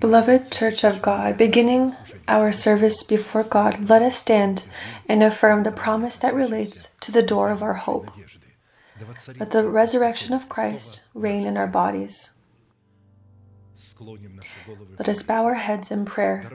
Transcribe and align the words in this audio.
Beloved 0.00 0.50
Church 0.50 0.84
of 0.84 1.02
God, 1.02 1.36
beginning 1.36 1.92
our 2.26 2.52
service 2.52 3.02
before 3.02 3.42
God, 3.42 3.88
let 3.88 4.02
us 4.02 4.16
stand 4.16 4.66
and 5.08 5.22
affirm 5.22 5.62
the 5.62 5.72
promise 5.72 6.16
that 6.18 6.34
relates 6.34 6.94
to 7.00 7.12
the 7.12 7.22
door 7.22 7.50
of 7.50 7.62
our 7.62 7.74
hope. 7.74 8.10
Let 9.38 9.50
the 9.50 9.68
resurrection 9.68 10.32
of 10.32 10.48
Christ 10.48 11.06
reign 11.14 11.46
in 11.46 11.56
our 11.56 11.66
bodies. 11.66 12.32
Let 14.98 15.08
us 15.08 15.22
bow 15.22 15.44
our 15.44 15.54
heads 15.54 15.90
in 15.90 16.04
prayer. 16.04 16.50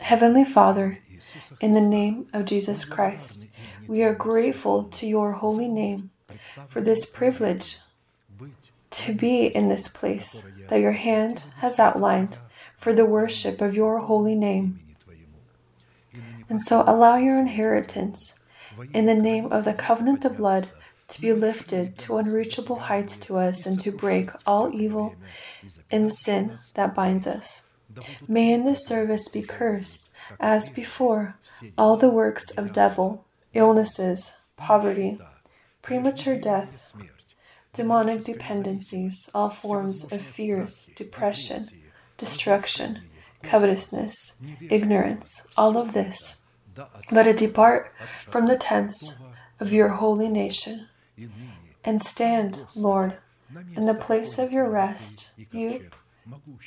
Heavenly 0.00 0.44
Father, 0.44 0.98
in 1.60 1.72
the 1.72 1.80
name 1.80 2.28
of 2.32 2.44
Jesus 2.44 2.84
Christ, 2.84 3.48
we 3.86 4.02
are 4.02 4.14
grateful 4.14 4.84
to 4.84 5.06
your 5.06 5.32
holy 5.32 5.68
name 5.68 6.10
for 6.68 6.80
this 6.80 7.08
privilege 7.08 7.78
to 8.96 9.14
be 9.14 9.46
in 9.46 9.68
this 9.68 9.88
place 9.88 10.50
that 10.68 10.80
your 10.80 10.92
hand 10.92 11.44
has 11.58 11.78
outlined 11.78 12.38
for 12.78 12.92
the 12.92 13.04
worship 13.04 13.60
of 13.60 13.74
your 13.74 13.98
holy 14.00 14.34
name. 14.34 14.80
And 16.48 16.60
so 16.60 16.82
allow 16.86 17.16
your 17.16 17.38
inheritance 17.38 18.42
in 18.92 19.06
the 19.06 19.14
name 19.14 19.52
of 19.52 19.64
the 19.64 19.74
covenant 19.74 20.24
of 20.24 20.38
blood 20.38 20.70
to 21.08 21.20
be 21.20 21.32
lifted 21.32 21.98
to 21.98 22.16
unreachable 22.16 22.76
heights 22.76 23.18
to 23.18 23.36
us 23.38 23.66
and 23.66 23.78
to 23.80 23.92
break 23.92 24.30
all 24.46 24.72
evil 24.74 25.14
and 25.90 26.12
sin 26.12 26.58
that 26.74 26.94
binds 26.94 27.26
us. 27.26 27.72
May 28.26 28.52
in 28.52 28.64
this 28.64 28.86
service 28.86 29.28
be 29.28 29.42
cursed, 29.42 30.12
as 30.40 30.68
before, 30.68 31.36
all 31.78 31.96
the 31.96 32.10
works 32.10 32.50
of 32.50 32.72
devil, 32.72 33.24
illnesses, 33.54 34.38
poverty, 34.56 35.18
premature 35.82 36.38
death, 36.38 36.92
demonic 37.76 38.24
dependencies, 38.24 39.30
all 39.34 39.50
forms 39.50 40.10
of 40.12 40.20
fears, 40.22 40.90
depression, 40.94 41.68
destruction, 42.16 43.02
covetousness, 43.42 44.42
ignorance, 44.70 45.46
all 45.56 45.76
of 45.76 45.92
this. 45.92 46.46
Let 47.10 47.26
it 47.26 47.38
depart 47.38 47.92
from 48.28 48.46
the 48.46 48.56
tents 48.56 49.22
of 49.60 49.72
your 49.72 49.88
holy 49.88 50.28
nation 50.28 50.88
and 51.84 52.02
stand, 52.02 52.62
Lord, 52.74 53.14
in 53.74 53.86
the 53.86 53.94
place 53.94 54.38
of 54.38 54.52
your 54.52 54.68
rest, 54.68 55.32
you 55.52 55.88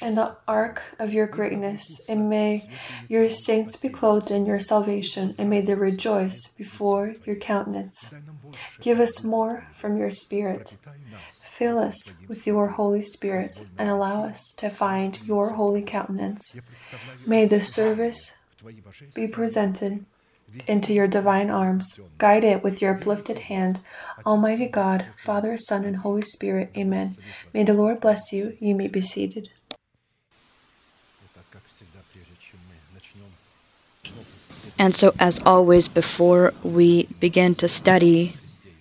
and 0.02 0.18
the 0.18 0.36
ark 0.48 0.84
of 1.00 1.14
your 1.14 1.28
greatness, 1.28 1.84
and 2.08 2.30
may 2.30 2.70
your 3.08 3.30
saints 3.30 3.76
be 3.76 3.90
clothed 3.90 4.32
in 4.32 4.46
your 4.46 4.60
salvation, 4.60 5.36
and 5.38 5.50
may 5.50 5.62
they 5.62 5.76
rejoice 5.76 6.54
before 6.58 7.16
your 7.26 7.36
countenance. 7.36 8.14
Give 8.82 9.00
us 9.00 9.24
more 9.24 9.68
from 9.76 9.98
your 9.98 10.12
Spirit. 10.12 10.78
Fill 11.32 11.78
us 11.78 12.18
with 12.28 12.48
your 12.48 12.70
Holy 12.70 13.02
Spirit, 13.02 13.66
and 13.78 13.90
allow 13.90 14.24
us 14.24 14.54
to 14.58 14.70
find 14.70 15.20
your 15.26 15.52
holy 15.52 15.82
countenance. 15.82 16.62
May 17.28 17.46
the 17.46 17.62
service 17.62 18.38
be 19.14 19.28
presented 19.28 20.06
into 20.67 20.94
your 20.94 21.08
divine 21.08 21.50
arms. 21.50 22.00
Guide 22.17 22.44
it 22.44 22.64
with 22.64 22.81
your 22.81 22.95
uplifted 22.95 23.39
hand. 23.39 23.81
Almighty 24.25 24.67
God, 24.67 25.08
Father, 25.17 25.58
Son, 25.58 25.86
and 25.86 25.97
Holy 25.97 26.22
Spirit. 26.22 26.72
Amen. 26.78 27.16
May 27.53 27.64
the 27.64 27.73
Lord 27.73 28.00
bless 28.00 28.31
you. 28.31 28.58
You 28.59 28.75
may 28.75 28.88
be 28.88 29.02
seated. 29.02 29.50
And 34.77 34.95
so, 34.95 35.14
as 35.20 35.42
always, 35.45 35.88
before 35.88 36.53
we 36.64 37.03
begin 37.20 37.53
to 37.55 37.67
study 37.67 38.33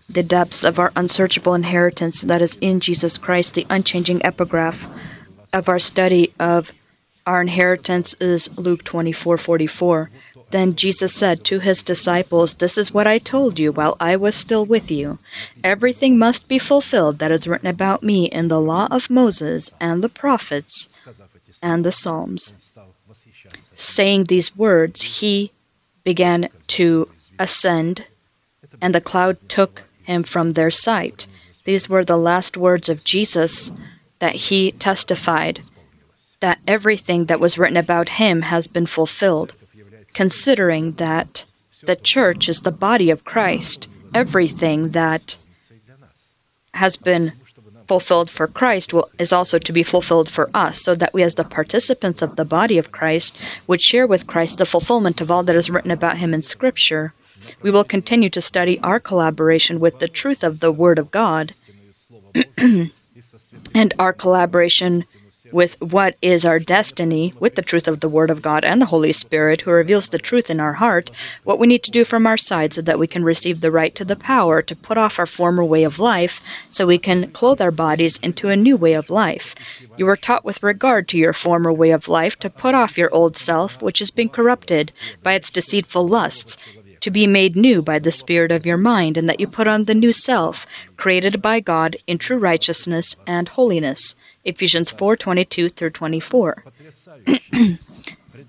the 0.09 0.23
depths 0.23 0.65
of 0.65 0.79
our 0.79 0.93
unsearchable 0.97 1.55
inheritance 1.55 2.23
that 2.23 2.41
is 2.41 2.57
in 2.61 2.81
Jesus 2.81 3.19
Christ, 3.19 3.55
the 3.55 3.67
unchanging 3.69 4.25
epigraph 4.25 4.87
of 5.53 5.69
our 5.69 5.79
study 5.79 6.33
of 6.39 6.73
our 7.27 7.43
inheritance 7.43 8.15
is 8.15 8.57
Luke 8.57 8.85
24 8.85 9.37
44. 9.37 10.11
Then 10.51 10.77
Jesus 10.77 11.15
said 11.15 11.45
to 11.45 11.59
his 11.59 11.83
disciples, 11.83 12.55
This 12.55 12.79
is 12.79 12.93
what 12.93 13.07
I 13.07 13.19
told 13.19 13.59
you 13.59 13.71
while 13.71 13.97
I 14.01 14.17
was 14.17 14.35
still 14.35 14.65
with 14.65 14.91
you. 14.91 15.19
Everything 15.63 16.19
must 16.19 16.49
be 16.49 16.59
fulfilled 16.59 17.19
that 17.19 17.31
is 17.31 17.47
written 17.47 17.69
about 17.69 18.03
me 18.03 18.27
in 18.27 18.49
the 18.49 18.61
law 18.61 18.89
of 18.91 19.11
Moses 19.11 19.71
and 19.79 20.03
the 20.03 20.09
prophets 20.09 20.89
and 21.63 21.85
the 21.85 21.93
Psalms. 21.93 22.55
Saying 23.75 24.25
these 24.25 24.57
words, 24.57 25.21
he 25.21 25.53
began 26.03 26.49
to 26.69 27.11
ascend, 27.39 28.05
and 28.81 28.95
the 28.95 29.01
cloud 29.01 29.37
took 29.49 29.83
him 30.05 30.23
from 30.23 30.55
their 30.55 30.71
sight. 30.71 31.27
These 31.65 31.89
were 31.89 32.05
the 32.05 32.17
last 32.17 32.57
words 32.57 32.89
of 32.89 33.05
Jesus 33.05 33.71
that 34.19 34.35
he 34.49 34.73
testified 34.73 35.61
that 36.41 36.59
everything 36.67 37.27
that 37.27 37.41
was 37.41 37.59
written 37.59 37.77
about 37.77 38.11
him 38.21 38.43
has 38.43 38.67
been 38.67 38.87
fulfilled 38.87 39.53
considering 40.19 40.95
that 40.95 41.45
the 41.85 41.95
church 41.95 42.49
is 42.49 42.63
the 42.63 42.73
body 42.73 43.09
of 43.09 43.25
Christ, 43.25 43.87
everything 44.13 44.89
that 44.89 45.37
has 46.75 46.97
been 46.97 47.31
fulfilled 47.87 48.29
for 48.29 48.49
Christ 48.49 48.93
will, 48.93 49.09
is 49.21 49.33
also 49.33 49.61
to 49.61 49.73
be 49.73 49.85
fulfilled 49.85 50.29
for 50.29 50.51
us, 50.53 50.83
so 50.83 50.97
that 50.97 51.15
we, 51.15 51.23
as 51.23 51.37
the 51.37 51.45
participants 51.45 52.21
of 52.21 52.35
the 52.35 52.45
body 52.45 52.79
of 52.79 52.91
Christ, 52.91 53.41
would 53.69 53.81
share 53.81 54.09
with 54.09 54.27
Christ 54.27 54.59
the 54.59 54.67
fulfillment 54.67 55.21
of 55.21 55.31
all 55.31 55.45
that 55.45 55.55
is 55.55 55.71
written 55.71 55.93
about 55.93 56.19
him 56.19 56.35
in 56.35 56.43
Scripture. 56.43 57.15
We 57.63 57.71
will 57.71 57.85
continue 57.85 58.31
to 58.31 58.41
study 58.41 58.81
our 58.81 58.99
collaboration 58.99 59.79
with 59.79 60.01
the 60.01 60.09
truth 60.09 60.43
of 60.43 60.59
the 60.59 60.73
Word 60.73 60.99
of 60.99 61.13
God 61.13 61.55
and 63.73 63.95
our 64.01 64.13
collaboration 64.13 65.05
with 65.53 65.81
what 65.81 66.17
is 66.21 66.45
our 66.45 66.59
destiny, 66.59 67.33
with 67.39 67.55
the 67.55 67.63
truth 67.63 67.89
of 67.89 68.01
the 68.01 68.09
Word 68.09 68.31
of 68.31 68.43
God 68.43 68.65
and 68.65 68.81
the 68.81 68.87
Holy 68.87 69.13
Spirit, 69.13 69.63
who 69.63 69.71
reveals 69.71 70.09
the 70.09 70.19
truth 70.19 70.51
in 70.51 70.61
our 70.61 70.75
heart, 70.75 71.11
what 71.45 71.59
we 71.59 71.67
need 71.67 71.83
to 71.85 71.91
do 71.91 72.05
from 72.05 72.27
our 72.27 72.37
side 72.37 72.73
so 72.73 72.83
that 72.83 72.99
we 72.99 73.07
can 73.07 73.25
receive 73.25 73.61
the 73.61 73.71
right 73.71 73.95
to 73.95 74.05
the 74.05 74.17
power 74.17 74.63
to 74.63 74.77
put 74.77 74.99
off 74.99 75.19
our 75.19 75.27
former 75.27 75.65
way 75.65 75.85
of 75.85 75.99
life, 75.99 76.67
so 76.69 76.87
we 76.87 76.99
can 76.99 77.31
clothe 77.31 77.61
our 77.61 77.71
bodies 77.71 78.19
into 78.19 78.49
a 78.49 78.57
new 78.57 78.77
way 78.77 78.93
of 78.93 79.11
life. 79.11 79.55
You 79.97 80.07
were 80.07 80.17
taught 80.17 80.45
with 80.45 80.63
regard 80.63 81.09
to 81.09 81.19
your 81.19 81.33
former 81.33 81.73
way 81.73 81.91
of 81.91 82.09
life 82.09 82.39
to 82.41 82.51
put 82.51 82.75
off 82.75 82.99
your 82.99 83.13
old 83.13 83.37
self, 83.37 83.83
which 83.83 83.99
has 83.99 84.11
been 84.11 84.29
corrupted 84.29 84.93
by 85.23 85.35
its 85.35 85.51
deceitful 85.51 86.07
lusts, 86.07 86.57
to 87.01 87.11
be 87.11 87.27
made 87.27 87.57
new 87.57 87.83
by 87.83 87.99
the 87.99 88.11
Spirit 88.11 88.51
of 88.51 88.67
your 88.67 88.77
mind, 88.77 89.17
and 89.17 89.29
that 89.29 89.41
you 89.41 89.47
put 89.47 89.69
on 89.69 89.85
the 89.85 89.95
new 89.95 90.13
self, 90.13 90.67
created 90.97 91.41
by 91.41 91.61
God 91.61 91.97
in 92.07 92.19
true 92.19 92.39
righteousness 92.39 93.17
and 93.27 93.49
holiness. 93.49 94.15
Ephesians 94.45 94.91
4:22 94.91 95.69
through 95.73 95.91
24. 95.91 96.65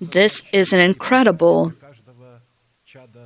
this 0.02 0.44
is 0.52 0.74
an 0.74 0.80
incredible 0.80 1.74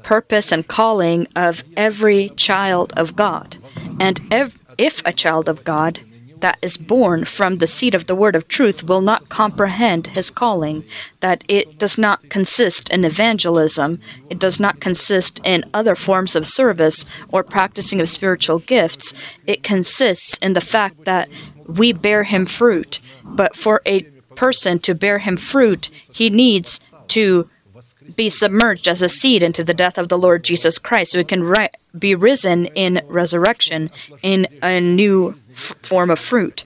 purpose 0.04 0.52
and 0.52 0.68
calling 0.68 1.28
of 1.36 1.64
every 1.78 2.30
child 2.30 2.94
of 2.98 3.16
God. 3.16 3.58
And 4.00 4.20
ev- 4.32 4.60
if 4.78 5.02
a 5.06 5.14
child 5.14 5.48
of 5.48 5.64
God 5.64 6.00
that 6.44 6.60
is 6.62 6.76
born 6.76 7.24
from 7.24 7.60
the 7.60 7.68
seed 7.68 7.96
of 7.96 8.06
the 8.06 8.14
word 8.14 8.36
of 8.36 8.50
truth 8.50 8.84
will 8.84 9.00
not 9.00 9.30
comprehend 9.30 10.08
his 10.08 10.30
calling, 10.30 10.84
that 11.22 11.42
it 11.48 11.80
does 11.80 11.98
not 11.98 12.30
consist 12.30 12.90
in 12.90 13.06
evangelism, 13.06 13.98
it 14.30 14.40
does 14.40 14.60
not 14.60 14.82
consist 14.82 15.40
in 15.46 15.64
other 15.74 15.96
forms 15.96 16.36
of 16.36 16.46
service 16.46 17.06
or 17.30 17.44
practicing 17.44 18.02
of 18.02 18.10
spiritual 18.10 18.60
gifts, 18.60 19.14
it 19.48 19.64
consists 19.64 20.38
in 20.40 20.52
the 20.52 20.60
fact 20.60 21.06
that 21.06 21.30
we 21.66 21.94
bear 21.94 22.24
him 22.24 22.46
fruit. 22.46 23.00
But 23.24 23.56
for 23.56 23.82
a 23.86 24.02
person 24.36 24.80
to 24.80 24.94
bear 24.94 25.20
him 25.20 25.38
fruit, 25.38 25.90
he 26.12 26.30
needs 26.30 26.82
to 27.08 27.50
be 28.16 28.30
submerged 28.30 28.88
as 28.88 29.02
a 29.02 29.10
seed 29.10 29.44
into 29.44 29.64
the 29.64 29.74
death 29.74 29.98
of 29.98 30.10
the 30.10 30.18
Lord 30.18 30.44
Jesus 30.44 30.78
Christ, 30.80 31.12
so 31.12 31.18
he 31.20 31.24
can 31.24 31.44
ri- 31.44 31.70
be 31.98 32.16
risen 32.16 32.66
in 32.68 33.02
resurrection 33.08 33.90
in 34.22 34.48
a 34.62 34.80
new 34.80 35.36
f- 35.52 35.76
form 35.82 36.10
of 36.10 36.20
fruit. 36.20 36.64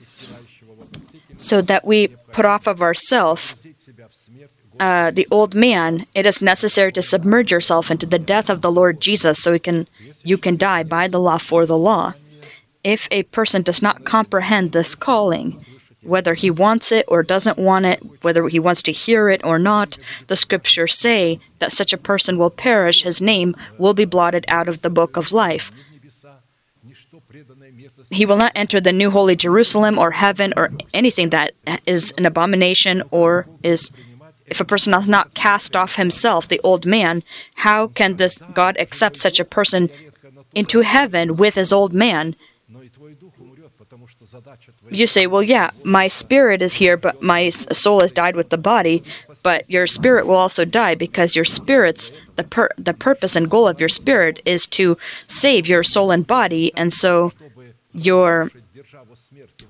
So 1.36 1.62
that 1.62 1.84
we 1.84 2.08
put 2.32 2.44
off 2.44 2.66
of 2.66 2.82
ourselves. 2.82 3.54
uh, 4.80 5.10
the 5.10 5.26
old 5.30 5.54
man, 5.54 6.06
it 6.14 6.24
is 6.26 6.40
necessary 6.40 6.92
to 6.92 7.02
submerge 7.02 7.50
yourself 7.50 7.90
into 7.90 8.06
the 8.06 8.18
death 8.18 8.48
of 8.48 8.60
the 8.60 8.70
Lord 8.70 9.00
Jesus, 9.00 9.42
so 9.42 9.58
can 9.58 9.88
you 10.22 10.38
can 10.38 10.56
die 10.56 10.84
by 10.84 11.08
the 11.08 11.18
law 11.18 11.38
for 11.38 11.66
the 11.66 11.78
law 11.78 12.14
if 12.84 13.08
a 13.10 13.22
person 13.24 13.62
does 13.62 13.82
not 13.82 14.04
comprehend 14.04 14.72
this 14.72 14.94
calling, 14.94 15.64
whether 16.08 16.34
he 16.34 16.50
wants 16.50 16.90
it 16.90 17.04
or 17.08 17.22
doesn't 17.22 17.58
want 17.58 17.86
it, 17.86 18.00
whether 18.22 18.48
he 18.48 18.58
wants 18.58 18.82
to 18.82 18.92
hear 18.92 19.28
it 19.28 19.44
or 19.44 19.58
not, 19.58 19.98
the 20.26 20.36
scriptures 20.36 20.94
say 20.94 21.38
that 21.58 21.72
such 21.72 21.92
a 21.92 21.98
person 21.98 22.38
will 22.38 22.50
perish, 22.50 23.02
his 23.02 23.20
name 23.20 23.54
will 23.78 23.94
be 23.94 24.04
blotted 24.04 24.44
out 24.48 24.68
of 24.68 24.82
the 24.82 24.90
book 24.90 25.16
of 25.16 25.32
life. 25.32 25.70
He 28.10 28.26
will 28.26 28.36
not 28.36 28.52
enter 28.54 28.80
the 28.80 28.92
new 28.92 29.10
holy 29.10 29.36
Jerusalem 29.36 29.98
or 29.98 30.12
heaven 30.12 30.52
or 30.56 30.70
anything 30.94 31.30
that 31.30 31.52
is 31.86 32.12
an 32.16 32.26
abomination 32.26 33.02
or 33.10 33.46
is 33.62 33.90
if 34.46 34.60
a 34.60 34.64
person 34.64 34.92
does 34.92 35.06
not 35.06 35.34
cast 35.34 35.76
off 35.76 35.96
himself, 35.96 36.48
the 36.48 36.60
old 36.64 36.86
man, 36.86 37.22
how 37.56 37.86
can 37.86 38.16
this 38.16 38.38
God 38.54 38.76
accept 38.78 39.16
such 39.16 39.38
a 39.38 39.44
person 39.44 39.90
into 40.54 40.80
heaven 40.80 41.36
with 41.36 41.54
his 41.54 41.72
old 41.72 41.92
man 41.92 42.34
you 44.90 45.06
say, 45.06 45.26
well, 45.26 45.42
yeah, 45.42 45.70
my 45.84 46.08
spirit 46.08 46.62
is 46.62 46.74
here, 46.74 46.96
but 46.96 47.22
my 47.22 47.48
soul 47.48 48.00
has 48.00 48.12
died 48.12 48.36
with 48.36 48.50
the 48.50 48.58
body. 48.58 49.02
But 49.42 49.68
your 49.70 49.86
spirit 49.86 50.26
will 50.26 50.34
also 50.34 50.64
die 50.64 50.94
because 50.94 51.36
your 51.36 51.44
spirit's 51.44 52.10
the 52.36 52.44
pur- 52.44 52.70
the 52.76 52.94
purpose 52.94 53.36
and 53.36 53.50
goal 53.50 53.68
of 53.68 53.80
your 53.80 53.88
spirit 53.88 54.40
is 54.44 54.66
to 54.68 54.96
save 55.26 55.66
your 55.66 55.82
soul 55.82 56.10
and 56.10 56.26
body, 56.26 56.72
and 56.76 56.92
so 56.92 57.32
your 57.92 58.50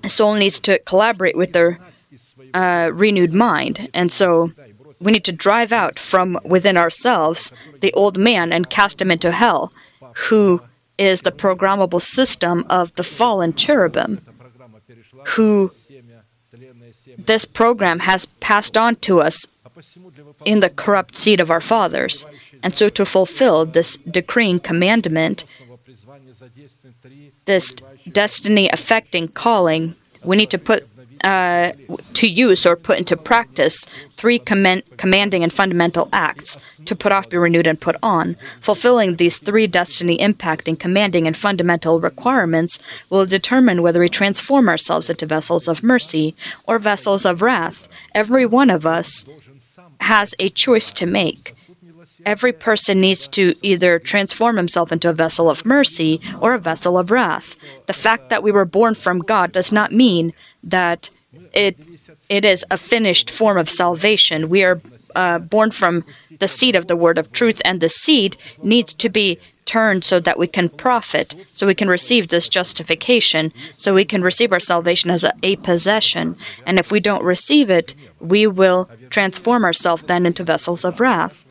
soul 0.07 0.35
needs 0.35 0.59
to 0.61 0.79
collaborate 0.79 1.37
with 1.37 1.53
their 1.53 1.79
uh, 2.53 2.89
renewed 2.93 3.33
mind, 3.33 3.89
and 3.93 4.11
so 4.11 4.51
we 4.99 5.11
need 5.11 5.23
to 5.25 5.31
drive 5.31 5.71
out 5.71 5.97
from 5.97 6.37
within 6.43 6.77
ourselves 6.77 7.53
the 7.79 7.93
old 7.93 8.17
man 8.17 8.51
and 8.51 8.69
cast 8.69 9.01
him 9.01 9.11
into 9.11 9.31
hell, 9.31 9.71
who 10.29 10.61
is 10.97 11.21
the 11.21 11.31
programmable 11.31 12.01
system 12.01 12.65
of 12.69 12.93
the 12.95 13.03
fallen 13.03 13.53
cherubim 13.53 14.19
who 15.25 15.71
this 17.17 17.45
program 17.45 17.99
has 17.99 18.25
passed 18.25 18.77
on 18.77 18.95
to 18.97 19.21
us 19.21 19.45
in 20.45 20.59
the 20.59 20.69
corrupt 20.69 21.15
seed 21.15 21.39
of 21.39 21.51
our 21.51 21.61
fathers. 21.61 22.25
And 22.61 22.75
so, 22.75 22.89
to 22.89 23.05
fulfill 23.05 23.65
this 23.65 23.97
decreeing 23.97 24.59
commandment, 24.59 25.45
this 27.45 27.71
destiny 28.11 28.69
affecting 28.69 29.29
calling, 29.29 29.95
we 30.23 30.35
need 30.35 30.49
to 30.51 30.57
put 30.57 30.87
uh, 31.23 31.71
to 32.13 32.27
use 32.27 32.65
or 32.65 32.75
put 32.75 32.97
into 32.97 33.17
practice 33.17 33.85
three 34.15 34.39
command- 34.39 34.83
commanding 34.97 35.43
and 35.43 35.53
fundamental 35.53 36.09
acts 36.11 36.57
to 36.85 36.95
put 36.95 37.11
off, 37.11 37.29
be 37.29 37.37
renewed, 37.37 37.67
and 37.67 37.79
put 37.79 37.95
on. 38.03 38.35
Fulfilling 38.61 39.15
these 39.15 39.39
three 39.39 39.67
destiny 39.67 40.17
impacting, 40.17 40.79
commanding, 40.79 41.27
and 41.27 41.37
fundamental 41.37 42.01
requirements 42.01 42.79
will 43.09 43.25
determine 43.25 43.81
whether 43.81 43.99
we 43.99 44.09
transform 44.09 44.67
ourselves 44.67 45.09
into 45.09 45.25
vessels 45.25 45.67
of 45.67 45.83
mercy 45.83 46.35
or 46.67 46.79
vessels 46.79 47.25
of 47.25 47.41
wrath. 47.41 47.87
Every 48.13 48.45
one 48.45 48.69
of 48.69 48.85
us 48.85 49.25
has 50.01 50.35
a 50.39 50.49
choice 50.49 50.91
to 50.93 51.05
make. 51.05 51.53
Every 52.25 52.51
person 52.51 52.99
needs 52.99 53.27
to 53.29 53.53
either 53.61 53.97
transform 53.97 54.57
himself 54.57 54.91
into 54.91 55.09
a 55.09 55.13
vessel 55.13 55.49
of 55.49 55.65
mercy 55.65 56.19
or 56.41 56.53
a 56.53 56.59
vessel 56.59 56.97
of 56.97 57.11
wrath. 57.11 57.55
The 57.87 57.93
fact 57.93 58.29
that 58.29 58.43
we 58.43 58.51
were 58.51 58.65
born 58.65 58.95
from 58.95 59.19
God 59.19 59.51
does 59.51 59.71
not 59.71 59.91
mean 59.91 60.33
that 60.63 61.09
it 61.53 61.77
it 62.29 62.45
is 62.45 62.65
a 62.71 62.77
finished 62.77 63.29
form 63.29 63.57
of 63.57 63.69
salvation. 63.69 64.49
We 64.49 64.63
are 64.63 64.81
uh, 65.15 65.39
born 65.39 65.71
from 65.71 66.05
the 66.39 66.47
seed 66.47 66.75
of 66.75 66.87
the 66.87 66.95
word 66.95 67.17
of 67.17 67.31
truth, 67.31 67.61
and 67.65 67.79
the 67.79 67.89
seed 67.89 68.37
needs 68.61 68.93
to 68.93 69.09
be 69.09 69.39
turned 69.65 70.03
so 70.03 70.19
that 70.19 70.39
we 70.39 70.47
can 70.47 70.67
profit, 70.67 71.35
so 71.51 71.67
we 71.67 71.75
can 71.75 71.87
receive 71.87 72.27
this 72.27 72.49
justification, 72.49 73.53
so 73.73 73.93
we 73.93 74.05
can 74.05 74.23
receive 74.23 74.51
our 74.51 74.59
salvation 74.59 75.11
as 75.11 75.23
a, 75.23 75.33
a 75.43 75.55
possession. 75.57 76.35
And 76.65 76.79
if 76.79 76.91
we 76.91 76.99
don't 76.99 77.23
receive 77.23 77.69
it, 77.69 77.93
we 78.19 78.47
will 78.47 78.89
transform 79.09 79.63
ourselves 79.63 80.03
then 80.03 80.25
into 80.25 80.43
vessels 80.43 80.83
of 80.83 80.99
wrath. 80.99 81.45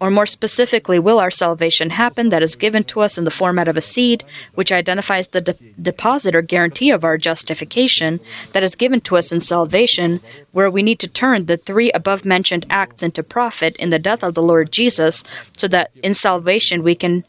Or 0.00 0.10
more 0.10 0.24
specifically, 0.24 0.98
will 0.98 1.20
our 1.20 1.30
salvation 1.30 1.90
happen 1.90 2.30
that 2.30 2.42
is 2.42 2.56
given 2.56 2.84
to 2.84 3.00
us 3.00 3.18
in 3.18 3.24
the 3.24 3.30
format 3.30 3.68
of 3.68 3.76
a 3.76 3.82
seed, 3.82 4.24
which 4.54 4.72
identifies 4.72 5.28
the 5.28 5.42
de- 5.42 5.54
deposit 5.80 6.34
or 6.34 6.40
guarantee 6.40 6.90
of 6.90 7.04
our 7.04 7.18
justification 7.18 8.18
that 8.52 8.62
is 8.62 8.74
given 8.74 9.02
to 9.02 9.18
us 9.18 9.30
in 9.30 9.42
salvation, 9.42 10.20
where 10.52 10.70
we 10.70 10.82
need 10.82 11.00
to 11.00 11.08
turn 11.08 11.44
the 11.44 11.58
three 11.58 11.92
above 11.92 12.24
mentioned 12.24 12.64
acts 12.70 13.02
into 13.02 13.22
profit 13.22 13.76
in 13.76 13.90
the 13.90 13.98
death 13.98 14.24
of 14.24 14.34
the 14.34 14.42
Lord 14.42 14.72
Jesus, 14.72 15.22
so 15.54 15.68
that 15.68 15.90
in 16.02 16.14
salvation 16.14 16.82
we 16.82 16.94
can 16.94 17.24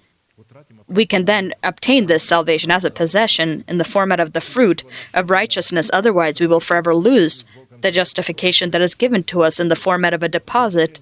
we 0.87 1.05
can 1.05 1.23
then 1.23 1.53
obtain 1.63 2.07
this 2.07 2.23
salvation 2.23 2.69
as 2.69 2.83
a 2.83 2.91
possession 2.91 3.63
in 3.67 3.77
the 3.77 3.85
format 3.85 4.19
of 4.19 4.33
the 4.33 4.41
fruit 4.41 4.83
of 5.13 5.29
righteousness. 5.29 5.89
Otherwise, 5.93 6.41
we 6.41 6.47
will 6.47 6.59
forever 6.59 6.93
lose 6.93 7.45
the 7.79 7.91
justification 7.91 8.71
that 8.71 8.81
is 8.81 8.93
given 8.93 9.23
to 9.23 9.41
us 9.41 9.59
in 9.59 9.69
the 9.69 9.75
format 9.75 10.13
of 10.13 10.21
a 10.21 10.29
deposit 10.29 10.99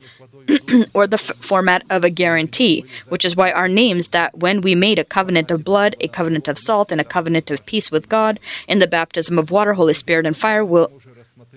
or 0.94 1.07
the 1.07 1.16
f- 1.16 1.36
format 1.38 1.84
of 1.90 2.04
a 2.04 2.10
guarantee, 2.10 2.86
which 3.10 3.25
is 3.25 3.36
why 3.36 3.51
our 3.51 3.68
names 3.68 4.10
that 4.10 4.38
when 4.38 4.62
we 4.62 4.75
made 4.75 5.00
a 5.00 5.06
covenant 5.06 5.51
of 5.51 5.63
blood, 5.63 5.96
a 6.00 6.07
covenant 6.07 6.48
of 6.48 6.57
salt, 6.57 6.92
and 6.92 7.01
a 7.01 7.04
covenant 7.04 7.51
of 7.51 7.66
peace 7.66 7.92
with 7.92 8.10
God 8.10 8.40
in 8.68 8.80
the 8.80 8.88
baptism 8.88 9.38
of 9.38 9.51
water, 9.51 9.74
Holy 9.74 9.94
Spirit, 9.94 10.25
and 10.25 10.36
fire 10.36 10.63
will 10.66 10.92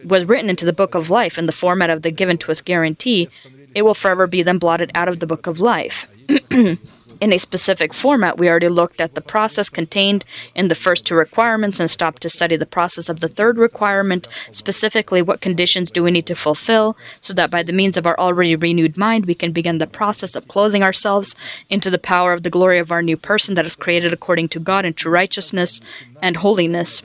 was 0.05 0.25
written 0.25 0.51
into 0.51 0.65
the 0.65 0.73
book 0.73 0.95
of 0.95 1.11
life 1.11 1.39
in 1.39 1.47
the 1.47 1.53
format 1.53 1.91
of 1.91 2.03
the 2.03 2.11
given 2.11 2.39
to 2.39 2.51
us 2.51 2.61
guarantee, 2.61 3.29
it 3.75 3.83
will 3.83 3.95
forever 3.95 4.27
be 4.27 4.43
then 4.43 4.59
blotted 4.59 4.91
out 4.95 5.09
of 5.09 5.21
the 5.21 5.27
book 5.27 5.47
of 5.47 5.61
life. 5.61 6.09
in 7.23 7.33
a 7.33 7.39
specific 7.39 7.95
format, 7.95 8.37
we 8.37 8.49
already 8.49 8.69
looked 8.69 9.01
at 9.01 9.15
the 9.15 9.21
process 9.21 9.69
contained 9.69 10.25
in 10.57 10.67
the 10.67 10.75
first 10.75 11.07
two 11.07 11.15
requirements 11.15 11.79
and 11.79 11.89
stopped 11.89 12.21
to 12.21 12.29
study 12.29 12.57
the 12.57 12.67
process 12.67 13.09
of 13.09 13.21
the 13.21 13.29
third 13.29 13.57
requirement, 13.59 14.27
specifically 14.51 15.23
what 15.23 15.41
conditions 15.41 15.89
do 15.89 16.03
we 16.03 16.11
need 16.11 16.27
to 16.27 16.35
fulfill, 16.35 16.97
so 17.21 17.33
that 17.33 17.49
by 17.49 17.63
the 17.63 17.73
means 17.73 17.97
of 17.97 18.09
our 18.09 18.19
already 18.19 18.57
renewed 18.57 18.97
mind, 18.97 19.27
we 19.27 19.37
can 19.37 19.53
begin 19.53 19.79
the 19.79 19.87
process 19.87 20.35
of 20.35 20.49
clothing 20.49 20.83
ourselves 20.83 21.37
into 21.71 21.91
the 21.91 22.07
power 22.13 22.33
of 22.33 22.43
the 22.43 22.51
glory 22.51 22.81
of 22.81 22.91
our 22.91 23.03
new 23.03 23.17
person 23.17 23.55
that 23.55 23.67
is 23.67 23.77
created 23.77 24.13
according 24.13 24.49
to 24.49 24.59
God 24.59 24.85
in 24.85 24.93
true 24.93 25.13
righteousness 25.13 25.81
and 26.21 26.39
holiness 26.39 27.05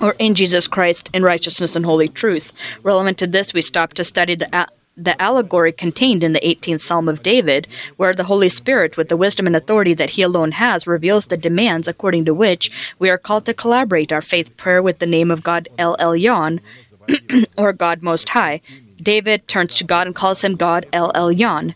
or 0.00 0.16
in 0.18 0.34
Jesus 0.34 0.66
Christ 0.66 1.10
in 1.14 1.22
righteousness 1.22 1.76
and 1.76 1.84
holy 1.84 2.08
truth. 2.08 2.52
Relevant 2.82 3.18
to 3.18 3.26
this, 3.28 3.54
we 3.54 3.62
stopped 3.62 3.94
to 3.96 4.04
study 4.04 4.34
the 4.34 4.52
the 4.98 5.20
allegory 5.22 5.72
contained 5.72 6.24
in 6.24 6.32
the 6.32 6.40
18th 6.40 6.80
Psalm 6.80 7.08
of 7.08 7.22
David, 7.22 7.68
where 7.96 8.14
the 8.14 8.24
Holy 8.24 8.48
Spirit, 8.48 8.96
with 8.96 9.08
the 9.08 9.16
wisdom 9.16 9.46
and 9.46 9.54
authority 9.54 9.94
that 9.94 10.10
he 10.10 10.22
alone 10.22 10.52
has, 10.52 10.86
reveals 10.86 11.26
the 11.26 11.36
demands 11.36 11.86
according 11.86 12.24
to 12.24 12.34
which 12.34 12.70
we 12.98 13.08
are 13.08 13.16
called 13.16 13.46
to 13.46 13.54
collaborate 13.54 14.12
our 14.12 14.20
faith 14.20 14.56
prayer 14.56 14.82
with 14.82 14.98
the 14.98 15.06
name 15.06 15.30
of 15.30 15.44
God 15.44 15.68
El 15.78 15.96
Elyon, 15.98 16.60
or 17.56 17.72
God 17.72 18.02
Most 18.02 18.30
High. 18.30 18.60
David 19.00 19.46
turns 19.46 19.74
to 19.76 19.84
God 19.84 20.08
and 20.08 20.16
calls 20.16 20.42
him 20.42 20.56
God 20.56 20.84
El 20.92 21.12
Elyon. 21.12 21.74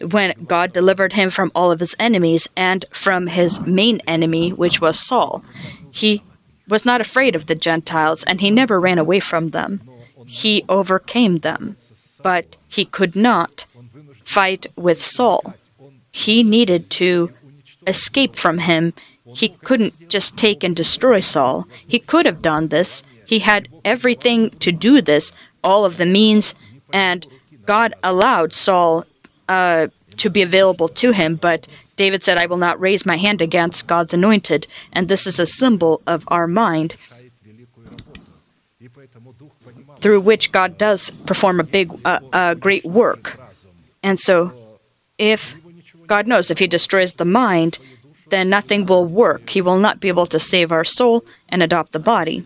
When 0.00 0.32
God 0.48 0.72
delivered 0.72 1.12
him 1.12 1.30
from 1.30 1.52
all 1.54 1.70
of 1.70 1.78
his 1.78 1.94
enemies 2.00 2.48
and 2.56 2.84
from 2.90 3.26
his 3.26 3.60
main 3.60 4.00
enemy, 4.06 4.50
which 4.50 4.80
was 4.80 4.98
Saul, 4.98 5.44
he 5.92 6.22
was 6.66 6.84
not 6.84 7.02
afraid 7.02 7.36
of 7.36 7.46
the 7.46 7.54
Gentiles 7.54 8.24
and 8.24 8.40
he 8.40 8.50
never 8.50 8.80
ran 8.80 8.98
away 8.98 9.20
from 9.20 9.50
them. 9.50 9.82
He 10.26 10.64
overcame 10.68 11.38
them 11.38 11.76
but 12.22 12.56
he 12.68 12.84
could 12.84 13.14
not 13.16 13.64
fight 14.24 14.66
with 14.76 15.02
Saul. 15.02 15.54
He 16.10 16.42
needed 16.42 16.90
to 16.90 17.32
escape 17.86 18.36
from 18.36 18.58
him. 18.58 18.92
He 19.34 19.50
couldn't 19.50 20.08
just 20.08 20.36
take 20.36 20.62
and 20.62 20.76
destroy 20.76 21.20
Saul. 21.20 21.66
He 21.86 21.98
could 21.98 22.26
have 22.26 22.42
done 22.42 22.68
this. 22.68 23.02
He 23.24 23.40
had 23.40 23.68
everything 23.84 24.50
to 24.50 24.72
do 24.72 25.00
this, 25.00 25.32
all 25.64 25.84
of 25.84 25.96
the 25.96 26.06
means, 26.06 26.54
and 26.92 27.26
God 27.64 27.94
allowed 28.02 28.52
Saul 28.52 29.04
uh, 29.48 29.88
to 30.16 30.30
be 30.30 30.42
available 30.42 30.88
to 30.88 31.12
him, 31.12 31.36
but 31.36 31.66
David 31.96 32.22
said, 32.24 32.38
I 32.38 32.46
will 32.46 32.56
not 32.56 32.80
raise 32.80 33.06
my 33.06 33.16
hand 33.16 33.40
against 33.40 33.86
God's 33.86 34.14
anointed. 34.14 34.66
And 34.92 35.08
this 35.08 35.26
is 35.26 35.38
a 35.38 35.46
symbol 35.46 36.02
of 36.06 36.24
our 36.28 36.46
mind 36.46 36.96
through 40.02 40.20
which 40.20 40.52
God 40.52 40.76
does 40.76 41.10
perform 41.10 41.60
a 41.60 41.64
big, 41.64 41.88
uh, 42.04 42.20
uh, 42.32 42.54
great 42.54 42.84
work. 42.84 43.38
And 44.02 44.18
so, 44.18 44.52
if 45.16 45.56
God 46.06 46.26
knows 46.26 46.50
if 46.50 46.58
He 46.58 46.66
destroys 46.66 47.14
the 47.14 47.24
mind, 47.24 47.78
then 48.28 48.50
nothing 48.50 48.86
will 48.86 49.06
work. 49.06 49.50
He 49.50 49.62
will 49.62 49.78
not 49.78 50.00
be 50.00 50.08
able 50.08 50.26
to 50.26 50.40
save 50.40 50.72
our 50.72 50.84
soul 50.84 51.24
and 51.48 51.62
adopt 51.62 51.92
the 51.92 52.00
body. 52.00 52.44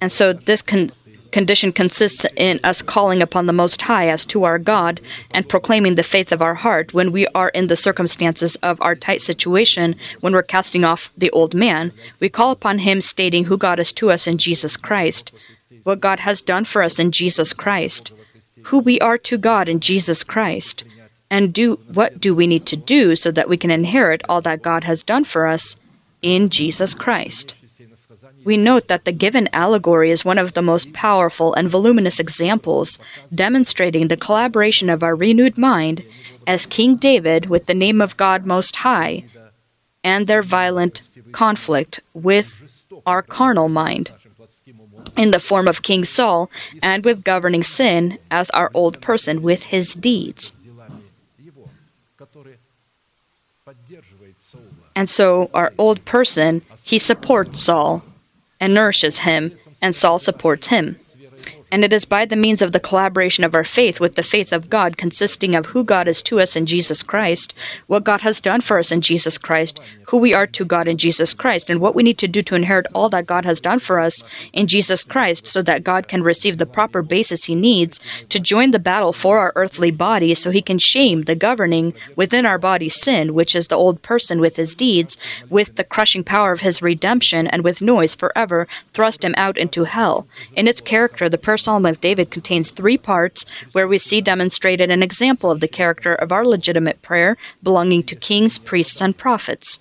And 0.00 0.12
so, 0.12 0.32
this 0.32 0.62
can 0.62 0.90
condition 1.34 1.72
consists 1.72 2.24
in 2.36 2.60
us 2.62 2.80
calling 2.80 3.20
upon 3.20 3.46
the 3.46 3.52
Most 3.52 3.82
High 3.82 4.08
as 4.08 4.24
to 4.26 4.44
our 4.44 4.56
God 4.56 5.00
and 5.32 5.48
proclaiming 5.48 5.96
the 5.96 6.04
faith 6.04 6.30
of 6.30 6.40
our 6.40 6.54
heart 6.54 6.94
when 6.94 7.10
we 7.10 7.26
are 7.34 7.48
in 7.48 7.66
the 7.66 7.76
circumstances 7.76 8.54
of 8.62 8.80
our 8.80 8.94
tight 8.94 9.20
situation, 9.20 9.96
when 10.20 10.32
we're 10.32 10.44
casting 10.44 10.84
off 10.84 11.10
the 11.18 11.32
old 11.32 11.52
man. 11.52 11.90
We 12.20 12.28
call 12.28 12.52
upon 12.52 12.78
Him, 12.78 13.00
stating 13.00 13.46
who 13.46 13.58
God 13.58 13.80
is 13.80 13.92
to 13.94 14.12
us 14.12 14.28
in 14.28 14.38
Jesus 14.38 14.76
Christ, 14.76 15.32
what 15.82 15.98
God 15.98 16.20
has 16.20 16.40
done 16.40 16.64
for 16.64 16.84
us 16.84 17.00
in 17.00 17.10
Jesus 17.10 17.52
Christ, 17.52 18.12
who 18.66 18.78
we 18.78 19.00
are 19.00 19.18
to 19.18 19.36
God 19.36 19.68
in 19.68 19.80
Jesus 19.80 20.22
Christ, 20.22 20.84
and 21.28 21.52
do 21.52 21.80
what 21.92 22.20
do 22.20 22.32
we 22.32 22.46
need 22.46 22.64
to 22.66 22.76
do 22.76 23.16
so 23.16 23.32
that 23.32 23.48
we 23.48 23.56
can 23.56 23.72
inherit 23.72 24.22
all 24.28 24.40
that 24.42 24.62
God 24.62 24.84
has 24.84 25.02
done 25.02 25.24
for 25.24 25.48
us 25.48 25.74
in 26.22 26.48
Jesus 26.48 26.94
Christ 26.94 27.56
we 28.44 28.56
note 28.56 28.88
that 28.88 29.04
the 29.04 29.12
given 29.12 29.48
allegory 29.52 30.10
is 30.10 30.24
one 30.24 30.38
of 30.38 30.54
the 30.54 30.62
most 30.62 30.92
powerful 30.92 31.54
and 31.54 31.68
voluminous 31.68 32.20
examples 32.20 32.98
demonstrating 33.34 34.08
the 34.08 34.16
collaboration 34.16 34.90
of 34.90 35.02
our 35.02 35.14
renewed 35.14 35.56
mind 35.56 36.02
as 36.46 36.66
King 36.66 36.96
David 36.96 37.46
with 37.46 37.66
the 37.66 37.74
name 37.74 38.00
of 38.00 38.16
God 38.16 38.44
Most 38.44 38.76
High 38.76 39.24
and 40.02 40.26
their 40.26 40.42
violent 40.42 41.00
conflict 41.32 42.00
with 42.12 42.84
our 43.06 43.22
carnal 43.22 43.68
mind 43.68 44.10
in 45.16 45.30
the 45.30 45.40
form 45.40 45.66
of 45.66 45.82
King 45.82 46.04
Saul 46.04 46.50
and 46.82 47.04
with 47.04 47.24
governing 47.24 47.62
sin 47.62 48.18
as 48.30 48.50
our 48.50 48.70
old 48.74 49.00
person 49.00 49.42
with 49.42 49.64
his 49.64 49.94
deeds. 49.94 50.52
And 54.94 55.08
so 55.08 55.50
our 55.54 55.72
old 55.78 56.04
person, 56.04 56.62
he 56.84 56.98
supports 56.98 57.62
Saul 57.62 58.04
and 58.64 58.72
nourishes 58.72 59.18
him, 59.18 59.52
and 59.82 59.94
Saul 59.94 60.18
supports 60.18 60.68
him. 60.68 60.98
And 61.74 61.84
it 61.84 61.92
is 61.92 62.04
by 62.04 62.24
the 62.24 62.36
means 62.36 62.62
of 62.62 62.70
the 62.70 62.78
collaboration 62.78 63.42
of 63.42 63.52
our 63.52 63.64
faith 63.64 63.98
with 63.98 64.14
the 64.14 64.22
faith 64.22 64.52
of 64.52 64.70
God, 64.70 64.96
consisting 64.96 65.56
of 65.56 65.66
who 65.66 65.82
God 65.82 66.06
is 66.06 66.22
to 66.22 66.38
us 66.38 66.54
in 66.54 66.66
Jesus 66.66 67.02
Christ, 67.02 67.52
what 67.88 68.04
God 68.04 68.20
has 68.20 68.38
done 68.38 68.60
for 68.60 68.78
us 68.78 68.92
in 68.92 69.00
Jesus 69.00 69.38
Christ, 69.38 69.80
who 70.06 70.18
we 70.18 70.32
are 70.32 70.46
to 70.46 70.64
God 70.64 70.86
in 70.86 70.98
Jesus 70.98 71.34
Christ, 71.34 71.68
and 71.68 71.80
what 71.80 71.96
we 71.96 72.04
need 72.04 72.16
to 72.18 72.28
do 72.28 72.42
to 72.42 72.54
inherit 72.54 72.86
all 72.94 73.08
that 73.08 73.26
God 73.26 73.44
has 73.44 73.58
done 73.58 73.80
for 73.80 73.98
us 73.98 74.22
in 74.52 74.68
Jesus 74.68 75.02
Christ, 75.02 75.48
so 75.48 75.62
that 75.62 75.82
God 75.82 76.06
can 76.06 76.22
receive 76.22 76.58
the 76.58 76.64
proper 76.64 77.02
basis 77.02 77.46
he 77.46 77.56
needs 77.56 77.98
to 78.28 78.38
join 78.38 78.70
the 78.70 78.78
battle 78.78 79.12
for 79.12 79.40
our 79.40 79.52
earthly 79.56 79.90
body, 79.90 80.32
so 80.36 80.52
he 80.52 80.62
can 80.62 80.78
shame 80.78 81.22
the 81.22 81.34
governing 81.34 81.92
within 82.14 82.46
our 82.46 82.58
body 82.58 82.88
sin, 82.88 83.34
which 83.34 83.56
is 83.56 83.66
the 83.66 83.74
old 83.74 84.00
person 84.00 84.40
with 84.40 84.54
his 84.54 84.76
deeds, 84.76 85.18
with 85.50 85.74
the 85.74 85.82
crushing 85.82 86.22
power 86.22 86.52
of 86.52 86.60
his 86.60 86.80
redemption, 86.80 87.48
and 87.48 87.64
with 87.64 87.82
noise 87.82 88.14
forever 88.14 88.68
thrust 88.92 89.24
him 89.24 89.34
out 89.36 89.58
into 89.58 89.82
hell. 89.82 90.28
In 90.54 90.68
its 90.68 90.80
character, 90.80 91.28
the 91.28 91.36
person 91.36 91.63
Psalm 91.64 91.86
of 91.86 92.00
David 92.00 92.30
contains 92.30 92.70
three 92.70 92.98
parts 92.98 93.46
where 93.72 93.88
we 93.88 93.98
see 93.98 94.20
demonstrated 94.20 94.90
an 94.90 95.02
example 95.02 95.50
of 95.50 95.60
the 95.60 95.68
character 95.68 96.14
of 96.14 96.30
our 96.30 96.44
legitimate 96.44 97.00
prayer 97.00 97.38
belonging 97.62 98.02
to 98.04 98.14
kings, 98.14 98.58
priests, 98.58 99.00
and 99.00 99.16
prophets. 99.16 99.78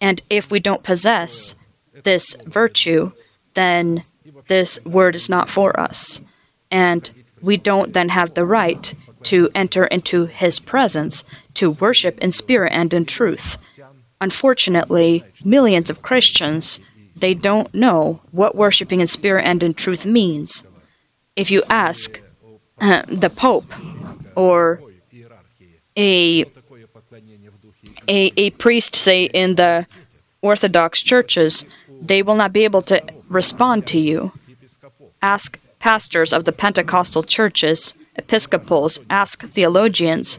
And 0.00 0.22
if 0.28 0.50
we 0.50 0.58
don't 0.58 0.82
possess 0.82 1.54
this 2.02 2.36
virtue, 2.44 3.12
then 3.54 4.02
this 4.48 4.84
word 4.84 5.14
is 5.14 5.28
not 5.28 5.48
for 5.48 5.78
us. 5.78 6.20
And 6.68 7.08
we 7.40 7.56
don't 7.56 7.92
then 7.92 8.08
have 8.08 8.34
the 8.34 8.44
right 8.44 8.92
to 9.24 9.48
enter 9.54 9.84
into 9.86 10.26
his 10.26 10.58
presence, 10.58 11.22
to 11.54 11.70
worship 11.70 12.18
in 12.18 12.32
spirit 12.32 12.72
and 12.72 12.92
in 12.92 13.04
truth. 13.04 13.56
Unfortunately, 14.20 15.22
millions 15.44 15.90
of 15.90 16.02
Christians 16.02 16.80
they 17.16 17.32
don't 17.32 17.72
know 17.72 18.20
what 18.32 18.56
worshiping 18.56 19.00
in 19.00 19.06
spirit 19.06 19.44
and 19.44 19.62
in 19.62 19.72
truth 19.72 20.04
means 20.04 20.64
if 21.36 21.50
you 21.50 21.62
ask 21.68 22.20
uh, 22.80 23.02
the 23.08 23.30
Pope 23.30 23.72
or 24.36 24.80
a, 25.96 26.44
a, 28.08 28.32
a 28.36 28.50
priest, 28.50 28.96
say, 28.96 29.24
in 29.24 29.54
the 29.56 29.86
Orthodox 30.42 31.02
churches, 31.02 31.64
they 32.00 32.22
will 32.22 32.36
not 32.36 32.52
be 32.52 32.64
able 32.64 32.82
to 32.82 33.02
respond 33.28 33.86
to 33.88 33.98
you. 33.98 34.32
Ask 35.22 35.58
pastors 35.78 36.32
of 36.32 36.44
the 36.44 36.52
Pentecostal 36.52 37.22
churches, 37.22 37.94
Episcopals, 38.16 39.00
ask 39.10 39.42
theologians, 39.42 40.38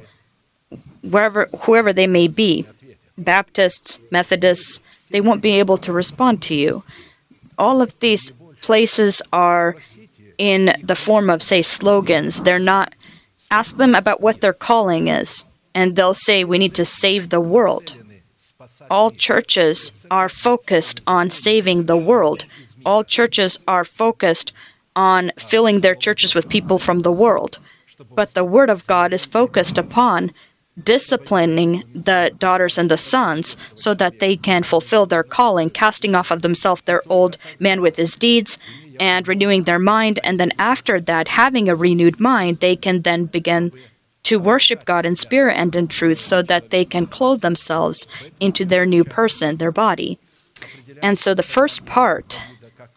wherever, 1.01 1.47
whoever 1.61 1.91
they 1.91 2.07
may 2.07 2.27
be, 2.27 2.65
Baptists, 3.17 3.99
Methodists, 4.11 4.79
they 5.09 5.21
won't 5.21 5.41
be 5.41 5.59
able 5.59 5.77
to 5.77 5.91
respond 5.91 6.41
to 6.43 6.55
you. 6.55 6.83
All 7.57 7.81
of 7.81 7.97
these 7.99 8.31
places 8.61 9.21
are 9.31 9.75
in 10.37 10.75
the 10.81 10.95
form 10.95 11.29
of, 11.29 11.43
say, 11.43 11.61
slogans. 11.61 12.41
They're 12.41 12.59
not. 12.59 12.95
Ask 13.51 13.77
them 13.77 13.95
about 13.95 14.21
what 14.21 14.41
their 14.41 14.53
calling 14.53 15.07
is, 15.07 15.45
and 15.73 15.95
they'll 15.95 16.13
say, 16.13 16.43
We 16.43 16.57
need 16.57 16.75
to 16.75 16.85
save 16.85 17.29
the 17.29 17.41
world. 17.41 17.93
All 18.89 19.11
churches 19.11 20.05
are 20.09 20.29
focused 20.29 21.01
on 21.05 21.29
saving 21.29 21.85
the 21.85 21.97
world. 21.97 22.45
All 22.85 23.03
churches 23.03 23.59
are 23.67 23.83
focused 23.83 24.51
on 24.95 25.31
filling 25.37 25.81
their 25.81 25.95
churches 25.95 26.33
with 26.33 26.49
people 26.49 26.79
from 26.79 27.01
the 27.01 27.11
world. 27.11 27.59
But 28.13 28.33
the 28.33 28.45
Word 28.45 28.69
of 28.69 28.87
God 28.87 29.13
is 29.13 29.25
focused 29.25 29.77
upon 29.77 30.31
disciplining 30.81 31.83
the 31.93 32.33
daughters 32.37 32.77
and 32.77 32.91
the 32.91 32.97
sons 32.97 33.55
so 33.75 33.93
that 33.93 34.19
they 34.19 34.35
can 34.35 34.63
fulfill 34.63 35.05
their 35.05 35.23
calling, 35.23 35.69
casting 35.69 36.15
off 36.15 36.31
of 36.31 36.41
themselves 36.41 36.81
their 36.81 37.01
old 37.07 37.37
man 37.59 37.81
with 37.81 37.95
his 37.95 38.15
deeds 38.15 38.57
and 38.99 39.27
renewing 39.27 39.63
their 39.63 39.79
mind. 39.79 40.19
And 40.23 40.39
then 40.39 40.51
after 40.57 40.99
that, 41.01 41.29
having 41.29 41.69
a 41.69 41.75
renewed 41.75 42.19
mind, 42.19 42.59
they 42.59 42.75
can 42.75 43.01
then 43.01 43.25
begin 43.25 43.71
to 44.23 44.39
worship 44.39 44.85
God 44.85 45.05
in 45.05 45.15
spirit 45.15 45.53
and 45.53 45.75
in 45.75 45.87
truth 45.87 46.19
so 46.19 46.41
that 46.41 46.71
they 46.71 46.83
can 46.83 47.05
clothe 47.05 47.41
themselves 47.41 48.07
into 48.39 48.65
their 48.65 48.85
new 48.85 49.03
person, 49.03 49.57
their 49.57 49.71
body. 49.71 50.17
And 51.01 51.19
so 51.19 51.33
the 51.33 51.43
first 51.43 51.85
part 51.85 52.39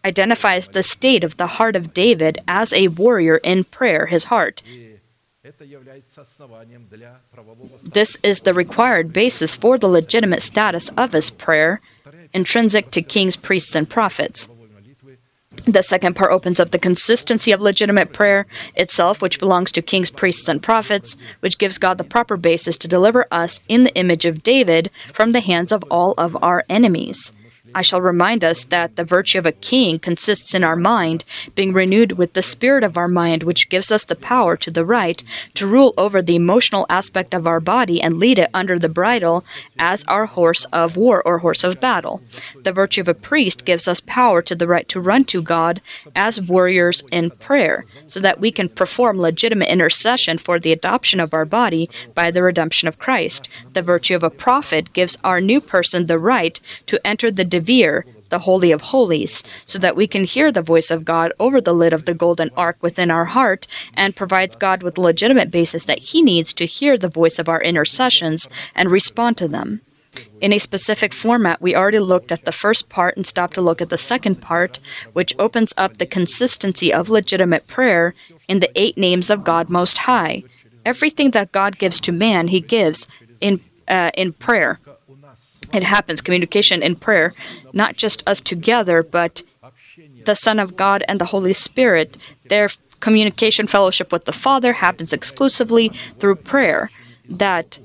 identifies 0.03 0.69
the 0.69 0.83
state 0.83 1.23
of 1.23 1.37
the 1.37 1.47
heart 1.47 1.75
of 1.75 1.93
David 1.93 2.39
as 2.47 2.73
a 2.73 2.87
warrior 2.87 3.37
in 3.37 3.63
prayer, 3.63 4.07
his 4.07 4.25
heart. 4.25 4.63
This 7.83 8.17
is 8.23 8.41
the 8.41 8.53
required 8.53 9.13
basis 9.13 9.55
for 9.55 9.77
the 9.77 9.87
legitimate 9.87 10.43
status 10.43 10.89
of 10.89 11.13
his 11.13 11.29
prayer, 11.29 11.81
intrinsic 12.33 12.91
to 12.91 13.01
kings, 13.01 13.35
priests, 13.35 13.75
and 13.75 13.89
prophets. 13.89 14.47
The 15.65 15.81
second 15.81 16.15
part 16.15 16.31
opens 16.31 16.59
up 16.59 16.69
the 16.69 16.77
consistency 16.77 17.51
of 17.51 17.59
legitimate 17.59 18.13
prayer 18.13 18.45
itself, 18.75 19.19
which 19.19 19.39
belongs 19.39 19.71
to 19.71 19.81
kings, 19.81 20.11
priests, 20.11 20.47
and 20.47 20.61
prophets, 20.61 21.17
which 21.39 21.57
gives 21.57 21.79
God 21.79 21.97
the 21.97 22.03
proper 22.03 22.37
basis 22.37 22.77
to 22.77 22.87
deliver 22.87 23.25
us 23.31 23.61
in 23.67 23.83
the 23.83 23.95
image 23.95 24.25
of 24.25 24.43
David 24.43 24.91
from 25.11 25.31
the 25.31 25.41
hands 25.41 25.71
of 25.71 25.83
all 25.89 26.13
of 26.19 26.37
our 26.43 26.63
enemies. 26.69 27.31
I 27.73 27.81
shall 27.81 28.01
remind 28.01 28.43
us 28.43 28.63
that 28.65 28.95
the 28.95 29.03
virtue 29.03 29.39
of 29.39 29.45
a 29.45 29.51
king 29.51 29.99
consists 29.99 30.53
in 30.53 30.63
our 30.63 30.75
mind 30.75 31.23
being 31.55 31.73
renewed 31.73 32.13
with 32.13 32.33
the 32.33 32.41
spirit 32.41 32.83
of 32.83 32.97
our 32.97 33.07
mind, 33.07 33.43
which 33.43 33.69
gives 33.69 33.91
us 33.91 34.03
the 34.03 34.15
power 34.15 34.57
to 34.57 34.71
the 34.71 34.85
right 34.85 35.23
to 35.55 35.67
rule 35.67 35.93
over 35.97 36.21
the 36.21 36.35
emotional 36.35 36.85
aspect 36.89 37.33
of 37.33 37.47
our 37.47 37.59
body 37.59 38.01
and 38.01 38.17
lead 38.17 38.39
it 38.39 38.49
under 38.53 38.79
the 38.79 38.89
bridle 38.89 39.45
as 39.77 40.03
our 40.05 40.25
horse 40.25 40.65
of 40.65 40.97
war 40.97 41.21
or 41.23 41.39
horse 41.39 41.63
of 41.63 41.79
battle. 41.79 42.21
The 42.63 42.71
virtue 42.71 43.01
of 43.01 43.07
a 43.07 43.13
priest 43.13 43.65
gives 43.65 43.87
us 43.87 43.99
power 44.01 44.41
to 44.41 44.55
the 44.55 44.67
right 44.67 44.87
to 44.89 44.99
run 44.99 45.25
to 45.25 45.41
God 45.41 45.81
as 46.15 46.41
warriors 46.41 47.03
in 47.11 47.31
prayer, 47.31 47.85
so 48.07 48.19
that 48.19 48.39
we 48.39 48.51
can 48.51 48.69
perform 48.69 49.19
legitimate 49.19 49.69
intercession 49.69 50.37
for 50.37 50.59
the 50.59 50.71
adoption 50.71 51.19
of 51.19 51.33
our 51.33 51.45
body 51.45 51.89
by 52.13 52.31
the 52.31 52.43
redemption 52.43 52.87
of 52.87 52.99
Christ. 52.99 53.49
The 53.73 53.81
virtue 53.81 54.15
of 54.15 54.23
a 54.23 54.29
prophet 54.29 54.93
gives 54.93 55.17
our 55.23 55.41
new 55.41 55.61
person 55.61 56.07
the 56.07 56.19
right 56.19 56.59
to 56.87 57.05
enter 57.05 57.31
the 57.31 57.45
the 58.29 58.39
Holy 58.39 58.71
of 58.71 58.81
Holies, 58.81 59.43
so 59.65 59.79
that 59.79 59.95
we 59.95 60.07
can 60.07 60.23
hear 60.23 60.51
the 60.51 60.61
voice 60.61 60.91
of 60.91 61.05
God 61.05 61.33
over 61.39 61.59
the 61.59 61.73
lid 61.73 61.93
of 61.93 62.05
the 62.05 62.13
golden 62.13 62.51
ark 62.55 62.77
within 62.81 63.11
our 63.11 63.25
heart, 63.25 63.67
and 63.93 64.15
provides 64.15 64.55
God 64.55 64.83
with 64.83 64.97
legitimate 64.97 65.51
basis 65.51 65.85
that 65.85 65.99
He 65.99 66.21
needs 66.21 66.53
to 66.53 66.65
hear 66.65 66.97
the 66.97 67.09
voice 67.09 67.39
of 67.39 67.49
our 67.49 67.61
intercessions 67.61 68.47
and 68.75 68.89
respond 68.89 69.37
to 69.37 69.47
them. 69.47 69.81
In 70.41 70.53
a 70.53 70.59
specific 70.59 71.13
format, 71.13 71.61
we 71.61 71.75
already 71.75 71.99
looked 71.99 72.31
at 72.31 72.45
the 72.45 72.51
first 72.51 72.89
part 72.89 73.15
and 73.15 73.27
stopped 73.27 73.55
to 73.55 73.61
look 73.61 73.81
at 73.81 73.89
the 73.89 73.97
second 73.97 74.41
part, 74.41 74.79
which 75.13 75.35
opens 75.37 75.73
up 75.77 75.97
the 75.97 76.05
consistency 76.05 76.93
of 76.93 77.09
legitimate 77.09 77.67
prayer 77.67 78.13
in 78.47 78.59
the 78.59 78.71
eight 78.75 78.97
names 78.97 79.29
of 79.29 79.43
God 79.43 79.69
Most 79.69 79.99
High. 79.99 80.43
Everything 80.85 81.31
that 81.31 81.51
God 81.51 81.77
gives 81.77 81.99
to 82.01 82.11
man, 82.11 82.47
He 82.47 82.61
gives 82.61 83.07
in 83.41 83.61
uh, 83.87 84.11
in 84.15 84.33
prayer 84.33 84.79
it 85.73 85.83
happens. 85.83 86.21
Communication 86.21 86.81
in 86.81 86.95
prayer 86.95 87.33
not 87.73 87.95
just 87.95 88.27
us 88.27 88.41
together 88.41 89.03
but 89.03 89.43
the 90.25 90.35
son 90.35 90.59
of 90.59 90.75
god 90.75 91.03
and 91.07 91.19
the 91.19 91.25
holy 91.25 91.53
spirit. 91.53 92.17
Their 92.45 92.69
communication 92.99 93.67
fellowship 93.67 94.11
with 94.11 94.25
the 94.25 94.33
father 94.33 94.73
happens 94.73 95.13
exclusively 95.13 95.89
through 96.19 96.35
prayer 96.35 96.89
that 97.29 97.79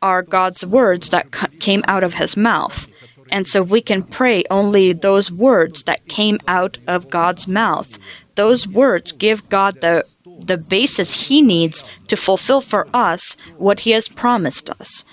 are 0.00 0.22
god's 0.22 0.64
words 0.64 1.10
that 1.10 1.32
came 1.60 1.82
out 1.88 2.04
of 2.04 2.14
his 2.14 2.36
mouth. 2.36 2.90
And 3.30 3.46
so 3.46 3.62
we 3.62 3.80
can 3.80 4.02
pray 4.02 4.44
only 4.50 4.92
those 4.92 5.30
words 5.30 5.84
that 5.84 6.06
came 6.06 6.38
out 6.46 6.78
of 6.86 7.10
god's 7.10 7.48
mouth. 7.48 7.98
Those 8.34 8.68
words 8.68 9.12
give 9.12 9.48
god 9.48 9.80
the 9.80 10.04
the 10.46 10.58
basis 10.58 11.28
he 11.28 11.40
needs 11.40 11.84
to 12.08 12.16
fulfill 12.16 12.60
for 12.60 12.88
us 12.92 13.36
what 13.56 13.80
he 13.80 13.92
has 13.92 14.08
promised 14.08 14.68
us. 14.68 15.04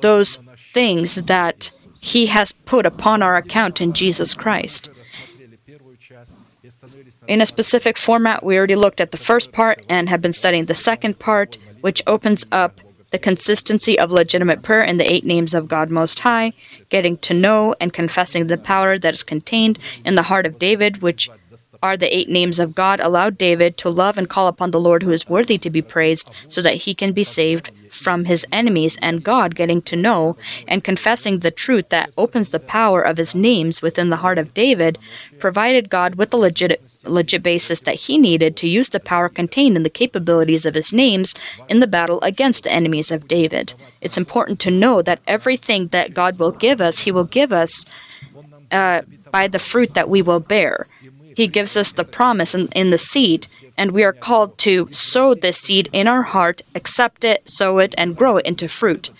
Those 0.00 0.40
things 0.78 1.16
that 1.34 1.72
He 2.00 2.26
has 2.26 2.52
put 2.52 2.86
upon 2.86 3.20
our 3.20 3.36
account 3.36 3.80
in 3.80 3.92
Jesus 3.92 4.32
Christ. 4.32 4.88
In 7.26 7.40
a 7.40 7.46
specific 7.46 7.98
format, 7.98 8.44
we 8.44 8.56
already 8.56 8.76
looked 8.76 9.00
at 9.00 9.10
the 9.10 9.24
first 9.30 9.50
part 9.50 9.84
and 9.88 10.08
have 10.08 10.22
been 10.22 10.32
studying 10.32 10.66
the 10.66 10.86
second 10.90 11.18
part, 11.18 11.58
which 11.80 12.00
opens 12.06 12.46
up 12.52 12.80
the 13.10 13.18
consistency 13.18 13.98
of 13.98 14.12
legitimate 14.12 14.62
prayer 14.62 14.84
in 14.84 14.98
the 14.98 15.12
eight 15.12 15.24
names 15.24 15.52
of 15.52 15.66
God 15.66 15.90
Most 15.90 16.20
High, 16.20 16.52
getting 16.90 17.16
to 17.26 17.34
know 17.34 17.74
and 17.80 17.92
confessing 17.92 18.46
the 18.46 18.56
power 18.56 18.98
that 19.00 19.14
is 19.14 19.24
contained 19.24 19.80
in 20.04 20.14
the 20.14 20.28
heart 20.30 20.46
of 20.46 20.60
David, 20.60 21.02
which 21.02 21.28
are 21.82 21.96
the 21.96 22.14
eight 22.16 22.28
names 22.28 22.58
of 22.58 22.74
God 22.74 23.00
allowed 23.00 23.38
David 23.38 23.76
to 23.78 23.90
love 23.90 24.18
and 24.18 24.28
call 24.28 24.48
upon 24.48 24.70
the 24.70 24.80
Lord 24.80 25.02
who 25.02 25.12
is 25.12 25.28
worthy 25.28 25.58
to 25.58 25.70
be 25.70 25.82
praised 25.82 26.28
so 26.48 26.60
that 26.62 26.82
he 26.84 26.94
can 26.94 27.12
be 27.12 27.24
saved 27.24 27.70
from 27.90 28.24
his 28.26 28.46
enemies 28.52 28.98
and 29.00 29.24
God 29.24 29.54
getting 29.54 29.80
to 29.82 29.96
know 29.96 30.36
and 30.66 30.84
confessing 30.84 31.38
the 31.38 31.50
truth 31.50 31.88
that 31.88 32.10
opens 32.16 32.50
the 32.50 32.60
power 32.60 33.02
of 33.02 33.16
his 33.16 33.34
names 33.34 33.82
within 33.82 34.10
the 34.10 34.16
heart 34.16 34.38
of 34.38 34.54
David 34.54 34.98
provided 35.38 35.90
God 35.90 36.14
with 36.16 36.30
the 36.30 36.36
legit 36.36 36.80
legit 37.04 37.42
basis 37.42 37.80
that 37.80 37.94
he 37.94 38.18
needed 38.18 38.56
to 38.56 38.68
use 38.68 38.90
the 38.90 39.00
power 39.00 39.28
contained 39.28 39.76
in 39.76 39.82
the 39.82 39.90
capabilities 39.90 40.66
of 40.66 40.74
his 40.74 40.92
names 40.92 41.34
in 41.68 41.80
the 41.80 41.86
battle 41.86 42.20
against 42.20 42.64
the 42.64 42.72
enemies 42.72 43.10
of 43.10 43.28
David. 43.28 43.72
It's 44.00 44.18
important 44.18 44.60
to 44.60 44.70
know 44.70 45.00
that 45.02 45.20
everything 45.26 45.88
that 45.88 46.12
God 46.12 46.38
will 46.38 46.52
give 46.52 46.80
us, 46.80 47.00
he 47.00 47.12
will 47.12 47.24
give 47.24 47.52
us 47.52 47.86
uh, 48.70 49.02
by 49.30 49.48
the 49.48 49.58
fruit 49.58 49.94
that 49.94 50.08
we 50.08 50.20
will 50.22 50.40
bear. 50.40 50.86
He 51.38 51.46
gives 51.46 51.76
us 51.76 51.92
the 51.92 52.02
promise 52.02 52.52
in, 52.52 52.66
in 52.74 52.90
the 52.90 52.98
seed, 52.98 53.46
and 53.76 53.92
we 53.92 54.02
are 54.02 54.12
called 54.12 54.58
to 54.58 54.88
sow 54.90 55.34
this 55.34 55.58
seed 55.58 55.88
in 55.92 56.08
our 56.08 56.22
heart, 56.22 56.62
accept 56.74 57.22
it, 57.24 57.48
sow 57.48 57.78
it, 57.78 57.94
and 57.96 58.16
grow 58.16 58.38
it 58.38 58.46
into 58.46 58.68
fruit. 58.68 59.10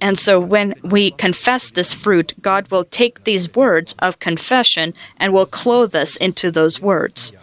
And 0.00 0.18
so 0.18 0.40
when 0.40 0.74
we 0.82 1.10
confess 1.10 1.70
this 1.70 1.92
fruit, 1.92 2.32
God 2.40 2.70
will 2.70 2.82
take 2.82 3.24
these 3.24 3.54
words 3.54 3.94
of 3.98 4.18
confession 4.20 4.94
and 5.18 5.34
will 5.34 5.44
clothe 5.44 5.94
us 5.94 6.16
into 6.16 6.50
those 6.50 6.80
words. 6.80 7.34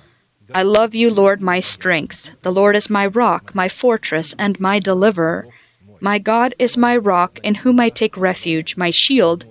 I 0.52 0.64
love 0.64 0.96
you, 0.96 1.12
Lord, 1.12 1.40
my 1.40 1.60
strength. 1.60 2.42
The 2.42 2.52
Lord 2.52 2.76
is 2.76 2.90
my 2.90 3.06
rock, 3.06 3.54
my 3.54 3.70
fortress, 3.70 4.34
and 4.40 4.60
my 4.60 4.80
deliverer. 4.80 5.46
My 6.02 6.18
God 6.18 6.56
is 6.58 6.76
my 6.76 6.98
rock, 6.98 7.38
in 7.44 7.62
whom 7.62 7.80
I 7.80 7.90
take 7.90 8.18
refuge, 8.18 8.78
my 8.78 8.90
shield, 8.90 9.46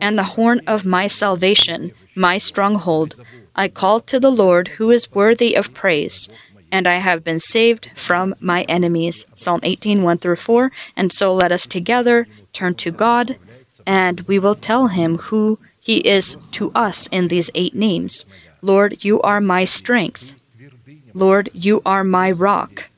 and 0.00 0.18
the 0.18 0.34
horn 0.34 0.60
of 0.66 0.84
my 0.84 1.06
salvation, 1.06 1.92
my 2.16 2.36
stronghold. 2.36 3.14
I 3.56 3.68
called 3.68 4.06
to 4.08 4.20
the 4.20 4.30
Lord, 4.30 4.68
who 4.76 4.90
is 4.90 5.12
worthy 5.12 5.54
of 5.54 5.72
praise, 5.72 6.28
and 6.70 6.86
I 6.86 6.98
have 6.98 7.24
been 7.24 7.40
saved 7.40 7.90
from 7.94 8.34
my 8.38 8.62
enemies. 8.64 9.24
Psalm 9.34 9.60
18, 9.62 10.02
1 10.02 10.18
through 10.18 10.36
4. 10.36 10.70
And 10.94 11.10
so 11.10 11.32
let 11.34 11.50
us 11.50 11.64
together 11.64 12.28
turn 12.52 12.74
to 12.74 12.90
God, 12.90 13.38
and 13.86 14.20
we 14.28 14.38
will 14.38 14.54
tell 14.54 14.88
him 14.88 15.18
who 15.32 15.58
he 15.80 15.98
is 15.98 16.36
to 16.52 16.70
us 16.74 17.06
in 17.06 17.28
these 17.28 17.50
eight 17.54 17.74
names. 17.74 18.26
Lord, 18.60 19.04
you 19.04 19.22
are 19.22 19.40
my 19.40 19.64
strength. 19.64 20.34
Lord, 21.14 21.48
you 21.54 21.80
are 21.86 22.04
my 22.04 22.30
rock. 22.30 22.90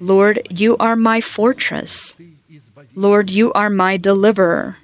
Lord, 0.00 0.46
you 0.50 0.76
are 0.78 0.96
my 0.96 1.20
fortress. 1.20 2.14
Lord, 2.94 3.30
you 3.30 3.52
are 3.54 3.70
my 3.70 3.96
deliverer. 3.96 4.76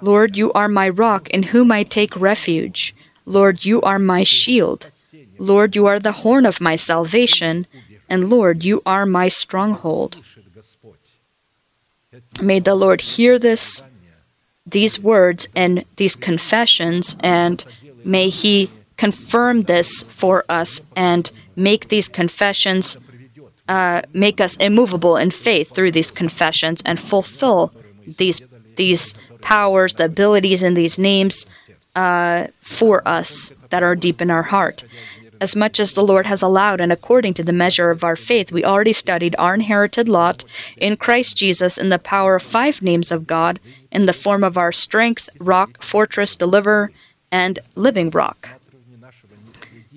Lord, 0.00 0.36
you 0.36 0.52
are 0.52 0.68
my 0.68 0.88
rock 0.88 1.30
in 1.30 1.54
whom 1.54 1.72
I 1.72 1.84
take 1.84 2.14
refuge. 2.16 2.94
Lord, 3.26 3.64
you 3.64 3.80
are 3.82 3.98
my 3.98 4.22
shield. 4.22 4.90
Lord, 5.38 5.74
you 5.74 5.86
are 5.86 5.98
the 5.98 6.12
horn 6.12 6.46
of 6.46 6.60
my 6.60 6.76
salvation. 6.76 7.66
And 8.08 8.28
Lord, 8.28 8.64
you 8.64 8.82
are 8.84 9.06
my 9.06 9.28
stronghold. 9.28 10.18
May 12.40 12.60
the 12.60 12.74
Lord 12.74 13.00
hear 13.00 13.38
this, 13.38 13.82
these 14.66 14.98
words 14.98 15.48
and 15.54 15.84
these 15.96 16.14
confessions, 16.14 17.16
and 17.20 17.64
may 18.04 18.28
He 18.28 18.70
confirm 18.96 19.62
this 19.62 20.02
for 20.02 20.44
us 20.48 20.80
and 20.94 21.30
make 21.56 21.88
these 21.88 22.08
confessions, 22.08 22.96
uh, 23.68 24.02
make 24.12 24.40
us 24.40 24.56
immovable 24.56 25.16
in 25.16 25.30
faith 25.30 25.74
through 25.74 25.92
these 25.92 26.10
confessions 26.10 26.82
and 26.84 27.00
fulfill 27.00 27.72
these 28.06 28.40
these 28.76 29.14
powers, 29.40 29.94
the 29.94 30.06
abilities, 30.06 30.62
and 30.62 30.76
these 30.76 30.98
names 30.98 31.46
uh, 31.94 32.48
for 32.60 33.06
us 33.06 33.52
that 33.70 33.82
are 33.82 33.94
deep 33.94 34.20
in 34.20 34.30
our 34.30 34.44
heart. 34.44 34.84
As 35.40 35.56
much 35.56 35.80
as 35.80 35.92
the 35.92 36.04
Lord 36.04 36.26
has 36.26 36.42
allowed, 36.42 36.80
and 36.80 36.92
according 36.92 37.34
to 37.34 37.42
the 37.42 37.52
measure 37.52 37.90
of 37.90 38.04
our 38.04 38.16
faith, 38.16 38.52
we 38.52 38.64
already 38.64 38.92
studied 38.92 39.34
our 39.38 39.54
inherited 39.54 40.08
lot 40.08 40.44
in 40.76 40.96
Christ 40.96 41.36
Jesus 41.36 41.76
in 41.76 41.88
the 41.88 41.98
power 41.98 42.36
of 42.36 42.42
five 42.42 42.80
names 42.82 43.10
of 43.10 43.26
God, 43.26 43.58
in 43.90 44.06
the 44.06 44.12
form 44.12 44.44
of 44.44 44.56
our 44.56 44.72
strength, 44.72 45.28
rock, 45.40 45.82
fortress, 45.82 46.34
deliverer, 46.36 46.92
and 47.30 47.58
living 47.74 48.10
rock. 48.10 48.48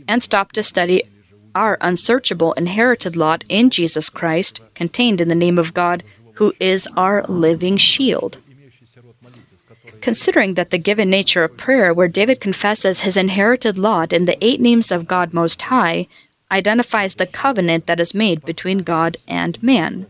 And 0.07 0.23
stop 0.23 0.51
to 0.53 0.63
study 0.63 1.03
our 1.53 1.77
unsearchable 1.81 2.53
inherited 2.53 3.15
lot 3.15 3.43
in 3.49 3.69
Jesus 3.69 4.09
Christ, 4.09 4.59
contained 4.75 5.21
in 5.21 5.27
the 5.27 5.35
name 5.35 5.57
of 5.57 5.73
God, 5.73 6.03
who 6.33 6.53
is 6.59 6.87
our 6.95 7.23
living 7.23 7.77
shield. 7.77 8.37
Considering 10.01 10.53
that 10.53 10.69
the 10.69 10.77
given 10.77 11.09
nature 11.09 11.43
of 11.43 11.57
prayer, 11.57 11.93
where 11.93 12.07
David 12.07 12.39
confesses 12.39 13.01
his 13.01 13.17
inherited 13.17 13.77
lot 13.77 14.13
in 14.13 14.25
the 14.25 14.43
eight 14.43 14.61
names 14.61 14.91
of 14.91 15.07
God 15.07 15.33
Most 15.33 15.61
High, 15.63 16.07
identifies 16.51 17.15
the 17.15 17.25
covenant 17.25 17.87
that 17.87 17.99
is 17.99 18.13
made 18.13 18.45
between 18.45 18.79
God 18.79 19.17
and 19.27 19.61
man. 19.61 20.07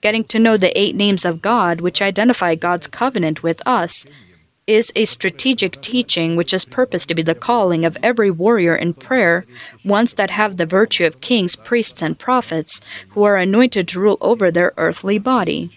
Getting 0.00 0.24
to 0.24 0.38
know 0.38 0.56
the 0.56 0.78
eight 0.78 0.94
names 0.94 1.24
of 1.24 1.42
God, 1.42 1.80
which 1.80 2.02
identify 2.02 2.54
God's 2.54 2.86
covenant 2.86 3.42
with 3.42 3.66
us, 3.66 4.06
is 4.66 4.92
a 4.94 5.06
strategic 5.06 5.80
teaching 5.80 6.36
which 6.36 6.52
is 6.52 6.66
purposed 6.66 7.08
to 7.08 7.14
be 7.14 7.22
the 7.22 7.34
calling 7.34 7.86
of 7.86 7.96
every 8.02 8.30
warrior 8.30 8.76
in 8.76 8.92
prayer, 8.92 9.46
ones 9.82 10.12
that 10.14 10.30
have 10.30 10.58
the 10.58 10.66
virtue 10.66 11.06
of 11.06 11.22
kings, 11.22 11.56
priests, 11.56 12.02
and 12.02 12.18
prophets, 12.18 12.82
who 13.10 13.22
are 13.22 13.36
anointed 13.36 13.88
to 13.88 13.98
rule 13.98 14.18
over 14.20 14.50
their 14.50 14.74
earthly 14.76 15.18
body. 15.18 15.70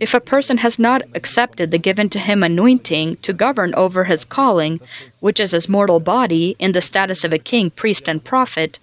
If 0.00 0.14
a 0.14 0.20
person 0.20 0.58
has 0.58 0.78
not 0.78 1.02
accepted 1.14 1.70
the 1.70 1.78
given 1.78 2.08
to 2.10 2.18
him 2.18 2.42
anointing 2.42 3.16
to 3.16 3.34
govern 3.34 3.74
over 3.74 4.04
his 4.04 4.24
calling, 4.24 4.80
which 5.20 5.38
is 5.38 5.50
his 5.50 5.68
mortal 5.68 6.00
body, 6.00 6.56
in 6.58 6.72
the 6.72 6.80
status 6.80 7.22
of 7.22 7.34
a 7.34 7.38
king, 7.38 7.70
priest, 7.70 8.08
and 8.08 8.24
prophet, 8.24 8.78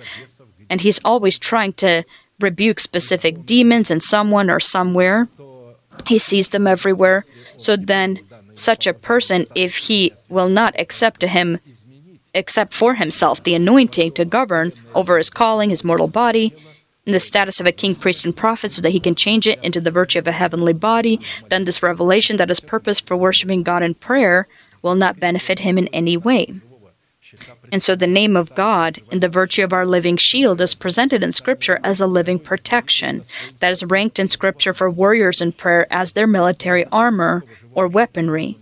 and 0.69 0.81
he's 0.81 0.99
always 1.03 1.39
trying 1.39 1.73
to 1.73 2.03
rebuke 2.39 2.79
specific 2.79 3.47
demons 3.47 3.89
in 3.89 3.99
someone 3.99 4.49
or 4.51 4.59
somewhere, 4.59 5.27
he 6.05 6.19
sees 6.19 6.49
them 6.49 6.67
everywhere. 6.67 7.25
So 7.57 7.75
then, 7.75 8.19
such 8.53 8.85
a 8.85 8.93
person, 8.93 9.47
if 9.55 9.77
he 9.77 10.13
will 10.29 10.49
not 10.49 10.79
accept 10.79 11.19
to 11.21 11.27
him, 11.27 11.57
accept 12.35 12.73
for 12.73 12.93
himself 12.95 13.43
the 13.43 13.55
anointing 13.55 14.11
to 14.11 14.23
govern 14.25 14.71
over 14.93 15.17
his 15.17 15.31
calling, 15.31 15.71
his 15.71 15.83
mortal 15.83 16.07
body, 16.07 16.53
in 17.07 17.13
the 17.13 17.19
status 17.21 17.61
of 17.61 17.65
a 17.65 17.71
king, 17.71 17.95
priest, 17.95 18.25
and 18.25 18.35
prophet 18.35 18.73
so 18.73 18.81
that 18.81 18.91
he 18.91 18.99
can 18.99 19.15
change 19.15 19.47
it 19.47 19.63
into 19.63 19.79
the 19.79 19.89
virtue 19.89 20.19
of 20.19 20.27
a 20.27 20.33
heavenly 20.33 20.73
body, 20.73 21.19
then 21.47 21.63
this 21.63 21.81
revelation 21.81 22.35
that 22.35 22.51
is 22.51 22.59
purposed 22.59 23.07
for 23.07 23.15
worshiping 23.15 23.63
God 23.63 23.81
in 23.81 23.95
prayer 23.95 24.45
will 24.81 24.95
not 24.95 25.19
benefit 25.19 25.59
him 25.59 25.77
in 25.77 25.87
any 25.87 26.17
way. 26.17 26.53
And 27.71 27.81
so 27.81 27.95
the 27.95 28.07
name 28.07 28.35
of 28.35 28.55
God 28.55 28.99
in 29.09 29.21
the 29.21 29.29
virtue 29.29 29.63
of 29.63 29.73
our 29.73 29.85
living 29.85 30.17
shield 30.17 30.61
is 30.61 30.75
presented 30.75 31.23
in 31.23 31.31
Scripture 31.31 31.79
as 31.83 31.99
a 31.99 32.07
living 32.07 32.39
protection 32.39 33.23
that 33.59 33.71
is 33.71 33.83
ranked 33.83 34.19
in 34.19 34.29
Scripture 34.29 34.73
for 34.73 34.89
warriors 34.89 35.41
in 35.41 35.53
prayer 35.53 35.87
as 35.89 36.11
their 36.11 36.27
military 36.27 36.85
armor 36.85 37.43
or 37.73 37.87
weaponry. 37.87 38.57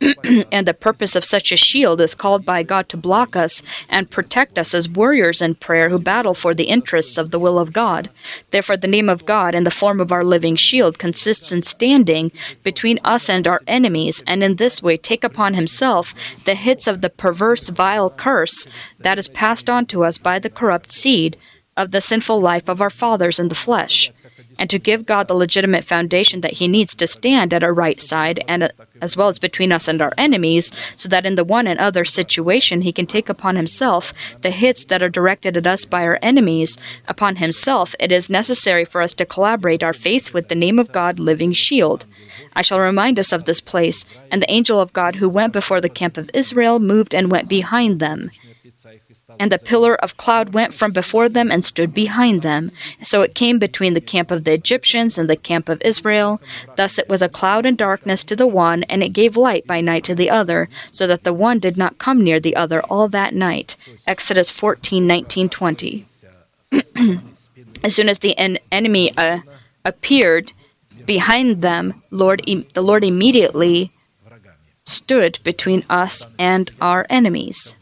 and 0.52 0.66
the 0.66 0.74
purpose 0.74 1.16
of 1.16 1.24
such 1.24 1.50
a 1.50 1.56
shield 1.56 2.00
is 2.00 2.14
called 2.14 2.44
by 2.44 2.62
God 2.62 2.88
to 2.88 2.96
block 2.96 3.34
us 3.34 3.62
and 3.88 4.10
protect 4.10 4.58
us 4.58 4.74
as 4.74 4.88
warriors 4.88 5.42
in 5.42 5.54
prayer 5.56 5.88
who 5.88 5.98
battle 5.98 6.34
for 6.34 6.54
the 6.54 6.64
interests 6.64 7.18
of 7.18 7.30
the 7.30 7.38
will 7.38 7.58
of 7.58 7.72
God. 7.72 8.08
Therefore, 8.50 8.76
the 8.76 8.86
name 8.86 9.08
of 9.08 9.26
God 9.26 9.54
in 9.54 9.64
the 9.64 9.70
form 9.70 10.00
of 10.00 10.12
our 10.12 10.24
living 10.24 10.56
shield 10.56 10.98
consists 10.98 11.50
in 11.50 11.62
standing 11.62 12.30
between 12.62 12.98
us 13.04 13.28
and 13.28 13.46
our 13.48 13.62
enemies, 13.66 14.22
and 14.26 14.44
in 14.44 14.56
this 14.56 14.82
way 14.82 14.96
take 14.96 15.24
upon 15.24 15.54
himself 15.54 16.14
the 16.44 16.54
hits 16.54 16.86
of 16.86 17.00
the 17.00 17.10
perverse, 17.10 17.68
vile 17.68 18.10
curse 18.10 18.66
that 18.98 19.18
is 19.18 19.28
passed 19.28 19.68
on 19.68 19.86
to 19.86 20.04
us 20.04 20.18
by 20.18 20.38
the 20.38 20.50
corrupt 20.50 20.92
seed 20.92 21.36
of 21.76 21.90
the 21.90 22.00
sinful 22.00 22.40
life 22.40 22.68
of 22.68 22.80
our 22.80 22.90
fathers 22.90 23.38
in 23.38 23.48
the 23.48 23.54
flesh 23.54 24.12
and 24.58 24.68
to 24.70 24.78
give 24.78 25.06
God 25.06 25.28
the 25.28 25.34
legitimate 25.34 25.84
foundation 25.84 26.40
that 26.40 26.54
He 26.54 26.68
needs 26.68 26.94
to 26.96 27.06
stand 27.06 27.54
at 27.54 27.62
our 27.62 27.72
right 27.72 28.00
side 28.00 28.44
and 28.48 28.64
uh, 28.64 28.68
as 29.00 29.16
well 29.16 29.28
as 29.28 29.38
between 29.38 29.70
us 29.70 29.86
and 29.86 30.02
our 30.02 30.12
enemies, 30.18 30.72
so 30.96 31.08
that 31.08 31.24
in 31.24 31.36
the 31.36 31.44
one 31.44 31.66
and 31.66 31.78
other 31.78 32.04
situation 32.04 32.82
He 32.82 32.92
can 32.92 33.06
take 33.06 33.28
upon 33.28 33.56
Himself 33.56 34.12
the 34.42 34.50
hits 34.50 34.84
that 34.86 35.02
are 35.02 35.08
directed 35.08 35.56
at 35.56 35.66
us 35.66 35.84
by 35.84 36.02
our 36.02 36.18
enemies. 36.22 36.76
Upon 37.06 37.36
Himself, 37.36 37.94
it 38.00 38.10
is 38.10 38.28
necessary 38.28 38.84
for 38.84 39.00
us 39.00 39.12
to 39.14 39.26
collaborate 39.26 39.82
our 39.82 39.92
faith 39.92 40.34
with 40.34 40.48
the 40.48 40.54
name 40.54 40.78
of 40.78 40.92
God, 40.92 41.18
living 41.18 41.52
shield. 41.52 42.04
I 42.54 42.62
shall 42.62 42.80
remind 42.80 43.18
us 43.18 43.32
of 43.32 43.44
this 43.44 43.60
place, 43.60 44.04
and 44.30 44.42
the 44.42 44.50
angel 44.50 44.80
of 44.80 44.92
God 44.92 45.16
who 45.16 45.28
went 45.28 45.52
before 45.52 45.80
the 45.80 45.88
camp 45.88 46.16
of 46.16 46.30
Israel 46.34 46.78
moved 46.78 47.14
and 47.14 47.30
went 47.30 47.48
behind 47.48 48.00
them. 48.00 48.30
And 49.38 49.52
the 49.52 49.58
pillar 49.58 49.94
of 49.94 50.16
cloud 50.16 50.54
went 50.54 50.72
from 50.72 50.92
before 50.92 51.28
them 51.28 51.50
and 51.50 51.64
stood 51.64 51.92
behind 51.92 52.42
them. 52.42 52.70
So 53.02 53.22
it 53.22 53.34
came 53.34 53.58
between 53.58 53.94
the 53.94 54.00
camp 54.00 54.30
of 54.30 54.44
the 54.44 54.52
Egyptians 54.52 55.18
and 55.18 55.28
the 55.28 55.36
camp 55.36 55.68
of 55.68 55.82
Israel. 55.82 56.40
Thus 56.76 56.98
it 56.98 57.08
was 57.08 57.20
a 57.20 57.28
cloud 57.28 57.66
and 57.66 57.76
darkness 57.76 58.24
to 58.24 58.36
the 58.36 58.46
one, 58.46 58.84
and 58.84 59.02
it 59.02 59.10
gave 59.10 59.36
light 59.36 59.66
by 59.66 59.80
night 59.80 60.04
to 60.04 60.14
the 60.14 60.30
other, 60.30 60.68
so 60.90 61.06
that 61.06 61.24
the 61.24 61.34
one 61.34 61.58
did 61.58 61.76
not 61.76 61.98
come 61.98 62.22
near 62.22 62.40
the 62.40 62.56
other 62.56 62.80
all 62.82 63.08
that 63.08 63.34
night. 63.34 63.76
Exodus 64.06 64.50
14 64.50 65.06
19 65.06 65.48
20. 65.48 66.06
as 67.82 67.94
soon 67.94 68.08
as 68.08 68.18
the 68.20 68.36
en- 68.38 68.58
enemy 68.72 69.16
uh, 69.16 69.40
appeared 69.84 70.52
behind 71.04 71.62
them, 71.62 72.02
Lord, 72.10 72.42
e- 72.46 72.66
the 72.74 72.82
Lord 72.82 73.04
immediately 73.04 73.92
stood 74.84 75.38
between 75.44 75.84
us 75.90 76.26
and 76.38 76.70
our 76.80 77.06
enemies. 77.10 77.74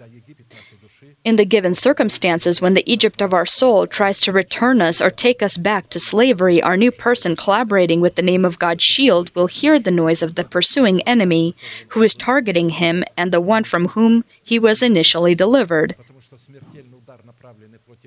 In 1.27 1.35
the 1.35 1.45
given 1.45 1.75
circumstances, 1.75 2.61
when 2.61 2.75
the 2.75 2.89
Egypt 2.91 3.21
of 3.21 3.35
our 3.35 3.45
soul 3.45 3.85
tries 3.89 4.21
to 4.21 4.31
return 4.31 4.81
us 4.81 5.01
or 5.01 5.11
take 5.11 5.43
us 5.43 5.57
back 5.57 5.89
to 5.91 5.99
slavery, 5.99 6.63
our 6.63 6.77
new 6.77 6.93
person 6.93 7.35
collaborating 7.35 8.01
with 8.01 8.15
the 8.15 8.23
name 8.23 8.45
of 8.45 8.61
God's 8.61 8.85
shield 8.85 9.35
will 9.35 9.49
hear 9.49 9.81
the 9.81 9.91
noise 9.91 10.23
of 10.23 10.37
the 10.37 10.45
pursuing 10.45 11.03
enemy 11.03 11.57
who 11.89 12.03
is 12.05 12.15
targeting 12.15 12.71
him 12.71 13.03
and 13.17 13.33
the 13.33 13.41
one 13.41 13.65
from 13.65 13.89
whom 13.89 14.25
he 14.41 14.61
was 14.61 14.83
initially 14.83 15.35
delivered. 15.35 15.97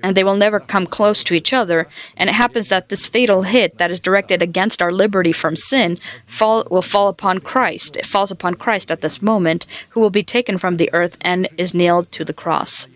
And 0.02 0.16
they 0.16 0.24
will 0.24 0.36
never 0.36 0.58
come 0.58 0.86
close 0.86 1.22
to 1.24 1.34
each 1.34 1.52
other. 1.52 1.88
And 2.16 2.30
it 2.30 2.36
happens 2.36 2.68
that 2.68 2.88
this 2.88 3.04
fatal 3.04 3.42
hit 3.42 3.76
that 3.76 3.90
is 3.90 4.00
directed 4.00 4.40
against 4.40 4.80
our 4.80 4.90
liberty 4.90 5.32
from 5.32 5.56
sin 5.56 5.98
fall, 6.26 6.66
will 6.70 6.80
fall 6.80 7.08
upon 7.08 7.40
Christ. 7.40 7.98
It 7.98 8.06
falls 8.06 8.30
upon 8.30 8.54
Christ 8.54 8.90
at 8.90 9.02
this 9.02 9.20
moment, 9.20 9.66
who 9.90 10.00
will 10.00 10.08
be 10.08 10.22
taken 10.22 10.56
from 10.56 10.78
the 10.78 10.88
earth 10.94 11.18
and 11.20 11.50
is 11.58 11.74
nailed 11.74 12.10
to 12.12 12.24
the 12.24 12.32
cross. 12.32 12.86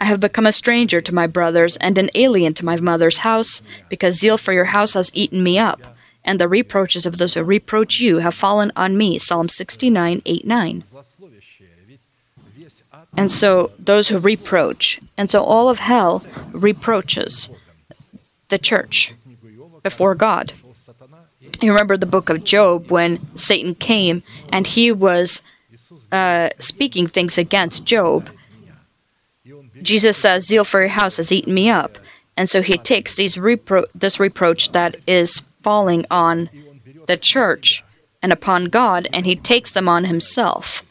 I 0.00 0.04
have 0.04 0.20
become 0.20 0.46
a 0.46 0.52
stranger 0.52 1.00
to 1.00 1.14
my 1.14 1.26
brothers 1.26 1.76
and 1.76 1.98
an 1.98 2.10
alien 2.14 2.54
to 2.54 2.64
my 2.64 2.78
mother's 2.78 3.18
house, 3.18 3.62
because 3.88 4.18
zeal 4.18 4.38
for 4.38 4.52
your 4.52 4.66
house 4.66 4.94
has 4.94 5.10
eaten 5.14 5.42
me 5.42 5.58
up, 5.58 5.96
and 6.24 6.40
the 6.40 6.48
reproaches 6.48 7.06
of 7.06 7.18
those 7.18 7.34
who 7.34 7.42
reproach 7.42 8.00
you 8.00 8.18
have 8.18 8.34
fallen 8.34 8.70
on 8.76 8.96
me. 8.96 9.18
Psalm 9.18 9.48
69 9.48 10.22
8 10.24 10.46
9. 10.46 10.84
And 13.16 13.32
so 13.32 13.72
those 13.78 14.08
who 14.08 14.18
reproach, 14.18 15.00
and 15.16 15.30
so 15.30 15.42
all 15.42 15.68
of 15.68 15.78
hell 15.78 16.24
reproaches 16.52 17.50
the 18.48 18.58
church 18.58 19.14
before 19.82 20.14
God. 20.14 20.52
You 21.60 21.72
remember 21.72 21.96
the 21.96 22.06
book 22.06 22.28
of 22.28 22.44
Job 22.44 22.90
when 22.90 23.36
Satan 23.36 23.74
came 23.74 24.22
and 24.52 24.66
he 24.66 24.92
was 24.92 25.42
uh, 26.12 26.50
speaking 26.58 27.06
things 27.06 27.38
against 27.38 27.84
Job 27.84 28.30
Jesus 29.82 30.16
says, 30.16 30.46
Zeal 30.46 30.64
for 30.64 30.80
your 30.80 30.88
house 30.88 31.16
has 31.16 31.32
eaten 31.32 31.54
me 31.54 31.70
up. 31.70 31.98
And 32.36 32.48
so 32.48 32.62
he 32.62 32.78
takes 32.78 33.14
these 33.14 33.36
repro- 33.36 33.86
this 33.94 34.20
reproach 34.20 34.72
that 34.72 34.96
is 35.06 35.40
falling 35.62 36.06
on 36.10 36.50
the 37.06 37.16
church 37.16 37.82
and 38.22 38.32
upon 38.32 38.66
God, 38.66 39.08
and 39.12 39.26
he 39.26 39.36
takes 39.36 39.70
them 39.70 39.88
on 39.88 40.04
himself. 40.04 40.84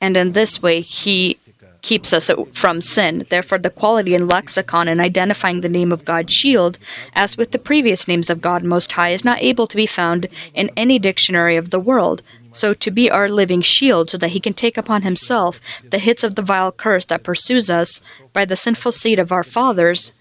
And 0.00 0.16
in 0.16 0.32
this 0.32 0.62
way, 0.62 0.80
he 0.80 1.38
keeps 1.82 2.12
us 2.12 2.30
from 2.52 2.80
sin. 2.80 3.26
Therefore, 3.30 3.58
the 3.58 3.70
quality 3.70 4.14
in 4.14 4.28
lexicon 4.28 4.88
in 4.88 5.00
identifying 5.00 5.60
the 5.60 5.68
name 5.68 5.92
of 5.92 6.04
God's 6.04 6.32
shield, 6.32 6.78
as 7.14 7.36
with 7.36 7.52
the 7.52 7.58
previous 7.58 8.06
names 8.06 8.30
of 8.30 8.40
God 8.40 8.62
Most 8.62 8.92
High, 8.92 9.10
is 9.10 9.24
not 9.24 9.42
able 9.42 9.66
to 9.66 9.76
be 9.76 9.86
found 9.86 10.28
in 10.54 10.70
any 10.76 10.98
dictionary 10.98 11.56
of 11.56 11.70
the 11.70 11.80
world. 11.80 12.22
So, 12.52 12.74
to 12.74 12.90
be 12.90 13.10
our 13.10 13.28
living 13.28 13.62
shield, 13.62 14.10
so 14.10 14.18
that 14.18 14.30
he 14.30 14.40
can 14.40 14.54
take 14.54 14.76
upon 14.76 15.02
himself 15.02 15.60
the 15.88 15.98
hits 15.98 16.24
of 16.24 16.34
the 16.34 16.42
vile 16.42 16.72
curse 16.72 17.04
that 17.06 17.22
pursues 17.22 17.70
us 17.70 18.00
by 18.32 18.44
the 18.44 18.56
sinful 18.56 18.92
seed 18.92 19.18
of 19.18 19.32
our 19.32 19.44
fathers, 19.44 20.12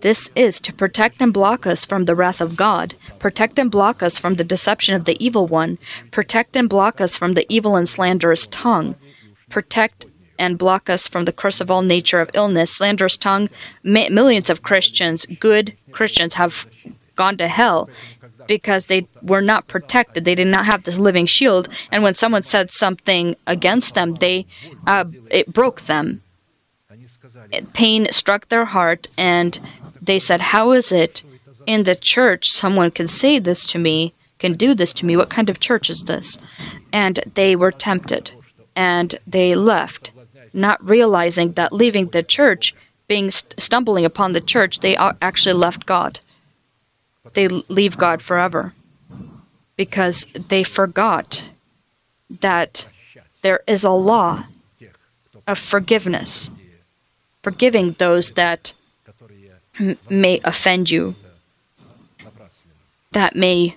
this 0.00 0.30
is 0.34 0.58
to 0.60 0.72
protect 0.72 1.20
and 1.20 1.32
block 1.32 1.64
us 1.64 1.84
from 1.84 2.04
the 2.04 2.16
wrath 2.16 2.40
of 2.40 2.56
God, 2.56 2.94
protect 3.20 3.56
and 3.58 3.70
block 3.70 4.02
us 4.02 4.18
from 4.18 4.34
the 4.34 4.44
deception 4.44 4.94
of 4.94 5.04
the 5.04 5.16
evil 5.24 5.46
one, 5.46 5.78
protect 6.10 6.56
and 6.56 6.68
block 6.68 7.00
us 7.00 7.16
from 7.16 7.34
the 7.34 7.46
evil 7.48 7.76
and 7.76 7.88
slanderous 7.88 8.48
tongue, 8.48 8.96
protect 9.48 10.06
and 10.40 10.58
block 10.58 10.90
us 10.90 11.06
from 11.06 11.24
the 11.24 11.32
curse 11.32 11.60
of 11.60 11.70
all 11.70 11.82
nature 11.82 12.20
of 12.20 12.30
illness, 12.34 12.72
slanderous 12.72 13.16
tongue. 13.16 13.48
Ma- 13.84 14.08
millions 14.10 14.50
of 14.50 14.62
Christians, 14.62 15.24
good 15.38 15.76
Christians, 15.92 16.34
have 16.34 16.66
gone 17.14 17.36
to 17.36 17.46
hell 17.46 17.88
because 18.46 18.86
they 18.86 19.06
were 19.20 19.40
not 19.40 19.68
protected. 19.68 20.24
They 20.24 20.34
did 20.34 20.48
not 20.48 20.66
have 20.66 20.84
this 20.84 20.98
living 20.98 21.26
shield, 21.26 21.68
and 21.90 22.02
when 22.02 22.14
someone 22.14 22.42
said 22.42 22.70
something 22.70 23.36
against 23.46 23.94
them, 23.94 24.14
they 24.16 24.46
uh, 24.86 25.04
it 25.30 25.52
broke 25.52 25.82
them. 25.82 26.22
Pain 27.72 28.08
struck 28.10 28.48
their 28.48 28.66
heart, 28.66 29.08
and 29.16 29.58
they 30.00 30.18
said, 30.18 30.52
"How 30.52 30.72
is 30.72 30.92
it 30.92 31.22
in 31.66 31.84
the 31.84 31.94
church 31.94 32.50
someone 32.50 32.90
can 32.90 33.08
say 33.08 33.38
this 33.38 33.64
to 33.66 33.78
me, 33.78 34.12
can 34.38 34.54
do 34.54 34.74
this 34.74 34.92
to 34.94 35.06
me? 35.06 35.16
What 35.16 35.30
kind 35.30 35.48
of 35.48 35.60
church 35.60 35.90
is 35.90 36.04
this?" 36.04 36.38
And 36.92 37.20
they 37.34 37.56
were 37.56 37.72
tempted, 37.72 38.32
and 38.76 39.18
they 39.26 39.54
left, 39.54 40.10
not 40.52 40.84
realizing 40.84 41.52
that 41.52 41.72
leaving 41.72 42.08
the 42.08 42.22
church, 42.22 42.74
being 43.08 43.30
st- 43.30 43.60
stumbling 43.60 44.04
upon 44.04 44.32
the 44.32 44.40
church, 44.40 44.80
they 44.80 44.96
actually 44.96 45.54
left 45.54 45.86
God 45.86 46.20
they 47.34 47.48
leave 47.48 47.96
God 47.96 48.22
forever 48.22 48.74
because 49.76 50.26
they 50.26 50.62
forgot 50.62 51.44
that 52.40 52.86
there 53.42 53.60
is 53.66 53.84
a 53.84 53.90
law 53.90 54.44
of 55.46 55.58
forgiveness, 55.58 56.50
forgiving 57.42 57.92
those 57.92 58.32
that 58.32 58.72
may 60.08 60.40
offend 60.44 60.90
you, 60.90 61.14
that 63.12 63.34
may 63.34 63.76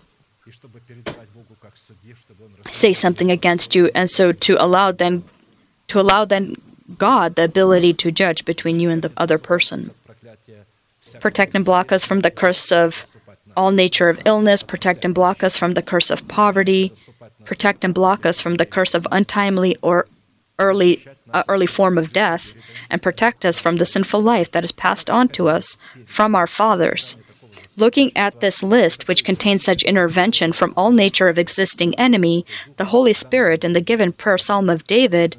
say 2.70 2.94
something 2.94 3.32
against 3.32 3.76
you, 3.76 3.90
and 3.96 4.10
so 4.10 4.32
to 4.32 4.62
allow 4.64 4.92
then 4.92 5.24
to 5.88 6.00
allow 6.00 6.26
then 6.26 6.56
God 6.98 7.36
the 7.36 7.44
ability 7.44 7.94
to 7.94 8.12
judge 8.12 8.46
between 8.46 8.80
you 8.80 8.90
and 8.90 9.02
the 9.02 9.12
other 9.18 9.38
person. 9.38 9.92
Protect 11.20 11.56
and 11.56 11.64
block 11.64 11.92
us 11.92 12.06
from 12.06 12.22
the 12.22 12.32
curse 12.32 12.72
of 12.72 13.06
all 13.56 13.72
nature 13.72 14.10
of 14.10 14.22
illness, 14.26 14.64
protect 14.64 15.06
and 15.06 15.14
block 15.14 15.44
us 15.44 15.58
from 15.58 15.74
the 15.74 15.82
curse 15.82 16.10
of 16.10 16.28
poverty, 16.28 16.94
protect 17.44 17.84
and 17.84 17.94
block 17.94 18.26
us 18.26 18.42
from 18.42 18.56
the 18.56 18.66
curse 18.66 18.94
of 18.94 19.08
untimely 19.12 19.76
or 19.82 20.08
early 20.60 21.06
uh, 21.34 21.44
early 21.48 21.66
form 21.66 21.98
of 21.98 22.14
death, 22.14 22.56
and 22.90 23.02
protect 23.02 23.46
us 23.46 23.60
from 23.60 23.78
the 23.78 23.86
sinful 23.86 24.22
life 24.22 24.52
that 24.52 24.64
is 24.64 24.72
passed 24.72 25.10
on 25.10 25.28
to 25.30 25.50
us 25.50 25.78
from 26.06 26.36
our 26.36 26.48
fathers. 26.48 27.18
Looking 27.78 28.16
at 28.16 28.40
this 28.40 28.64
list, 28.64 29.08
which 29.08 29.26
contains 29.26 29.66
such 29.66 29.84
intervention 29.84 30.54
from 30.54 30.74
all 30.78 30.92
nature 30.92 31.28
of 31.28 31.38
existing 31.38 31.94
enemy, 31.96 32.46
the 32.78 32.86
Holy 32.86 33.12
Spirit 33.12 33.66
in 33.66 33.74
the 33.74 33.82
given 33.82 34.14
prayer 34.14 34.38
psalm 34.38 34.70
of 34.70 34.88
David 34.88 35.36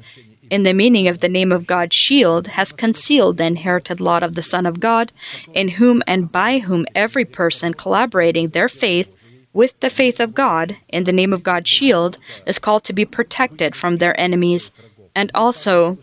in 0.49 0.63
the 0.63 0.73
meaning 0.73 1.07
of 1.07 1.19
the 1.19 1.29
name 1.29 1.51
of 1.51 1.67
God's 1.67 1.95
shield, 1.95 2.47
has 2.47 2.71
concealed 2.71 3.37
the 3.37 3.45
inherited 3.45 3.99
lot 3.99 4.23
of 4.23 4.35
the 4.35 4.43
Son 4.43 4.65
of 4.65 4.79
God, 4.79 5.11
in 5.53 5.69
whom 5.69 6.01
and 6.07 6.31
by 6.31 6.59
whom 6.59 6.85
every 6.95 7.25
person 7.25 7.73
collaborating 7.73 8.49
their 8.49 8.69
faith 8.69 9.15
with 9.53 9.79
the 9.79 9.89
faith 9.89 10.19
of 10.19 10.35
God 10.35 10.77
in 10.89 11.05
the 11.05 11.11
name 11.11 11.33
of 11.33 11.43
God's 11.43 11.69
shield 11.69 12.17
is 12.45 12.59
called 12.59 12.83
to 12.85 12.93
be 12.93 13.05
protected 13.05 13.75
from 13.75 13.97
their 13.97 14.19
enemies, 14.19 14.71
and 15.15 15.31
also 15.33 15.97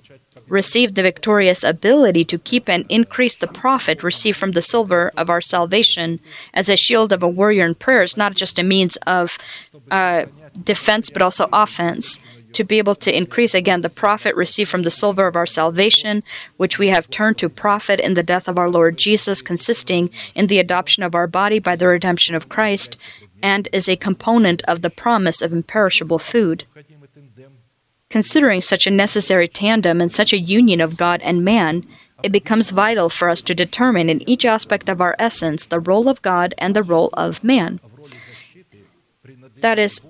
receive 0.48 0.94
the 0.94 1.02
victorious 1.02 1.64
ability 1.64 2.24
to 2.24 2.38
keep 2.38 2.68
and 2.68 2.84
increase 2.88 3.36
the 3.36 3.46
profit 3.46 4.02
received 4.02 4.36
from 4.36 4.52
the 4.52 4.62
silver 4.62 5.10
of 5.16 5.30
our 5.30 5.40
salvation 5.40 6.20
as 6.52 6.68
a 6.68 6.76
shield 6.76 7.12
of 7.12 7.22
a 7.22 7.28
warrior 7.28 7.64
in 7.64 7.74
prayer 7.74 8.02
is 8.02 8.16
not 8.16 8.34
just 8.34 8.58
a 8.58 8.62
means 8.62 8.96
of 9.06 9.38
uh, 9.90 10.26
defense 10.62 11.08
but 11.08 11.22
also 11.22 11.48
offense 11.52 12.18
to 12.54 12.64
be 12.64 12.78
able 12.78 12.94
to 12.96 13.16
increase 13.16 13.54
again 13.54 13.82
the 13.82 13.88
profit 13.88 14.34
received 14.36 14.70
from 14.70 14.82
the 14.82 14.90
silver 14.90 15.26
of 15.26 15.36
our 15.36 15.46
salvation, 15.46 16.22
which 16.56 16.78
we 16.78 16.88
have 16.88 17.10
turned 17.10 17.38
to 17.38 17.48
profit 17.48 18.00
in 18.00 18.14
the 18.14 18.22
death 18.22 18.48
of 18.48 18.58
our 18.58 18.70
Lord 18.70 18.96
Jesus, 18.96 19.42
consisting 19.42 20.10
in 20.34 20.46
the 20.46 20.58
adoption 20.58 21.02
of 21.02 21.14
our 21.14 21.26
body 21.26 21.58
by 21.58 21.76
the 21.76 21.88
redemption 21.88 22.34
of 22.34 22.48
Christ, 22.48 22.96
and 23.42 23.68
is 23.72 23.88
a 23.88 23.96
component 23.96 24.62
of 24.62 24.80
the 24.80 24.90
promise 24.90 25.42
of 25.42 25.52
imperishable 25.52 26.18
food. 26.18 26.64
Considering 28.08 28.62
such 28.62 28.86
a 28.86 28.90
necessary 28.90 29.48
tandem 29.48 30.00
and 30.00 30.12
such 30.12 30.32
a 30.32 30.38
union 30.38 30.80
of 30.80 30.96
God 30.96 31.20
and 31.22 31.44
man, 31.44 31.84
it 32.22 32.32
becomes 32.32 32.70
vital 32.70 33.10
for 33.10 33.28
us 33.28 33.42
to 33.42 33.54
determine 33.54 34.08
in 34.08 34.26
each 34.28 34.44
aspect 34.44 34.88
of 34.88 35.00
our 35.00 35.14
essence 35.18 35.66
the 35.66 35.80
role 35.80 36.08
of 36.08 36.22
God 36.22 36.54
and 36.56 36.74
the 36.74 36.82
role 36.82 37.10
of 37.12 37.44
man. 37.44 37.80
That 39.60 39.78
is, 39.78 40.00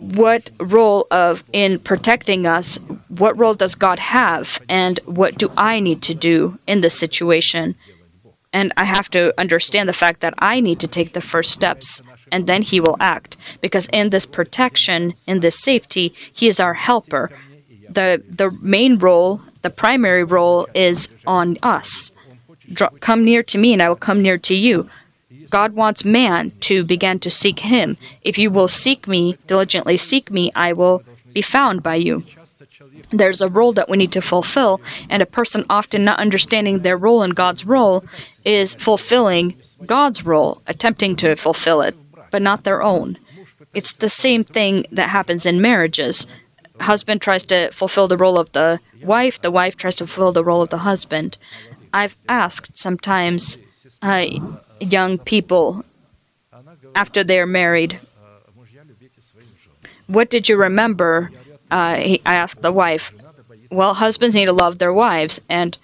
what 0.00 0.50
role 0.58 1.06
of 1.10 1.44
in 1.52 1.78
protecting 1.78 2.46
us 2.46 2.78
what 3.08 3.38
role 3.38 3.54
does 3.54 3.74
god 3.74 3.98
have 3.98 4.60
and 4.68 4.98
what 5.04 5.36
do 5.36 5.52
i 5.56 5.78
need 5.78 6.00
to 6.02 6.14
do 6.14 6.58
in 6.66 6.80
this 6.80 6.98
situation? 6.98 7.74
And 8.52 8.72
i 8.76 8.84
have 8.84 9.10
to 9.10 9.38
understand 9.38 9.88
the 9.88 10.00
fact 10.04 10.20
that 10.20 10.34
i 10.38 10.58
need 10.58 10.80
to 10.80 10.88
take 10.88 11.12
the 11.12 11.20
first 11.20 11.50
steps 11.50 12.02
and 12.32 12.46
then 12.46 12.62
he 12.62 12.80
will 12.80 12.96
act. 13.00 13.36
Because 13.60 13.88
in 13.92 14.10
this 14.10 14.26
protection 14.26 15.14
in 15.26 15.40
this 15.40 15.60
safety 15.60 16.14
he 16.32 16.48
is 16.48 16.60
our 16.60 16.74
helper. 16.74 17.30
The 17.88 18.22
the 18.28 18.56
main 18.62 18.98
role 18.98 19.42
the 19.62 19.70
primary 19.70 20.24
role 20.24 20.66
is 20.74 21.08
on 21.26 21.58
us. 21.62 22.12
Draw, 22.72 22.88
come 23.00 23.24
near 23.24 23.42
to 23.42 23.58
me 23.58 23.72
and 23.72 23.82
i 23.82 23.88
will 23.88 23.96
come 23.96 24.22
near 24.22 24.38
to 24.38 24.54
you 24.54 24.88
God 25.50 25.74
wants 25.74 26.04
man 26.04 26.50
to 26.60 26.84
begin 26.84 27.18
to 27.20 27.30
seek 27.30 27.60
him. 27.60 27.96
If 28.22 28.38
you 28.38 28.50
will 28.50 28.68
seek 28.68 29.06
me, 29.06 29.36
diligently 29.46 29.96
seek 29.96 30.30
me, 30.30 30.50
I 30.54 30.72
will 30.72 31.02
be 31.32 31.42
found 31.42 31.82
by 31.82 31.96
you. 31.96 32.24
There's 33.10 33.40
a 33.40 33.48
role 33.48 33.72
that 33.72 33.88
we 33.88 33.96
need 33.96 34.12
to 34.12 34.22
fulfill, 34.22 34.80
and 35.08 35.22
a 35.22 35.26
person 35.26 35.64
often 35.68 36.04
not 36.04 36.18
understanding 36.18 36.80
their 36.80 36.96
role 36.96 37.22
in 37.22 37.30
God's 37.30 37.66
role 37.66 38.04
is 38.44 38.74
fulfilling 38.74 39.56
God's 39.84 40.24
role, 40.24 40.62
attempting 40.66 41.16
to 41.16 41.36
fulfill 41.36 41.80
it, 41.82 41.96
but 42.30 42.42
not 42.42 42.64
their 42.64 42.82
own. 42.82 43.18
It's 43.74 43.92
the 43.92 44.08
same 44.08 44.44
thing 44.44 44.86
that 44.92 45.10
happens 45.10 45.46
in 45.46 45.60
marriages. 45.60 46.26
husband 46.80 47.20
tries 47.20 47.44
to 47.44 47.70
fulfill 47.72 48.08
the 48.08 48.16
role 48.16 48.38
of 48.38 48.52
the 48.52 48.80
wife, 49.02 49.40
the 49.40 49.50
wife 49.50 49.76
tries 49.76 49.96
to 49.96 50.06
fulfill 50.06 50.32
the 50.32 50.44
role 50.44 50.62
of 50.62 50.70
the 50.70 50.78
husband. 50.78 51.36
I've 51.92 52.16
asked 52.28 52.78
sometimes 52.78 53.58
uh, 54.02 54.26
young 54.80 55.18
people 55.18 55.84
after 56.94 57.22
they're 57.24 57.46
married, 57.46 58.00
what 60.06 60.30
did 60.30 60.48
you 60.48 60.56
remember? 60.56 61.30
Uh, 61.70 61.96
he, 61.96 62.22
I 62.26 62.34
asked 62.34 62.62
the 62.62 62.72
wife. 62.72 63.12
Well, 63.70 63.94
husbands 63.94 64.34
need 64.34 64.46
to 64.46 64.52
love 64.52 64.78
their 64.78 64.92
wives, 64.92 65.40
and 65.48 65.78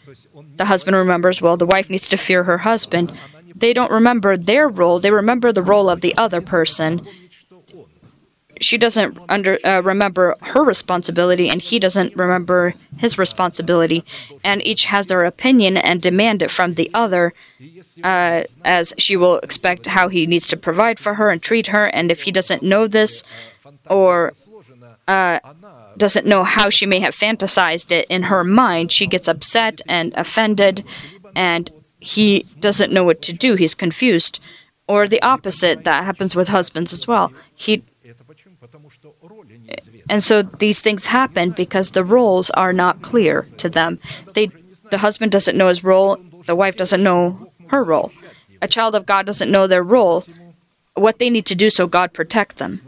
the 0.57 0.65
husband 0.65 0.97
remembers, 0.97 1.41
well, 1.41 1.57
the 1.57 1.67
wife 1.67 1.89
needs 1.89 2.09
to 2.09 2.17
fear 2.17 2.43
her 2.45 2.59
husband. 2.59 3.17
They 3.55 3.73
don't 3.73 3.93
remember 3.93 4.37
their 4.37 4.69
role, 4.69 4.99
they 4.99 5.11
remember 5.11 5.53
the 5.53 5.63
role 5.63 5.89
of 5.89 6.01
the 6.01 6.17
other 6.17 6.41
person. 6.41 7.07
She 8.61 8.79
doesn't 8.79 9.19
under 9.29 9.59
uh, 9.65 9.83
remember 9.83 10.37
her 10.41 10.65
responsibility, 10.65 11.49
and 11.49 11.61
he 11.61 11.79
doesn't 11.79 12.17
remember 12.17 12.75
his 12.99 13.19
responsibility, 13.19 14.05
and 14.43 14.67
each 14.67 14.87
has 14.87 15.07
their 15.07 15.25
opinion 15.25 15.77
and 15.77 16.01
demand 16.01 16.43
it 16.43 16.51
from 16.51 16.75
the 16.75 16.91
other, 16.95 17.35
uh, 18.03 18.43
as 18.65 18.95
she 18.97 19.17
will 19.17 19.39
expect 19.39 19.87
how 19.87 20.09
he 20.09 20.27
needs 20.27 20.47
to 20.49 20.57
provide 20.57 20.99
for 20.99 21.15
her 21.15 21.31
and 21.31 21.43
treat 21.43 21.69
her, 21.69 21.87
and 21.87 22.11
if 22.11 22.23
he 22.23 22.33
doesn't 22.33 22.63
know 22.63 22.87
this, 22.87 23.23
or 23.91 24.33
uh, 25.07 25.39
doesn't 25.97 26.27
know 26.27 26.45
how 26.45 26.71
she 26.71 26.87
may 26.87 27.01
have 27.01 27.15
fantasized 27.15 27.93
it 27.93 28.07
in 28.09 28.25
her 28.25 28.45
mind, 28.45 28.91
she 28.91 29.07
gets 29.07 29.29
upset 29.29 29.81
and 29.89 30.13
offended, 30.15 30.85
and 31.35 31.71
he 32.01 32.45
doesn't 32.61 32.93
know 32.93 33.05
what 33.05 33.23
to 33.23 33.33
do. 33.33 33.55
He's 33.55 33.75
confused. 33.75 34.41
Or 34.89 35.09
the 35.09 35.21
opposite, 35.23 35.83
that 35.83 36.05
happens 36.05 36.37
with 36.37 36.49
husbands 36.49 36.93
as 36.93 37.09
well. 37.09 37.33
He 37.55 37.83
and 40.09 40.23
so 40.23 40.43
these 40.43 40.81
things 40.81 41.07
happen 41.07 41.51
because 41.51 41.91
the 41.91 42.05
roles 42.05 42.51
are 42.51 42.73
not 42.73 43.03
clear 43.03 43.49
to 43.59 43.69
them. 43.69 43.99
They, 44.35 44.47
the 44.91 44.99
husband 44.99 45.33
doesn't 45.33 45.57
know 45.57 45.69
his 45.69 45.83
role, 45.83 46.17
the 46.47 46.55
wife 46.55 46.77
doesn't 46.77 47.03
know 47.03 47.51
her 47.69 47.83
role. 47.83 48.13
A 48.63 48.69
child 48.69 48.95
of 48.95 49.07
God 49.07 49.27
doesn't 49.27 49.51
know 49.51 49.67
their 49.67 49.83
role, 49.83 50.25
what 50.95 51.19
they 51.19 51.31
need 51.31 51.47
to 51.47 51.55
do 51.55 51.71
so 51.71 51.87
God 51.87 52.13
protect 52.13 52.57
them. 52.57 52.81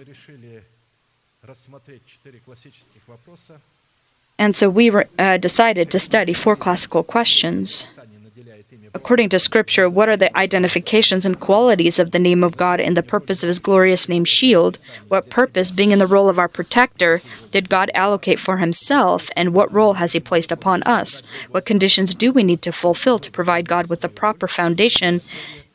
And 4.39 4.55
so 4.55 4.71
we 4.71 4.91
uh, 4.91 5.37
decided 5.37 5.91
to 5.91 5.99
study 5.99 6.33
four 6.33 6.55
classical 6.55 7.03
questions. 7.03 7.98
According 8.99 9.29
to 9.29 9.39
Scripture, 9.39 9.89
what 9.89 10.09
are 10.09 10.17
the 10.17 10.37
identifications 10.37 11.25
and 11.25 11.39
qualities 11.39 12.01
of 12.01 12.11
the 12.11 12.19
name 12.19 12.43
of 12.43 12.57
God 12.57 12.81
and 12.81 12.97
the 12.97 13.03
purpose 13.03 13.45
of 13.45 13.47
His 13.47 13.61
glorious 13.61 14.09
name 14.09 14.25
shield? 14.25 14.79
What 15.07 15.31
purpose, 15.31 15.71
being 15.71 15.93
in 15.93 16.01
the 16.01 16.07
role 16.09 16.29
of 16.29 16.37
our 16.37 16.49
protector, 16.49 17.21
did 17.53 17.69
God 17.69 17.93
allocate 17.95 18.41
for 18.41 18.57
Himself, 18.57 19.31
and 19.37 19.55
what 19.55 19.73
role 19.73 19.95
has 19.95 20.15
He 20.15 20.21
placed 20.21 20.51
upon 20.51 20.83
us? 20.83 21.23
What 21.49 21.65
conditions 21.65 22.13
do 22.13 22.33
we 22.33 22.43
need 22.43 22.61
to 22.63 22.73
fulfill 22.73 23.21
to 23.21 23.31
provide 23.31 23.69
God 23.69 23.89
with 23.89 24.01
the 24.01 24.09
proper 24.09 24.49
foundation? 24.49 25.21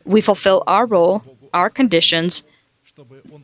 We 0.04 0.20
fulfill 0.20 0.62
our 0.68 0.86
role, 0.86 1.24
our 1.54 1.70
conditions, 1.70 2.44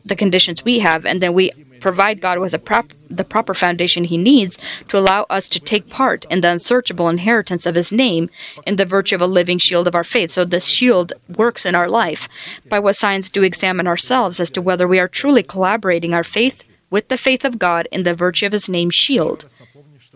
the 0.04 0.14
conditions 0.14 0.62
we 0.62 0.80
have, 0.80 1.06
and 1.06 1.22
then 1.22 1.32
we 1.32 1.52
provide 1.80 2.20
God 2.20 2.38
with 2.38 2.64
prop- 2.64 2.92
the 3.08 3.24
proper 3.24 3.54
foundation 3.54 4.04
He 4.04 4.16
needs 4.18 4.58
to 4.88 4.98
allow 4.98 5.26
us 5.28 5.48
to 5.48 5.60
take 5.60 5.88
part 5.88 6.24
in 6.30 6.40
the 6.40 6.50
unsearchable 6.50 7.08
inheritance 7.08 7.66
of 7.66 7.74
His 7.74 7.90
name 7.90 8.28
in 8.66 8.76
the 8.76 8.84
virtue 8.84 9.14
of 9.16 9.20
a 9.20 9.26
living 9.26 9.58
shield 9.58 9.88
of 9.88 9.94
our 9.94 10.04
faith. 10.04 10.30
So 10.30 10.44
this 10.44 10.68
shield 10.68 11.12
works 11.28 11.66
in 11.66 11.74
our 11.74 11.88
life. 11.88 12.28
By 12.68 12.78
what 12.78 12.96
signs 12.96 13.30
do 13.30 13.40
we 13.40 13.46
examine 13.46 13.86
ourselves 13.86 14.38
as 14.38 14.50
to 14.50 14.62
whether 14.62 14.86
we 14.86 15.00
are 15.00 15.08
truly 15.08 15.42
collaborating 15.42 16.14
our 16.14 16.24
faith 16.24 16.64
with 16.90 17.08
the 17.08 17.18
faith 17.18 17.44
of 17.44 17.58
God 17.58 17.88
in 17.90 18.04
the 18.04 18.14
virtue 18.14 18.46
of 18.46 18.52
His 18.52 18.68
name 18.68 18.90
shield? 18.90 19.46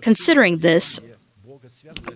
Considering 0.00 0.58
this, 0.58 1.00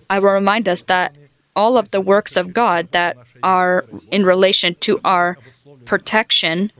I 0.09 0.19
will 0.19 0.31
remind 0.31 0.69
us 0.69 0.81
that 0.83 1.15
all 1.55 1.77
of 1.77 1.91
the 1.91 2.01
works 2.01 2.37
of 2.37 2.53
God 2.53 2.91
that 2.91 3.17
are 3.43 3.85
in 4.11 4.23
relation 4.25 4.75
to 4.75 4.99
our 5.03 5.37
protection 5.85 6.71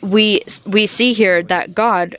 we 0.00 0.42
we 0.66 0.86
see 0.86 1.12
here 1.12 1.42
that 1.42 1.74
God 1.74 2.16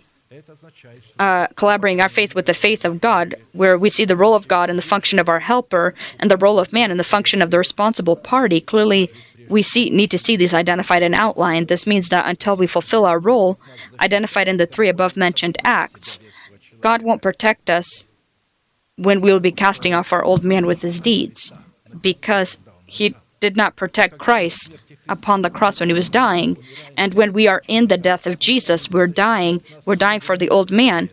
uh, 1.18 1.48
collaborating 1.56 2.02
our 2.02 2.10
faith 2.10 2.36
with 2.36 2.46
the 2.46 2.54
faith 2.54 2.86
of 2.86 3.02
God, 3.02 3.36
where 3.54 3.78
we 3.78 3.89
see 3.89 4.06
the 4.06 4.15
role 4.15 4.36
of 4.36 4.48
God 4.48 4.70
and 4.70 4.78
the 4.78 4.84
function 4.84 5.20
of 5.20 5.28
our 5.28 5.39
helper, 5.39 5.96
and 6.20 6.30
the 6.30 6.38
role 6.38 6.60
of 6.60 6.72
man 6.72 6.92
and 6.92 7.00
the 7.00 7.04
function 7.04 7.42
of 7.42 7.52
the 7.52 7.58
responsible 7.58 8.15
party. 8.15 8.62
Clearly, 8.62 9.10
we 9.48 9.63
see 9.63 9.89
need 9.89 10.12
to 10.12 10.18
see 10.18 10.36
these 10.36 10.54
identified 10.54 11.02
and 11.02 11.15
outlined. 11.15 11.68
This 11.68 11.88
means 11.88 12.10
that 12.10 12.28
until 12.28 12.56
we 12.56 12.68
fulfill 12.68 13.06
our 13.06 13.20
role, 13.20 13.60
identified 14.00 14.48
in 14.48 14.58
the 14.58 14.68
three 14.68 14.89
above 14.89 15.18
mentioned 15.18 15.58
acts, 15.63 16.20
God 16.80 17.02
won't 17.02 17.22
protect 17.22 17.70
us 17.70 18.06
when 18.96 19.22
we 19.22 19.32
will 19.32 19.39
be 19.39 19.52
casting 19.52 19.94
off 19.94 20.13
our 20.13 20.24
old 20.24 20.44
man 20.44 20.65
with 20.65 20.82
his 20.82 21.00
deeds, 21.00 21.54
because 22.02 22.60
He 22.86 23.15
did 23.39 23.56
not 23.56 23.75
protect 23.75 24.17
Christ 24.17 24.73
upon 25.08 25.41
the 25.41 25.49
cross 25.49 25.80
when 25.80 25.89
he 25.89 25.93
was 25.93 26.10
dying. 26.10 26.58
And 26.97 27.13
when 27.13 27.34
we 27.34 27.47
are 27.47 27.63
in 27.67 27.88
the 27.88 27.97
death 27.97 28.28
of 28.28 28.39
Jesus, 28.39 28.89
we're 28.89 29.08
dying. 29.08 29.62
We're 29.86 29.95
dying 29.95 30.19
for 30.19 30.38
the 30.38 30.49
old 30.49 30.71
man. 30.71 31.10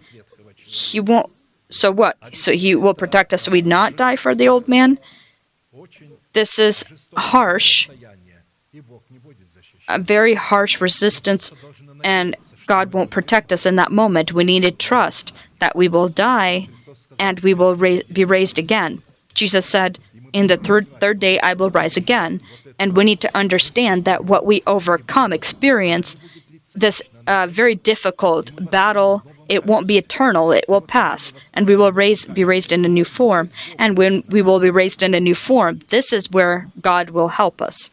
He 0.57 1.01
won't. 1.01 1.31
So 1.69 1.91
what? 1.91 2.17
So 2.33 2.53
he 2.53 2.75
will 2.75 2.95
protect 2.95 3.35
us 3.35 3.43
so 3.43 3.53
we 3.53 3.63
not 3.63 3.97
die 3.97 4.17
for 4.17 4.35
the 4.35 4.49
old 4.49 4.69
man? 4.69 4.99
This 6.33 6.59
is 6.59 6.85
harsh, 7.17 7.89
a 9.89 9.99
very 9.99 10.35
harsh 10.35 10.81
resistance, 10.81 11.51
and 12.05 12.37
God 12.67 12.93
won't 12.93 13.11
protect 13.11 13.53
us 13.53 13.65
in 13.65 13.77
that 13.77 13.91
moment. 13.91 14.33
We 14.33 14.45
need 14.45 14.65
to 14.65 14.71
trust 14.71 15.33
that 15.61 15.75
we 15.75 15.89
will 15.89 16.09
die 16.09 16.69
and 17.19 17.41
we 17.41 17.55
will 17.55 17.75
ra- 17.75 18.01
be 18.13 18.25
raised 18.25 18.59
again. 18.59 19.03
Jesus 19.33 19.65
said, 19.67 19.99
In 20.33 20.47
the 20.47 20.57
third, 20.57 20.89
third 21.01 21.21
day 21.21 21.39
I 21.41 21.55
will 21.55 21.71
rise 21.71 21.97
again. 21.97 22.41
And 22.79 22.97
we 22.97 23.05
need 23.05 23.21
to 23.21 23.37
understand 23.37 24.05
that 24.05 24.25
what 24.25 24.45
we 24.45 24.63
overcome, 24.67 25.33
experience, 25.33 26.17
this 26.75 27.01
uh, 27.27 27.47
very 27.49 27.75
difficult 27.75 28.53
battle, 28.71 29.23
it 29.49 29.65
won't 29.65 29.87
be 29.87 29.97
eternal, 29.97 30.53
it 30.53 30.69
will 30.69 30.81
pass, 30.81 31.33
and 31.55 31.67
we 31.67 31.77
will 31.77 31.93
raise, 31.93 32.27
be 32.27 32.45
raised 32.45 32.73
in 32.73 32.85
a 32.85 32.89
new 32.89 33.05
form. 33.05 33.51
And 33.79 33.97
when 33.97 34.25
we 34.29 34.43
will 34.43 34.61
be 34.61 34.71
raised 34.71 35.03
in 35.03 35.15
a 35.15 35.21
new 35.21 35.35
form, 35.35 35.81
this 35.89 36.13
is 36.13 36.31
where 36.31 36.69
God 36.81 37.11
will 37.11 37.29
help 37.29 37.63
us. 37.63 37.91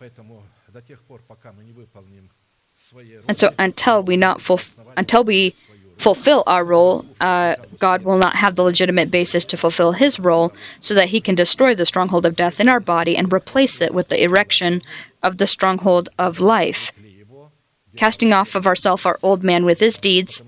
And 3.28 3.38
so 3.38 3.54
until 3.58 4.04
we 4.04 4.18
not 4.18 4.40
fulf- 4.40 4.78
until 4.98 5.24
we 5.24 5.56
fulfill 6.04 6.44
our 6.46 6.66
role, 6.66 7.06
uh, 7.22 7.56
God 7.80 8.04
will 8.04 8.18
not 8.18 8.36
have 8.36 8.56
the 8.56 8.64
legitimate 8.64 9.10
basis 9.10 9.46
to 9.46 9.58
fulfill 9.58 9.94
his 9.94 10.20
role 10.20 10.52
so 10.80 10.94
that 10.94 11.10
he 11.10 11.22
can 11.22 11.34
destroy 11.34 11.74
the 11.74 11.86
stronghold 11.86 12.26
of 12.26 12.36
death 12.36 12.60
in 12.60 12.68
our 12.68 12.82
body 12.82 13.16
and 13.16 13.32
replace 13.32 13.80
it 13.82 13.94
with 13.94 14.10
the 14.10 14.22
erection 14.22 14.82
of 15.24 15.38
the 15.38 15.48
stronghold 15.48 16.10
of 16.20 16.42
life. 16.42 16.92
Casting 17.96 18.34
off 18.34 18.56
of 18.56 18.68
ourselves 18.68 19.06
our 19.06 19.18
old 19.24 19.44
man 19.44 19.64
with 19.64 19.80
his 19.80 19.98
deeds, 19.98 20.44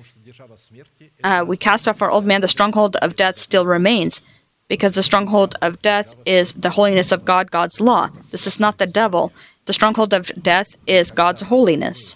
uh, 1.23 1.45
we 1.47 1.55
cast 1.55 1.87
off 1.87 2.01
our 2.01 2.11
old 2.11 2.25
man, 2.25 2.41
the 2.41 2.47
stronghold 2.47 2.97
of 2.97 3.15
death 3.15 3.37
still 3.39 3.65
remains. 3.65 4.21
Because 4.67 4.93
the 4.93 5.03
stronghold 5.03 5.55
of 5.61 5.81
death 5.81 6.15
is 6.25 6.53
the 6.53 6.71
holiness 6.71 7.11
of 7.11 7.23
God, 7.23 7.51
God's 7.51 7.79
law. 7.79 8.09
This 8.31 8.47
is 8.47 8.59
not 8.59 8.79
the 8.79 8.87
devil. 8.87 9.31
The 9.65 9.73
stronghold 9.73 10.11
of 10.11 10.31
death 10.41 10.75
is 10.87 11.11
God's 11.11 11.43
holiness. 11.43 12.15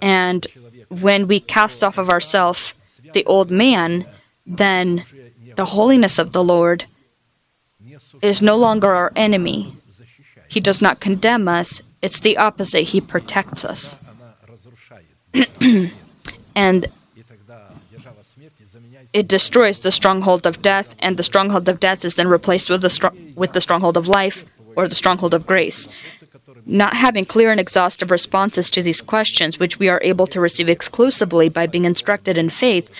And 0.00 0.46
when 0.88 1.26
we 1.26 1.40
cast 1.40 1.84
off 1.84 1.98
of 1.98 2.10
ourselves 2.10 2.74
the 3.12 3.24
old 3.24 3.50
man, 3.50 4.06
then 4.46 5.04
the 5.56 5.66
holiness 5.66 6.18
of 6.18 6.32
the 6.32 6.44
Lord 6.44 6.84
is 8.22 8.42
no 8.42 8.56
longer 8.56 8.90
our 8.90 9.12
enemy. 9.16 9.76
He 10.48 10.60
does 10.60 10.80
not 10.80 11.00
condemn 11.00 11.48
us, 11.48 11.82
it's 12.00 12.20
the 12.20 12.36
opposite. 12.36 12.84
He 12.94 13.00
protects 13.00 13.64
us. 13.64 13.98
and 16.54 16.86
it 19.12 19.28
destroys 19.28 19.80
the 19.80 19.92
stronghold 19.92 20.46
of 20.46 20.62
death, 20.62 20.94
and 21.00 21.16
the 21.16 21.22
stronghold 21.22 21.68
of 21.68 21.80
death 21.80 22.04
is 22.04 22.14
then 22.14 22.28
replaced 22.28 22.70
with 22.70 22.82
the, 22.82 22.90
str- 22.90 23.08
with 23.34 23.52
the 23.52 23.60
stronghold 23.60 23.96
of 23.96 24.08
life 24.08 24.44
or 24.76 24.88
the 24.88 24.94
stronghold 24.94 25.34
of 25.34 25.46
grace 25.46 25.88
not 26.68 26.94
having 26.94 27.24
clear 27.24 27.50
and 27.50 27.58
exhaustive 27.58 28.10
responses 28.10 28.68
to 28.70 28.82
these 28.82 29.00
questions, 29.00 29.58
which 29.58 29.78
we 29.78 29.88
are 29.88 30.00
able 30.04 30.26
to 30.28 30.40
receive 30.40 30.68
exclusively 30.68 31.48
by 31.48 31.66
being 31.66 31.86
instructed 31.86 32.36
in 32.36 32.50
faith 32.50 32.94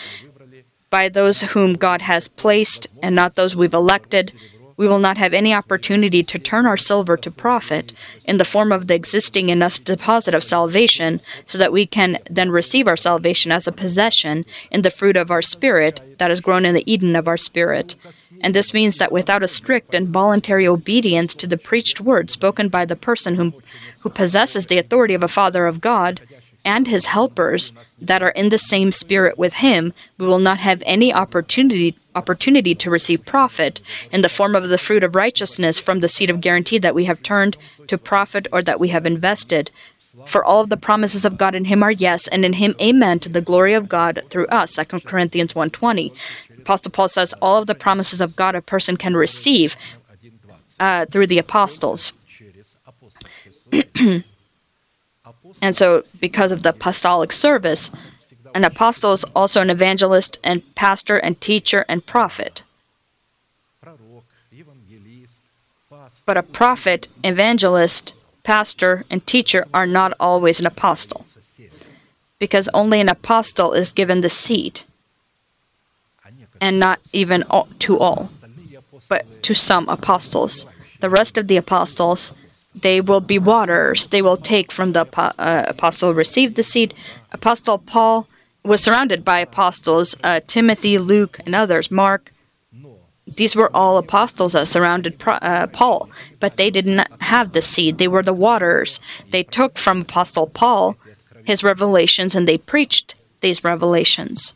by 0.91 1.09
those 1.09 1.43
whom 1.43 1.75
God 1.75 2.03
has 2.03 2.29
placed 2.29 2.87
and 3.03 3.15
not 3.15 3.37
those 3.37 3.55
we've 3.55 3.75
elected, 3.75 4.33
we 4.79 4.88
will 4.88 5.01
not 5.01 5.19
have 5.19 5.35
any 5.35 5.53
opportunity 5.53 6.23
to 6.23 6.38
turn 6.38 6.64
our 6.64 6.77
silver 6.77 7.17
to 7.19 7.31
profit 7.31 7.93
in 8.25 8.38
the 8.38 8.45
form 8.45 8.73
of 8.73 8.87
the 8.87 8.95
existing 8.95 9.51
in 9.51 9.61
us 9.61 9.79
deposit 9.79 10.33
of 10.33 10.45
salvation, 10.45 11.21
so 11.47 11.59
that 11.59 11.73
we 11.73 11.85
can 11.85 12.19
then 12.31 12.51
receive 12.51 12.87
our 12.87 12.97
salvation 12.97 13.53
as 13.53 13.67
a 13.67 13.73
possession 13.73 14.47
in 14.71 14.83
the 14.83 14.91
fruit 14.91 15.17
of 15.17 15.31
our 15.31 15.43
spirit 15.43 16.01
that 16.19 16.31
has 16.31 16.41
grown 16.41 16.64
in 16.64 16.75
the 16.75 16.91
Eden 16.91 17.17
of 17.17 17.27
our 17.27 17.37
spirit. 17.37 17.97
And 18.41 18.55
this 18.55 18.73
means 18.73 18.99
that 18.99 19.12
without 19.12 19.43
a 19.43 19.49
strict 19.49 19.95
and 19.95 20.09
voluntary 20.09 20.67
obedience 20.67 21.35
to 21.35 21.49
the 21.49 21.59
preached 21.59 22.01
word 22.01 22.31
spoken 22.31 22.69
by 22.69 22.85
the 22.85 22.97
person 22.97 23.35
whom, 23.35 23.55
who 24.01 24.11
possesses 24.11 24.67
the 24.67 24.79
authority 24.79 25.14
of 25.14 25.25
a 25.25 25.29
Father 25.29 25.67
of 25.67 25.81
God, 25.81 26.21
and 26.64 26.87
his 26.87 27.07
helpers 27.07 27.73
that 28.01 28.23
are 28.23 28.31
in 28.31 28.49
the 28.49 28.59
same 28.59 28.92
spirit 28.92 29.38
with 29.38 29.55
him, 29.55 29.92
we 30.18 30.27
will 30.27 30.38
not 30.38 30.59
have 30.59 30.83
any 30.87 31.12
opportunity 31.12 31.97
opportunity 32.14 32.75
to 32.75 32.90
receive 32.90 33.25
profit 33.25 33.81
in 34.11 34.23
the 34.23 34.29
form 34.29 34.57
of 34.57 34.68
the 34.68 34.79
fruit 34.79 35.05
of 35.05 35.14
righteousness 35.14 35.79
from 35.79 36.01
the 36.01 36.09
seed 36.09 36.31
of 36.31 36.40
guarantee 36.40 36.79
that 36.79 36.94
we 36.94 37.05
have 37.05 37.23
turned 37.23 37.57
to 37.87 37.97
profit 37.97 38.49
or 38.51 38.61
that 38.61 38.81
we 38.81 38.88
have 38.88 39.07
invested. 39.07 39.71
For 40.27 40.44
all 40.44 40.62
of 40.62 40.68
the 40.68 40.77
promises 40.77 41.25
of 41.25 41.38
God 41.38 41.55
in 41.55 41.66
him 41.66 41.83
are 41.83 41.92
yes, 41.92 42.27
and 42.27 42.44
in 42.44 42.55
him 42.55 42.75
amen 42.81 43.21
to 43.21 43.29
the 43.29 43.40
glory 43.40 43.73
of 43.73 43.88
God 43.88 44.23
through 44.31 44.47
us. 44.49 44.75
2 44.75 45.01
Corinthians 45.01 45.53
1.20. 45.53 46.12
Apostle 46.59 46.90
Paul 46.90 47.09
says 47.09 47.35
all 47.40 47.61
of 47.61 47.68
the 47.68 47.75
promises 47.75 48.21
of 48.21 48.35
God 48.35 48.57
a 48.57 48.61
person 48.61 48.97
can 48.97 49.14
receive 49.14 49.77
uh, 50.81 51.07
through 51.07 51.29
the 51.29 51.38
apostles. 51.38 52.12
and 55.61 55.77
so, 55.77 56.03
because 56.21 56.53
of 56.53 56.62
the 56.62 56.71
apostolic 56.71 57.33
service, 57.33 57.91
an 58.55 58.64
apostle 58.64 59.12
is 59.12 59.25
also 59.37 59.61
an 59.61 59.71
evangelist 59.71 60.38
and 60.43 60.62
pastor 60.75 61.19
and 61.19 61.41
teacher 61.41 61.85
and 61.88 62.07
prophet. 62.07 62.62
But 66.25 66.37
a 66.37 66.43
prophet, 66.43 67.09
evangelist, 67.25 68.14
pastor, 68.43 69.05
and 69.11 69.27
teacher 69.27 69.67
are 69.73 69.87
not 69.87 70.12
always 70.21 70.61
an 70.61 70.67
apostle, 70.67 71.25
because 72.38 72.69
only 72.75 73.01
an 73.01 73.09
apostle 73.09 73.73
is 73.73 73.93
given 73.93 74.21
the 74.21 74.31
seed, 74.31 74.83
and 76.61 76.79
not 76.79 77.01
even 77.12 77.43
all, 77.45 77.69
to 77.81 77.99
all, 77.99 78.31
but 79.09 79.43
to 79.43 79.55
some 79.55 79.88
apostles. 79.88 80.67
The 81.01 81.11
rest 81.11 81.38
of 81.38 81.47
the 81.47 81.57
apostles, 81.57 82.33
they 82.75 83.01
will 83.01 83.21
be 83.21 83.39
waters. 83.39 84.07
They 84.07 84.23
will 84.23 84.37
take 84.37 84.71
from 84.71 84.93
the 84.93 85.07
uh, 85.17 85.65
apostle 85.69 86.15
received 86.15 86.57
the 86.57 86.63
seed. 86.63 86.95
Apostle 87.33 87.79
Paul 87.79 88.29
was 88.65 88.83
surrounded 88.83 89.25
by 89.25 89.41
apostles, 89.41 90.15
uh, 90.23 90.41
Timothy, 90.47 90.99
Luke, 90.99 91.41
and 91.45 91.55
others, 91.55 91.91
Mark. 91.91 92.33
These 93.27 93.55
were 93.55 93.75
all 93.77 93.99
apostles 93.99 94.53
that 94.53 94.69
surrounded 94.69 95.21
uh, 95.27 95.67
Paul, 95.69 96.09
but 96.41 96.57
they 96.57 96.71
did 96.71 96.87
not 96.87 97.11
have 97.21 97.53
the 97.53 97.63
seed. 97.63 97.99
They 97.99 98.09
were 98.09 98.23
the 98.23 98.33
waters. 98.33 99.01
They 99.31 99.43
took 99.43 99.79
from 99.79 100.01
Apostle 100.01 100.49
Paul 100.49 100.97
his 101.45 101.63
revelations 101.63 102.35
and 102.35 102.49
they 102.49 102.59
preached 102.59 103.15
these 103.41 103.65
revelations. 103.65 104.55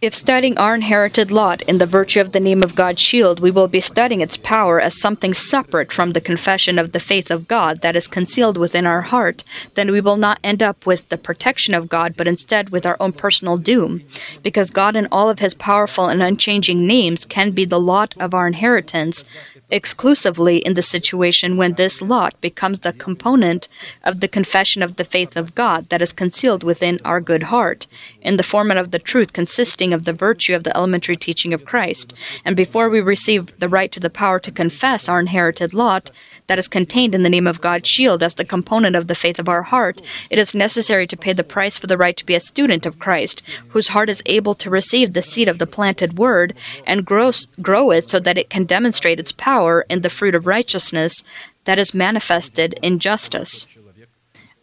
If 0.00 0.14
studying 0.14 0.56
our 0.58 0.74
inherited 0.74 1.32
lot 1.32 1.62
in 1.62 1.78
the 1.78 1.86
virtue 1.86 2.20
of 2.20 2.32
the 2.32 2.40
name 2.40 2.62
of 2.62 2.74
God's 2.74 3.00
shield, 3.00 3.40
we 3.40 3.50
will 3.50 3.68
be 3.68 3.80
studying 3.80 4.20
its 4.20 4.36
power 4.36 4.80
as 4.80 5.00
something 5.00 5.34
separate 5.34 5.92
from 5.92 6.12
the 6.12 6.20
confession 6.20 6.78
of 6.78 6.92
the 6.92 7.00
faith 7.00 7.30
of 7.30 7.48
God 7.48 7.80
that 7.80 7.96
is 7.96 8.06
concealed 8.06 8.56
within 8.56 8.86
our 8.86 9.02
heart, 9.02 9.42
then 9.74 9.90
we 9.90 10.00
will 10.00 10.16
not 10.16 10.38
end 10.44 10.62
up 10.62 10.86
with 10.86 11.08
the 11.08 11.18
protection 11.18 11.74
of 11.74 11.88
God, 11.88 12.14
but 12.16 12.28
instead 12.28 12.70
with 12.70 12.86
our 12.86 12.96
own 13.00 13.12
personal 13.12 13.56
doom. 13.56 14.02
Because 14.42 14.70
God, 14.70 14.94
in 14.94 15.08
all 15.10 15.28
of 15.28 15.40
his 15.40 15.54
powerful 15.54 16.08
and 16.08 16.22
unchanging 16.22 16.86
names, 16.86 17.24
can 17.24 17.50
be 17.50 17.64
the 17.64 17.80
lot 17.80 18.14
of 18.20 18.34
our 18.34 18.46
inheritance 18.46 19.24
exclusively 19.70 20.58
in 20.58 20.74
the 20.74 20.82
situation 20.82 21.56
when 21.56 21.74
this 21.74 22.02
lot 22.02 22.40
becomes 22.40 22.80
the 22.80 22.92
component 22.92 23.68
of 24.04 24.20
the 24.20 24.28
confession 24.28 24.82
of 24.82 24.96
the 24.96 25.04
faith 25.04 25.36
of 25.36 25.54
God 25.54 25.84
that 25.84 26.02
is 26.02 26.12
concealed 26.12 26.62
within 26.62 27.00
our 27.04 27.20
good 27.20 27.44
heart, 27.44 27.86
in 28.20 28.36
the 28.36 28.42
format 28.42 28.76
of 28.76 28.90
the 28.90 28.98
truth 28.98 29.32
consisting 29.32 29.92
of 29.92 30.04
the 30.04 30.12
virtue 30.12 30.54
of 30.54 30.64
the 30.64 30.76
elementary 30.76 31.16
teaching 31.16 31.52
of 31.52 31.64
Christ. 31.64 32.12
And 32.44 32.56
before 32.56 32.88
we 32.88 33.00
receive 33.00 33.58
the 33.58 33.68
right 33.68 33.90
to 33.92 34.00
the 34.00 34.10
power 34.10 34.38
to 34.40 34.50
confess 34.50 35.08
our 35.08 35.20
inherited 35.20 35.74
lot, 35.74 36.10
that 36.46 36.58
is 36.58 36.68
contained 36.68 37.14
in 37.14 37.22
the 37.22 37.30
name 37.30 37.46
of 37.46 37.60
God's 37.60 37.88
shield 37.88 38.22
as 38.22 38.34
the 38.34 38.44
component 38.44 38.96
of 38.96 39.06
the 39.06 39.14
faith 39.14 39.38
of 39.38 39.48
our 39.48 39.62
heart, 39.62 40.02
it 40.30 40.38
is 40.38 40.54
necessary 40.54 41.06
to 41.06 41.16
pay 41.16 41.32
the 41.32 41.44
price 41.44 41.78
for 41.78 41.86
the 41.86 41.96
right 41.96 42.16
to 42.16 42.26
be 42.26 42.34
a 42.34 42.40
student 42.40 42.84
of 42.86 42.98
Christ, 42.98 43.42
whose 43.68 43.88
heart 43.88 44.08
is 44.08 44.22
able 44.26 44.54
to 44.56 44.70
receive 44.70 45.12
the 45.12 45.22
seed 45.22 45.48
of 45.48 45.58
the 45.58 45.66
planted 45.66 46.18
word 46.18 46.54
and 46.86 47.06
grow, 47.06 47.32
grow 47.62 47.90
it 47.90 48.08
so 48.08 48.20
that 48.20 48.38
it 48.38 48.50
can 48.50 48.64
demonstrate 48.64 49.18
its 49.18 49.32
power 49.32 49.86
in 49.88 50.02
the 50.02 50.10
fruit 50.10 50.34
of 50.34 50.46
righteousness 50.46 51.24
that 51.64 51.78
is 51.78 51.94
manifested 51.94 52.78
in 52.82 52.98
justice. 52.98 53.66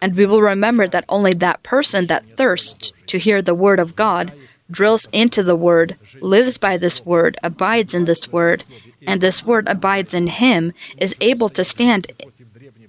And 0.01 0.15
we 0.15 0.25
will 0.25 0.41
remember 0.41 0.87
that 0.87 1.05
only 1.09 1.33
that 1.33 1.61
person 1.63 2.07
that 2.07 2.25
thirsts 2.37 2.91
to 3.07 3.19
hear 3.19 3.41
the 3.41 3.55
word 3.55 3.79
of 3.79 3.95
God 3.95 4.33
drills 4.69 5.05
into 5.11 5.43
the 5.43 5.55
word, 5.55 5.97
lives 6.21 6.57
by 6.57 6.77
this 6.77 7.05
word, 7.05 7.37
abides 7.43 7.93
in 7.93 8.05
this 8.05 8.31
word, 8.31 8.63
and 9.07 9.21
this 9.21 9.45
word 9.45 9.67
abides 9.67 10.13
in 10.13 10.27
him, 10.27 10.73
is 10.97 11.15
able 11.21 11.49
to 11.49 11.63
stand 11.63 12.11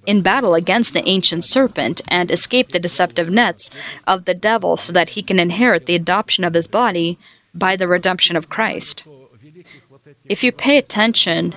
in 0.05 0.21
battle 0.21 0.53
against 0.53 0.93
the 0.93 1.07
ancient 1.07 1.45
serpent 1.45 2.01
and 2.07 2.29
escape 2.29 2.69
the 2.69 2.79
deceptive 2.79 3.29
nets 3.29 3.69
of 4.05 4.25
the 4.25 4.33
devil 4.33 4.77
so 4.77 4.91
that 4.91 5.09
he 5.09 5.23
can 5.23 5.39
inherit 5.39 5.85
the 5.85 5.95
adoption 5.95 6.43
of 6.43 6.53
his 6.53 6.67
body 6.67 7.17
by 7.53 7.75
the 7.75 7.87
redemption 7.87 8.35
of 8.35 8.49
Christ. 8.49 9.03
If 10.25 10.43
you 10.43 10.51
pay 10.51 10.77
attention, 10.77 11.55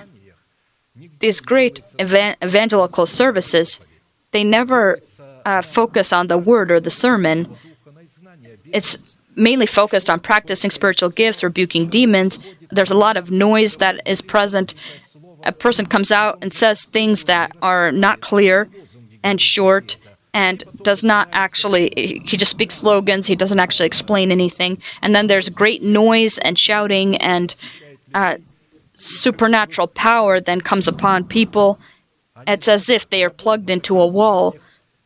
these 1.19 1.41
great 1.41 1.81
evangelical 1.99 3.05
services, 3.05 3.79
they 4.31 4.43
never 4.43 4.99
uh, 5.45 5.61
focus 5.61 6.11
on 6.11 6.27
the 6.27 6.37
word 6.37 6.71
or 6.71 6.79
the 6.79 6.89
sermon. 6.89 7.55
It's 8.71 9.06
mainly 9.37 9.65
focused 9.65 10.09
on 10.09 10.19
practicing 10.19 10.71
spiritual 10.71 11.09
gifts, 11.09 11.43
rebuking 11.43 11.87
demons. 11.87 12.39
There's 12.69 12.91
a 12.91 12.97
lot 12.97 13.15
of 13.15 13.31
noise 13.31 13.77
that 13.77 14.01
is 14.05 14.21
present. 14.21 14.73
A 15.43 15.51
person 15.51 15.85
comes 15.85 16.11
out 16.11 16.39
and 16.41 16.51
says 16.51 16.83
things 16.83 17.25
that 17.25 17.55
are 17.61 17.91
not 17.91 18.19
clear 18.19 18.67
and 19.23 19.39
short 19.39 19.95
and 20.33 20.63
does 20.83 21.03
not 21.03 21.29
actually, 21.31 21.91
he 21.95 22.37
just 22.37 22.51
speaks 22.51 22.75
slogans, 22.75 23.27
he 23.27 23.35
doesn't 23.35 23.59
actually 23.59 23.87
explain 23.87 24.31
anything. 24.31 24.81
And 25.01 25.15
then 25.15 25.27
there's 25.27 25.49
great 25.49 25.81
noise 25.81 26.37
and 26.39 26.59
shouting 26.59 27.15
and 27.17 27.55
uh, 28.13 28.37
supernatural 28.95 29.87
power 29.87 30.39
then 30.39 30.61
comes 30.61 30.87
upon 30.87 31.23
people. 31.23 31.79
It's 32.45 32.67
as 32.67 32.89
if 32.89 33.09
they 33.09 33.23
are 33.23 33.29
plugged 33.29 33.69
into 33.69 33.99
a 33.99 34.07
wall 34.07 34.55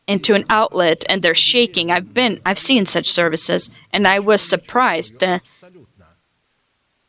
into 0.06 0.34
an 0.34 0.44
outlet 0.50 1.04
and 1.08 1.22
they're 1.22 1.34
shaking. 1.34 1.90
I've 1.90 2.12
been 2.14 2.40
I've 2.44 2.58
seen 2.58 2.86
such 2.86 3.10
services 3.10 3.70
and 3.92 4.06
I 4.06 4.18
was 4.18 4.42
surprised 4.42 5.20
the 5.20 5.40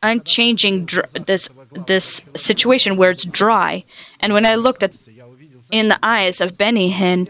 unchanging 0.02 0.84
dr- 0.84 1.26
this 1.26 1.48
this 1.86 2.22
situation 2.36 2.96
where 2.96 3.10
it's 3.10 3.24
dry. 3.24 3.84
And 4.20 4.32
when 4.32 4.46
I 4.46 4.54
looked 4.54 4.82
at 4.82 4.94
in 5.70 5.88
the 5.88 5.98
eyes 6.02 6.40
of 6.40 6.58
Benny 6.58 6.92
Hinn, 6.92 7.28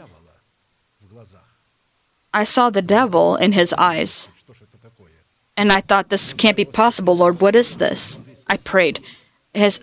I 2.32 2.44
saw 2.44 2.70
the 2.70 2.82
devil 2.82 3.36
in 3.36 3.52
his 3.52 3.72
eyes. 3.74 4.28
And 5.56 5.70
I 5.70 5.80
thought 5.80 6.08
this 6.08 6.34
can't 6.34 6.56
be 6.56 6.64
possible, 6.64 7.16
Lord. 7.16 7.40
What 7.40 7.54
is 7.54 7.76
this? 7.76 8.18
I 8.48 8.56
prayed. 8.56 9.00
His 9.54 9.80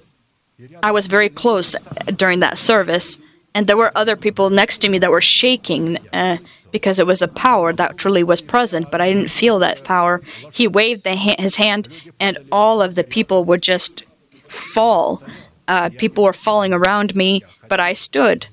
I 0.83 0.91
was 0.91 1.07
very 1.07 1.29
close 1.29 1.75
during 2.15 2.39
that 2.41 2.57
service 2.57 3.17
and 3.53 3.67
there 3.67 3.77
were 3.77 3.91
other 3.95 4.15
people 4.15 4.49
next 4.49 4.79
to 4.79 4.89
me 4.89 4.97
that 4.99 5.11
were 5.11 5.21
shaking 5.21 5.97
uh, 6.13 6.37
because 6.71 6.99
it 6.99 7.07
was 7.07 7.21
a 7.21 7.27
power 7.27 7.73
that 7.73 7.97
truly 7.97 8.23
was 8.23 8.41
present, 8.41 8.89
but 8.91 9.01
I 9.01 9.11
didn't 9.11 9.29
feel 9.29 9.59
that 9.59 9.83
power. 9.83 10.21
He 10.51 10.67
waved 10.67 11.05
ha- 11.05 11.35
his 11.37 11.57
hand, 11.57 11.89
and 12.19 12.37
all 12.51 12.81
of 12.81 12.95
the 12.95 13.03
people 13.03 13.43
would 13.45 13.61
just 13.61 14.03
fall. 14.47 15.21
Uh, 15.67 15.89
people 15.97 16.23
were 16.23 16.33
falling 16.33 16.73
around 16.73 17.15
me, 17.15 17.41
but 17.67 17.79
I 17.79 17.93
stood. 17.93 18.47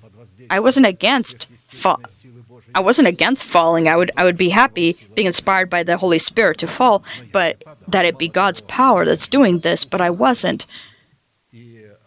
I 0.50 0.60
wasn't 0.60 0.86
against 0.86 1.46
fall. 1.48 2.00
I 2.74 2.80
wasn't 2.80 3.08
against 3.08 3.44
falling. 3.44 3.88
I 3.88 3.96
would 3.96 4.10
I 4.16 4.24
would 4.24 4.36
be 4.36 4.50
happy 4.50 4.96
being 5.14 5.26
inspired 5.26 5.70
by 5.70 5.82
the 5.82 5.96
Holy 5.96 6.18
Spirit 6.18 6.58
to 6.58 6.66
fall, 6.66 7.04
but 7.32 7.62
that 7.86 8.04
it 8.04 8.18
be 8.18 8.28
God's 8.28 8.60
power 8.60 9.04
that's 9.04 9.28
doing 9.28 9.60
this. 9.60 9.84
But 9.84 10.00
I 10.00 10.10
wasn't 10.10 10.66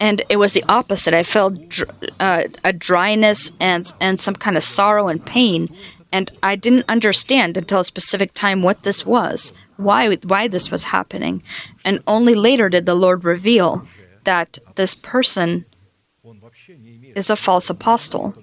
and 0.02 0.24
it 0.30 0.38
was 0.38 0.54
the 0.54 0.66
opposite. 0.68 1.14
I 1.14 1.24
felt 1.24 1.70
dr- 1.70 1.92
uh, 2.20 2.44
a 2.66 2.74
dryness 2.74 3.52
and 3.60 3.94
and 4.02 4.20
some 4.20 4.36
kind 4.36 4.58
of 4.58 4.64
sorrow 4.64 5.08
and 5.08 5.24
pain, 5.24 5.70
and 6.12 6.32
I 6.42 6.56
didn't 6.56 6.90
understand 6.90 7.56
until 7.56 7.82
a 7.82 7.86
specific 7.86 8.34
time 8.34 8.64
what 8.64 8.82
this 8.84 9.06
was, 9.06 9.54
why 9.78 10.16
why 10.16 10.48
this 10.48 10.72
was 10.72 10.86
happening, 10.86 11.44
and 11.86 12.04
only 12.08 12.34
later 12.34 12.68
did 12.68 12.86
the 12.86 12.96
Lord 12.96 13.24
reveal 13.24 13.88
that 14.24 14.58
this 14.76 14.96
person 14.96 15.66
is 17.16 17.30
a 17.30 17.36
false 17.36 17.70
apostle. 17.70 18.36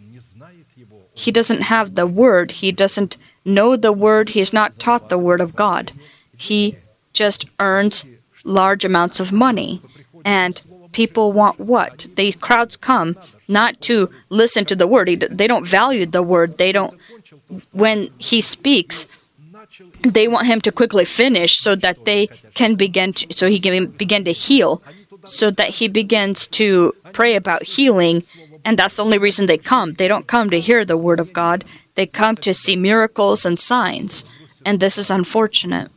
He 1.13 1.33
doesn't 1.33 1.63
have 1.63 1.97
the 1.97 2.07
word. 2.07 2.53
He 2.63 2.71
doesn't 2.71 3.17
know 3.45 3.75
the 3.75 3.93
word. 3.93 4.31
He's 4.31 4.53
not 4.53 4.79
taught 4.79 5.09
the 5.09 5.19
word 5.19 5.41
of 5.41 5.57
God. 5.57 5.91
He 6.37 6.77
just 7.13 7.47
earns 7.59 8.05
large 8.45 8.85
amounts 8.85 9.19
of 9.19 9.33
money 9.33 9.81
and 10.25 10.61
people 10.93 11.33
want 11.33 11.59
what? 11.61 12.07
The 12.17 12.33
crowds 12.33 12.77
come 12.77 13.17
not 13.47 13.81
to 13.83 14.11
listen 14.29 14.65
to 14.67 14.77
the 14.77 14.87
word. 14.87 15.09
They 15.31 15.47
don't 15.47 15.67
value 15.67 16.07
the 16.07 16.23
word. 16.23 16.59
They 16.59 16.73
don't. 16.73 16.95
When 17.73 18.11
he 18.19 18.41
speaks, 18.41 19.07
they 20.03 20.29
want 20.29 20.47
him 20.47 20.61
to 20.63 20.73
quickly 20.73 21.05
finish 21.05 21.59
so 21.59 21.75
that 21.77 22.05
they 22.05 22.29
can 22.55 22.75
begin 22.75 23.13
to, 23.15 23.33
so 23.33 23.49
he 23.49 23.61
can 23.61 23.87
begin 23.87 24.25
to 24.25 24.33
heal, 24.33 24.83
so 25.25 25.51
that 25.51 25.69
he 25.81 25.89
begins 25.89 26.47
to 26.49 26.95
pray 27.13 27.35
about 27.37 27.63
healing 27.65 28.23
And 28.69 28.79
that's 28.79 28.97
the 28.97 29.05
only 29.05 29.17
reason 29.17 29.47
they 29.47 29.57
come. 29.57 29.95
They 29.95 30.09
don't 30.09 30.27
come 30.27 30.51
to 30.51 30.61
hear 30.61 30.85
the 30.85 30.99
word 30.99 31.21
of 31.21 31.33
God, 31.33 31.65
they 31.95 32.07
come 32.07 32.37
to 32.37 32.53
see 32.53 32.77
miracles 32.77 33.47
and 33.47 33.59
signs. 33.59 34.25
And 34.65 34.79
this 34.79 34.99
is 34.99 35.11
unfortunate. 35.11 35.91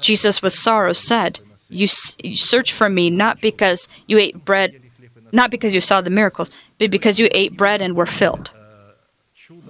Jesus, 0.00 0.42
with 0.42 0.54
sorrow, 0.54 0.92
said, 0.92 1.38
you, 1.68 1.88
you 2.22 2.36
search 2.36 2.72
for 2.72 2.88
me 2.88 3.10
not 3.10 3.40
because 3.40 3.88
you 4.06 4.18
ate 4.18 4.44
bread, 4.44 4.80
not 5.32 5.50
because 5.50 5.74
you 5.74 5.80
saw 5.80 6.00
the 6.00 6.10
miracles, 6.10 6.50
but 6.78 6.90
because 6.90 7.18
you 7.18 7.28
ate 7.32 7.56
bread 7.56 7.80
and 7.82 7.96
were 7.96 8.06
filled. 8.06 8.50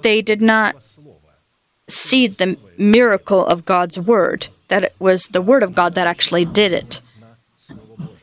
They 0.03 0.23
did 0.23 0.43
not 0.43 0.77
see 1.89 2.27
the 2.27 2.57
miracle 2.79 3.47
of 3.47 3.65
God's 3.65 3.99
word, 3.99 4.49
that 4.69 4.85
it 4.85 4.95
was 4.99 5.25
the 5.25 5.43
word 5.43 5.63
of 5.63 5.75
God 5.75 5.95
that 5.95 6.07
actually 6.07 6.45
did 6.45 6.73
it. 6.73 7.01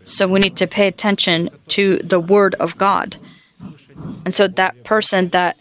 So 0.03 0.27
we 0.27 0.41
need 0.41 0.57
to 0.57 0.67
pay 0.67 0.87
attention 0.87 1.49
to 1.69 1.97
the 1.99 2.19
word 2.19 2.55
of 2.55 2.77
God. 2.77 3.15
And 4.25 4.35
so 4.35 4.47
that 4.47 4.83
person 4.83 5.29
that 5.29 5.57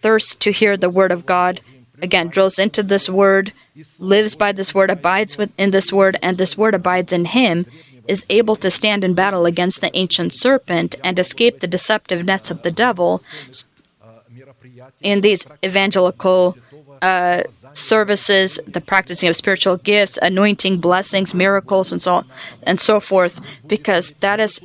thirsts 0.00 0.34
to 0.36 0.50
hear 0.50 0.76
the 0.76 0.90
word 0.90 1.12
of 1.12 1.26
God, 1.26 1.60
again, 2.00 2.28
drills 2.28 2.58
into 2.58 2.82
this 2.82 3.08
word, 3.08 3.52
lives 3.98 4.34
by 4.34 4.52
this 4.52 4.74
word, 4.74 4.90
abides 4.90 5.36
within 5.36 5.70
this 5.70 5.92
word, 5.92 6.18
and 6.22 6.38
this 6.38 6.56
word 6.56 6.74
abides 6.74 7.12
in 7.12 7.26
him, 7.26 7.66
is 8.06 8.26
able 8.28 8.56
to 8.56 8.70
stand 8.70 9.02
in 9.04 9.14
battle 9.14 9.46
against 9.46 9.80
the 9.80 9.94
ancient 9.96 10.34
serpent 10.34 10.94
and 11.02 11.18
escape 11.18 11.60
the 11.60 11.66
deceptive 11.66 12.24
nets 12.24 12.50
of 12.50 12.62
the 12.62 12.70
devil 12.70 13.22
in 15.00 15.20
these 15.22 15.46
evangelical 15.64 16.56
uh, 17.02 17.42
services, 17.74 18.58
the 18.66 18.80
practicing 18.80 19.28
of 19.28 19.36
spiritual 19.36 19.76
gifts, 19.76 20.18
anointing, 20.22 20.78
blessings, 20.78 21.34
miracles, 21.34 21.92
and 21.92 22.00
so 22.00 22.24
and 22.62 22.80
so 22.80 23.00
forth, 23.00 23.40
because 23.66 24.12
that 24.20 24.40
is 24.40 24.58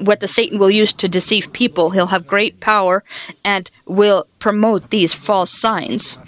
what 0.00 0.20
the 0.20 0.26
Satan 0.26 0.58
will 0.58 0.70
use 0.70 0.92
to 0.92 1.08
deceive 1.08 1.52
people. 1.52 1.90
He'll 1.90 2.08
have 2.08 2.26
great 2.26 2.58
power 2.58 3.04
and 3.44 3.70
will 3.86 4.26
promote 4.38 4.90
these 4.90 5.14
false 5.14 5.58
signs. 5.58 6.18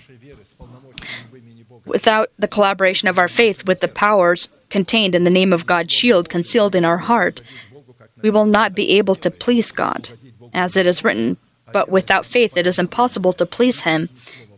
Without 1.87 2.30
the 2.39 2.49
collaboration 2.49 3.09
of 3.09 3.18
our 3.18 3.28
faith 3.28 3.66
with 3.66 3.80
the 3.80 3.89
powers 3.89 4.49
contained 4.68 5.14
in 5.14 5.24
the 5.24 5.30
name 5.30 5.53
of 5.53 5.66
God's 5.66 5.93
shield 5.93 6.28
concealed 6.28 6.74
in 6.74 6.84
our 6.84 6.99
heart, 6.99 7.41
we 8.22 8.30
will 8.30 8.47
not 8.47 8.74
be 8.74 8.99
able 8.99 9.14
to 9.14 9.30
please 9.30 9.72
God, 9.72 10.11
as 10.53 10.76
it 10.76 10.84
is 10.84 11.05
written. 11.05 11.37
But 11.72 11.89
without 11.89 12.26
faith, 12.26 12.57
it 12.57 12.66
is 12.66 12.78
impossible 12.78 13.32
to 13.34 13.47
please 13.47 13.82
Him 13.82 14.09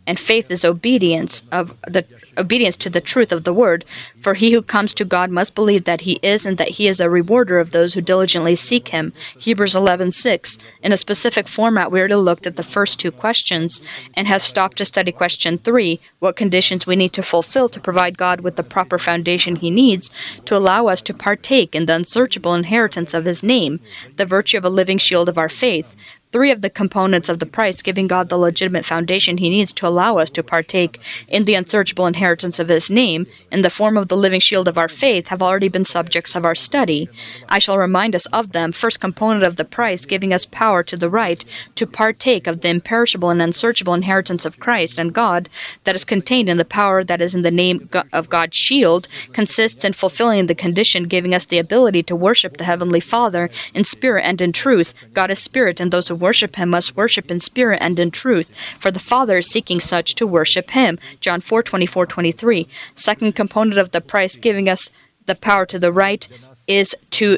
and 0.09 0.19
faith 0.19 0.49
is 0.49 0.65
obedience 0.65 1.43
of 1.51 1.79
the 1.83 2.03
obedience 2.37 2.77
to 2.77 2.89
the 2.89 3.01
truth 3.01 3.31
of 3.31 3.43
the 3.43 3.53
word. 3.53 3.85
For 4.21 4.33
he 4.33 4.51
who 4.51 4.61
comes 4.61 4.93
to 4.93 5.05
God 5.05 5.31
must 5.31 5.55
believe 5.55 5.85
that 5.85 6.01
he 6.01 6.19
is 6.21 6.45
and 6.45 6.57
that 6.57 6.75
he 6.77 6.87
is 6.87 6.99
a 6.99 7.09
rewarder 7.09 7.59
of 7.59 7.71
those 7.71 7.93
who 7.93 8.01
diligently 8.01 8.55
seek 8.55 8.89
him. 8.89 9.13
Hebrews 9.37 9.75
11:6. 9.75 10.57
In 10.83 10.91
a 10.91 10.97
specific 10.97 11.47
format, 11.47 11.91
we 11.91 11.99
already 11.99 12.15
looked 12.15 12.47
at 12.47 12.55
the 12.55 12.63
first 12.63 12.99
two 12.99 13.11
questions 13.11 13.81
and 14.15 14.27
have 14.27 14.43
stopped 14.43 14.77
to 14.77 14.85
study 14.85 15.11
question 15.11 15.57
3, 15.57 15.99
what 16.19 16.35
conditions 16.35 16.85
we 16.85 16.95
need 16.95 17.13
to 17.13 17.23
fulfill 17.23 17.69
to 17.69 17.79
provide 17.79 18.17
God 18.17 18.41
with 18.41 18.55
the 18.55 18.63
proper 18.63 18.97
foundation 18.97 19.55
he 19.55 19.69
needs 19.69 20.11
to 20.45 20.55
allow 20.55 20.87
us 20.87 21.01
to 21.03 21.13
partake 21.13 21.75
in 21.75 21.85
the 21.85 21.95
unsearchable 21.95 22.53
inheritance 22.53 23.13
of 23.13 23.25
his 23.25 23.43
name, 23.43 23.79
the 24.17 24.25
virtue 24.25 24.57
of 24.57 24.65
a 24.65 24.69
living 24.69 24.97
shield 24.97 25.29
of 25.29 25.37
our 25.37 25.49
faith 25.49 25.95
three 26.31 26.51
of 26.51 26.61
the 26.61 26.69
components 26.69 27.27
of 27.27 27.39
the 27.39 27.45
price, 27.45 27.81
giving 27.81 28.07
God 28.07 28.29
the 28.29 28.37
legitimate 28.37 28.85
foundation 28.85 29.37
he 29.37 29.49
needs 29.49 29.73
to 29.73 29.87
allow 29.87 30.19
us 30.19 30.29
to 30.29 30.43
partake 30.43 30.99
in 31.27 31.45
the 31.45 31.55
unsearchable 31.55 32.05
inheritance 32.05 32.59
of 32.59 32.69
his 32.69 32.89
name, 32.89 33.25
in 33.51 33.63
the 33.63 33.69
form 33.69 33.97
of 33.97 34.09
the 34.09 34.17
living 34.17 34.39
shield 34.39 34.67
of 34.67 34.77
our 34.77 34.87
faith, 34.87 35.29
have 35.29 35.41
already 35.41 35.69
been 35.69 35.85
subjects 35.85 36.35
of 36.35 36.45
our 36.45 36.53
study. 36.53 37.09
I 37.47 37.57
shall 37.57 37.79
remind 37.79 38.15
us 38.15 38.27
of 38.27 38.51
them. 38.51 38.71
First 38.71 38.99
component 38.99 39.45
of 39.45 39.55
the 39.55 39.65
price, 39.65 40.05
giving 40.05 40.31
us 40.31 40.45
power 40.45 40.83
to 40.83 40.95
the 40.95 41.09
right 41.09 41.43
to 41.75 41.87
partake 41.87 42.45
of 42.45 42.61
the 42.61 42.69
imperishable 42.69 43.31
and 43.31 43.41
unsearchable 43.41 43.95
inheritance 43.95 44.45
of 44.45 44.59
Christ 44.59 44.99
and 44.99 45.13
God 45.13 45.49
that 45.83 45.95
is 45.95 46.05
contained 46.05 46.47
in 46.47 46.57
the 46.57 46.65
power 46.65 47.03
that 47.03 47.21
is 47.21 47.33
in 47.33 47.41
the 47.41 47.49
name 47.49 47.89
of 48.13 48.29
God's 48.29 48.55
shield, 48.55 49.07
consists 49.33 49.83
in 49.83 49.93
fulfilling 49.93 50.45
the 50.45 50.53
condition 50.53 51.05
giving 51.05 51.33
us 51.33 51.45
the 51.45 51.57
ability 51.57 52.03
to 52.03 52.15
worship 52.15 52.57
the 52.57 52.65
Heavenly 52.65 52.99
Father 52.99 53.49
in 53.73 53.83
spirit 53.83 54.25
and 54.25 54.39
in 54.41 54.51
truth. 54.51 54.93
God 55.13 55.31
is 55.31 55.39
spirit, 55.39 55.79
and 55.79 55.91
those 55.91 56.09
who 56.09 56.18
worship 56.19 56.55
him 56.55 56.69
must 56.69 56.95
worship 56.95 57.31
in 57.31 57.39
spirit 57.39 57.79
and 57.81 57.99
in 57.99 58.11
truth, 58.11 58.55
for 58.77 58.91
the 58.91 58.99
Father 58.99 59.37
is 59.37 59.47
seeking 59.47 59.79
such 59.79 60.15
to 60.15 60.27
worship 60.27 60.71
him. 60.71 60.99
John 61.19 61.41
4 61.41 61.63
24 61.63 62.05
23. 62.05 62.67
Second 62.95 63.35
component 63.35 63.77
of 63.77 63.91
the 63.91 64.01
price 64.01 64.35
giving 64.35 64.69
us 64.69 64.89
the 65.25 65.35
power 65.35 65.65
to 65.65 65.79
the 65.79 65.91
right 65.91 66.27
is 66.67 66.95
to 67.11 67.37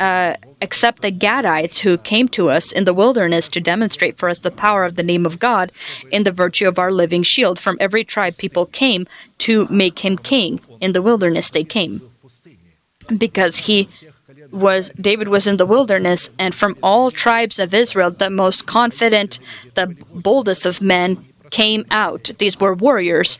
uh, 0.00 0.34
accept 0.60 1.00
the 1.00 1.12
Gadites 1.12 1.78
who 1.78 1.96
came 1.96 2.28
to 2.28 2.48
us 2.48 2.72
in 2.72 2.84
the 2.84 2.94
wilderness 2.94 3.48
to 3.48 3.60
demonstrate 3.60 4.18
for 4.18 4.28
us 4.28 4.40
the 4.40 4.50
power 4.50 4.84
of 4.84 4.96
the 4.96 5.02
name 5.02 5.24
of 5.24 5.38
God 5.38 5.70
in 6.10 6.24
the 6.24 6.32
virtue 6.32 6.66
of 6.66 6.78
our 6.78 6.90
living 6.90 7.22
shield. 7.22 7.60
From 7.60 7.76
every 7.78 8.02
tribe, 8.02 8.36
people 8.36 8.66
came 8.66 9.06
to 9.38 9.66
make 9.70 10.00
him 10.00 10.16
king. 10.16 10.60
In 10.80 10.92
the 10.92 11.02
wilderness, 11.02 11.50
they 11.50 11.64
came 11.64 12.00
because 13.16 13.58
he 13.58 13.88
was 14.52 14.90
David 15.00 15.28
was 15.28 15.46
in 15.46 15.56
the 15.56 15.66
wilderness, 15.66 16.30
and 16.38 16.54
from 16.54 16.76
all 16.82 17.10
tribes 17.10 17.58
of 17.58 17.74
Israel, 17.74 18.10
the 18.10 18.30
most 18.30 18.66
confident, 18.66 19.38
the 19.74 19.96
boldest 20.14 20.66
of 20.66 20.80
men 20.80 21.24
came 21.50 21.84
out. 21.90 22.30
These 22.38 22.60
were 22.60 22.74
warriors. 22.74 23.38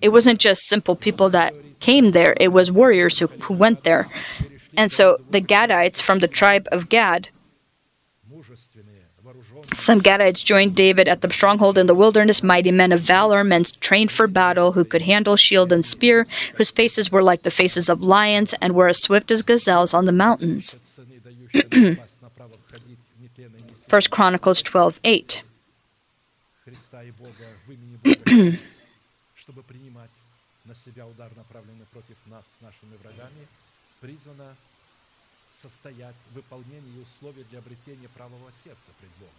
It 0.00 0.10
wasn't 0.10 0.40
just 0.40 0.68
simple 0.68 0.96
people 0.96 1.30
that 1.30 1.54
came 1.80 2.12
there, 2.12 2.34
it 2.40 2.48
was 2.48 2.70
warriors 2.70 3.18
who, 3.18 3.26
who 3.26 3.54
went 3.54 3.84
there. 3.84 4.08
And 4.76 4.90
so 4.90 5.18
the 5.30 5.40
Gadites 5.40 6.00
from 6.00 6.18
the 6.18 6.28
tribe 6.28 6.66
of 6.72 6.88
Gad 6.88 7.28
some 9.75 10.01
Gadites 10.01 10.43
joined 10.43 10.75
David 10.75 11.07
at 11.07 11.21
the 11.21 11.31
stronghold 11.31 11.77
in 11.77 11.87
the 11.87 11.95
wilderness, 11.95 12.43
mighty 12.43 12.71
men 12.71 12.91
of 12.91 13.01
valor, 13.01 13.43
men 13.43 13.63
trained 13.79 14.11
for 14.11 14.27
battle, 14.27 14.73
who 14.73 14.83
could 14.83 15.03
handle 15.03 15.35
shield 15.35 15.71
and 15.71 15.85
spear, 15.85 16.25
whose 16.55 16.71
faces 16.71 17.11
were 17.11 17.23
like 17.23 17.43
the 17.43 17.51
faces 17.51 17.87
of 17.87 18.01
lions, 18.01 18.53
and 18.61 18.75
were 18.75 18.89
as 18.89 19.01
swift 19.01 19.31
as 19.31 19.41
gazelles 19.43 19.93
on 19.93 20.05
the 20.05 20.11
mountains. 20.11 20.75
First 23.87 24.11
Chronicles 24.11 24.61
12 24.61 24.99
8. 25.03 25.43
состоять 35.61 36.15
в 36.31 36.35
выполнении 36.35 37.01
условий 37.01 37.43
для 37.49 37.59
обретения 37.59 38.09
правого 38.09 38.51
сердца 38.63 38.89
пред 38.99 39.11
Богом. 39.19 39.34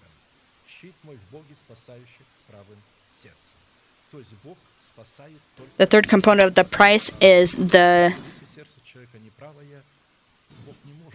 The 5.78 5.86
third 5.86 6.08
component 6.08 6.48
of 6.48 6.56
the 6.56 6.64
price 6.64 7.12
is 7.20 7.54
the 7.54 8.16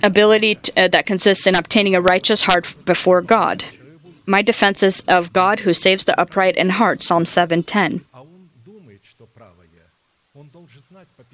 ability 0.03 0.57
to, 0.57 0.85
uh, 0.85 0.89
that 0.89 1.07
consists 1.07 1.47
in 1.47 1.55
obtaining 1.55 1.95
a 1.95 2.01
righteous 2.01 2.43
heart 2.45 2.75
before 2.85 3.23
God. 3.23 3.65
My 4.27 4.43
defense 4.43 4.83
is 4.83 5.01
of 5.09 5.33
God 5.33 5.61
who 5.61 5.75
saves 5.75 6.05
the 6.05 6.19
upright 6.21 6.57
in 6.57 6.71
heart, 6.71 7.03
Psalm 7.03 7.25
7:10. 7.25 8.05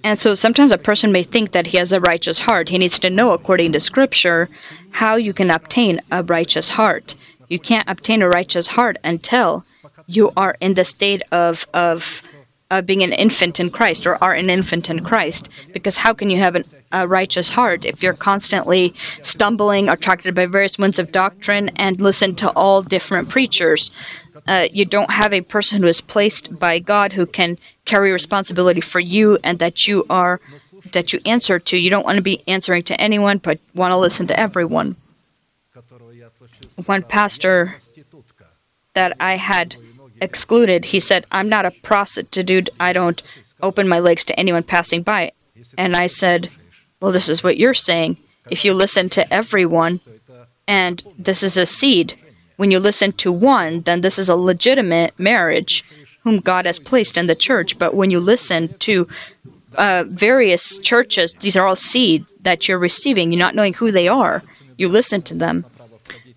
And 0.04 0.18
so 0.18 0.34
sometimes 0.34 0.70
a 0.70 0.78
person 0.78 1.12
may 1.12 1.22
think 1.22 1.52
that 1.52 1.68
he 1.68 1.78
has 1.78 1.92
a 1.92 2.00
righteous 2.00 2.40
heart. 2.40 2.68
He 2.68 2.78
needs 2.78 2.98
to 3.00 3.10
know, 3.10 3.32
according 3.32 3.72
to 3.72 3.80
Scripture, 3.80 4.48
how 4.92 5.16
you 5.16 5.32
can 5.32 5.50
obtain 5.50 6.00
a 6.10 6.22
righteous 6.22 6.70
heart. 6.70 7.14
You 7.48 7.58
can't 7.58 7.88
obtain 7.88 8.22
a 8.22 8.28
righteous 8.28 8.68
heart 8.68 8.98
until 9.02 9.64
you 10.06 10.32
are 10.36 10.56
in 10.60 10.74
the 10.74 10.84
state 10.84 11.22
of, 11.32 11.66
of, 11.72 12.22
of 12.70 12.86
being 12.86 13.02
an 13.02 13.12
infant 13.12 13.60
in 13.60 13.70
Christ 13.70 14.06
or 14.06 14.22
are 14.22 14.34
an 14.34 14.50
infant 14.50 14.90
in 14.90 15.04
Christ. 15.04 15.48
Because 15.72 15.98
how 15.98 16.12
can 16.12 16.30
you 16.30 16.38
have 16.38 16.54
an, 16.54 16.64
a 16.92 17.06
righteous 17.06 17.50
heart 17.50 17.84
if 17.84 18.02
you're 18.02 18.14
constantly 18.14 18.94
stumbling, 19.22 19.88
attracted 19.88 20.34
by 20.34 20.46
various 20.46 20.78
winds 20.78 20.98
of 20.98 21.12
doctrine, 21.12 21.70
and 21.76 22.00
listen 22.00 22.34
to 22.36 22.50
all 22.50 22.82
different 22.82 23.28
preachers? 23.28 23.90
Uh, 24.46 24.66
you 24.72 24.84
don't 24.84 25.10
have 25.10 25.34
a 25.34 25.42
person 25.42 25.82
who 25.82 25.88
is 25.88 26.00
placed 26.00 26.58
by 26.58 26.78
God 26.78 27.12
who 27.12 27.26
can 27.26 27.58
carry 27.84 28.12
responsibility 28.12 28.80
for 28.80 29.00
you 29.00 29.38
and 29.44 29.58
that 29.58 29.86
you 29.86 30.06
are 30.08 30.40
that 30.92 31.12
you 31.12 31.20
answer 31.26 31.58
to. 31.58 31.76
You 31.76 31.90
don't 31.90 32.04
want 32.04 32.16
to 32.16 32.22
be 32.22 32.42
answering 32.46 32.82
to 32.84 33.00
anyone, 33.00 33.38
but 33.38 33.58
want 33.74 33.92
to 33.92 33.96
listen 33.96 34.26
to 34.28 34.40
everyone. 34.40 34.96
One 36.86 37.02
pastor 37.02 37.78
that 38.94 39.16
I 39.20 39.36
had 39.36 39.76
excluded, 40.20 40.86
he 40.86 41.00
said, 41.00 41.26
I'm 41.30 41.48
not 41.48 41.66
a 41.66 41.70
prostitute. 41.70 42.68
I 42.78 42.92
don't 42.92 43.22
open 43.60 43.88
my 43.88 43.98
legs 43.98 44.24
to 44.26 44.38
anyone 44.38 44.62
passing 44.62 45.02
by. 45.02 45.32
And 45.76 45.96
I 45.96 46.06
said, 46.06 46.50
Well, 47.00 47.12
this 47.12 47.28
is 47.28 47.42
what 47.42 47.56
you're 47.56 47.74
saying. 47.74 48.16
If 48.50 48.64
you 48.64 48.72
listen 48.72 49.08
to 49.10 49.32
everyone, 49.32 50.00
and 50.66 51.02
this 51.18 51.42
is 51.42 51.56
a 51.56 51.66
seed, 51.66 52.14
when 52.56 52.70
you 52.70 52.78
listen 52.78 53.12
to 53.12 53.32
one, 53.32 53.82
then 53.82 54.00
this 54.00 54.18
is 54.18 54.28
a 54.28 54.36
legitimate 54.36 55.18
marriage 55.18 55.84
whom 56.22 56.40
God 56.40 56.66
has 56.66 56.78
placed 56.78 57.16
in 57.16 57.26
the 57.26 57.34
church. 57.34 57.78
But 57.78 57.94
when 57.94 58.10
you 58.10 58.20
listen 58.20 58.76
to 58.78 59.08
uh, 59.76 60.04
various 60.08 60.78
churches, 60.78 61.34
these 61.34 61.56
are 61.56 61.66
all 61.66 61.76
seed 61.76 62.24
that 62.40 62.68
you're 62.68 62.78
receiving. 62.78 63.30
You're 63.30 63.38
not 63.38 63.54
knowing 63.54 63.74
who 63.74 63.90
they 63.90 64.08
are. 64.08 64.42
You 64.76 64.88
listen 64.88 65.22
to 65.22 65.34
them. 65.34 65.66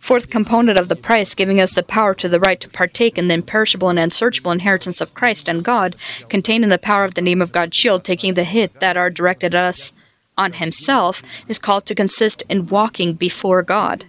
Fourth 0.02 0.32
component 0.32 0.80
of 0.80 0.89
the 0.89 0.95
price, 0.95 1.36
giving 1.36 1.62
us 1.62 1.74
the 1.74 1.84
power 1.84 2.16
to 2.16 2.28
the 2.28 2.39
right 2.39 2.60
to 2.60 2.68
partake 2.68 3.20
in 3.20 3.28
the 3.28 3.36
imperishable 3.36 3.88
and 3.88 3.99
unsearchable 3.99 4.49
inheritance 4.49 4.99
of 4.99 5.14
Christ 5.14 5.47
and 5.47 5.64
God, 5.64 5.95
contained 6.28 6.64
in 6.64 6.72
the 6.72 6.80
power 6.80 7.06
of 7.06 7.14
the 7.14 7.22
name 7.22 7.41
of 7.41 7.52
God's 7.52 7.78
shield, 7.78 8.04
taking 8.04 8.34
the 8.34 8.43
hit 8.43 8.80
that 8.80 8.97
are 8.97 9.12
directed 9.12 9.54
at 9.54 9.64
us 9.64 9.93
on 10.38 10.54
Himself, 10.54 11.22
is 11.47 11.60
called 11.60 11.86
to 11.86 11.95
consist 11.95 12.41
in 12.49 12.68
walking 12.68 13.14
before 13.14 13.62
God. 13.62 14.06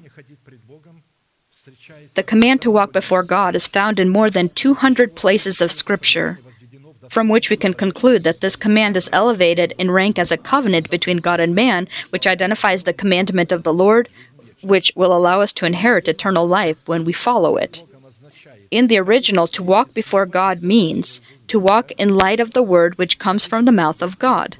The 2.15 2.23
command 2.23 2.63
to 2.63 2.71
walk 2.71 2.93
before 2.93 3.23
God 3.23 3.55
is 3.55 3.69
found 3.69 4.01
in 4.01 4.09
more 4.09 4.31
than 4.31 4.49
200 4.49 5.15
places 5.15 5.61
of 5.61 5.71
Scripture, 5.71 6.41
from 7.09 7.29
which 7.29 7.51
we 7.51 7.57
can 7.57 7.75
conclude 7.75 8.25
that 8.25 8.41
this 8.41 8.57
command 8.57 8.97
is 8.97 9.11
elevated 9.13 9.75
in 9.79 9.91
rank 9.91 10.19
as 10.19 10.33
a 10.33 10.39
covenant 10.39 10.89
between 10.91 11.19
God 11.19 11.39
and 11.39 11.55
man, 11.55 11.87
which 12.09 12.27
identifies 12.27 12.85
the 12.85 12.95
commandment 12.95 13.53
of 13.53 13.63
the 13.63 13.75
Lord, 13.75 14.09
which 14.63 14.93
will 14.95 15.15
allow 15.17 15.41
us 15.41 15.53
to 15.55 15.67
inherit 15.67 16.09
eternal 16.09 16.47
life 16.47 16.77
when 16.87 17.05
we 17.05 17.13
follow 17.13 17.57
it. 17.57 17.83
In 18.71 18.87
the 18.87 18.99
original, 18.99 19.47
to 19.49 19.63
walk 19.63 19.93
before 19.95 20.27
God 20.27 20.63
means 20.63 21.21
to 21.49 21.59
walk 21.59 21.93
in 21.93 22.17
light 22.17 22.41
of 22.41 22.53
the 22.53 22.63
word 22.63 22.97
which 22.97 23.19
comes 23.19 23.47
from 23.47 23.65
the 23.65 23.73
mouth 23.73 24.01
of 24.01 24.19
God 24.19 24.57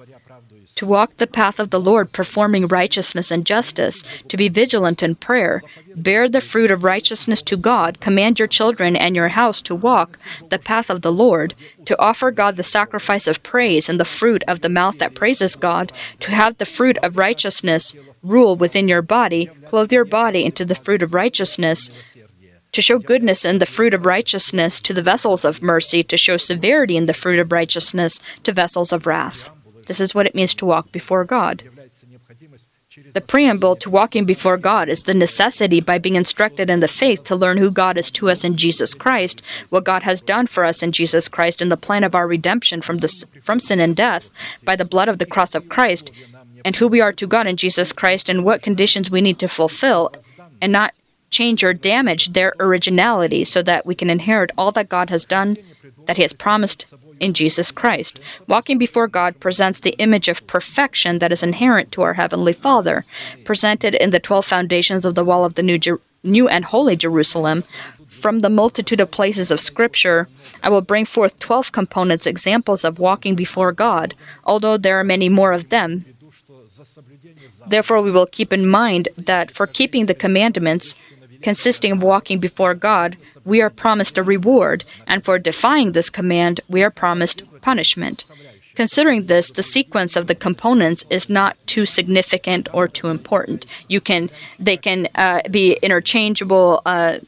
to 0.75 0.87
walk 0.87 1.17
the 1.17 1.27
path 1.27 1.61
of 1.61 1.71
the 1.71 1.81
Lord, 1.81 2.13
performing 2.13 2.67
righteousness 2.67 3.31
and 3.31 3.45
justice, 3.45 4.03
to 4.29 4.37
be 4.37 4.49
vigilant 4.49 5.03
in 5.03 5.15
prayer, 5.15 5.63
bear 5.95 6.29
the 6.29 6.41
fruit 6.41 6.71
of 6.71 6.85
righteousness 6.85 7.43
to 7.43 7.57
God, 7.57 8.01
command 8.01 8.39
your 8.39 8.49
children 8.49 8.97
and 8.97 9.15
your 9.15 9.29
house 9.29 9.61
to 9.63 9.75
walk 9.75 10.19
the 10.49 10.59
path 10.59 10.89
of 10.89 11.03
the 11.03 11.13
Lord, 11.13 11.55
to 11.85 12.01
offer 12.01 12.31
God 12.31 12.57
the 12.57 12.63
sacrifice 12.63 13.27
of 13.27 13.43
praise 13.43 13.89
and 13.89 14.01
the 14.01 14.05
fruit 14.05 14.43
of 14.49 14.61
the 14.61 14.69
mouth 14.69 14.99
that 14.99 15.15
praises 15.15 15.57
God, 15.57 15.93
to 16.21 16.31
have 16.31 16.59
the 16.59 16.67
fruit 16.67 16.99
of 16.99 17.19
righteousness 17.19 17.95
rule 18.23 18.57
within 18.57 18.89
your 18.89 19.03
body, 19.03 19.47
clothe 19.67 19.93
your 19.93 20.05
body 20.05 20.45
into 20.45 20.65
the 20.65 20.75
fruit 20.75 21.03
of 21.03 21.15
righteousness, 21.15 21.91
to 22.73 22.83
show 22.83 22.99
goodness 22.99 23.45
in 23.45 23.59
the 23.59 23.67
fruit 23.67 23.93
of 23.93 24.07
righteousness 24.07 24.81
to 24.81 24.95
the 24.95 25.03
vessels 25.03 25.45
of 25.45 25.63
mercy, 25.63 26.03
to 26.03 26.17
show 26.17 26.37
severity 26.37 26.97
in 26.97 27.07
the 27.07 27.15
fruit 27.15 27.39
of 27.39 27.53
righteousness 27.53 28.19
to 28.45 28.53
vessels 28.53 28.93
of 28.93 29.07
wrath. 29.07 29.51
This 29.87 30.01
is 30.01 30.15
what 30.15 30.27
it 30.27 30.35
means 30.35 30.55
to 30.55 30.67
walk 30.67 30.91
before 30.93 31.25
God. 31.25 31.65
The 33.15 33.23
preamble 33.23 33.77
to 33.77 33.89
walking 33.91 34.27
before 34.27 34.59
God 34.59 34.89
is 34.91 35.05
the 35.05 35.15
necessity 35.15 35.81
by 35.81 35.99
being 35.99 36.15
instructed 36.15 36.69
in 36.69 36.81
the 36.81 36.89
faith 36.89 37.25
to 37.25 37.37
learn 37.37 37.57
who 37.57 37.71
God 37.71 37.97
is 37.97 38.11
to 38.13 38.29
us 38.29 38.45
in 38.45 38.57
Jesus 38.57 38.95
Christ, 38.95 39.41
what 39.71 39.85
God 39.85 40.03
has 40.03 40.21
done 40.21 40.47
for 40.47 40.65
us 40.65 40.83
in 40.83 40.93
Jesus 40.93 41.29
Christ, 41.29 41.63
in 41.63 41.71
the 41.71 41.77
plan 41.79 42.05
of 42.05 42.15
our 42.15 42.27
redemption 42.27 42.83
from, 42.83 42.99
the, 42.99 43.09
from 43.43 43.61
sin 43.61 43.81
and 43.81 43.97
death 43.97 44.31
by 44.65 44.77
the 44.77 44.85
blood 44.85 45.09
of 45.09 45.19
the 45.19 45.27
cross 45.27 45.55
of 45.55 45.71
Christ, 45.71 46.11
and 46.65 46.77
who 46.77 46.89
we 46.89 47.01
are 47.01 47.13
to 47.13 47.27
God 47.27 47.47
in 47.47 47.57
Jesus 47.57 47.93
Christ, 47.93 48.29
and 48.29 48.45
what 48.45 48.63
conditions 48.63 49.11
we 49.11 49.21
need 49.21 49.39
to 49.41 49.49
fulfill, 49.49 50.13
and 50.61 50.73
not 50.73 50.95
change 51.31 51.65
or 51.65 51.73
damage 51.73 52.35
their 52.35 52.55
originality 52.61 53.45
so 53.45 53.63
that 53.63 53.87
we 53.87 53.95
can 53.95 54.11
inherit 54.11 54.51
all 54.57 54.71
that 54.73 54.89
God 54.89 55.11
has 55.11 55.25
done, 55.25 55.57
that 56.07 56.17
He 56.17 56.23
has 56.23 56.33
promised 56.33 56.85
in 57.21 57.33
Jesus 57.33 57.71
Christ. 57.71 58.21
Walking 58.47 58.79
before 58.79 59.07
God 59.09 59.41
presents 59.41 59.81
the 59.81 59.97
image 59.99 60.29
of 60.29 60.47
perfection 60.47 61.19
that 61.21 61.33
is 61.33 61.43
inherent 61.43 61.91
to 61.93 62.03
our 62.03 62.15
Heavenly 62.15 62.53
Father, 62.53 63.05
presented 63.45 63.95
in 63.95 64.11
the 64.11 64.21
12 64.21 64.45
foundations 64.45 65.05
of 65.05 65.15
the 65.15 65.25
wall 65.25 65.45
of 65.45 65.55
the 65.55 65.63
New, 65.63 65.79
Jer- 65.79 66.01
New 66.23 66.49
and 66.49 66.67
Holy 66.67 66.97
Jerusalem. 66.97 67.65
From 68.09 68.41
the 68.41 68.51
multitude 68.51 69.01
of 69.01 69.11
places 69.11 69.51
of 69.51 69.59
Scripture, 69.59 70.29
I 70.63 70.69
will 70.69 70.83
bring 70.83 71.07
forth 71.07 71.39
12 71.39 71.73
components, 71.73 72.27
examples 72.27 72.85
of 72.85 72.99
walking 72.99 73.35
before 73.35 73.73
God, 73.73 74.15
although 74.45 74.77
there 74.77 75.01
are 75.01 75.05
many 75.05 75.31
more 75.31 75.53
of 75.53 75.71
them. 75.71 76.05
Therefore, 77.67 78.03
we 78.03 78.11
will 78.11 78.27
keep 78.27 78.53
in 78.53 78.67
mind 78.67 79.09
that 79.17 79.51
for 79.51 79.67
keeping 79.67 80.07
the 80.07 80.15
commandments, 80.15 80.97
consisting 81.43 81.93
of 81.93 82.03
walking 82.03 82.39
before 82.39 82.75
God, 82.75 83.17
we 83.45 83.61
are 83.61 83.71
promised 83.71 84.19
a 84.19 84.23
reward, 84.23 84.85
and 85.07 85.25
for 85.25 85.39
defying 85.39 85.93
this 85.93 86.11
command, 86.11 86.61
we 86.69 86.83
are 86.83 86.91
promised 86.91 87.43
punishment. 87.61 88.25
Considering 88.75 89.27
this, 89.27 89.51
the 89.51 89.63
sequence 89.63 90.17
of 90.17 90.27
the 90.27 90.35
components 90.35 91.05
is 91.11 91.29
not 91.29 91.57
too 91.67 91.85
significant 91.85 92.69
or 92.73 92.89
too 92.89 93.09
important. 93.09 93.67
You 93.87 94.01
can, 94.01 94.31
they 94.59 94.77
can 94.77 95.09
uh, 95.15 95.43
be 95.51 95.75
interchangeable. 95.83 96.81
Uh, 96.87 97.19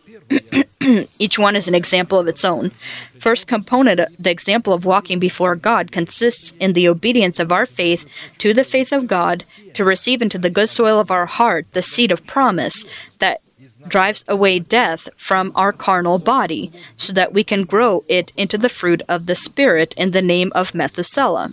each 1.18 1.38
one 1.38 1.56
is 1.56 1.68
an 1.68 1.74
example 1.74 2.18
of 2.18 2.28
its 2.28 2.44
own. 2.44 2.70
First 3.18 3.46
component, 3.46 4.00
the 4.18 4.30
example 4.30 4.72
of 4.72 4.84
walking 4.84 5.18
before 5.18 5.56
God, 5.56 5.92
consists 5.92 6.52
in 6.60 6.72
the 6.72 6.88
obedience 6.88 7.38
of 7.38 7.52
our 7.52 7.66
faith 7.66 8.08
to 8.38 8.52
the 8.52 8.64
faith 8.64 8.92
of 8.92 9.06
God 9.06 9.44
to 9.74 9.84
receive 9.84 10.22
into 10.22 10.38
the 10.38 10.50
good 10.50 10.68
soil 10.68 11.00
of 11.00 11.10
our 11.10 11.26
heart 11.26 11.66
the 11.72 11.82
seed 11.82 12.12
of 12.12 12.26
promise 12.26 12.84
that 13.18 13.40
drives 13.88 14.24
away 14.28 14.58
death 14.58 15.08
from 15.16 15.52
our 15.54 15.72
carnal 15.72 16.18
body, 16.18 16.72
so 16.96 17.12
that 17.12 17.32
we 17.32 17.44
can 17.44 17.64
grow 17.64 18.04
it 18.08 18.32
into 18.36 18.58
the 18.58 18.68
fruit 18.68 19.02
of 19.08 19.26
the 19.26 19.34
Spirit 19.34 19.94
in 19.96 20.10
the 20.10 20.22
name 20.22 20.52
of 20.54 20.74
Methuselah. 20.74 21.52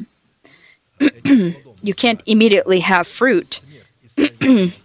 you 1.26 1.94
can't 1.96 2.22
immediately 2.26 2.82
have 2.82 3.08
fruit. 3.08 3.60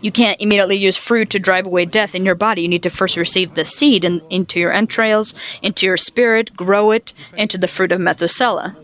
you 0.00 0.12
can't 0.12 0.40
immediately 0.40 0.76
use 0.76 0.96
fruit 0.96 1.30
to 1.30 1.38
drive 1.38 1.66
away 1.66 1.84
death 1.84 2.14
in 2.14 2.24
your 2.24 2.34
body. 2.34 2.62
You 2.62 2.68
need 2.68 2.82
to 2.82 2.90
first 2.90 3.16
receive 3.16 3.54
the 3.54 3.64
seed 3.64 4.04
in, 4.04 4.22
into 4.30 4.58
your 4.58 4.72
entrails, 4.72 5.34
into 5.62 5.86
your 5.86 5.96
spirit, 5.96 6.56
grow 6.56 6.90
it 6.90 7.12
into 7.36 7.58
the 7.58 7.68
fruit 7.68 7.92
of 7.92 8.00
Methuselah. 8.00 8.76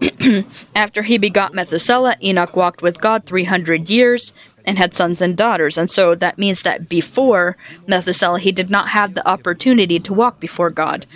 After 0.76 1.02
he 1.02 1.18
begot 1.18 1.54
Methuselah, 1.54 2.16
Enoch 2.22 2.56
walked 2.56 2.82
with 2.82 3.00
God 3.00 3.24
300 3.24 3.90
years 3.90 4.32
and 4.64 4.78
had 4.78 4.94
sons 4.94 5.20
and 5.20 5.36
daughters. 5.36 5.76
And 5.78 5.90
so 5.90 6.14
that 6.14 6.38
means 6.38 6.62
that 6.62 6.88
before 6.88 7.56
Methuselah, 7.86 8.40
he 8.40 8.52
did 8.52 8.70
not 8.70 8.88
have 8.88 9.14
the 9.14 9.26
opportunity 9.26 9.98
to 9.98 10.14
walk 10.14 10.40
before 10.40 10.70
God. 10.70 11.06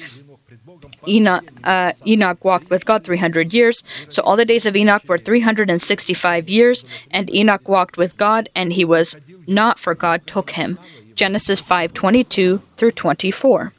Enoch, 1.07 1.44
uh, 1.64 1.92
Enoch 2.07 2.44
walked 2.44 2.70
with 2.70 2.84
God 2.84 3.05
300 3.05 3.53
years. 3.53 3.84
So 4.09 4.22
all 4.22 4.36
the 4.36 4.44
days 4.44 4.66
of 4.66 4.76
Enoch 4.76 5.03
were 5.09 5.18
365 5.18 6.48
years, 6.48 6.84
and 7.11 7.32
Enoch 7.34 7.68
walked 7.68 7.96
with 7.96 8.16
God, 8.16 8.48
and 8.55 8.72
he 8.72 8.84
was 8.84 9.16
not, 9.46 9.78
for 9.78 9.94
God 9.94 10.26
took 10.26 10.53
him. 10.53 10.78
Genesis 11.14 11.61
5:22 11.61 12.62
through 12.76 12.92
24. 12.92 13.72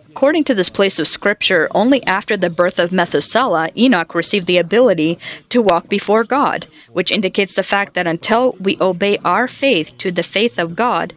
According 0.09 0.43
to 0.45 0.55
this 0.55 0.69
place 0.69 0.99
of 0.99 1.07
Scripture, 1.07 1.69
only 1.73 2.03
after 2.05 2.35
the 2.35 2.49
birth 2.49 2.79
of 2.79 2.91
Methuselah, 2.91 3.69
Enoch 3.77 4.15
received 4.15 4.47
the 4.47 4.57
ability 4.57 5.19
to 5.49 5.61
walk 5.61 5.87
before 5.87 6.23
God, 6.23 6.67
which 6.91 7.11
indicates 7.11 7.55
the 7.55 7.63
fact 7.63 7.93
that 7.93 8.07
until 8.07 8.55
we 8.59 8.77
obey 8.81 9.17
our 9.23 9.47
faith 9.47 9.97
to 9.99 10.11
the 10.11 10.23
faith 10.23 10.59
of 10.59 10.75
God, 10.75 11.13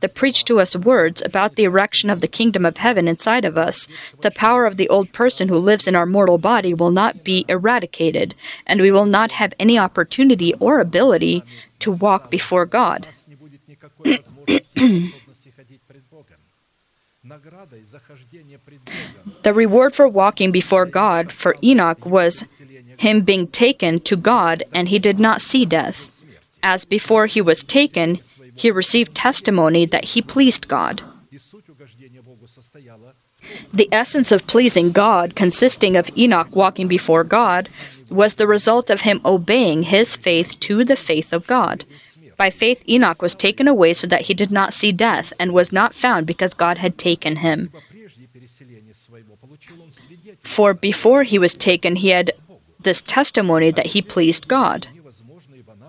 the 0.00 0.08
preach 0.08 0.44
to 0.44 0.60
us 0.60 0.76
words 0.76 1.22
about 1.22 1.54
the 1.56 1.64
erection 1.64 2.10
of 2.10 2.20
the 2.20 2.28
kingdom 2.28 2.64
of 2.64 2.76
heaven 2.78 3.08
inside 3.08 3.44
of 3.44 3.56
us, 3.56 3.88
the 4.20 4.30
power 4.30 4.66
of 4.66 4.76
the 4.76 4.88
old 4.88 5.12
person 5.12 5.48
who 5.48 5.56
lives 5.56 5.86
in 5.86 5.94
our 5.94 6.06
mortal 6.06 6.38
body 6.38 6.74
will 6.74 6.90
not 6.90 7.24
be 7.24 7.44
eradicated, 7.48 8.34
and 8.66 8.80
we 8.80 8.90
will 8.90 9.06
not 9.06 9.32
have 9.32 9.54
any 9.58 9.78
opportunity 9.78 10.54
or 10.54 10.80
ability 10.80 11.42
to 11.80 11.92
walk 11.92 12.30
before 12.30 12.66
God. 12.66 13.06
The 19.42 19.52
reward 19.52 19.94
for 19.94 20.06
walking 20.06 20.52
before 20.52 20.86
God 20.86 21.32
for 21.32 21.56
Enoch 21.62 22.06
was 22.06 22.46
him 22.98 23.22
being 23.22 23.48
taken 23.48 23.98
to 24.00 24.16
God, 24.16 24.62
and 24.72 24.88
he 24.88 24.98
did 24.98 25.18
not 25.18 25.42
see 25.42 25.64
death. 25.64 26.22
As 26.62 26.84
before 26.84 27.26
he 27.26 27.40
was 27.40 27.62
taken, 27.62 28.20
he 28.56 28.70
received 28.70 29.14
testimony 29.14 29.86
that 29.86 30.16
he 30.16 30.22
pleased 30.22 30.68
God. 30.68 31.02
The 33.72 33.88
essence 33.92 34.32
of 34.32 34.46
pleasing 34.46 34.92
God, 34.92 35.36
consisting 35.36 35.96
of 35.96 36.10
Enoch 36.16 36.56
walking 36.56 36.88
before 36.88 37.24
God, 37.24 37.68
was 38.10 38.34
the 38.34 38.46
result 38.46 38.90
of 38.90 39.02
him 39.02 39.20
obeying 39.24 39.84
his 39.84 40.16
faith 40.16 40.58
to 40.60 40.84
the 40.84 40.96
faith 40.96 41.32
of 41.32 41.46
God. 41.46 41.84
By 42.36 42.50
faith, 42.50 42.82
Enoch 42.88 43.22
was 43.22 43.34
taken 43.34 43.68
away 43.68 43.94
so 43.94 44.06
that 44.06 44.22
he 44.22 44.34
did 44.34 44.50
not 44.50 44.74
see 44.74 44.92
death, 44.92 45.32
and 45.38 45.52
was 45.52 45.72
not 45.72 45.94
found 45.94 46.26
because 46.26 46.54
God 46.54 46.78
had 46.78 46.98
taken 46.98 47.36
him. 47.36 47.70
For 50.42 50.74
before 50.74 51.22
he 51.22 51.38
was 51.38 51.54
taken, 51.54 51.96
he 51.96 52.08
had 52.08 52.32
this 52.80 53.00
testimony 53.02 53.70
that 53.70 53.86
he 53.86 54.02
pleased 54.02 54.48
God. 54.48 54.88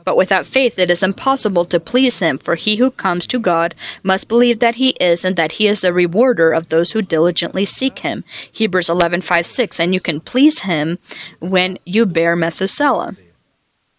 But 0.08 0.16
without 0.16 0.47
faith, 0.47 0.80
it 0.80 0.89
is 0.89 1.03
impossible 1.03 1.66
to 1.66 1.82
please 1.82 2.20
him, 2.20 2.38
for 2.38 2.55
he 2.55 2.78
who 2.78 2.91
comes 2.91 3.28
to 3.28 3.39
God 3.39 3.76
must 4.03 4.30
believe 4.30 4.60
that 4.60 4.76
he 4.76 4.91
is, 5.01 5.26
and 5.26 5.36
that 5.36 5.53
he 5.60 5.68
is 5.68 5.82
the 5.82 5.91
rewarder 5.91 6.53
of 6.53 6.70
those 6.70 6.93
who 6.93 7.01
diligently 7.01 7.66
seek 7.66 7.99
him. 7.99 8.24
Hebrews 8.49 8.88
11 8.88 9.20
5 9.20 9.45
6. 9.45 9.82
And 9.82 9.93
you 9.93 9.99
can 9.99 10.22
please 10.22 10.62
him 10.62 10.97
when 11.41 11.78
you 11.84 12.05
bear 12.05 12.38
Methuselah. 12.38 13.18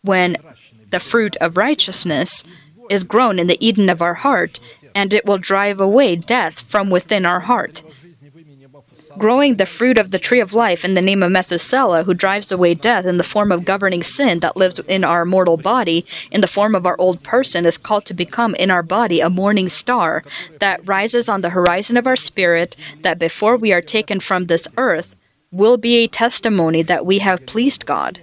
When 0.01 0.39
the 0.89 0.99
fruit 0.99 1.37
of 1.43 1.59
righteousness 1.59 2.43
is 2.89 3.05
grown 3.05 3.39
in 3.39 3.47
the 3.47 3.63
Eden 3.63 3.91
of 3.91 4.01
our 4.01 4.15
heart, 4.15 4.61
and 4.95 5.13
it 5.13 5.27
will 5.27 5.37
drive 5.37 5.79
away 5.79 6.17
death 6.17 6.59
from 6.59 6.89
within 6.89 7.27
our 7.27 7.41
heart. 7.41 7.83
Growing 9.19 9.57
the 9.57 9.67
fruit 9.67 9.99
of 9.99 10.11
the 10.11 10.19
tree 10.19 10.41
of 10.41 10.55
life 10.55 10.85
in 10.85 10.95
the 10.95 11.03
name 11.03 11.23
of 11.23 11.33
Methuselah, 11.33 12.05
who 12.05 12.15
drives 12.15 12.53
away 12.53 12.75
death 12.75 13.05
in 13.05 13.19
the 13.19 13.25
form 13.25 13.53
of 13.53 13.65
governing 13.65 14.03
sin 14.03 14.41
that 14.41 14.57
lives 14.57 14.79
in 14.81 15.05
our 15.05 15.25
mortal 15.25 15.57
body, 15.57 16.07
in 16.31 16.41
the 16.41 16.49
form 16.49 16.75
of 16.75 16.87
our 16.87 16.97
old 16.99 17.23
person, 17.23 17.67
is 17.67 17.77
called 17.77 18.05
to 18.07 18.15
become 18.15 18.55
in 18.55 18.71
our 18.71 18.83
body 18.83 19.21
a 19.21 19.29
morning 19.29 19.69
star 19.69 20.25
that 20.61 20.87
rises 20.87 21.29
on 21.29 21.41
the 21.41 21.51
horizon 21.51 21.97
of 21.97 22.07
our 22.07 22.17
spirit, 22.17 22.77
that 23.03 23.19
before 23.19 23.57
we 23.57 23.73
are 23.73 23.83
taken 23.83 24.21
from 24.21 24.47
this 24.47 24.69
earth, 24.77 25.17
will 25.51 25.77
be 25.77 25.97
a 25.97 26.09
testimony 26.09 26.83
that 26.83 27.07
we 27.07 27.19
have 27.19 27.47
pleased 27.47 27.87
God. 27.87 28.21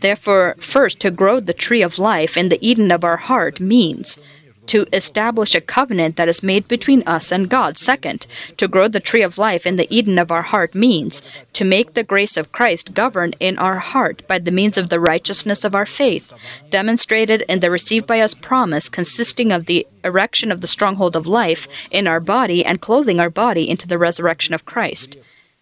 Therefore, 0.00 0.56
first, 0.58 1.00
to 1.00 1.10
grow 1.10 1.40
the 1.40 1.52
tree 1.52 1.82
of 1.82 1.98
life 1.98 2.36
in 2.36 2.48
the 2.48 2.58
Eden 2.66 2.90
of 2.90 3.04
our 3.04 3.18
heart 3.18 3.60
means 3.60 4.18
to 4.66 4.86
establish 4.92 5.54
a 5.54 5.60
covenant 5.60 6.16
that 6.16 6.28
is 6.28 6.42
made 6.42 6.68
between 6.68 7.02
us 7.06 7.32
and 7.32 7.48
God. 7.48 7.78
Second, 7.78 8.26
to 8.56 8.68
grow 8.68 8.88
the 8.88 9.00
tree 9.00 9.22
of 9.22 9.38
life 9.38 9.66
in 9.66 9.76
the 9.76 9.92
Eden 9.94 10.18
of 10.18 10.30
our 10.30 10.42
heart 10.42 10.74
means 10.74 11.22
to 11.54 11.64
make 11.64 11.94
the 11.94 12.04
grace 12.04 12.36
of 12.36 12.52
Christ 12.52 12.94
govern 12.94 13.32
in 13.40 13.58
our 13.58 13.78
heart 13.78 14.26
by 14.28 14.38
the 14.38 14.50
means 14.50 14.78
of 14.78 14.88
the 14.88 15.00
righteousness 15.00 15.64
of 15.64 15.74
our 15.74 15.86
faith, 15.86 16.32
demonstrated 16.70 17.42
in 17.48 17.60
the 17.60 17.70
received 17.70 18.06
by 18.06 18.20
us 18.20 18.34
promise 18.34 18.88
consisting 18.88 19.50
of 19.50 19.66
the 19.66 19.86
erection 20.04 20.52
of 20.52 20.60
the 20.60 20.66
stronghold 20.66 21.16
of 21.16 21.26
life 21.26 21.66
in 21.90 22.06
our 22.06 22.20
body 22.20 22.64
and 22.64 22.80
clothing 22.80 23.18
our 23.18 23.30
body 23.30 23.68
into 23.68 23.88
the 23.88 23.98
resurrection 23.98 24.54
of 24.54 24.64
Christ. 24.64 25.16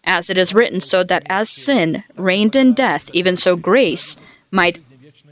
As 0.04 0.30
it 0.30 0.38
is 0.38 0.54
written, 0.54 0.80
so 0.80 1.04
that 1.04 1.26
as 1.28 1.50
sin 1.50 2.04
reigned 2.16 2.56
in 2.56 2.72
death, 2.72 3.10
even 3.12 3.36
so 3.36 3.56
grace 3.56 4.16
might 4.50 4.80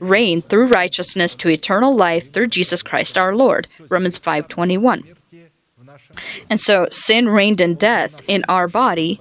reign 0.00 0.42
through 0.42 0.68
righteousness 0.68 1.34
to 1.36 1.48
eternal 1.48 1.94
life 1.94 2.32
through 2.32 2.48
Jesus 2.48 2.82
Christ 2.82 3.16
our 3.16 3.34
Lord. 3.34 3.68
Romans 3.88 4.18
5:21. 4.18 5.04
And 6.48 6.60
so 6.60 6.88
sin 6.90 7.28
reigned 7.28 7.60
in 7.60 7.74
death 7.74 8.22
in 8.28 8.44
our 8.48 8.68
body. 8.68 9.20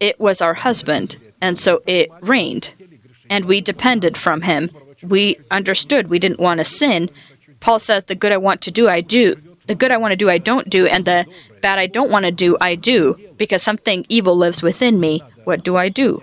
It 0.00 0.18
was 0.20 0.40
our 0.40 0.54
husband, 0.54 1.16
and 1.40 1.58
so 1.58 1.82
it 1.86 2.10
reigned. 2.20 2.70
And 3.28 3.44
we 3.44 3.60
depended 3.60 4.16
from 4.16 4.42
him. 4.42 4.70
We 5.02 5.38
understood 5.50 6.08
we 6.08 6.18
didn't 6.18 6.40
want 6.40 6.58
to 6.58 6.64
sin. 6.64 7.10
Paul 7.60 7.78
says 7.78 8.04
the 8.04 8.14
good 8.14 8.32
I 8.32 8.36
want 8.36 8.60
to 8.62 8.70
do 8.70 8.88
I 8.88 9.00
do. 9.00 9.36
The 9.66 9.74
good 9.74 9.90
I 9.90 9.98
want 9.98 10.12
to 10.12 10.16
do 10.16 10.30
I 10.30 10.38
don't 10.38 10.70
do 10.70 10.86
and 10.86 11.04
the 11.04 11.26
bad 11.60 11.78
I 11.78 11.86
don't 11.86 12.10
want 12.10 12.24
to 12.24 12.30
do 12.30 12.56
I 12.60 12.74
do 12.74 13.18
because 13.36 13.62
something 13.62 14.06
evil 14.08 14.36
lives 14.36 14.62
within 14.62 14.98
me. 14.98 15.22
What 15.44 15.62
do 15.62 15.76
I 15.76 15.88
do? 15.88 16.22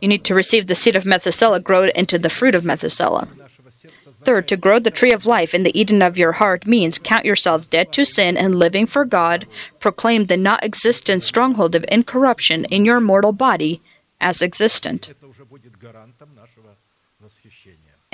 You 0.00 0.08
need 0.08 0.24
to 0.24 0.34
receive 0.34 0.66
the 0.66 0.74
seed 0.74 0.96
of 0.96 1.06
Methuselah, 1.06 1.60
grow 1.60 1.84
it 1.84 1.96
into 1.96 2.18
the 2.18 2.30
fruit 2.30 2.54
of 2.54 2.64
Methuselah. 2.64 3.28
Third, 4.24 4.48
to 4.48 4.56
grow 4.56 4.78
the 4.78 4.90
tree 4.90 5.12
of 5.12 5.26
life 5.26 5.54
in 5.54 5.62
the 5.62 5.78
Eden 5.78 6.00
of 6.00 6.16
your 6.16 6.32
heart 6.32 6.66
means 6.66 6.98
count 6.98 7.24
yourself 7.24 7.68
dead 7.68 7.92
to 7.92 8.04
sin 8.04 8.36
and 8.36 8.54
living 8.54 8.86
for 8.86 9.04
God, 9.04 9.46
proclaim 9.80 10.26
the 10.26 10.36
not 10.36 10.64
existent 10.64 11.22
stronghold 11.22 11.74
of 11.74 11.84
incorruption 11.88 12.64
in 12.66 12.84
your 12.84 13.00
mortal 13.00 13.32
body 13.32 13.82
as 14.20 14.40
existent 14.40 15.12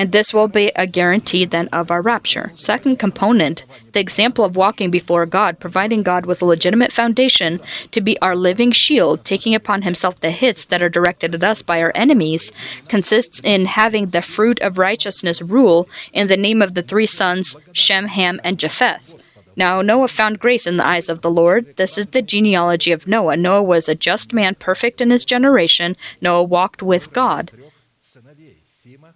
and 0.00 0.12
this 0.12 0.32
will 0.32 0.48
be 0.48 0.72
a 0.76 0.86
guarantee 0.86 1.44
then 1.44 1.68
of 1.74 1.90
our 1.90 2.00
rapture. 2.00 2.52
Second 2.54 2.98
component, 2.98 3.66
the 3.92 4.00
example 4.00 4.46
of 4.46 4.56
walking 4.56 4.90
before 4.90 5.26
God, 5.26 5.60
providing 5.60 6.02
God 6.02 6.24
with 6.24 6.40
a 6.40 6.46
legitimate 6.46 6.90
foundation 6.90 7.60
to 7.90 8.00
be 8.00 8.18
our 8.20 8.34
living 8.34 8.72
shield, 8.72 9.26
taking 9.26 9.54
upon 9.54 9.82
himself 9.82 10.18
the 10.18 10.30
hits 10.30 10.64
that 10.64 10.80
are 10.80 10.88
directed 10.88 11.34
at 11.34 11.44
us 11.44 11.60
by 11.60 11.82
our 11.82 11.92
enemies, 11.94 12.50
consists 12.88 13.42
in 13.44 13.66
having 13.66 14.06
the 14.06 14.22
fruit 14.22 14.58
of 14.62 14.78
righteousness 14.78 15.42
rule 15.42 15.86
in 16.14 16.28
the 16.28 16.36
name 16.38 16.62
of 16.62 16.72
the 16.72 16.82
three 16.82 17.04
sons, 17.04 17.54
Shem, 17.72 18.06
Ham, 18.06 18.40
and 18.42 18.58
Japheth. 18.58 19.22
Now 19.54 19.82
Noah 19.82 20.08
found 20.08 20.40
grace 20.40 20.66
in 20.66 20.78
the 20.78 20.86
eyes 20.86 21.10
of 21.10 21.20
the 21.20 21.30
Lord. 21.30 21.76
This 21.76 21.98
is 21.98 22.06
the 22.06 22.22
genealogy 22.22 22.90
of 22.90 23.06
Noah. 23.06 23.36
Noah 23.36 23.62
was 23.62 23.86
a 23.86 23.94
just 23.94 24.32
man, 24.32 24.54
perfect 24.54 25.02
in 25.02 25.10
his 25.10 25.26
generation. 25.26 25.94
Noah 26.22 26.44
walked 26.44 26.82
with 26.82 27.12
God. 27.12 27.50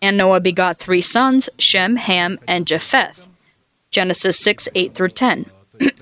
And 0.05 0.19
Noah 0.19 0.41
begot 0.41 0.77
three 0.77 1.01
sons, 1.01 1.49
Shem, 1.59 1.97
Ham, 1.97 2.39
and 2.47 2.67
Japheth. 2.67 3.27
Genesis 3.91 4.39
6 4.39 4.69
8 4.75 4.95
through 4.95 5.09
10. 5.09 5.47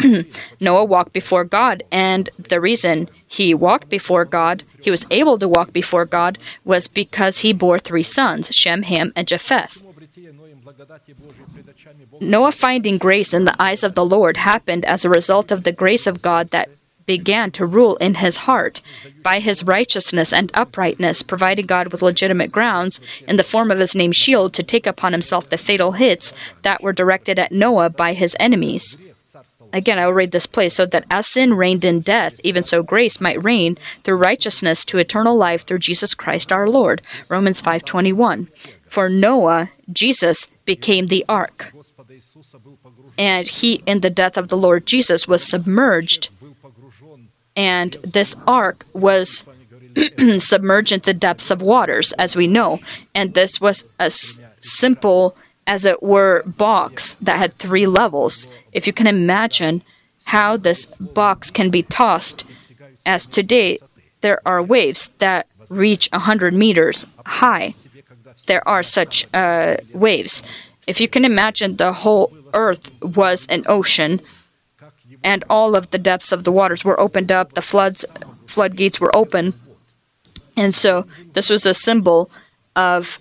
Noah 0.60 0.84
walked 0.84 1.12
before 1.12 1.44
God, 1.44 1.84
and 1.92 2.28
the 2.36 2.60
reason 2.60 3.08
he 3.24 3.54
walked 3.54 3.88
before 3.88 4.24
God, 4.24 4.64
he 4.82 4.90
was 4.90 5.06
able 5.12 5.38
to 5.38 5.48
walk 5.48 5.72
before 5.72 6.04
God, 6.04 6.36
was 6.64 6.88
because 6.88 7.38
he 7.38 7.52
bore 7.52 7.78
three 7.78 8.02
sons, 8.02 8.52
Shem, 8.52 8.82
Ham, 8.82 9.12
and 9.14 9.28
Japheth. 9.28 9.86
Noah 12.20 12.50
finding 12.50 12.98
grace 12.98 13.32
in 13.32 13.44
the 13.44 13.54
eyes 13.62 13.84
of 13.84 13.94
the 13.94 14.04
Lord 14.04 14.36
happened 14.36 14.84
as 14.84 15.04
a 15.04 15.10
result 15.10 15.52
of 15.52 15.62
the 15.62 15.70
grace 15.70 16.08
of 16.08 16.22
God 16.22 16.50
that 16.50 16.68
began 17.06 17.50
to 17.52 17.66
rule 17.66 17.96
in 17.96 18.14
his 18.16 18.38
heart 18.38 18.80
by 19.22 19.38
his 19.38 19.62
righteousness 19.62 20.32
and 20.32 20.50
uprightness, 20.54 21.22
providing 21.22 21.66
God 21.66 21.92
with 21.92 22.02
legitimate 22.02 22.52
grounds 22.52 23.00
in 23.26 23.36
the 23.36 23.44
form 23.44 23.70
of 23.70 23.78
his 23.78 23.94
name 23.94 24.12
shield 24.12 24.52
to 24.54 24.62
take 24.62 24.86
upon 24.86 25.12
himself 25.12 25.48
the 25.48 25.58
fatal 25.58 25.92
hits 25.92 26.32
that 26.62 26.82
were 26.82 26.92
directed 26.92 27.38
at 27.38 27.52
Noah 27.52 27.90
by 27.90 28.14
his 28.14 28.36
enemies. 28.38 28.98
Again, 29.72 29.98
I 29.98 30.06
will 30.06 30.12
read 30.12 30.32
this 30.32 30.46
place 30.46 30.74
so 30.74 30.84
that 30.86 31.06
as 31.10 31.26
sin 31.26 31.54
reigned 31.54 31.84
in 31.84 32.00
death, 32.00 32.38
even 32.44 32.62
so 32.62 32.82
grace 32.82 33.20
might 33.20 33.42
reign 33.42 33.78
through 34.04 34.16
righteousness 34.16 34.84
to 34.86 34.98
eternal 34.98 35.34
life 35.34 35.64
through 35.64 35.78
Jesus 35.78 36.14
Christ 36.14 36.52
our 36.52 36.68
Lord. 36.68 37.00
Romans 37.28 37.60
5:21. 37.60 38.48
For 38.86 39.08
Noah, 39.08 39.70
Jesus 39.90 40.48
became 40.66 41.06
the 41.06 41.24
ark. 41.28 41.72
And 43.16 43.48
he 43.48 43.82
in 43.86 44.00
the 44.00 44.10
death 44.10 44.36
of 44.36 44.48
the 44.48 44.56
Lord 44.56 44.86
Jesus 44.86 45.26
was 45.26 45.42
submerged 45.42 46.28
and 47.56 47.92
this 48.02 48.34
ark 48.46 48.86
was 48.92 49.44
submerged 50.38 51.02
the 51.04 51.14
depths 51.14 51.50
of 51.50 51.60
waters, 51.62 52.12
as 52.12 52.34
we 52.36 52.46
know. 52.46 52.80
And 53.14 53.34
this 53.34 53.60
was 53.60 53.84
a 54.00 54.04
s- 54.04 54.38
simple, 54.60 55.36
as 55.66 55.84
it 55.84 56.02
were, 56.02 56.42
box 56.44 57.14
that 57.16 57.38
had 57.38 57.58
three 57.58 57.86
levels. 57.86 58.46
If 58.72 58.86
you 58.86 58.92
can 58.92 59.06
imagine 59.06 59.82
how 60.26 60.56
this 60.56 60.86
box 60.96 61.50
can 61.50 61.70
be 61.70 61.82
tossed, 61.82 62.44
as 63.04 63.26
today 63.26 63.78
there 64.20 64.40
are 64.46 64.62
waves 64.62 65.08
that 65.18 65.46
reach 65.68 66.08
100 66.12 66.54
meters 66.54 67.06
high. 67.26 67.74
There 68.46 68.66
are 68.66 68.82
such 68.82 69.26
uh, 69.34 69.76
waves. 69.92 70.42
If 70.86 71.00
you 71.00 71.08
can 71.08 71.24
imagine 71.24 71.76
the 71.76 71.92
whole 71.92 72.32
earth 72.54 72.90
was 73.02 73.46
an 73.46 73.64
ocean, 73.66 74.20
and 75.24 75.44
all 75.48 75.76
of 75.76 75.90
the 75.90 75.98
depths 75.98 76.32
of 76.32 76.44
the 76.44 76.52
waters 76.52 76.84
were 76.84 76.98
opened 77.00 77.30
up. 77.32 77.52
The 77.52 77.62
floods, 77.62 78.04
floodgates 78.46 79.00
were 79.00 79.14
open, 79.14 79.54
and 80.56 80.74
so 80.74 81.06
this 81.32 81.50
was 81.50 81.64
a 81.66 81.74
symbol 81.74 82.30
of 82.74 83.18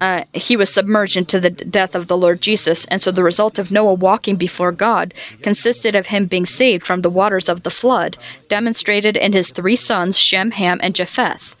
uh, 0.00 0.24
he 0.32 0.56
was 0.56 0.72
submerged 0.72 1.16
into 1.16 1.38
the 1.38 1.50
death 1.50 1.94
of 1.94 2.08
the 2.08 2.16
Lord 2.16 2.40
Jesus. 2.40 2.86
And 2.86 3.02
so 3.02 3.10
the 3.10 3.22
result 3.22 3.58
of 3.58 3.70
Noah 3.70 3.94
walking 3.94 4.36
before 4.36 4.72
God 4.72 5.12
consisted 5.42 5.94
of 5.94 6.06
him 6.06 6.24
being 6.24 6.46
saved 6.46 6.86
from 6.86 7.02
the 7.02 7.10
waters 7.10 7.48
of 7.48 7.62
the 7.62 7.70
flood, 7.70 8.16
demonstrated 8.48 9.16
in 9.16 9.32
his 9.32 9.50
three 9.50 9.76
sons, 9.76 10.18
Shem, 10.18 10.52
Ham, 10.52 10.80
and 10.82 10.94
Japheth. 10.94 11.56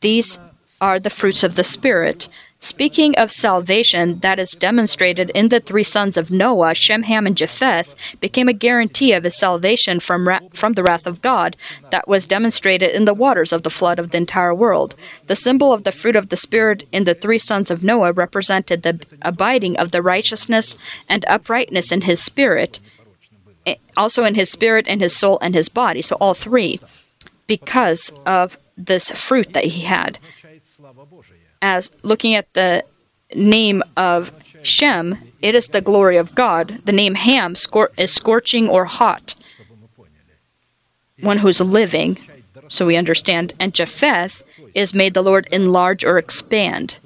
These 0.00 0.38
are 0.80 1.00
the 1.00 1.10
fruits 1.10 1.42
of 1.42 1.56
the 1.56 1.64
Spirit. 1.64 2.28
Speaking 2.62 3.16
of 3.16 3.32
salvation 3.32 4.20
that 4.20 4.38
is 4.38 4.52
demonstrated 4.52 5.30
in 5.30 5.48
the 5.48 5.58
three 5.58 5.82
sons 5.82 6.16
of 6.16 6.30
Noah, 6.30 6.76
Shem, 6.76 7.02
Ham, 7.02 7.26
and 7.26 7.36
Japheth, 7.36 7.96
became 8.20 8.46
a 8.46 8.52
guarantee 8.52 9.12
of 9.12 9.24
his 9.24 9.36
salvation 9.36 9.98
from, 9.98 10.28
ra- 10.28 10.38
from 10.52 10.74
the 10.74 10.84
wrath 10.84 11.04
of 11.04 11.20
God 11.20 11.56
that 11.90 12.06
was 12.06 12.24
demonstrated 12.24 12.94
in 12.94 13.04
the 13.04 13.14
waters 13.14 13.52
of 13.52 13.64
the 13.64 13.68
flood 13.68 13.98
of 13.98 14.12
the 14.12 14.18
entire 14.18 14.54
world. 14.54 14.94
The 15.26 15.34
symbol 15.34 15.72
of 15.72 15.82
the 15.82 15.90
fruit 15.90 16.14
of 16.14 16.28
the 16.28 16.36
Spirit 16.36 16.86
in 16.92 17.02
the 17.02 17.16
three 17.16 17.40
sons 17.40 17.68
of 17.68 17.82
Noah 17.82 18.12
represented 18.12 18.84
the 18.84 19.04
abiding 19.22 19.76
of 19.76 19.90
the 19.90 20.00
righteousness 20.00 20.76
and 21.08 21.24
uprightness 21.26 21.90
in 21.90 22.02
his 22.02 22.22
spirit, 22.22 22.78
eh, 23.66 23.74
also 23.96 24.22
in 24.22 24.36
his 24.36 24.52
spirit 24.52 24.86
and 24.86 25.00
his 25.00 25.16
soul 25.16 25.36
and 25.42 25.56
his 25.56 25.68
body. 25.68 26.00
So 26.00 26.14
all 26.20 26.34
three, 26.34 26.78
because 27.48 28.12
of 28.24 28.56
this 28.78 29.10
fruit 29.10 29.52
that 29.52 29.64
he 29.64 29.82
had 29.82 30.20
as 31.62 31.92
looking 32.02 32.34
at 32.34 32.52
the 32.52 32.84
name 33.34 33.82
of 33.96 34.32
Shem, 34.62 35.16
it 35.40 35.54
is 35.54 35.68
the 35.68 35.80
glory 35.80 36.16
of 36.16 36.34
God. 36.34 36.80
The 36.84 36.92
name 36.92 37.14
Ham 37.14 37.54
is 37.96 38.12
scorching 38.12 38.68
or 38.68 38.84
hot, 38.84 39.34
one 41.20 41.38
who's 41.38 41.60
living, 41.60 42.18
so 42.68 42.86
we 42.86 42.96
understand. 42.96 43.52
And 43.58 43.72
Japheth 43.72 44.42
is 44.74 44.92
made 44.92 45.14
the 45.14 45.22
Lord 45.22 45.48
enlarge 45.50 46.04
or 46.04 46.18
expand. 46.18 46.98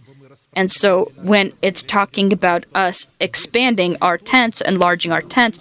And 0.53 0.73
so 0.73 1.13
when 1.17 1.53
it's 1.61 1.83
talking 1.83 2.33
about 2.33 2.65
us 2.75 3.07
expanding 3.21 3.97
our 4.01 4.17
tents, 4.17 4.63
enlarging 4.63 5.13
our 5.13 5.21
tents, 5.21 5.59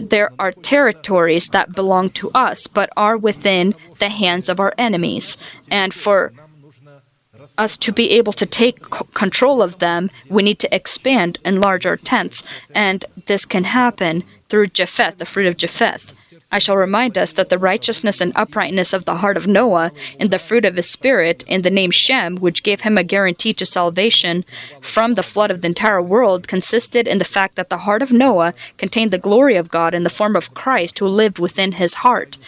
there 0.00 0.30
are 0.38 0.52
territories 0.52 1.48
that 1.48 1.74
belong 1.74 2.10
to 2.10 2.30
us 2.30 2.68
but 2.68 2.90
are 2.96 3.16
within 3.16 3.74
the 3.98 4.08
hands 4.08 4.48
of 4.48 4.60
our 4.60 4.72
enemies. 4.78 5.36
And 5.68 5.92
for 5.92 6.32
us 7.58 7.76
to 7.78 7.92
be 7.92 8.10
able 8.10 8.32
to 8.34 8.46
take 8.46 8.80
control 9.14 9.62
of 9.62 9.78
them, 9.78 10.10
we 10.28 10.42
need 10.42 10.58
to 10.60 10.74
expand, 10.74 11.38
and 11.44 11.56
enlarge 11.56 11.86
our 11.86 11.96
tents, 11.96 12.42
and 12.74 13.04
this 13.26 13.44
can 13.44 13.64
happen 13.64 14.22
through 14.48 14.68
Japheth, 14.68 15.18
the 15.18 15.26
fruit 15.26 15.46
of 15.46 15.56
Japheth. 15.56 16.12
I 16.52 16.60
shall 16.60 16.76
remind 16.76 17.18
us 17.18 17.32
that 17.32 17.48
the 17.48 17.58
righteousness 17.58 18.20
and 18.20 18.32
uprightness 18.36 18.92
of 18.92 19.04
the 19.04 19.16
heart 19.16 19.36
of 19.36 19.48
Noah 19.48 19.90
in 20.20 20.28
the 20.28 20.38
fruit 20.38 20.64
of 20.64 20.76
his 20.76 20.88
spirit 20.88 21.42
in 21.48 21.62
the 21.62 21.70
name 21.70 21.90
Shem, 21.90 22.36
which 22.36 22.62
gave 22.62 22.82
him 22.82 22.96
a 22.96 23.02
guarantee 23.02 23.52
to 23.54 23.66
salvation 23.66 24.44
from 24.80 25.14
the 25.14 25.24
flood 25.24 25.50
of 25.50 25.62
the 25.62 25.66
entire 25.66 26.00
world, 26.00 26.46
consisted 26.46 27.08
in 27.08 27.18
the 27.18 27.24
fact 27.24 27.56
that 27.56 27.68
the 27.68 27.78
heart 27.78 28.02
of 28.02 28.12
Noah 28.12 28.54
contained 28.76 29.10
the 29.10 29.18
glory 29.18 29.56
of 29.56 29.70
God 29.70 29.94
in 29.94 30.04
the 30.04 30.10
form 30.10 30.36
of 30.36 30.54
Christ 30.54 30.98
who 31.00 31.08
lived 31.08 31.38
within 31.38 31.72
his 31.72 31.94
heart. 31.94 32.38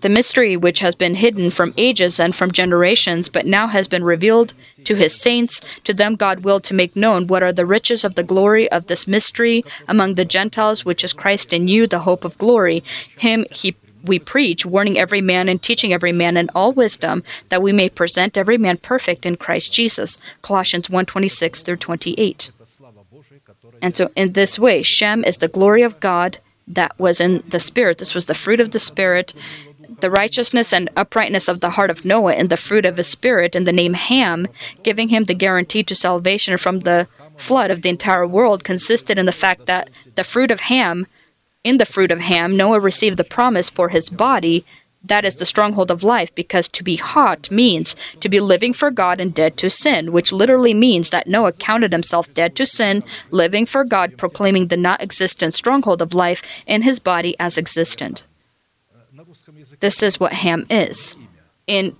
The 0.00 0.08
mystery 0.08 0.56
which 0.56 0.80
has 0.80 0.94
been 0.94 1.16
hidden 1.16 1.50
from 1.50 1.74
ages 1.76 2.20
and 2.20 2.34
from 2.34 2.52
generations, 2.52 3.28
but 3.28 3.46
now 3.46 3.66
has 3.66 3.88
been 3.88 4.04
revealed 4.04 4.54
to 4.84 4.94
his 4.94 5.20
saints, 5.20 5.60
to 5.84 5.92
them 5.92 6.16
God 6.16 6.40
willed 6.40 6.64
to 6.64 6.74
make 6.74 6.94
known 6.94 7.26
what 7.26 7.42
are 7.42 7.52
the 7.52 7.66
riches 7.66 8.04
of 8.04 8.14
the 8.14 8.22
glory 8.22 8.70
of 8.70 8.86
this 8.86 9.06
mystery 9.06 9.64
among 9.86 10.14
the 10.14 10.24
Gentiles, 10.24 10.84
which 10.84 11.02
is 11.02 11.12
Christ 11.12 11.52
in 11.52 11.68
you, 11.68 11.86
the 11.86 12.00
hope 12.00 12.24
of 12.24 12.38
glory. 12.38 12.82
Him 13.16 13.44
he 13.50 13.74
we 14.04 14.18
preach, 14.18 14.64
warning 14.64 14.96
every 14.96 15.20
man 15.20 15.48
and 15.48 15.60
teaching 15.60 15.92
every 15.92 16.12
man 16.12 16.36
in 16.36 16.48
all 16.54 16.72
wisdom, 16.72 17.24
that 17.48 17.60
we 17.60 17.72
may 17.72 17.88
present 17.88 18.38
every 18.38 18.56
man 18.56 18.76
perfect 18.76 19.26
in 19.26 19.36
Christ 19.36 19.72
Jesus. 19.72 20.16
Colossians 20.40 20.88
1:26 20.88 21.62
through 21.62 21.76
28. 21.76 22.50
And 23.82 23.96
so 23.96 24.10
in 24.16 24.32
this 24.32 24.58
way, 24.58 24.82
Shem 24.82 25.24
is 25.24 25.38
the 25.38 25.48
glory 25.48 25.82
of 25.82 26.00
God 26.00 26.38
that 26.66 26.98
was 26.98 27.20
in 27.20 27.42
the 27.48 27.60
Spirit. 27.60 27.98
This 27.98 28.14
was 28.14 28.26
the 28.26 28.34
fruit 28.34 28.60
of 28.60 28.70
the 28.70 28.80
Spirit 28.80 29.34
the 30.00 30.10
righteousness 30.10 30.72
and 30.72 30.88
uprightness 30.96 31.48
of 31.48 31.60
the 31.60 31.70
heart 31.70 31.90
of 31.90 32.04
Noah 32.04 32.34
in 32.34 32.48
the 32.48 32.56
fruit 32.56 32.86
of 32.86 32.96
his 32.96 33.08
spirit 33.08 33.54
in 33.54 33.64
the 33.64 33.72
name 33.72 33.94
Ham, 33.94 34.46
giving 34.82 35.08
him 35.08 35.24
the 35.24 35.34
guarantee 35.34 35.82
to 35.82 35.94
salvation 35.94 36.56
from 36.58 36.80
the 36.80 37.08
flood 37.36 37.70
of 37.70 37.82
the 37.82 37.88
entire 37.88 38.26
world, 38.26 38.64
consisted 38.64 39.18
in 39.18 39.26
the 39.26 39.32
fact 39.32 39.66
that 39.66 39.90
the 40.14 40.24
fruit 40.24 40.50
of 40.50 40.60
Ham, 40.60 41.06
in 41.64 41.78
the 41.78 41.86
fruit 41.86 42.10
of 42.10 42.20
Ham, 42.20 42.56
Noah 42.56 42.80
received 42.80 43.16
the 43.16 43.24
promise 43.24 43.70
for 43.70 43.88
his 43.88 44.10
body. 44.10 44.64
That 45.02 45.24
is 45.24 45.36
the 45.36 45.46
stronghold 45.46 45.92
of 45.92 46.02
life, 46.02 46.34
because 46.34 46.68
to 46.68 46.82
be 46.82 46.96
hot 46.96 47.50
means 47.50 47.94
to 48.20 48.28
be 48.28 48.40
living 48.40 48.72
for 48.72 48.90
God 48.90 49.20
and 49.20 49.32
dead 49.32 49.56
to 49.58 49.70
sin, 49.70 50.10
which 50.10 50.32
literally 50.32 50.74
means 50.74 51.10
that 51.10 51.28
Noah 51.28 51.52
counted 51.52 51.92
himself 51.92 52.32
dead 52.34 52.56
to 52.56 52.66
sin, 52.66 53.04
living 53.30 53.64
for 53.64 53.84
God, 53.84 54.16
proclaiming 54.16 54.66
the 54.66 54.76
not 54.76 55.00
existent 55.00 55.54
stronghold 55.54 56.02
of 56.02 56.14
life 56.14 56.42
in 56.66 56.82
his 56.82 56.98
body 56.98 57.36
as 57.38 57.56
existent. 57.56 58.24
This 59.80 60.02
is 60.02 60.18
what 60.18 60.32
ham 60.32 60.66
is. 60.70 61.16
In 61.66 61.96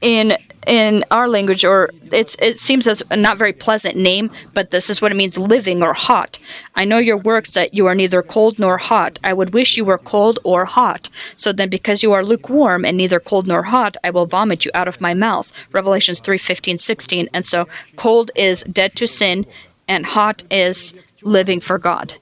in 0.00 0.34
in, 0.66 1.04
our 1.10 1.28
language, 1.28 1.64
or 1.64 1.90
it's 2.12 2.36
it 2.40 2.58
seems 2.58 2.86
as 2.86 3.02
a 3.10 3.16
not 3.16 3.38
very 3.38 3.52
pleasant 3.52 3.96
name, 3.96 4.30
but 4.52 4.70
this 4.70 4.90
is 4.90 5.00
what 5.00 5.10
it 5.10 5.16
means: 5.16 5.36
living 5.38 5.82
or 5.82 5.94
hot. 5.94 6.38
I 6.74 6.84
know 6.84 6.98
your 6.98 7.16
works 7.16 7.52
that 7.52 7.74
you 7.74 7.86
are 7.86 7.94
neither 7.94 8.22
cold 8.22 8.58
nor 8.58 8.78
hot. 8.78 9.18
I 9.24 9.32
would 9.32 9.54
wish 9.54 9.76
you 9.76 9.84
were 9.84 9.98
cold 9.98 10.38
or 10.44 10.66
hot. 10.66 11.08
So 11.36 11.52
then, 11.52 11.68
because 11.68 12.02
you 12.02 12.12
are 12.12 12.24
lukewarm 12.24 12.84
and 12.84 12.96
neither 12.96 13.18
cold 13.18 13.46
nor 13.46 13.64
hot, 13.64 13.96
I 14.04 14.10
will 14.10 14.26
vomit 14.26 14.64
you 14.64 14.70
out 14.74 14.88
of 14.88 15.00
my 15.00 15.14
mouth. 15.14 15.52
Revelations 15.72 16.20
3, 16.20 16.38
15, 16.38 16.78
16. 16.78 17.28
And 17.32 17.46
so, 17.46 17.66
cold 17.96 18.30
is 18.36 18.62
dead 18.64 18.94
to 18.96 19.06
sin, 19.06 19.46
and 19.88 20.06
hot 20.06 20.44
is 20.50 20.94
living 21.22 21.60
for 21.60 21.78
God. 21.78 22.14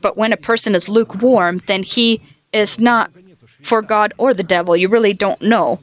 But 0.00 0.16
when 0.16 0.32
a 0.32 0.36
person 0.36 0.74
is 0.74 0.88
lukewarm, 0.88 1.60
then 1.66 1.84
he 1.84 2.20
is 2.52 2.78
not 2.78 3.10
for 3.62 3.82
God 3.82 4.12
or 4.18 4.34
the 4.34 4.42
devil. 4.42 4.76
You 4.76 4.88
really 4.88 5.12
don't 5.12 5.40
know. 5.40 5.80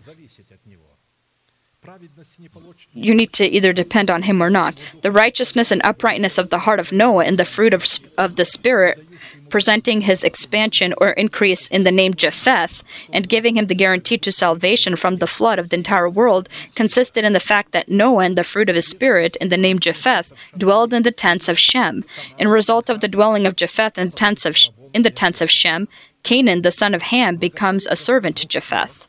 You 2.94 3.16
need 3.16 3.34
to 3.34 3.46
either 3.46 3.74
depend 3.74 4.12
on 4.12 4.24
him 4.24 4.42
or 4.42 4.50
not. 4.50 4.78
The 5.02 5.12
righteousness 5.12 5.72
and 5.72 5.82
uprightness 5.84 6.38
of 6.38 6.50
the 6.50 6.60
heart 6.60 6.80
of 6.80 6.92
Noah 6.92 7.26
and 7.26 7.38
the 7.38 7.46
fruit 7.46 7.74
of, 7.74 7.86
of 8.18 8.36
the 8.36 8.46
Spirit, 8.46 9.04
presenting 9.50 10.02
his 10.02 10.24
expansion 10.24 10.94
or 11.00 11.12
increase 11.12 11.68
in 11.68 11.84
the 11.84 11.92
name 11.92 12.14
Japheth, 12.14 12.84
and 13.12 13.30
giving 13.30 13.58
him 13.58 13.66
the 13.66 13.76
guarantee 13.76 14.18
to 14.20 14.32
salvation 14.32 14.96
from 14.96 15.18
the 15.18 15.28
flood 15.28 15.58
of 15.58 15.70
the 15.70 15.78
entire 15.78 16.10
world, 16.10 16.48
consisted 16.76 17.24
in 17.24 17.34
the 17.34 17.40
fact 17.40 17.72
that 17.72 17.90
Noah 17.90 18.26
and 18.26 18.38
the 18.38 18.44
fruit 18.44 18.70
of 18.70 18.76
his 18.76 18.88
Spirit 18.88 19.36
in 19.38 19.50
the 19.50 19.58
name 19.58 19.80
Japheth 19.80 20.32
dwelled 20.56 20.94
in 20.94 21.04
the 21.04 21.12
tents 21.12 21.48
of 21.48 21.58
Shem. 21.58 22.04
In 22.38 22.48
result 22.48 22.90
of 22.90 23.02
the 23.02 23.08
dwelling 23.08 23.48
of 23.48 23.56
Japheth 23.56 23.98
in 23.98 24.12
tents 24.12 24.46
of, 24.46 24.58
in 24.94 25.02
the 25.02 25.10
tents 25.10 25.42
of 25.42 25.50
Shem, 25.50 25.88
Canaan, 26.30 26.62
the 26.62 26.72
son 26.72 26.94
of 26.94 27.02
Ham, 27.02 27.38
becomes 27.38 27.88
a 27.88 27.96
servant 27.96 28.36
to 28.38 28.48
Japheth. 28.48 29.08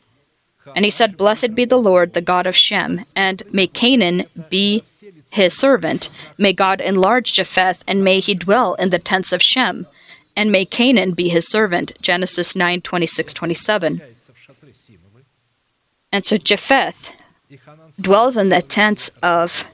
And 0.75 0.83
he 0.83 0.89
said, 0.89 1.17
Blessed 1.17 1.53
be 1.53 1.65
the 1.65 1.77
Lord, 1.77 2.15
the 2.15 2.27
God 2.33 2.47
of 2.47 2.55
Shem, 2.55 3.01
and 3.15 3.43
may 3.53 3.67
Canaan 3.67 4.25
be 4.49 4.83
his 5.31 5.55
servant. 5.55 6.09
May 6.39 6.51
God 6.51 6.81
enlarge 6.81 7.33
Japheth, 7.33 7.83
and 7.87 8.03
may 8.03 8.21
he 8.21 8.33
dwell 8.33 8.73
in 8.73 8.89
the 8.89 8.97
tents 8.97 9.31
of 9.31 9.43
Shem. 9.43 9.85
And 10.35 10.51
may 10.51 10.65
Canaan 10.65 11.11
be 11.11 11.29
his 11.29 11.47
servant. 11.47 11.91
Genesis 12.01 12.55
9 12.55 12.81
26 12.81 13.33
27. 13.35 14.01
And 16.11 16.25
so 16.25 16.37
Japheth 16.37 17.13
dwells 17.99 18.35
in 18.35 18.49
the 18.49 18.63
tents 18.63 19.11
of, 19.21 19.69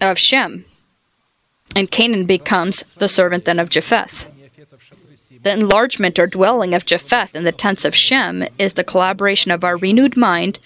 of 0.00 0.18
Shem. 0.18 0.64
And 1.76 1.90
Canaan 1.90 2.24
becomes 2.24 2.82
the 2.96 3.10
servant 3.10 3.44
then 3.44 3.58
of 3.58 3.68
Japheth. 3.68 4.29
The 5.42 5.52
enlargement 5.52 6.18
or 6.18 6.26
dwelling 6.26 6.74
of 6.74 6.84
Japheth 6.84 7.34
in 7.34 7.44
the 7.44 7.52
tents 7.52 7.86
of 7.86 7.94
Shem 7.94 8.44
is 8.58 8.74
the 8.74 8.84
collaboration 8.84 9.50
of 9.50 9.64
our 9.64 9.76
renewed 9.76 10.16
mind, 10.16 10.58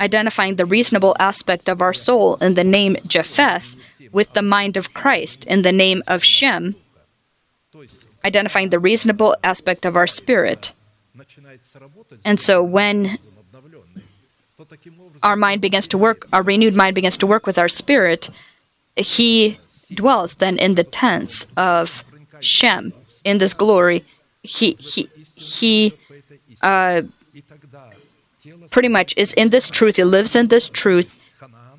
identifying 0.00 0.56
the 0.56 0.64
reasonable 0.64 1.14
aspect 1.20 1.68
of 1.68 1.80
our 1.80 1.92
soul 1.92 2.34
in 2.36 2.54
the 2.54 2.64
name 2.64 2.96
Japheth 3.06 3.76
with 4.10 4.32
the 4.32 4.42
mind 4.42 4.76
of 4.76 4.92
Christ 4.92 5.44
in 5.44 5.62
the 5.62 5.72
name 5.72 6.02
of 6.08 6.24
Shem, 6.24 6.74
identifying 8.24 8.70
the 8.70 8.80
reasonable 8.80 9.36
aspect 9.44 9.84
of 9.84 9.94
our 9.94 10.08
spirit. 10.08 10.72
And 12.24 12.40
so 12.40 12.64
when 12.64 13.18
our 15.22 15.36
mind 15.36 15.60
begins 15.60 15.86
to 15.88 15.98
work, 15.98 16.26
our 16.32 16.42
renewed 16.42 16.74
mind 16.74 16.96
begins 16.96 17.16
to 17.18 17.26
work 17.28 17.46
with 17.46 17.58
our 17.58 17.68
spirit, 17.68 18.28
he 18.96 19.58
dwells 19.94 20.36
then 20.36 20.58
in 20.58 20.74
the 20.74 20.84
tents 20.84 21.46
of 21.56 22.02
Shem 22.40 22.92
in 23.22 23.38
this 23.38 23.54
glory 23.54 24.04
he 24.46 24.72
he 24.74 25.08
he 25.34 25.92
uh, 26.62 27.02
pretty 28.70 28.88
much 28.88 29.14
is 29.16 29.32
in 29.32 29.50
this 29.50 29.68
truth. 29.68 29.96
He 29.96 30.04
lives 30.04 30.34
in 30.34 30.48
this 30.48 30.68
truth, 30.68 31.20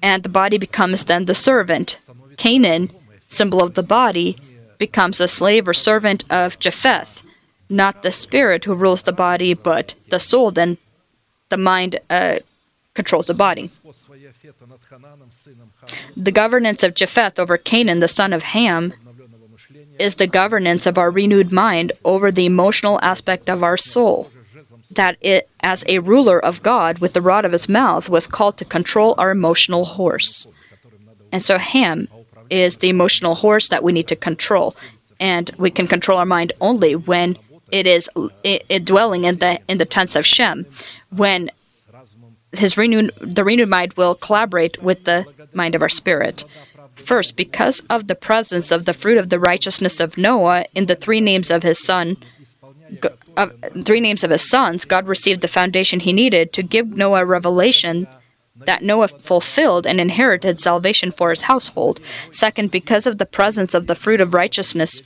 and 0.01 0.23
the 0.23 0.29
body 0.29 0.57
becomes 0.57 1.05
then 1.05 1.25
the 1.25 1.35
servant. 1.35 1.97
Canaan, 2.37 2.89
symbol 3.27 3.63
of 3.63 3.73
the 3.73 3.83
body, 3.83 4.37
becomes 4.77 5.19
a 5.19 5.27
slave 5.27 5.67
or 5.67 5.73
servant 5.73 6.23
of 6.29 6.59
Japheth, 6.59 7.23
not 7.69 8.03
the 8.03 8.11
spirit 8.11 8.65
who 8.65 8.75
rules 8.75 9.03
the 9.03 9.11
body, 9.11 9.53
but 9.53 9.95
the 10.09 10.19
soul. 10.19 10.51
Then 10.51 10.77
the 11.49 11.57
mind 11.57 11.99
uh, 12.09 12.39
controls 12.93 13.27
the 13.27 13.33
body. 13.33 13.69
The 16.15 16.31
governance 16.31 16.83
of 16.83 16.93
Japheth 16.93 17.39
over 17.39 17.57
Canaan, 17.57 17.99
the 17.99 18.07
son 18.07 18.33
of 18.33 18.43
Ham, 18.43 18.93
is 19.99 20.15
the 20.15 20.27
governance 20.27 20.85
of 20.85 20.97
our 20.97 21.11
renewed 21.11 21.51
mind 21.51 21.91
over 22.03 22.31
the 22.31 22.45
emotional 22.45 22.99
aspect 23.01 23.49
of 23.49 23.63
our 23.63 23.77
soul. 23.77 24.29
That 24.91 25.17
it, 25.21 25.49
as 25.59 25.83
a 25.87 25.99
ruler 25.99 26.39
of 26.43 26.63
God 26.63 26.99
with 26.99 27.13
the 27.13 27.21
rod 27.21 27.45
of 27.45 27.51
his 27.51 27.67
mouth, 27.67 28.09
was 28.09 28.27
called 28.27 28.57
to 28.57 28.65
control 28.65 29.15
our 29.17 29.31
emotional 29.31 29.85
horse. 29.85 30.47
And 31.31 31.43
so 31.43 31.57
Ham 31.57 32.07
is 32.49 32.77
the 32.77 32.89
emotional 32.89 33.35
horse 33.35 33.67
that 33.67 33.83
we 33.83 33.91
need 33.91 34.07
to 34.07 34.15
control. 34.15 34.75
And 35.19 35.51
we 35.57 35.71
can 35.71 35.87
control 35.87 36.19
our 36.19 36.25
mind 36.25 36.53
only 36.61 36.95
when 36.95 37.35
it 37.71 37.85
is 37.85 38.09
it, 38.43 38.65
it 38.69 38.85
dwelling 38.85 39.25
in 39.25 39.37
the 39.39 39.59
in 39.67 39.77
the 39.77 39.85
tents 39.85 40.15
of 40.15 40.25
Shem, 40.25 40.65
when 41.09 41.51
his 42.53 42.77
renewed 42.77 43.11
the 43.19 43.43
renewed 43.43 43.69
mind 43.69 43.93
will 43.93 44.15
collaborate 44.15 44.81
with 44.81 45.03
the 45.03 45.25
mind 45.53 45.75
of 45.75 45.81
our 45.81 45.89
spirit. 45.89 46.43
First, 47.05 47.35
because 47.35 47.81
of 47.89 48.07
the 48.07 48.15
presence 48.15 48.71
of 48.71 48.85
the 48.85 48.93
fruit 48.93 49.17
of 49.17 49.29
the 49.29 49.39
righteousness 49.39 49.99
of 49.99 50.17
Noah 50.17 50.65
in 50.75 50.87
the 50.87 50.95
three 50.95 51.21
names 51.21 51.49
of 51.49 51.63
his 51.63 51.79
son, 51.79 52.17
three 53.83 53.99
names 53.99 54.23
of 54.23 54.31
his 54.31 54.49
sons, 54.49 54.85
God 54.85 55.07
received 55.07 55.41
the 55.41 55.47
foundation 55.47 55.99
he 55.99 56.13
needed 56.13 56.53
to 56.53 56.63
give 56.63 56.89
Noah 56.89 57.25
revelation 57.25 58.07
that 58.65 58.83
Noah 58.83 59.07
fulfilled 59.07 59.85
and 59.85 60.01
inherited 60.01 60.59
salvation 60.59 61.11
for 61.11 61.29
his 61.29 61.43
household. 61.43 61.99
Second, 62.31 62.71
because 62.71 63.05
of 63.05 63.19
the 63.19 63.25
presence 63.25 63.73
of 63.73 63.87
the 63.87 63.95
fruit 63.95 64.21
of 64.21 64.33
righteousness 64.33 65.03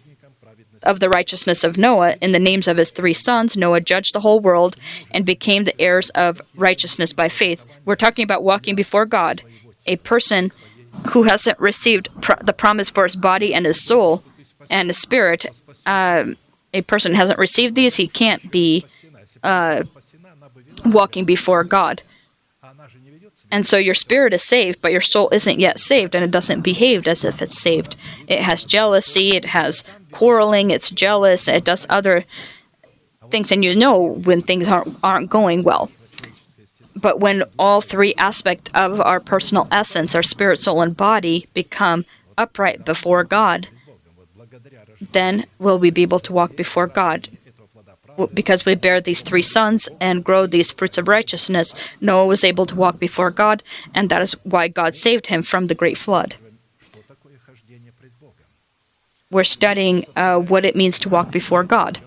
of 0.83 0.99
the 0.99 1.09
righteousness 1.09 1.63
of 1.63 1.77
Noah 1.77 2.15
in 2.21 2.31
the 2.31 2.39
names 2.39 2.67
of 2.67 2.77
his 2.77 2.89
three 2.89 3.13
sons, 3.13 3.55
Noah 3.55 3.81
judged 3.81 4.15
the 4.15 4.21
whole 4.21 4.39
world 4.39 4.77
and 5.11 5.23
became 5.23 5.63
the 5.63 5.79
heirs 5.79 6.09
of 6.11 6.41
righteousness 6.55 7.13
by 7.13 7.29
faith. 7.29 7.69
We're 7.85 7.95
talking 7.95 8.23
about 8.23 8.43
walking 8.43 8.73
before 8.73 9.05
God. 9.05 9.43
A 9.85 9.97
person 9.97 10.49
who 11.11 11.23
hasn't 11.23 11.59
received 11.59 12.09
pr- 12.21 12.41
the 12.41 12.53
promise 12.53 12.89
for 12.89 13.05
his 13.05 13.15
body 13.15 13.53
and 13.53 13.65
his 13.65 13.83
soul 13.83 14.23
and 14.69 14.89
his 14.89 14.97
spirit, 14.97 15.45
uh, 15.85 16.25
a 16.73 16.81
person 16.83 17.13
hasn't 17.15 17.39
received 17.39 17.75
these, 17.75 17.95
he 17.95 18.07
can't 18.07 18.51
be 18.51 18.85
uh, 19.43 19.83
walking 20.85 21.25
before 21.25 21.63
God. 21.63 22.01
And 23.53 23.67
so 23.67 23.77
your 23.77 23.93
spirit 23.95 24.33
is 24.33 24.43
saved, 24.43 24.81
but 24.81 24.93
your 24.93 25.01
soul 25.01 25.27
isn't 25.31 25.59
yet 25.59 25.77
saved, 25.77 26.15
and 26.15 26.23
it 26.23 26.31
doesn't 26.31 26.61
behave 26.61 27.05
as 27.05 27.25
if 27.25 27.41
it's 27.41 27.61
saved. 27.61 27.97
It 28.27 28.39
has 28.39 28.63
jealousy, 28.63 29.35
it 29.35 29.45
has 29.45 29.83
quarreling, 30.11 30.71
it's 30.71 30.89
jealous, 30.89 31.49
it 31.49 31.65
does 31.65 31.85
other 31.89 32.23
things, 33.29 33.51
and 33.51 33.63
you 33.63 33.75
know 33.75 33.99
when 33.99 34.41
things 34.41 34.69
aren't, 34.69 34.97
aren't 35.03 35.29
going 35.29 35.63
well. 35.63 35.91
But 36.95 37.19
when 37.19 37.43
all 37.57 37.81
three 37.81 38.13
aspects 38.15 38.69
of 38.73 38.99
our 38.99 39.19
personal 39.19 39.67
essence, 39.71 40.15
our 40.15 40.23
spirit, 40.23 40.59
soul, 40.59 40.81
and 40.81 40.95
body, 40.95 41.47
become 41.53 42.05
upright 42.37 42.85
before 42.85 43.23
God, 43.23 43.67
then 44.99 45.45
will 45.57 45.79
we 45.79 45.89
be 45.89 46.01
able 46.03 46.19
to 46.19 46.33
walk 46.33 46.55
before 46.55 46.87
God 46.87 47.27
because 48.33 48.65
we 48.65 48.75
bear 48.75 49.01
these 49.01 49.21
three 49.21 49.41
sons 49.41 49.89
and 49.99 50.23
grow 50.23 50.45
these 50.45 50.71
fruits 50.71 50.97
of 50.97 51.07
righteousness, 51.07 51.73
Noah 51.99 52.25
was 52.25 52.43
able 52.43 52.65
to 52.65 52.75
walk 52.75 52.99
before 52.99 53.31
God, 53.31 53.63
and 53.93 54.09
that 54.09 54.21
is 54.21 54.33
why 54.43 54.67
God 54.67 54.95
saved 54.95 55.27
him 55.27 55.43
from 55.43 55.67
the 55.67 55.75
great 55.75 55.97
flood. 55.97 56.35
We're 59.29 59.43
studying 59.45 60.05
uh, 60.15 60.39
what 60.39 60.65
it 60.65 60.75
means 60.75 60.99
to 60.99 61.09
walk 61.09 61.31
before 61.31 61.63
God. 61.63 61.99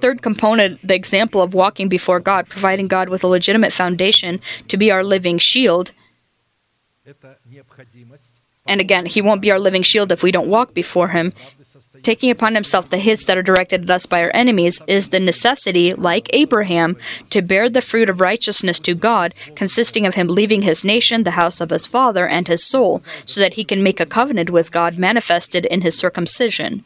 Third 0.00 0.22
component, 0.22 0.86
the 0.86 0.94
example 0.94 1.42
of 1.42 1.54
walking 1.54 1.88
before 1.88 2.20
God, 2.20 2.48
providing 2.48 2.88
God 2.88 3.08
with 3.08 3.24
a 3.24 3.28
legitimate 3.28 3.72
foundation 3.72 4.40
to 4.68 4.76
be 4.76 4.90
our 4.90 5.04
living 5.04 5.38
shield. 5.38 5.92
And 8.66 8.80
again, 8.80 9.06
He 9.06 9.22
won't 9.22 9.42
be 9.42 9.50
our 9.50 9.58
living 9.58 9.82
shield 9.82 10.12
if 10.12 10.22
we 10.22 10.30
don't 10.30 10.48
walk 10.48 10.74
before 10.74 11.08
Him 11.08 11.32
taking 12.02 12.30
upon 12.30 12.54
himself 12.54 12.88
the 12.88 12.98
hits 12.98 13.24
that 13.24 13.36
are 13.36 13.42
directed 13.42 13.84
at 13.84 13.90
us 13.90 14.06
by 14.06 14.22
our 14.22 14.30
enemies 14.34 14.80
is 14.86 15.08
the 15.08 15.20
necessity, 15.20 15.92
like 15.92 16.30
Abraham, 16.32 16.96
to 17.30 17.42
bear 17.42 17.68
the 17.68 17.82
fruit 17.82 18.08
of 18.08 18.20
righteousness 18.20 18.78
to 18.80 18.94
God, 18.94 19.32
consisting 19.54 20.06
of 20.06 20.14
him 20.14 20.28
leaving 20.28 20.62
his 20.62 20.84
nation, 20.84 21.24
the 21.24 21.32
house 21.32 21.60
of 21.60 21.70
his 21.70 21.86
father, 21.86 22.26
and 22.26 22.48
his 22.48 22.66
soul, 22.66 23.02
so 23.24 23.40
that 23.40 23.54
he 23.54 23.64
can 23.64 23.82
make 23.82 24.00
a 24.00 24.06
covenant 24.06 24.50
with 24.50 24.72
God 24.72 24.98
manifested 24.98 25.66
in 25.66 25.82
his 25.82 25.96
circumcision. 25.96 26.84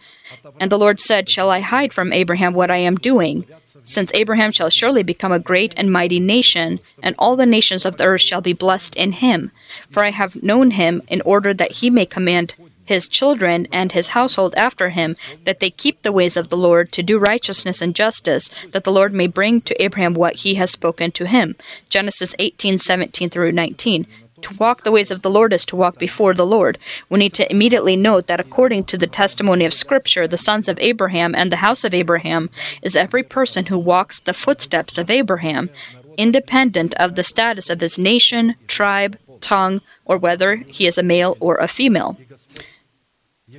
And 0.60 0.70
the 0.70 0.78
Lord 0.78 1.00
said, 1.00 1.28
Shall 1.28 1.50
I 1.50 1.60
hide 1.60 1.92
from 1.92 2.12
Abraham 2.12 2.54
what 2.54 2.70
I 2.70 2.78
am 2.78 2.96
doing? 2.96 3.46
Since 3.84 4.12
Abraham 4.14 4.52
shall 4.52 4.70
surely 4.70 5.02
become 5.02 5.32
a 5.32 5.38
great 5.38 5.74
and 5.76 5.90
mighty 5.90 6.20
nation, 6.20 6.78
and 7.02 7.16
all 7.18 7.36
the 7.36 7.46
nations 7.46 7.84
of 7.84 7.96
the 7.96 8.04
earth 8.04 8.20
shall 8.20 8.40
be 8.40 8.52
blessed 8.52 8.94
in 8.94 9.12
him. 9.12 9.50
For 9.90 10.04
I 10.04 10.10
have 10.10 10.42
known 10.42 10.72
him 10.72 11.02
in 11.08 11.20
order 11.22 11.52
that 11.54 11.72
he 11.72 11.90
may 11.90 12.06
command 12.06 12.54
his 12.84 13.08
children 13.08 13.66
and 13.72 13.92
his 13.92 14.08
household 14.08 14.54
after 14.56 14.90
him, 14.90 15.16
that 15.44 15.60
they 15.60 15.70
keep 15.70 16.02
the 16.02 16.12
ways 16.12 16.36
of 16.36 16.48
the 16.48 16.56
Lord 16.56 16.92
to 16.92 17.02
do 17.02 17.18
righteousness 17.18 17.80
and 17.80 17.94
justice, 17.94 18.50
that 18.72 18.84
the 18.84 18.92
Lord 18.92 19.12
may 19.12 19.26
bring 19.26 19.60
to 19.62 19.82
Abraham 19.82 20.14
what 20.14 20.36
he 20.36 20.56
has 20.56 20.70
spoken 20.70 21.10
to 21.12 21.26
him. 21.26 21.56
Genesis 21.88 22.34
18 22.38 22.78
17 22.78 23.30
through 23.30 23.52
19. 23.52 24.06
To 24.42 24.54
walk 24.58 24.82
the 24.82 24.92
ways 24.92 25.10
of 25.10 25.22
the 25.22 25.30
Lord 25.30 25.52
is 25.52 25.64
to 25.66 25.76
walk 25.76 25.98
before 25.98 26.34
the 26.34 26.46
Lord. 26.46 26.78
We 27.08 27.18
need 27.18 27.32
to 27.34 27.50
immediately 27.50 27.96
note 27.96 28.26
that 28.26 28.40
according 28.40 28.84
to 28.84 28.98
the 28.98 29.06
testimony 29.06 29.64
of 29.64 29.72
Scripture, 29.72 30.26
the 30.26 30.38
sons 30.38 30.68
of 30.68 30.78
Abraham 30.80 31.34
and 31.34 31.50
the 31.50 31.56
house 31.56 31.84
of 31.84 31.94
Abraham 31.94 32.50
is 32.82 32.96
every 32.96 33.22
person 33.22 33.66
who 33.66 33.78
walks 33.78 34.18
the 34.18 34.34
footsteps 34.34 34.98
of 34.98 35.10
Abraham, 35.10 35.70
independent 36.16 36.94
of 36.94 37.14
the 37.14 37.24
status 37.24 37.70
of 37.70 37.80
his 37.80 37.98
nation, 37.98 38.56
tribe, 38.66 39.16
tongue, 39.40 39.80
or 40.04 40.18
whether 40.18 40.56
he 40.56 40.86
is 40.86 40.98
a 40.98 41.02
male 41.02 41.36
or 41.40 41.56
a 41.56 41.68
female. 41.68 42.18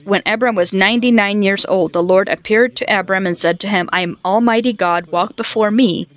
When 0.03 0.23
Abram 0.25 0.55
was 0.55 0.73
99 0.73 1.43
years 1.43 1.65
old, 1.65 1.93
the 1.93 2.03
Lord 2.03 2.27
appeared 2.27 2.75
to 2.77 2.99
Abram 2.99 3.27
and 3.27 3.37
said 3.37 3.59
to 3.61 3.67
him, 3.67 3.89
I 3.93 4.01
am 4.01 4.17
Almighty 4.25 4.73
God, 4.73 5.07
walk 5.07 5.35
before 5.35 5.71
me 5.71 6.07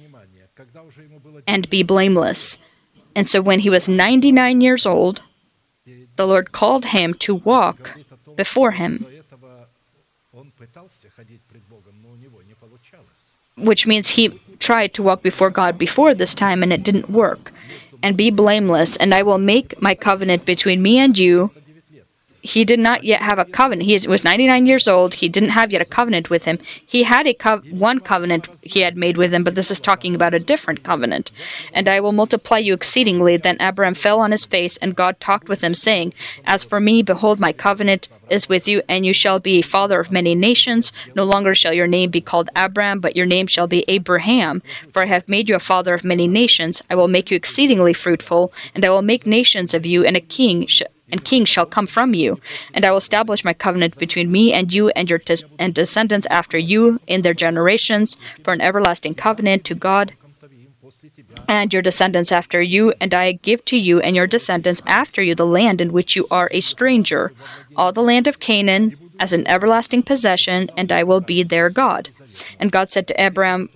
and 1.46 1.68
be 1.68 1.82
blameless. 1.82 2.58
And 3.16 3.30
so 3.30 3.40
when 3.40 3.60
he 3.60 3.70
was 3.70 3.88
99 3.88 4.60
years 4.60 4.84
old, 4.84 5.22
the 6.16 6.26
Lord 6.26 6.52
called 6.52 6.86
him 6.86 7.14
to 7.14 7.34
walk 7.34 7.96
before 8.36 8.72
him. 8.72 9.06
Which 13.56 13.86
means 13.86 14.10
he 14.10 14.38
tried 14.58 14.92
to 14.92 15.02
walk 15.02 15.22
before 15.22 15.48
God 15.48 15.78
before 15.78 16.12
this 16.14 16.34
time 16.34 16.62
and 16.62 16.72
it 16.74 16.82
didn't 16.82 17.08
work. 17.08 17.52
And 18.02 18.16
be 18.16 18.30
blameless, 18.30 18.94
and 18.96 19.14
I 19.14 19.22
will 19.22 19.38
make 19.38 19.80
my 19.80 19.94
covenant 19.94 20.44
between 20.44 20.82
me 20.82 20.98
and 20.98 21.16
you 21.16 21.50
he 22.46 22.64
did 22.64 22.78
not 22.78 23.02
yet 23.02 23.22
have 23.22 23.38
a 23.38 23.44
covenant. 23.44 23.88
He 23.88 24.06
was 24.06 24.22
99 24.22 24.66
years 24.66 24.86
old. 24.86 25.14
He 25.14 25.28
didn't 25.28 25.50
have 25.50 25.72
yet 25.72 25.82
a 25.82 25.84
covenant 25.84 26.30
with 26.30 26.44
him. 26.44 26.58
He 26.86 27.02
had 27.02 27.26
a 27.26 27.34
co- 27.34 27.58
one 27.70 27.98
covenant 27.98 28.48
he 28.62 28.80
had 28.80 28.96
made 28.96 29.16
with 29.16 29.34
him, 29.34 29.42
but 29.42 29.56
this 29.56 29.70
is 29.70 29.80
talking 29.80 30.14
about 30.14 30.32
a 30.32 30.38
different 30.38 30.84
covenant. 30.84 31.32
And 31.74 31.88
I 31.88 31.98
will 32.00 32.12
multiply 32.12 32.58
you 32.58 32.72
exceedingly. 32.72 33.36
Then 33.36 33.56
Abraham 33.60 33.94
fell 33.94 34.20
on 34.20 34.30
his 34.30 34.44
face, 34.44 34.76
and 34.76 34.94
God 34.94 35.18
talked 35.18 35.48
with 35.48 35.62
him, 35.62 35.74
saying, 35.74 36.14
As 36.44 36.62
for 36.62 36.78
me, 36.78 37.02
behold, 37.02 37.40
my 37.40 37.52
covenant 37.52 38.08
is 38.30 38.48
with 38.48 38.68
you, 38.68 38.82
and 38.88 39.04
you 39.04 39.12
shall 39.12 39.40
be 39.40 39.58
a 39.58 39.62
father 39.62 39.98
of 39.98 40.12
many 40.12 40.34
nations. 40.34 40.92
No 41.14 41.24
longer 41.24 41.54
shall 41.54 41.72
your 41.72 41.86
name 41.86 42.10
be 42.10 42.20
called 42.20 42.50
Abram, 42.54 43.00
but 43.00 43.16
your 43.16 43.26
name 43.26 43.48
shall 43.48 43.66
be 43.66 43.84
Abraham. 43.88 44.62
For 44.92 45.02
I 45.02 45.06
have 45.06 45.28
made 45.28 45.48
you 45.48 45.56
a 45.56 45.60
father 45.60 45.94
of 45.94 46.04
many 46.04 46.28
nations. 46.28 46.82
I 46.88 46.94
will 46.94 47.08
make 47.08 47.30
you 47.30 47.36
exceedingly 47.36 47.92
fruitful, 47.92 48.52
and 48.74 48.84
I 48.84 48.90
will 48.90 49.02
make 49.02 49.26
nations 49.26 49.74
of 49.74 49.84
you, 49.84 50.04
and 50.04 50.16
a 50.16 50.20
king 50.20 50.66
and 51.10 51.24
kings 51.24 51.48
shall 51.48 51.66
come 51.66 51.86
from 51.86 52.14
you. 52.14 52.40
And 52.74 52.84
I 52.84 52.90
will 52.90 52.98
establish 52.98 53.44
my 53.44 53.54
covenant 53.54 53.98
between 53.98 54.30
me 54.30 54.52
and 54.52 54.72
you 54.72 54.88
and 54.90 55.08
your 55.08 55.20
and 55.58 55.74
descendants 55.74 56.26
after 56.30 56.58
you 56.58 57.00
in 57.06 57.22
their 57.22 57.34
generations 57.34 58.16
for 58.42 58.52
an 58.52 58.60
everlasting 58.60 59.14
covenant 59.14 59.64
to 59.64 59.74
God 59.74 60.12
and 61.48 61.72
your 61.72 61.82
descendants 61.82 62.32
after 62.32 62.60
you, 62.60 62.92
and 63.00 63.12
I 63.14 63.32
give 63.32 63.64
to 63.66 63.76
you 63.76 64.00
and 64.00 64.16
your 64.16 64.26
descendants 64.26 64.82
after 64.86 65.22
you 65.22 65.34
the 65.34 65.46
land 65.46 65.80
in 65.80 65.92
which 65.92 66.16
you 66.16 66.26
are 66.30 66.48
a 66.52 66.60
stranger, 66.60 67.32
all 67.76 67.92
the 67.92 68.02
land 68.02 68.26
of 68.26 68.40
Canaan 68.40 68.96
as 69.18 69.32
an 69.32 69.46
everlasting 69.46 70.02
possession, 70.02 70.70
and 70.76 70.92
I 70.92 71.02
will 71.02 71.20
be 71.20 71.42
their 71.42 71.70
God. 71.70 72.10
And 72.60 72.72
God 72.72 72.90
said 72.90 73.08
to 73.08 73.26
Abram, 73.26 73.68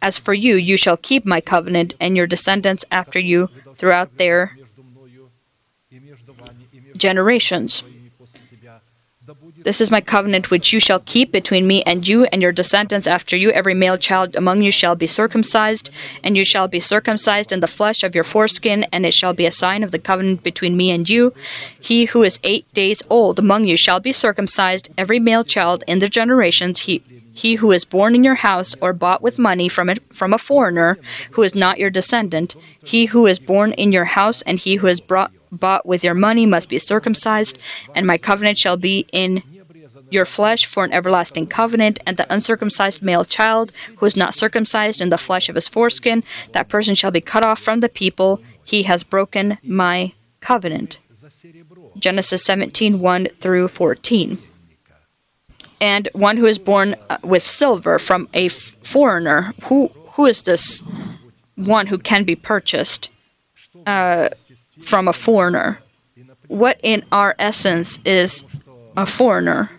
As 0.00 0.18
for 0.18 0.34
you, 0.34 0.56
you 0.56 0.76
shall 0.76 0.96
keep 0.96 1.24
my 1.24 1.40
covenant, 1.40 1.94
and 2.00 2.16
your 2.16 2.26
descendants 2.26 2.84
after 2.90 3.18
you 3.18 3.48
throughout 3.76 4.16
their 4.16 4.56
generations. 6.96 7.82
This 9.58 9.80
is 9.80 9.90
my 9.90 10.00
covenant 10.00 10.50
which 10.50 10.72
you 10.72 10.78
shall 10.78 11.00
keep 11.00 11.32
between 11.32 11.66
me 11.66 11.82
and 11.82 12.06
you 12.06 12.24
and 12.26 12.40
your 12.40 12.52
descendants 12.52 13.08
after 13.08 13.36
you. 13.36 13.50
Every 13.50 13.74
male 13.74 13.98
child 13.98 14.36
among 14.36 14.62
you 14.62 14.70
shall 14.70 14.94
be 14.94 15.08
circumcised, 15.08 15.90
and 16.22 16.36
you 16.36 16.44
shall 16.44 16.68
be 16.68 16.78
circumcised 16.78 17.50
in 17.50 17.58
the 17.58 17.66
flesh 17.66 18.04
of 18.04 18.14
your 18.14 18.22
foreskin, 18.22 18.84
and 18.92 19.04
it 19.04 19.14
shall 19.14 19.34
be 19.34 19.44
a 19.44 19.50
sign 19.50 19.82
of 19.82 19.90
the 19.90 19.98
covenant 19.98 20.44
between 20.44 20.76
me 20.76 20.92
and 20.92 21.08
you. 21.08 21.34
He 21.80 22.04
who 22.04 22.22
is 22.22 22.38
eight 22.44 22.72
days 22.74 23.02
old 23.10 23.40
among 23.40 23.64
you 23.64 23.76
shall 23.76 23.98
be 23.98 24.12
circumcised, 24.12 24.88
every 24.96 25.18
male 25.18 25.42
child 25.42 25.82
in 25.88 25.98
their 25.98 26.08
generations. 26.08 26.82
He 26.82 27.02
he 27.36 27.56
who 27.56 27.70
is 27.70 27.84
born 27.84 28.14
in 28.14 28.24
your 28.24 28.36
house 28.36 28.74
or 28.80 28.94
bought 28.94 29.20
with 29.20 29.38
money 29.38 29.68
from 29.68 29.90
it 29.90 30.02
from 30.14 30.32
a 30.32 30.38
foreigner 30.38 30.98
who 31.32 31.42
is 31.42 31.54
not 31.54 31.78
your 31.78 31.90
descendant, 31.90 32.56
he 32.82 33.06
who 33.06 33.26
is 33.26 33.38
born 33.38 33.72
in 33.72 33.92
your 33.92 34.06
house 34.06 34.40
and 34.42 34.58
he 34.58 34.76
who 34.76 34.86
is 34.86 35.02
brought 35.02 35.32
bought 35.50 35.86
with 35.86 36.04
your 36.04 36.14
money 36.14 36.46
must 36.46 36.68
be 36.68 36.78
circumcised, 36.78 37.58
and 37.94 38.06
my 38.06 38.18
covenant 38.18 38.58
shall 38.58 38.76
be 38.76 39.06
in 39.12 39.42
your 40.10 40.24
flesh 40.24 40.66
for 40.66 40.84
an 40.84 40.92
everlasting 40.92 41.46
covenant, 41.46 41.98
and 42.06 42.16
the 42.16 42.32
uncircumcised 42.32 43.02
male 43.02 43.24
child 43.24 43.72
who 43.96 44.06
is 44.06 44.16
not 44.16 44.34
circumcised 44.34 45.00
in 45.00 45.08
the 45.08 45.18
flesh 45.18 45.48
of 45.48 45.54
his 45.54 45.68
foreskin, 45.68 46.22
that 46.52 46.68
person 46.68 46.94
shall 46.94 47.10
be 47.10 47.20
cut 47.20 47.44
off 47.44 47.60
from 47.60 47.80
the 47.80 47.88
people. 47.88 48.40
He 48.64 48.84
has 48.84 49.02
broken 49.02 49.58
my 49.62 50.12
covenant. 50.40 50.98
Genesis 51.98 52.44
17 52.44 53.00
1 53.00 53.26
through 53.40 53.68
14. 53.68 54.38
And 55.80 56.08
one 56.12 56.36
who 56.38 56.46
is 56.46 56.58
born 56.58 56.96
uh, 57.10 57.18
with 57.22 57.42
silver 57.42 57.98
from 57.98 58.28
a 58.32 58.48
foreigner. 58.48 59.52
Who, 59.64 59.88
who 60.12 60.26
is 60.26 60.42
this 60.42 60.82
one 61.54 61.88
who 61.88 61.98
can 61.98 62.24
be 62.24 62.34
purchased? 62.34 63.10
Uh, 63.84 64.30
from 64.78 65.08
a 65.08 65.12
foreigner. 65.12 65.80
What 66.48 66.78
in 66.82 67.04
our 67.10 67.34
essence 67.38 67.98
is 68.04 68.44
a 68.96 69.06
foreigner? 69.06 69.70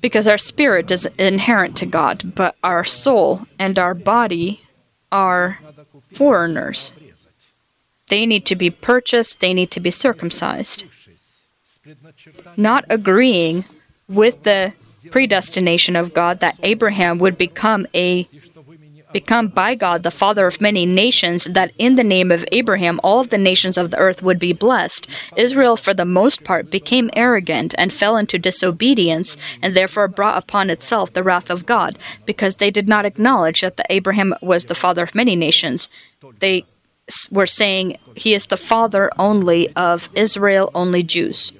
Because 0.00 0.26
our 0.28 0.38
spirit 0.38 0.90
is 0.90 1.06
inherent 1.18 1.76
to 1.78 1.86
God, 1.86 2.34
but 2.34 2.54
our 2.62 2.84
soul 2.84 3.42
and 3.58 3.78
our 3.78 3.94
body 3.94 4.62
are 5.10 5.58
foreigners. 6.12 6.92
They 8.08 8.24
need 8.24 8.46
to 8.46 8.56
be 8.56 8.70
purchased, 8.70 9.40
they 9.40 9.52
need 9.52 9.70
to 9.72 9.80
be 9.80 9.90
circumcised. 9.90 10.84
Not 12.56 12.84
agreeing 12.88 13.64
with 14.08 14.42
the 14.44 14.72
predestination 15.10 15.96
of 15.96 16.14
God 16.14 16.40
that 16.40 16.58
Abraham 16.62 17.18
would 17.18 17.38
become 17.38 17.86
a 17.94 18.28
become 19.12 19.48
by 19.48 19.74
God 19.74 20.02
the 20.02 20.10
father 20.10 20.46
of 20.46 20.60
many 20.60 20.86
nations, 20.86 21.44
that 21.44 21.72
in 21.78 21.96
the 21.96 22.04
name 22.04 22.30
of 22.30 22.44
Abraham 22.52 23.00
all 23.02 23.20
of 23.20 23.30
the 23.30 23.38
nations 23.38 23.76
of 23.76 23.90
the 23.90 23.98
earth 23.98 24.22
would 24.22 24.38
be 24.38 24.52
blessed, 24.52 25.08
Israel 25.36 25.76
for 25.76 25.94
the 25.94 26.04
most 26.04 26.44
part 26.44 26.70
became 26.70 27.10
arrogant 27.14 27.74
and 27.78 27.92
fell 27.92 28.16
into 28.16 28.38
disobedience, 28.38 29.36
and 29.62 29.74
therefore 29.74 30.08
brought 30.08 30.38
upon 30.38 30.70
itself 30.70 31.12
the 31.12 31.22
wrath 31.22 31.50
of 31.50 31.66
God, 31.66 31.98
because 32.24 32.56
they 32.56 32.70
did 32.70 32.88
not 32.88 33.04
acknowledge 33.04 33.60
that 33.60 33.76
the 33.76 33.86
Abraham 33.90 34.34
was 34.42 34.64
the 34.64 34.74
father 34.74 35.04
of 35.04 35.14
many 35.14 35.36
nations. 35.36 35.88
They 36.40 36.64
were 37.30 37.46
saying 37.46 37.98
he 38.16 38.34
is 38.34 38.46
the 38.46 38.56
father 38.56 39.10
only 39.18 39.68
of 39.76 40.08
Israel, 40.14 40.70
only 40.74 41.02
Jews 41.02 41.52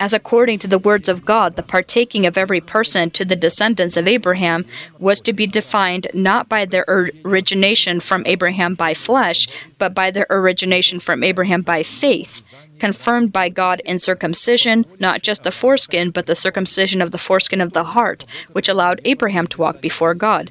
as 0.00 0.14
according 0.14 0.58
to 0.58 0.66
the 0.66 0.78
words 0.78 1.10
of 1.10 1.26
God, 1.26 1.56
the 1.56 1.62
partaking 1.62 2.24
of 2.24 2.38
every 2.38 2.60
person 2.60 3.10
to 3.10 3.24
the 3.24 3.36
descendants 3.36 3.98
of 3.98 4.08
Abraham 4.08 4.64
was 4.98 5.20
to 5.20 5.34
be 5.34 5.46
defined 5.46 6.08
not 6.14 6.48
by 6.48 6.64
their 6.64 6.86
origination 6.88 8.00
from 8.00 8.24
Abraham 8.24 8.74
by 8.74 8.94
flesh, 8.94 9.46
but 9.78 9.94
by 9.94 10.10
their 10.10 10.26
origination 10.30 11.00
from 11.00 11.22
Abraham 11.22 11.60
by 11.60 11.82
faith, 11.82 12.42
confirmed 12.78 13.30
by 13.30 13.50
God 13.50 13.82
in 13.84 13.98
circumcision, 13.98 14.86
not 14.98 15.20
just 15.20 15.42
the 15.42 15.52
foreskin, 15.52 16.10
but 16.10 16.24
the 16.24 16.34
circumcision 16.34 17.02
of 17.02 17.10
the 17.10 17.18
foreskin 17.18 17.60
of 17.60 17.74
the 17.74 17.84
heart, 17.84 18.24
which 18.52 18.70
allowed 18.70 19.02
Abraham 19.04 19.46
to 19.48 19.60
walk 19.60 19.82
before 19.82 20.14
God. 20.14 20.50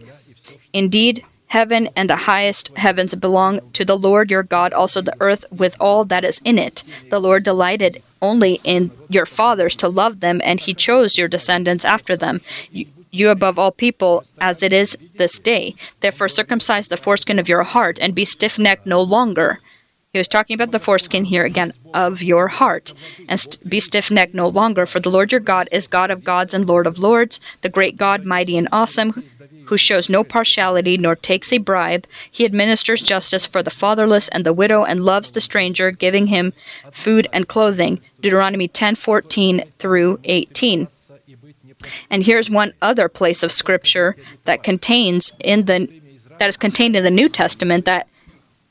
Indeed, 0.73 1.25
Heaven 1.49 1.89
and 1.95 2.07
the 2.07 2.15
highest 2.15 2.75
heavens 2.77 3.15
belong 3.15 3.59
to 3.71 3.83
the 3.83 3.97
Lord 3.97 4.29
your 4.29 4.43
God, 4.43 4.71
also 4.71 5.01
the 5.01 5.17
earth 5.19 5.45
with 5.51 5.75
all 5.79 6.05
that 6.05 6.23
is 6.23 6.39
in 6.45 6.59
it. 6.59 6.83
The 7.09 7.19
Lord 7.19 7.43
delighted 7.43 8.03
only 8.21 8.61
in 8.63 8.91
your 9.09 9.25
fathers 9.25 9.75
to 9.77 9.89
love 9.89 10.19
them, 10.19 10.41
and 10.43 10.59
he 10.59 10.75
chose 10.75 11.17
your 11.17 11.27
descendants 11.27 11.83
after 11.83 12.15
them. 12.15 12.41
You, 12.71 12.85
you 13.09 13.29
above 13.29 13.57
all 13.57 13.71
people, 13.71 14.23
as 14.39 14.61
it 14.61 14.71
is 14.71 14.95
this 15.15 15.39
day. 15.39 15.73
Therefore, 16.01 16.29
circumcise 16.29 16.87
the 16.87 16.97
foreskin 16.97 17.39
of 17.39 17.49
your 17.49 17.63
heart, 17.63 17.97
and 17.99 18.13
be 18.13 18.25
stiff 18.25 18.59
necked 18.59 18.85
no 18.85 19.01
longer. 19.01 19.59
He 20.13 20.19
was 20.19 20.27
talking 20.27 20.53
about 20.53 20.71
the 20.71 20.79
foreskin 20.79 21.25
here 21.25 21.45
again 21.45 21.73
of 21.95 22.21
your 22.21 22.49
heart, 22.49 22.93
and 23.27 23.39
st- 23.39 23.67
be 23.67 23.79
stiff 23.79 24.11
necked 24.11 24.35
no 24.35 24.47
longer, 24.47 24.85
for 24.85 24.99
the 24.99 25.09
Lord 25.09 25.31
your 25.31 25.41
God 25.41 25.67
is 25.71 25.87
God 25.87 26.11
of 26.11 26.23
gods 26.23 26.53
and 26.53 26.67
Lord 26.67 26.85
of 26.85 26.99
lords, 26.99 27.39
the 27.61 27.69
great 27.69 27.97
God, 27.97 28.23
mighty 28.23 28.55
and 28.55 28.67
awesome 28.71 29.23
who 29.69 29.77
shows 29.77 30.09
no 30.09 30.23
partiality 30.23 30.97
nor 30.97 31.15
takes 31.15 31.53
a 31.53 31.59
bribe. 31.59 32.05
He 32.29 32.43
administers 32.43 33.01
justice 33.01 33.45
for 33.45 33.61
the 33.61 33.69
fatherless 33.69 34.27
and 34.29 34.43
the 34.43 34.53
widow 34.53 34.83
and 34.83 34.99
loves 34.99 35.31
the 35.31 35.41
stranger, 35.41 35.91
giving 35.91 36.27
him 36.27 36.53
food 36.91 37.27
and 37.31 37.47
clothing. 37.47 38.01
Deuteronomy 38.19 38.67
10:14 38.67 39.63
through 39.77 40.19
18. 40.23 40.87
And 42.09 42.23
here's 42.23 42.49
one 42.49 42.73
other 42.81 43.07
place 43.07 43.43
of 43.43 43.51
scripture 43.51 44.15
that 44.45 44.63
contains 44.63 45.33
in 45.39 45.65
the 45.65 45.87
that 46.39 46.49
is 46.49 46.57
contained 46.57 46.95
in 46.95 47.03
the 47.03 47.11
New 47.11 47.29
Testament 47.29 47.85
that 47.85 48.07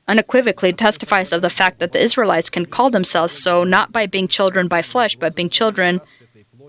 unequivocally 0.08 0.72
testifies 0.72 1.32
of 1.32 1.42
the 1.42 1.50
fact 1.50 1.78
that 1.78 1.92
the 1.92 2.02
Israelites 2.02 2.50
can 2.50 2.66
call 2.66 2.90
themselves 2.90 3.34
so 3.34 3.62
not 3.62 3.92
by 3.92 4.06
being 4.06 4.26
children 4.26 4.66
by 4.66 4.82
flesh, 4.82 5.14
but 5.16 5.36
being 5.36 5.50
children 5.50 6.00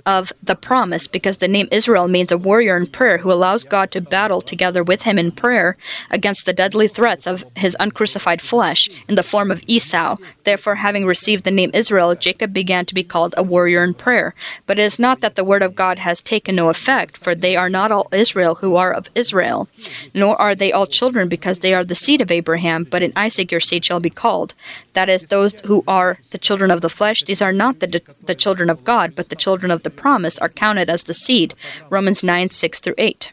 of 0.05 0.31
the 0.41 0.55
promise 0.55 1.07
because 1.07 1.37
the 1.37 1.47
name 1.47 1.67
Israel 1.71 2.07
means 2.07 2.31
a 2.31 2.37
warrior 2.37 2.75
in 2.77 2.87
prayer 2.87 3.19
who 3.19 3.31
allows 3.31 3.63
God 3.63 3.91
to 3.91 4.01
battle 4.01 4.41
together 4.41 4.83
with 4.83 5.03
him 5.03 5.17
in 5.17 5.31
prayer 5.31 5.77
against 6.09 6.45
the 6.45 6.53
deadly 6.53 6.87
threats 6.87 7.27
of 7.27 7.43
his 7.55 7.75
uncrucified 7.79 8.41
flesh 8.41 8.89
in 9.07 9.15
the 9.15 9.23
form 9.23 9.51
of 9.51 9.63
Esau. 9.67 10.17
Therefore, 10.43 10.75
having 10.75 11.05
received 11.05 11.43
the 11.43 11.51
name 11.51 11.71
Israel, 11.73 12.15
Jacob 12.15 12.53
began 12.53 12.85
to 12.85 12.93
be 12.93 13.03
called 13.03 13.33
a 13.37 13.43
warrior 13.43 13.83
in 13.83 13.93
prayer. 13.93 14.33
But 14.65 14.79
it 14.79 14.83
is 14.83 14.99
not 14.99 15.21
that 15.21 15.35
the 15.35 15.43
word 15.43 15.61
of 15.61 15.75
God 15.75 15.99
has 15.99 16.21
taken 16.21 16.55
no 16.55 16.69
effect, 16.69 17.17
for 17.17 17.35
they 17.35 17.55
are 17.55 17.69
not 17.69 17.91
all 17.91 18.07
Israel 18.11 18.55
who 18.55 18.75
are 18.75 18.93
of 18.93 19.09
Israel, 19.15 19.67
nor 20.13 20.39
are 20.41 20.55
they 20.55 20.71
all 20.71 20.87
children 20.87 21.27
because 21.27 21.59
they 21.59 21.73
are 21.73 21.83
the 21.83 21.95
seed 21.95 22.21
of 22.21 22.31
Abraham, 22.31 22.83
but 22.83 23.03
in 23.03 23.13
Isaac 23.15 23.51
your 23.51 23.61
seed 23.61 23.85
shall 23.85 23.99
be 23.99 24.09
called. 24.09 24.53
That 24.93 25.09
is, 25.09 25.25
those 25.25 25.59
who 25.61 25.83
are 25.87 26.17
the 26.31 26.37
children 26.37 26.71
of 26.71 26.81
the 26.81 26.89
flesh, 26.89 27.23
these 27.23 27.41
are 27.41 27.53
not 27.53 27.79
the, 27.79 28.01
the 28.25 28.35
children 28.35 28.69
of 28.69 28.83
God, 28.83 29.15
but 29.15 29.29
the 29.29 29.35
children 29.35 29.71
of 29.71 29.83
the 29.83 29.88
promise 29.89 30.37
are 30.39 30.49
counted 30.49 30.89
as 30.89 31.03
the 31.03 31.13
seed. 31.13 31.53
Romans 31.89 32.23
9 32.23 32.49
6 32.49 32.79
through 32.79 32.95
8. 32.97 33.31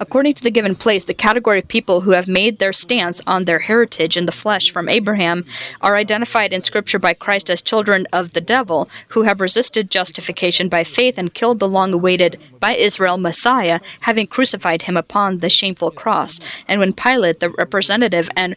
According 0.00 0.34
to 0.34 0.42
the 0.42 0.50
given 0.50 0.74
place, 0.74 1.04
the 1.04 1.14
category 1.14 1.60
of 1.60 1.68
people 1.68 2.00
who 2.00 2.12
have 2.12 2.26
made 2.26 2.58
their 2.58 2.72
stance 2.72 3.20
on 3.26 3.44
their 3.44 3.60
heritage 3.60 4.16
in 4.16 4.26
the 4.26 4.32
flesh 4.32 4.70
from 4.70 4.88
Abraham 4.88 5.44
are 5.80 5.96
identified 5.96 6.52
in 6.52 6.62
Scripture 6.62 6.98
by 6.98 7.14
Christ 7.14 7.48
as 7.48 7.62
children 7.62 8.06
of 8.12 8.32
the 8.32 8.40
devil, 8.40 8.88
who 9.08 9.22
have 9.22 9.40
resisted 9.40 9.90
justification 9.90 10.68
by 10.68 10.84
faith 10.84 11.16
and 11.18 11.34
killed 11.34 11.60
the 11.60 11.68
long 11.68 11.92
awaited 11.92 12.40
by 12.58 12.74
Israel 12.74 13.18
Messiah, 13.18 13.80
having 14.00 14.26
crucified 14.26 14.82
him 14.82 14.96
upon 14.96 15.38
the 15.38 15.50
shameful 15.50 15.90
cross. 15.90 16.40
And 16.66 16.80
when 16.80 16.92
Pilate, 16.92 17.40
the 17.40 17.50
representative 17.50 18.28
and 18.36 18.56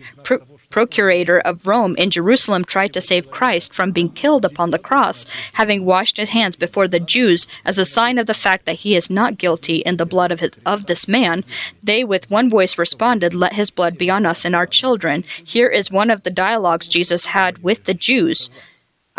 procurator 0.72 1.40
of 1.40 1.68
Rome 1.68 1.96
in 1.98 2.10
Jerusalem 2.10 2.64
tried 2.64 2.94
to 2.94 3.02
save 3.02 3.30
Christ 3.30 3.74
from 3.74 3.92
being 3.92 4.10
killed 4.10 4.46
upon 4.46 4.72
the 4.72 4.80
cross, 4.80 5.26
having 5.54 5.86
washed 5.86 6.18
his 6.18 6.30
hands 6.30 6.56
before 6.56 6.88
the 6.88 7.00
Jews 7.00 7.46
as 7.66 7.78
a 7.78 7.86
sign 7.86 8.18
of 8.18 8.26
the 8.26 8.34
fact 8.34 8.66
that 8.66 8.78
he 8.78 8.96
is 8.96 9.10
not 9.10 9.38
guilty 9.38 9.78
in 9.78 9.98
the 9.98 10.06
blood 10.06 10.32
of, 10.32 10.40
his, 10.40 10.52
of 10.66 10.86
this 10.88 11.08
man, 11.08 11.44
they 11.84 12.04
with 12.04 12.32
one 12.32 12.50
voice 12.50 12.78
responded, 12.78 13.34
Let 13.34 13.54
his 13.54 13.70
blood 13.70 13.98
be 13.98 14.10
on 14.10 14.26
us 14.26 14.46
and 14.46 14.56
our 14.56 14.66
children. 14.66 15.24
Here 15.44 15.68
is 15.68 15.92
one 15.92 16.10
of 16.10 16.24
the 16.24 16.32
dialogues 16.32 16.88
Jesus 16.88 17.26
had 17.26 17.62
with 17.62 17.84
the 17.84 17.94
Jews. 17.94 18.50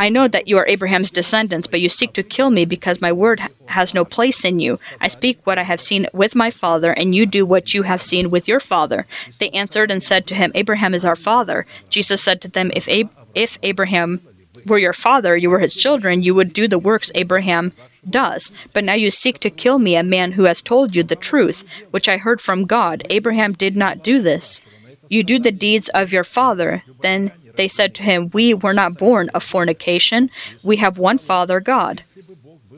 I 0.02 0.08
know 0.08 0.26
that 0.26 0.48
you 0.48 0.58
are 0.58 0.66
Abraham's 0.66 1.12
descendants, 1.12 1.68
but 1.68 1.80
you 1.80 1.88
seek 1.88 2.12
to 2.14 2.24
kill 2.24 2.50
me 2.50 2.64
because 2.64 3.00
my 3.00 3.12
word 3.12 3.40
has 3.66 3.94
no 3.94 4.04
place 4.04 4.44
in 4.44 4.58
you. 4.58 4.80
I 5.00 5.06
speak 5.06 5.38
what 5.46 5.58
I 5.58 5.62
have 5.62 5.80
seen 5.80 6.08
with 6.12 6.34
my 6.34 6.50
father, 6.50 6.90
and 6.90 7.14
you 7.14 7.24
do 7.24 7.46
what 7.46 7.72
you 7.72 7.84
have 7.84 8.02
seen 8.02 8.28
with 8.28 8.48
your 8.48 8.58
father. 8.58 9.06
They 9.38 9.50
answered 9.50 9.92
and 9.92 10.02
said 10.02 10.26
to 10.26 10.34
him, 10.34 10.50
Abraham 10.56 10.92
is 10.92 11.04
our 11.04 11.14
father. 11.14 11.66
Jesus 11.88 12.20
said 12.20 12.40
to 12.40 12.48
them, 12.48 12.72
If, 12.74 12.88
Ab- 12.88 13.12
if 13.36 13.60
Abraham 13.62 14.20
were 14.66 14.78
your 14.78 14.92
father, 14.92 15.36
you 15.36 15.48
were 15.50 15.60
his 15.60 15.72
children, 15.72 16.24
you 16.24 16.34
would 16.34 16.52
do 16.52 16.66
the 16.66 16.80
works 16.80 17.12
Abraham 17.14 17.70
does. 18.10 18.50
But 18.72 18.82
now 18.82 18.94
you 18.94 19.12
seek 19.12 19.38
to 19.38 19.50
kill 19.50 19.78
me, 19.78 19.94
a 19.94 20.02
man 20.02 20.32
who 20.32 20.46
has 20.50 20.60
told 20.60 20.96
you 20.96 21.04
the 21.04 21.14
truth, 21.14 21.64
which 21.92 22.08
I 22.08 22.16
heard 22.16 22.40
from 22.40 22.64
God. 22.64 23.04
Abraham 23.08 23.52
did 23.52 23.76
not 23.76 24.02
do 24.02 24.20
this. 24.20 24.62
You 25.08 25.22
do 25.22 25.38
the 25.38 25.52
deeds 25.52 25.90
of 25.90 26.12
your 26.12 26.24
father. 26.24 26.82
Then 27.02 27.30
they 27.56 27.68
said 27.68 27.94
to 27.94 28.02
him, 28.02 28.30
We 28.32 28.54
were 28.54 28.72
not 28.72 28.98
born 28.98 29.28
of 29.30 29.42
fornication. 29.42 30.30
We 30.62 30.76
have 30.76 30.98
one 30.98 31.18
Father, 31.18 31.60
God. 31.60 32.02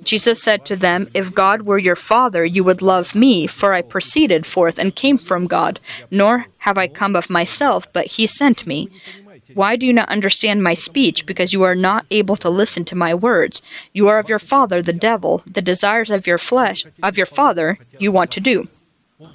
Jesus 0.02 0.42
said 0.42 0.64
to 0.66 0.76
them, 0.76 1.08
If 1.14 1.34
God 1.34 1.62
were 1.62 1.78
your 1.78 1.96
Father, 1.96 2.44
you 2.44 2.62
would 2.64 2.82
love 2.82 3.14
me, 3.14 3.46
for 3.46 3.72
I 3.72 3.82
proceeded 3.82 4.44
forth 4.44 4.78
and 4.78 4.94
came 4.94 5.18
from 5.18 5.46
God. 5.46 5.80
Nor 6.10 6.46
have 6.58 6.76
I 6.76 6.88
come 6.88 7.16
of 7.16 7.30
myself, 7.30 7.90
but 7.92 8.06
He 8.06 8.26
sent 8.26 8.66
me. 8.66 8.90
Why 9.54 9.76
do 9.76 9.86
you 9.86 9.92
not 9.92 10.08
understand 10.08 10.62
my 10.62 10.74
speech? 10.74 11.26
Because 11.26 11.52
you 11.52 11.62
are 11.62 11.74
not 11.74 12.06
able 12.10 12.36
to 12.36 12.50
listen 12.50 12.84
to 12.86 12.96
my 12.96 13.14
words. 13.14 13.62
You 13.92 14.08
are 14.08 14.18
of 14.18 14.28
your 14.28 14.38
father, 14.38 14.82
the 14.82 14.92
devil. 14.92 15.42
The 15.46 15.62
desires 15.62 16.10
of 16.10 16.26
your 16.26 16.38
flesh, 16.38 16.84
of 17.02 17.16
your 17.16 17.26
father, 17.26 17.78
you 17.98 18.10
want 18.10 18.30
to 18.32 18.40
do. 18.40 18.68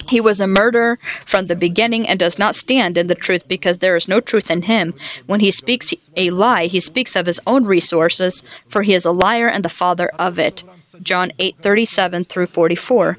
He 0.08 0.20
was 0.20 0.40
a 0.40 0.46
murderer 0.46 0.96
from 1.24 1.46
the 1.46 1.56
beginning 1.56 2.08
and 2.08 2.18
does 2.18 2.38
not 2.38 2.56
stand 2.56 2.96
in 2.96 3.06
the 3.06 3.14
truth 3.14 3.46
because 3.48 3.78
there 3.78 3.96
is 3.96 4.08
no 4.08 4.20
truth 4.20 4.50
in 4.50 4.62
him. 4.62 4.94
When 5.26 5.40
he 5.40 5.50
speaks 5.50 5.92
a 6.16 6.30
lie, 6.30 6.66
he 6.66 6.80
speaks 6.80 7.16
of 7.16 7.26
his 7.26 7.40
own 7.46 7.64
resources, 7.64 8.42
for 8.68 8.82
he 8.82 8.94
is 8.94 9.04
a 9.04 9.12
liar 9.12 9.48
and 9.48 9.64
the 9.64 9.68
father 9.68 10.08
of 10.18 10.38
it. 10.38 10.62
John 11.02 11.32
8:37 11.38 12.24
through 12.26 12.46
44. 12.46 13.18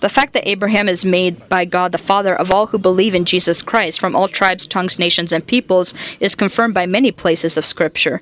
The 0.00 0.08
fact 0.08 0.32
that 0.32 0.48
Abraham 0.48 0.88
is 0.88 1.04
made 1.04 1.48
by 1.48 1.64
God 1.64 1.92
the 1.92 1.98
father 1.98 2.34
of 2.34 2.50
all 2.50 2.66
who 2.66 2.78
believe 2.78 3.14
in 3.14 3.24
Jesus 3.24 3.62
Christ 3.62 4.00
from 4.00 4.16
all 4.16 4.28
tribes, 4.28 4.66
tongues, 4.66 4.98
nations, 4.98 5.32
and 5.32 5.46
peoples 5.46 5.94
is 6.20 6.34
confirmed 6.34 6.74
by 6.74 6.86
many 6.86 7.12
places 7.12 7.56
of 7.56 7.64
Scripture. 7.66 8.20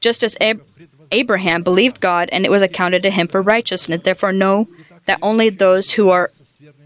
Just 0.00 0.22
as 0.22 0.36
Ab- 0.40 0.62
Abraham 1.12 1.62
believed 1.62 2.00
God 2.00 2.28
and 2.32 2.44
it 2.44 2.50
was 2.50 2.62
accounted 2.62 3.02
to 3.02 3.10
him 3.10 3.28
for 3.28 3.42
righteousness, 3.42 4.00
therefore 4.02 4.32
know 4.32 4.68
that 5.06 5.18
only 5.22 5.50
those 5.50 5.92
who 5.92 6.08
are 6.10 6.30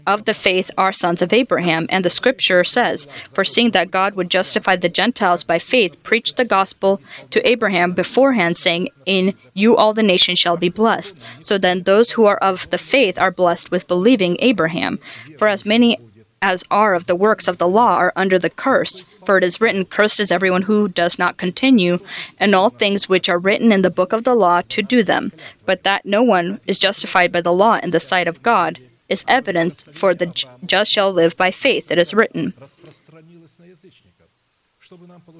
of 0.05 0.25
the 0.25 0.33
faith 0.33 0.71
are 0.77 0.91
sons 0.91 1.21
of 1.21 1.33
Abraham. 1.33 1.87
And 1.89 2.05
the 2.05 2.09
scripture 2.09 2.63
says, 2.63 3.05
foreseeing 3.33 3.71
that 3.71 3.91
God 3.91 4.15
would 4.15 4.29
justify 4.29 4.75
the 4.75 4.89
Gentiles 4.89 5.43
by 5.43 5.59
faith, 5.59 6.01
preached 6.03 6.37
the 6.37 6.45
gospel 6.45 7.01
to 7.29 7.47
Abraham 7.47 7.93
beforehand, 7.93 8.57
saying, 8.57 8.89
In 9.05 9.35
you 9.53 9.75
all 9.75 9.93
the 9.93 10.03
nations 10.03 10.39
shall 10.39 10.57
be 10.57 10.69
blessed. 10.69 11.21
So 11.41 11.57
then 11.57 11.83
those 11.83 12.11
who 12.11 12.25
are 12.25 12.37
of 12.37 12.69
the 12.69 12.77
faith 12.77 13.19
are 13.19 13.31
blessed 13.31 13.71
with 13.71 13.87
believing 13.87 14.37
Abraham. 14.39 14.99
For 15.37 15.47
as 15.47 15.65
many 15.65 15.97
as 16.41 16.63
are 16.71 16.95
of 16.95 17.05
the 17.05 17.15
works 17.15 17.47
of 17.47 17.59
the 17.59 17.67
law 17.67 17.97
are 17.97 18.13
under 18.15 18.39
the 18.39 18.49
curse. 18.49 19.03
For 19.25 19.37
it 19.37 19.43
is 19.43 19.61
written, 19.61 19.85
Cursed 19.85 20.19
is 20.19 20.31
everyone 20.31 20.63
who 20.63 20.87
does 20.87 21.19
not 21.19 21.37
continue 21.37 21.99
in 22.39 22.55
all 22.55 22.69
things 22.69 23.07
which 23.07 23.29
are 23.29 23.37
written 23.37 23.71
in 23.71 23.83
the 23.83 23.91
book 23.91 24.11
of 24.11 24.23
the 24.23 24.33
law 24.33 24.61
to 24.69 24.81
do 24.81 25.03
them. 25.03 25.31
But 25.65 25.83
that 25.83 26.05
no 26.05 26.23
one 26.23 26.59
is 26.65 26.79
justified 26.79 27.31
by 27.31 27.41
the 27.41 27.53
law 27.53 27.77
in 27.83 27.91
the 27.91 27.99
sight 27.99 28.27
of 28.27 28.41
God 28.41 28.79
is 29.11 29.25
evidence 29.27 29.83
for 29.83 30.15
the 30.15 30.27
just 30.65 30.91
shall 30.91 31.11
live 31.11 31.35
by 31.35 31.51
faith. 31.51 31.91
It 31.91 31.97
is 31.97 32.13
written. 32.13 32.53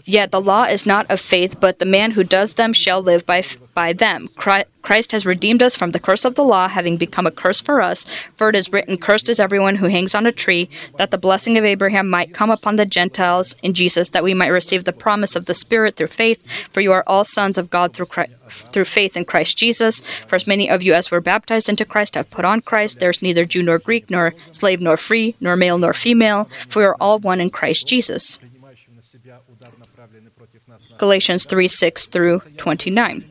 Yet 0.06 0.32
the 0.32 0.42
law 0.42 0.64
is 0.64 0.86
not 0.86 1.10
of 1.10 1.20
faith, 1.20 1.60
but 1.60 1.80
the 1.80 1.86
man 1.86 2.12
who 2.12 2.24
does 2.24 2.54
them 2.54 2.74
shall 2.74 3.02
live 3.02 3.26
by, 3.26 3.44
by 3.74 3.94
them. 3.94 4.30
Christ 4.36 5.12
has 5.12 5.26
redeemed 5.26 5.62
us 5.62 5.76
from 5.76 5.92
the 5.92 6.00
curse 6.00 6.26
of 6.26 6.36
the 6.36 6.44
law, 6.44 6.68
having 6.68 6.98
become 6.98 7.28
a 7.28 7.32
curse 7.32 7.60
for 7.62 7.82
us. 7.82 8.06
For 8.36 8.50
it 8.50 8.56
is 8.56 8.72
written, 8.72 8.98
Cursed 8.98 9.30
is 9.30 9.40
everyone 9.40 9.76
who 9.76 9.88
hangs 9.88 10.16
on 10.16 10.26
a 10.26 10.32
tree, 10.32 10.70
that 10.98 11.12
the 11.12 11.18
blessing 11.18 11.58
of 11.58 11.66
Abraham 11.66 12.10
might 12.10 12.34
come 12.34 12.50
upon 12.50 12.78
the 12.78 12.86
Gentiles 12.86 13.56
in 13.62 13.74
Jesus, 13.74 14.10
that 14.10 14.24
we 14.24 14.34
might 14.34 14.48
receive 14.48 14.86
the 14.86 14.94
promise 14.94 15.36
of 15.36 15.46
the 15.46 15.54
Spirit 15.54 15.96
through 15.96 16.08
faith. 16.08 16.50
For 16.70 16.82
you 16.82 16.92
are 16.94 17.04
all 17.06 17.26
sons 17.26 17.58
of 17.58 17.70
God 17.70 17.94
through 17.94 18.08
Christ 18.08 18.34
through 18.74 18.84
faith 18.84 19.16
in 19.16 19.24
Christ 19.24 19.58
Jesus. 19.58 20.02
For 20.28 20.36
as 20.36 20.46
many 20.46 20.70
of 20.70 20.84
you 20.84 20.94
as 20.94 21.10
were 21.10 21.22
baptized 21.22 21.70
into 21.70 21.86
Christ 21.86 22.16
have 22.16 22.30
put 22.30 22.44
on 22.44 22.60
Christ. 22.60 23.00
There 23.00 23.10
is 23.10 23.22
neither 23.22 23.46
Jew 23.46 23.64
nor 23.64 23.80
Greek, 23.80 24.10
nor 24.10 24.34
slave 24.52 24.82
nor 24.82 24.98
free, 24.98 25.36
nor 25.40 25.56
male 25.56 25.78
nor 25.78 25.94
female, 25.94 26.50
for 26.68 26.80
we 26.80 26.86
are 26.86 26.98
all 27.00 27.20
one 27.20 27.40
in 27.40 27.50
Christ 27.50 27.88
Jesus. 27.88 28.40
Galatians 31.02 31.46
3 31.46 31.68
6 31.68 32.06
through 32.06 32.42
29. 32.58 33.26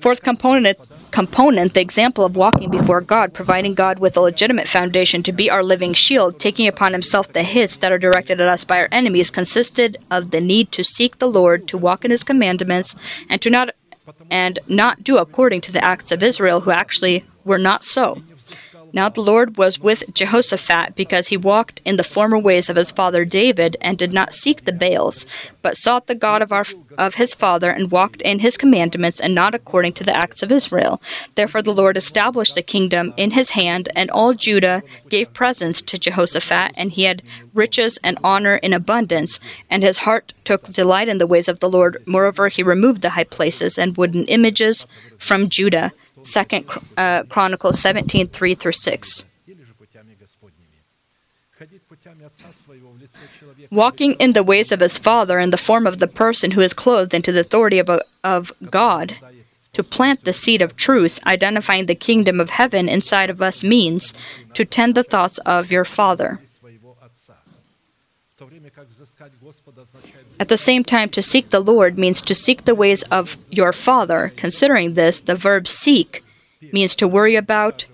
Fourth 0.00 0.22
component, 0.22 0.78
component, 1.10 1.74
the 1.74 1.82
example 1.82 2.24
of 2.24 2.34
walking 2.34 2.70
before 2.70 3.02
God, 3.02 3.34
providing 3.34 3.74
God 3.74 3.98
with 3.98 4.16
a 4.16 4.22
legitimate 4.22 4.66
foundation 4.66 5.22
to 5.24 5.32
be 5.32 5.50
our 5.50 5.62
living 5.62 5.92
shield, 5.92 6.40
taking 6.40 6.66
upon 6.66 6.92
himself 6.92 7.30
the 7.30 7.42
hits 7.42 7.76
that 7.76 7.92
are 7.92 7.98
directed 7.98 8.40
at 8.40 8.48
us 8.48 8.64
by 8.64 8.78
our 8.78 8.88
enemies, 8.90 9.30
consisted 9.30 9.98
of 10.10 10.30
the 10.30 10.40
need 10.40 10.72
to 10.72 10.82
seek 10.82 11.18
the 11.18 11.28
Lord, 11.28 11.68
to 11.68 11.76
walk 11.76 12.06
in 12.06 12.10
his 12.10 12.24
commandments, 12.24 12.96
and 13.28 13.42
to 13.42 13.50
not 13.50 13.74
and 14.30 14.58
not 14.66 15.04
do 15.04 15.18
according 15.18 15.60
to 15.62 15.72
the 15.72 15.84
acts 15.84 16.10
of 16.10 16.22
Israel, 16.22 16.62
who 16.62 16.70
actually 16.70 17.24
were 17.44 17.58
not 17.58 17.84
so. 17.84 18.22
Now 18.96 19.10
the 19.10 19.20
Lord 19.20 19.58
was 19.58 19.78
with 19.78 20.14
Jehoshaphat 20.14 20.96
because 20.96 21.28
he 21.28 21.36
walked 21.36 21.82
in 21.84 21.96
the 21.96 22.02
former 22.02 22.38
ways 22.38 22.70
of 22.70 22.76
his 22.76 22.90
father 22.90 23.26
David 23.26 23.76
and 23.82 23.98
did 23.98 24.10
not 24.10 24.32
seek 24.32 24.64
the 24.64 24.72
Baals, 24.72 25.26
but 25.60 25.76
sought 25.76 26.06
the 26.06 26.14
God 26.14 26.40
of 26.40 26.50
our 26.50 26.64
of 26.96 27.16
his 27.16 27.34
father 27.34 27.70
and 27.70 27.90
walked 27.90 28.22
in 28.22 28.38
his 28.38 28.56
commandments 28.56 29.20
and 29.20 29.34
not 29.34 29.54
according 29.54 29.92
to 29.92 30.04
the 30.04 30.16
acts 30.16 30.42
of 30.42 30.50
Israel. 30.50 31.02
Therefore 31.34 31.60
the 31.60 31.74
Lord 31.74 31.98
established 31.98 32.54
the 32.54 32.62
kingdom 32.62 33.12
in 33.18 33.32
his 33.32 33.50
hand, 33.50 33.90
and 33.94 34.10
all 34.10 34.32
Judah 34.32 34.82
gave 35.10 35.34
presents 35.34 35.82
to 35.82 35.98
Jehoshaphat, 35.98 36.72
and 36.78 36.92
he 36.92 37.02
had 37.02 37.22
riches 37.52 37.98
and 38.02 38.18
honor 38.24 38.56
in 38.56 38.72
abundance, 38.72 39.40
and 39.68 39.82
his 39.82 39.98
heart 39.98 40.32
took 40.42 40.68
delight 40.68 41.10
in 41.10 41.18
the 41.18 41.26
ways 41.26 41.48
of 41.48 41.60
the 41.60 41.68
Lord. 41.68 42.02
Moreover, 42.06 42.48
he 42.48 42.62
removed 42.62 43.02
the 43.02 43.10
high 43.10 43.24
places 43.24 43.76
and 43.76 43.94
wooden 43.98 44.24
images 44.24 44.86
from 45.18 45.50
Judah 45.50 45.92
Second 46.26 46.66
uh, 46.96 47.22
Chronicles 47.28 47.78
17, 47.78 48.26
3 48.26 48.54
through 48.54 48.72
6. 48.72 49.24
Walking 53.70 54.12
in 54.14 54.32
the 54.32 54.42
ways 54.42 54.72
of 54.72 54.80
his 54.80 54.98
father 54.98 55.38
in 55.38 55.50
the 55.50 55.56
form 55.56 55.86
of 55.86 55.98
the 55.98 56.08
person 56.08 56.50
who 56.50 56.60
is 56.60 56.74
clothed 56.74 57.14
into 57.14 57.32
the 57.32 57.40
authority 57.40 57.78
of, 57.78 57.88
a, 57.88 58.02
of 58.22 58.52
God, 58.70 59.16
to 59.72 59.82
plant 59.82 60.24
the 60.24 60.32
seed 60.32 60.60
of 60.60 60.76
truth, 60.76 61.20
identifying 61.26 61.86
the 61.86 61.94
kingdom 61.94 62.40
of 62.40 62.50
heaven 62.50 62.88
inside 62.88 63.30
of 63.30 63.40
us 63.40 63.64
means 63.64 64.12
to 64.52 64.64
tend 64.64 64.94
the 64.94 65.02
thoughts 65.02 65.38
of 65.38 65.70
your 65.70 65.84
father. 65.84 66.40
At 70.40 70.48
the 70.48 70.56
same 70.56 70.84
time, 70.84 71.08
to 71.10 71.22
seek 71.22 71.50
the 71.50 71.60
Lord 71.60 71.96
means 71.96 72.20
to 72.22 72.34
seek 72.34 72.64
the 72.64 72.74
ways 72.74 73.02
of 73.04 73.36
your 73.50 73.72
Father. 73.72 74.32
Considering 74.36 74.94
this, 74.94 75.20
the 75.20 75.36
verb 75.36 75.68
seek 75.68 76.24
means 76.72 76.94
to 76.96 77.06
worry 77.06 77.36
about, 77.36 77.84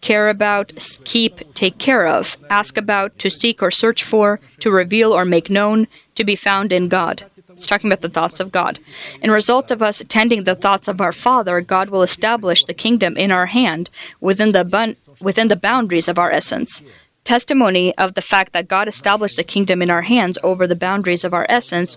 care 0.00 0.28
about, 0.28 0.72
keep, 1.04 1.54
take 1.54 1.78
care 1.78 2.06
of, 2.06 2.36
ask 2.48 2.76
about, 2.76 3.18
to 3.18 3.30
seek 3.30 3.62
or 3.62 3.70
search 3.70 4.04
for, 4.04 4.38
to 4.60 4.70
reveal 4.70 5.12
or 5.12 5.24
make 5.24 5.50
known, 5.50 5.86
to 6.14 6.24
be 6.24 6.36
found 6.36 6.72
in 6.72 6.88
God. 6.88 7.24
It's 7.48 7.66
talking 7.66 7.90
about 7.90 8.00
the 8.00 8.08
thoughts 8.08 8.40
of 8.40 8.52
God. 8.52 8.78
In 9.22 9.30
result 9.30 9.70
of 9.70 9.82
us 9.82 10.00
attending 10.00 10.44
the 10.44 10.54
thoughts 10.54 10.88
of 10.88 11.00
our 11.00 11.12
Father, 11.12 11.60
God 11.60 11.90
will 11.90 12.02
establish 12.02 12.64
the 12.64 12.74
kingdom 12.74 13.16
in 13.16 13.30
our 13.30 13.46
hand 13.46 13.90
within 14.20 14.52
the 14.52 14.64
bun- 14.64 14.96
within 15.20 15.48
the 15.48 15.56
boundaries 15.56 16.08
of 16.08 16.18
our 16.18 16.30
essence 16.30 16.82
testimony 17.30 17.96
of 17.96 18.14
the 18.14 18.28
fact 18.32 18.52
that 18.52 18.66
God 18.66 18.88
established 18.88 19.36
the 19.36 19.52
kingdom 19.54 19.80
in 19.82 19.88
our 19.88 20.02
hands 20.02 20.36
over 20.42 20.66
the 20.66 20.82
boundaries 20.88 21.22
of 21.22 21.32
our 21.32 21.46
essence 21.48 21.96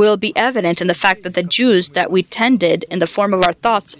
will 0.00 0.18
be 0.18 0.36
evident 0.36 0.82
in 0.82 0.86
the 0.86 1.02
fact 1.04 1.22
that 1.22 1.34
the 1.38 1.48
Jews 1.58 1.84
that 1.98 2.10
we 2.10 2.22
tended 2.22 2.84
in 2.90 2.98
the 2.98 3.12
form 3.16 3.32
of 3.32 3.42
our 3.46 3.54
thoughts, 3.54 3.96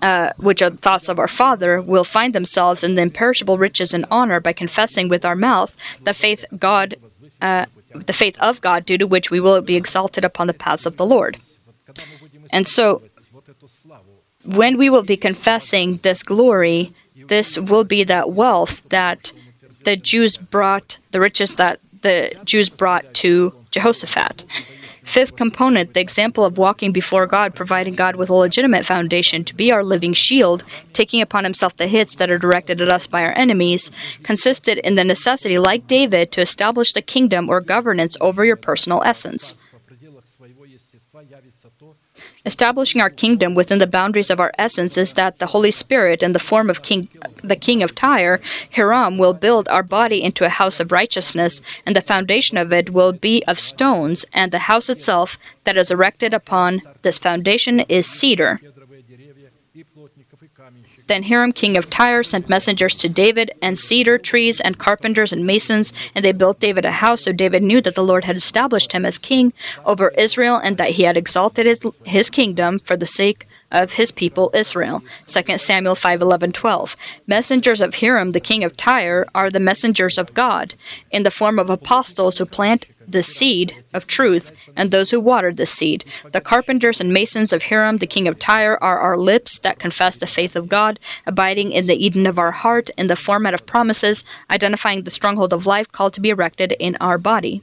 uh, 0.00 0.32
which 0.38 0.62
are 0.62 0.70
the 0.70 0.84
thoughts 0.86 1.06
of 1.10 1.18
our 1.18 1.32
Father, 1.42 1.82
will 1.82 2.14
find 2.18 2.34
themselves 2.34 2.82
in 2.82 2.94
the 2.94 3.02
imperishable 3.02 3.58
riches 3.58 3.92
and 3.92 4.06
honor 4.10 4.40
by 4.40 4.54
confessing 4.54 5.06
with 5.06 5.22
our 5.26 5.36
mouth 5.36 5.76
the 6.02 6.14
faith 6.14 6.46
God, 6.58 6.94
uh, 7.42 7.66
the 8.10 8.18
faith 8.22 8.38
of 8.40 8.62
God, 8.62 8.86
due 8.86 8.96
to 8.96 9.06
which 9.06 9.30
we 9.30 9.38
will 9.38 9.60
be 9.60 9.76
exalted 9.76 10.24
upon 10.24 10.46
the 10.46 10.60
paths 10.64 10.86
of 10.86 10.96
the 10.96 11.10
Lord. 11.14 11.36
And 12.56 12.66
so, 12.66 13.02
when 14.60 14.78
we 14.78 14.88
will 14.88 15.06
be 15.14 15.18
confessing 15.18 15.98
this 15.98 16.22
glory, 16.22 16.92
this 17.32 17.58
will 17.58 17.84
be 17.84 18.02
that 18.04 18.30
wealth 18.30 18.88
that 18.88 19.32
the 19.88 19.96
Jews 19.96 20.36
brought, 20.36 20.98
the 21.12 21.20
riches 21.20 21.54
that 21.54 21.80
the 22.02 22.38
Jews 22.44 22.68
brought 22.68 23.14
to 23.14 23.54
Jehoshaphat. 23.70 24.44
Fifth 25.02 25.34
component, 25.36 25.94
the 25.94 26.00
example 26.02 26.44
of 26.44 26.58
walking 26.58 26.92
before 26.92 27.26
God, 27.26 27.54
providing 27.54 27.94
God 27.94 28.14
with 28.14 28.28
a 28.28 28.34
legitimate 28.34 28.84
foundation 28.84 29.44
to 29.44 29.54
be 29.54 29.72
our 29.72 29.82
living 29.82 30.12
shield, 30.12 30.62
taking 30.92 31.22
upon 31.22 31.44
himself 31.44 31.74
the 31.74 31.86
hits 31.86 32.14
that 32.16 32.28
are 32.28 32.36
directed 32.36 32.82
at 32.82 32.92
us 32.92 33.06
by 33.06 33.22
our 33.22 33.32
enemies, 33.32 33.90
consisted 34.22 34.76
in 34.76 34.96
the 34.96 35.04
necessity, 35.04 35.58
like 35.58 35.86
David, 35.86 36.30
to 36.32 36.42
establish 36.42 36.92
the 36.92 37.00
kingdom 37.00 37.48
or 37.48 37.62
governance 37.62 38.14
over 38.20 38.44
your 38.44 38.56
personal 38.56 39.02
essence. 39.06 39.56
Establishing 42.48 43.02
our 43.02 43.10
kingdom 43.10 43.54
within 43.54 43.78
the 43.78 43.86
boundaries 43.86 44.30
of 44.30 44.40
our 44.40 44.50
essence 44.56 44.96
is 44.96 45.12
that 45.12 45.38
the 45.38 45.48
Holy 45.48 45.70
Spirit, 45.70 46.22
in 46.22 46.32
the 46.32 46.38
form 46.38 46.70
of 46.70 46.80
King, 46.80 47.08
the 47.44 47.56
King 47.56 47.82
of 47.82 47.94
Tyre, 47.94 48.40
Hiram, 48.74 49.18
will 49.18 49.34
build 49.34 49.68
our 49.68 49.82
body 49.82 50.22
into 50.22 50.46
a 50.46 50.56
house 50.60 50.80
of 50.80 50.90
righteousness, 50.90 51.60
and 51.84 51.94
the 51.94 52.00
foundation 52.00 52.56
of 52.56 52.72
it 52.72 52.88
will 52.88 53.12
be 53.12 53.44
of 53.46 53.58
stones, 53.58 54.24
and 54.32 54.50
the 54.50 54.60
house 54.70 54.88
itself 54.88 55.36
that 55.64 55.76
is 55.76 55.90
erected 55.90 56.32
upon 56.32 56.80
this 57.02 57.18
foundation 57.18 57.80
is 57.80 58.06
cedar. 58.06 58.62
Then 61.08 61.24
Hiram, 61.24 61.52
king 61.52 61.76
of 61.76 61.90
Tyre, 61.90 62.22
sent 62.22 62.48
messengers 62.48 62.94
to 62.96 63.08
David, 63.08 63.50
and 63.60 63.78
cedar 63.78 64.18
trees, 64.18 64.60
and 64.60 64.78
carpenters, 64.78 65.32
and 65.32 65.46
masons, 65.46 65.92
and 66.14 66.24
they 66.24 66.32
built 66.32 66.60
David 66.60 66.84
a 66.84 66.92
house. 66.92 67.22
So 67.22 67.32
David 67.32 67.62
knew 67.62 67.80
that 67.80 67.94
the 67.94 68.04
Lord 68.04 68.24
had 68.24 68.36
established 68.36 68.92
him 68.92 69.04
as 69.04 69.18
king 69.18 69.52
over 69.84 70.10
Israel, 70.10 70.56
and 70.56 70.76
that 70.76 70.90
he 70.90 71.02
had 71.04 71.16
exalted 71.16 71.66
his, 71.66 71.84
his 72.04 72.30
kingdom 72.30 72.78
for 72.78 72.96
the 72.96 73.06
sake 73.06 73.46
of 73.70 73.94
his 73.94 74.10
people 74.10 74.50
Israel. 74.54 75.02
2 75.26 75.58
Samuel 75.58 75.94
5 75.94 76.20
11 76.20 76.52
12. 76.52 76.96
Messengers 77.26 77.80
of 77.80 77.96
Hiram, 77.96 78.32
the 78.32 78.40
king 78.40 78.64
of 78.64 78.76
Tyre, 78.76 79.26
are 79.34 79.50
the 79.50 79.60
messengers 79.60 80.18
of 80.18 80.34
God, 80.34 80.74
in 81.10 81.22
the 81.22 81.30
form 81.30 81.58
of 81.58 81.70
apostles 81.70 82.38
who 82.38 82.46
plant 82.46 82.86
the 83.08 83.22
seed 83.22 83.74
of 83.94 84.06
truth 84.06 84.54
and 84.76 84.90
those 84.90 85.10
who 85.10 85.20
water 85.20 85.52
the 85.52 85.66
seed. 85.66 86.04
The 86.30 86.40
carpenters 86.40 87.00
and 87.00 87.12
masons 87.12 87.52
of 87.52 87.64
Hiram, 87.64 87.98
the 87.98 88.06
king 88.06 88.28
of 88.28 88.38
Tyre, 88.38 88.78
are 88.82 88.98
our 88.98 89.16
lips 89.16 89.58
that 89.60 89.78
confess 89.78 90.16
the 90.16 90.26
faith 90.26 90.54
of 90.54 90.68
God, 90.68 91.00
abiding 91.26 91.72
in 91.72 91.86
the 91.86 91.96
Eden 91.96 92.26
of 92.26 92.38
our 92.38 92.52
heart 92.52 92.90
in 92.98 93.06
the 93.06 93.16
format 93.16 93.54
of 93.54 93.66
promises, 93.66 94.24
identifying 94.50 95.02
the 95.02 95.10
stronghold 95.10 95.52
of 95.52 95.66
life 95.66 95.90
called 95.90 96.12
to 96.14 96.20
be 96.20 96.28
erected 96.28 96.72
in 96.78 96.96
our 97.00 97.16
body. 97.16 97.62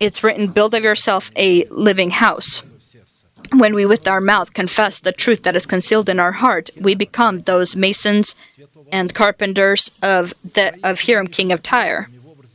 It's 0.00 0.24
written, 0.24 0.48
Build 0.48 0.74
of 0.74 0.82
yourself 0.82 1.30
a 1.36 1.64
living 1.66 2.10
house. 2.10 2.62
When 3.54 3.74
we 3.74 3.84
with 3.84 4.08
our 4.08 4.20
mouth 4.20 4.54
confess 4.54 4.98
the 4.98 5.12
truth 5.12 5.42
that 5.42 5.54
is 5.54 5.66
concealed 5.66 6.08
in 6.08 6.18
our 6.18 6.32
heart, 6.32 6.70
we 6.80 6.94
become 6.94 7.40
those 7.40 7.76
masons 7.76 8.34
and 8.90 9.14
carpenters 9.14 9.90
of 10.02 10.32
the 10.42 10.78
of 10.82 11.02
Hiram, 11.02 11.26
king 11.26 11.52
of 11.52 11.62
Tyre 11.62 12.08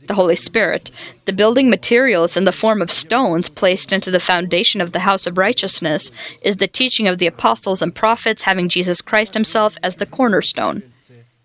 the 0.08 0.14
Holy 0.14 0.36
Spirit. 0.36 0.90
The 1.26 1.32
building 1.32 1.70
materials 1.70 2.36
in 2.36 2.44
the 2.44 2.52
form 2.52 2.82
of 2.82 2.90
stones 2.90 3.48
placed 3.48 3.92
into 3.92 4.10
the 4.10 4.18
foundation 4.18 4.80
of 4.80 4.92
the 4.92 5.00
house 5.00 5.26
of 5.26 5.38
righteousness 5.38 6.10
is 6.42 6.56
the 6.56 6.66
teaching 6.66 7.06
of 7.06 7.18
the 7.18 7.26
apostles 7.26 7.82
and 7.82 7.94
prophets, 7.94 8.42
having 8.42 8.68
Jesus 8.68 9.02
Christ 9.02 9.34
himself 9.34 9.76
as 9.82 9.96
the 9.96 10.06
cornerstone. 10.06 10.82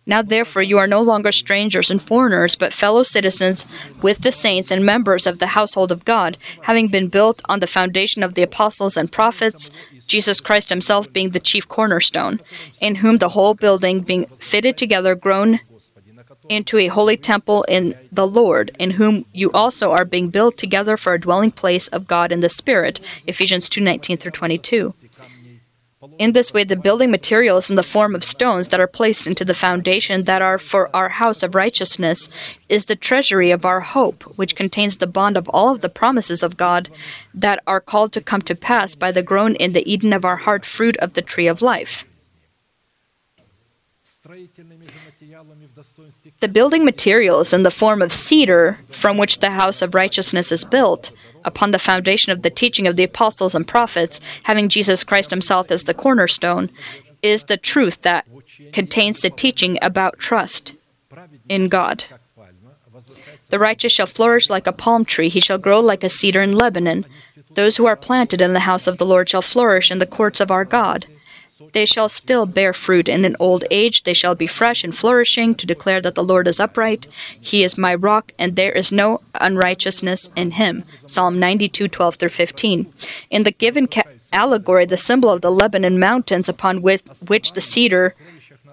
Now, 0.05 0.21
therefore, 0.21 0.61
you 0.61 0.77
are 0.77 0.87
no 0.87 1.01
longer 1.01 1.31
strangers 1.31 1.89
and 1.89 2.01
foreigners, 2.01 2.55
but 2.55 2.73
fellow 2.73 3.03
citizens 3.03 3.65
with 4.01 4.19
the 4.19 4.33
saints 4.33 4.69
and 4.69 4.85
members 4.85 5.25
of 5.25 5.39
the 5.39 5.47
household 5.47 5.91
of 5.91 6.03
God, 6.03 6.37
having 6.63 6.89
been 6.89 7.07
built 7.07 7.41
on 7.45 7.59
the 7.59 7.67
foundation 7.67 8.21
of 8.21 8.33
the 8.33 8.41
apostles 8.43 8.97
and 8.97 9.11
prophets, 9.11 9.71
Jesus 10.05 10.41
Christ 10.41 10.69
himself 10.69 11.11
being 11.13 11.29
the 11.29 11.39
chief 11.39 11.67
cornerstone, 11.69 12.41
in 12.81 12.95
whom 12.95 13.19
the 13.19 13.29
whole 13.29 13.53
building, 13.53 14.01
being 14.01 14.25
fitted 14.37 14.77
together, 14.77 15.15
grown 15.15 15.59
into 16.49 16.77
a 16.77 16.87
holy 16.87 17.15
temple 17.15 17.63
in 17.63 17.95
the 18.11 18.27
Lord, 18.27 18.71
in 18.77 18.91
whom 18.91 19.25
you 19.31 19.51
also 19.53 19.91
are 19.91 20.03
being 20.03 20.29
built 20.29 20.57
together 20.57 20.97
for 20.97 21.13
a 21.13 21.19
dwelling 21.19 21.51
place 21.51 21.87
of 21.87 22.07
God 22.07 22.31
in 22.31 22.41
the 22.41 22.49
Spirit. 22.49 22.99
Ephesians 23.25 23.69
2:19 23.69 24.17
through 24.17 24.31
22. 24.31 24.93
In 26.17 26.33
this 26.33 26.53
way, 26.53 26.63
the 26.63 26.75
building 26.75 27.11
material 27.11 27.57
is 27.57 27.69
in 27.69 27.75
the 27.75 27.83
form 27.83 28.15
of 28.15 28.23
stones 28.23 28.69
that 28.69 28.79
are 28.79 28.87
placed 28.87 29.25
into 29.25 29.45
the 29.45 29.53
foundation 29.53 30.23
that 30.23 30.41
are 30.41 30.57
for 30.57 30.93
our 30.95 31.09
house 31.09 31.43
of 31.43 31.55
righteousness, 31.55 32.29
is 32.67 32.85
the 32.85 32.95
treasury 32.95 33.51
of 33.51 33.65
our 33.65 33.81
hope, 33.81 34.23
which 34.37 34.55
contains 34.55 34.97
the 34.97 35.07
bond 35.07 35.37
of 35.37 35.47
all 35.49 35.69
of 35.69 35.81
the 35.81 35.89
promises 35.89 36.43
of 36.43 36.57
God 36.57 36.89
that 37.33 37.61
are 37.65 37.79
called 37.79 38.11
to 38.13 38.21
come 38.21 38.41
to 38.43 38.55
pass 38.55 38.95
by 38.95 39.11
the 39.11 39.23
grown 39.23 39.55
in 39.55 39.73
the 39.73 39.89
Eden 39.91 40.13
of 40.13 40.25
our 40.25 40.37
heart 40.37 40.65
fruit 40.65 40.97
of 40.97 41.13
the 41.13 41.21
tree 41.21 41.47
of 41.47 41.61
life. 41.61 42.05
The 46.39 46.47
building 46.47 46.85
material 46.85 47.41
is 47.41 47.53
in 47.53 47.63
the 47.63 47.71
form 47.71 48.01
of 48.01 48.13
cedar 48.13 48.79
from 48.89 49.17
which 49.17 49.39
the 49.39 49.51
house 49.51 49.81
of 49.81 49.93
righteousness 49.93 50.51
is 50.51 50.63
built, 50.63 51.11
upon 51.45 51.71
the 51.71 51.79
foundation 51.79 52.31
of 52.31 52.41
the 52.41 52.49
teaching 52.49 52.87
of 52.87 52.95
the 52.95 53.03
apostles 53.03 53.55
and 53.55 53.67
prophets, 53.67 54.19
having 54.43 54.69
Jesus 54.69 55.03
Christ 55.03 55.29
himself 55.29 55.71
as 55.71 55.83
the 55.83 55.93
cornerstone, 55.93 56.69
is 57.21 57.45
the 57.45 57.57
truth 57.57 58.01
that 58.01 58.27
contains 58.71 59.21
the 59.21 59.29
teaching 59.29 59.77
about 59.81 60.19
trust 60.19 60.75
in 61.47 61.69
God. 61.69 62.05
The 63.49 63.59
righteous 63.59 63.93
shall 63.93 64.07
flourish 64.07 64.49
like 64.49 64.67
a 64.67 64.71
palm 64.71 65.05
tree, 65.05 65.29
he 65.29 65.39
shall 65.39 65.57
grow 65.57 65.79
like 65.79 66.03
a 66.03 66.09
cedar 66.09 66.41
in 66.41 66.57
Lebanon. 66.57 67.05
Those 67.55 67.77
who 67.77 67.85
are 67.85 67.95
planted 67.95 68.41
in 68.41 68.53
the 68.53 68.61
house 68.61 68.87
of 68.87 68.97
the 68.97 69.05
Lord 69.05 69.29
shall 69.29 69.41
flourish 69.41 69.91
in 69.91 69.99
the 69.99 70.07
courts 70.07 70.39
of 70.39 70.51
our 70.51 70.65
God. 70.65 71.05
They 71.73 71.85
shall 71.85 72.09
still 72.09 72.45
bear 72.45 72.73
fruit 72.73 73.07
in 73.07 73.25
an 73.25 73.35
old 73.39 73.63
age. 73.69 74.03
They 74.03 74.13
shall 74.13 74.35
be 74.35 74.47
fresh 74.47 74.83
and 74.83 74.95
flourishing 74.95 75.55
to 75.55 75.67
declare 75.67 76.01
that 76.01 76.15
the 76.15 76.23
Lord 76.23 76.47
is 76.47 76.59
upright. 76.59 77.07
He 77.39 77.63
is 77.63 77.77
my 77.77 77.93
rock, 77.93 78.31
and 78.39 78.55
there 78.55 78.71
is 78.71 78.91
no 78.91 79.21
unrighteousness 79.35 80.29
in 80.35 80.51
him. 80.51 80.83
Psalm 81.05 81.39
92, 81.39 81.87
12 81.87 82.15
through 82.15 82.29
15. 82.29 82.91
In 83.29 83.43
the 83.43 83.51
given 83.51 83.87
ca- 83.87 84.03
allegory, 84.31 84.85
the 84.85 84.97
symbol 84.97 85.29
of 85.29 85.41
the 85.41 85.51
Lebanon 85.51 85.99
mountains 85.99 86.49
upon 86.49 86.81
which, 86.81 87.03
which 87.27 87.53
the 87.53 87.61
cedar 87.61 88.15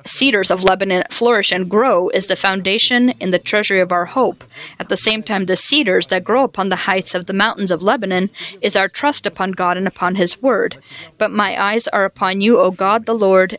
cedars 0.07 0.51
of 0.51 0.63
Lebanon 0.63 1.05
flourish 1.11 1.53
and 1.53 1.69
grow 1.69 2.09
is 2.11 2.27
the 2.27 2.37
foundation 2.37 3.11
in 3.21 3.31
the 3.31 3.39
treasury 3.39 3.81
of 3.81 3.93
our 3.93 4.07
hope. 4.07 4.45
At 4.79 4.89
the 4.89 4.97
same 4.97 5.23
time, 5.23 5.47
the 5.47 5.57
cedars 5.57 6.09
that 6.09 6.25
grow 6.25 6.45
upon 6.45 6.69
the 6.69 6.85
heights 6.87 7.15
of 7.15 7.27
the 7.27 7.33
mountains 7.33 7.71
of 7.71 7.83
Lebanon 7.83 8.31
is 8.61 8.77
our 8.77 8.89
trust 8.89 9.27
upon 9.27 9.53
God 9.53 9.77
and 9.77 9.87
upon 9.87 10.15
His 10.15 10.43
word. 10.43 10.79
But 11.19 11.31
my 11.31 11.61
eyes 11.61 11.89
are 11.89 12.05
upon 12.05 12.41
you, 12.41 12.59
O 12.59 12.71
God 12.71 13.07
the 13.07 13.15
Lord. 13.15 13.59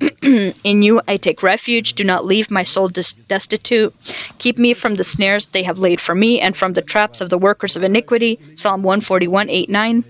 in 0.22 0.82
you 0.82 1.00
I 1.06 1.16
take 1.16 1.42
refuge. 1.42 1.94
Do 1.94 2.04
not 2.04 2.24
leave 2.24 2.50
my 2.50 2.62
soul 2.62 2.88
destitute. 2.88 3.94
Keep 4.38 4.58
me 4.58 4.74
from 4.74 4.96
the 4.96 5.04
snares 5.04 5.46
they 5.46 5.62
have 5.62 5.78
laid 5.78 6.00
for 6.00 6.14
me 6.14 6.40
and 6.40 6.56
from 6.56 6.72
the 6.72 6.82
traps 6.82 7.20
of 7.20 7.30
the 7.30 7.38
workers 7.38 7.76
of 7.76 7.82
iniquity. 7.82 8.38
Psalm 8.56 8.82
141 8.82 9.48
8 9.48 9.68
9. 9.68 10.04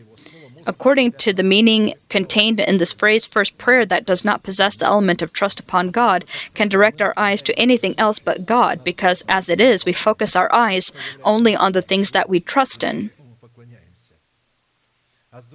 According 0.66 1.12
to 1.12 1.32
the 1.32 1.43
meaning 1.43 1.94
contained 2.09 2.60
in 2.60 2.78
this 2.78 2.93
phrase, 2.93 3.24
first 3.24 3.59
prayer 3.59 3.84
that 3.86 4.06
does 4.06 4.24
not 4.24 4.43
possess 4.43 4.76
the 4.76 4.86
element 4.86 5.22
of 5.22 5.32
trust 5.32 5.59
upon 5.59 5.90
God 5.90 6.24
can 6.55 6.68
direct 6.68 7.02
our 7.02 7.14
eyes 7.16 7.43
to 7.43 7.59
anything 7.59 7.94
else 7.98 8.18
but 8.18 8.47
God, 8.47 8.84
because 8.84 9.24
as 9.28 9.48
it 9.48 9.60
is, 9.60 9.84
we 9.84 9.93
focus 9.93 10.36
our 10.36 10.52
eyes 10.55 10.93
only 11.24 11.56
on 11.56 11.72
the 11.72 11.82
things 11.82 12.12
that 12.12 12.28
we 12.28 12.40
trust 12.40 12.84
in. 12.84 13.10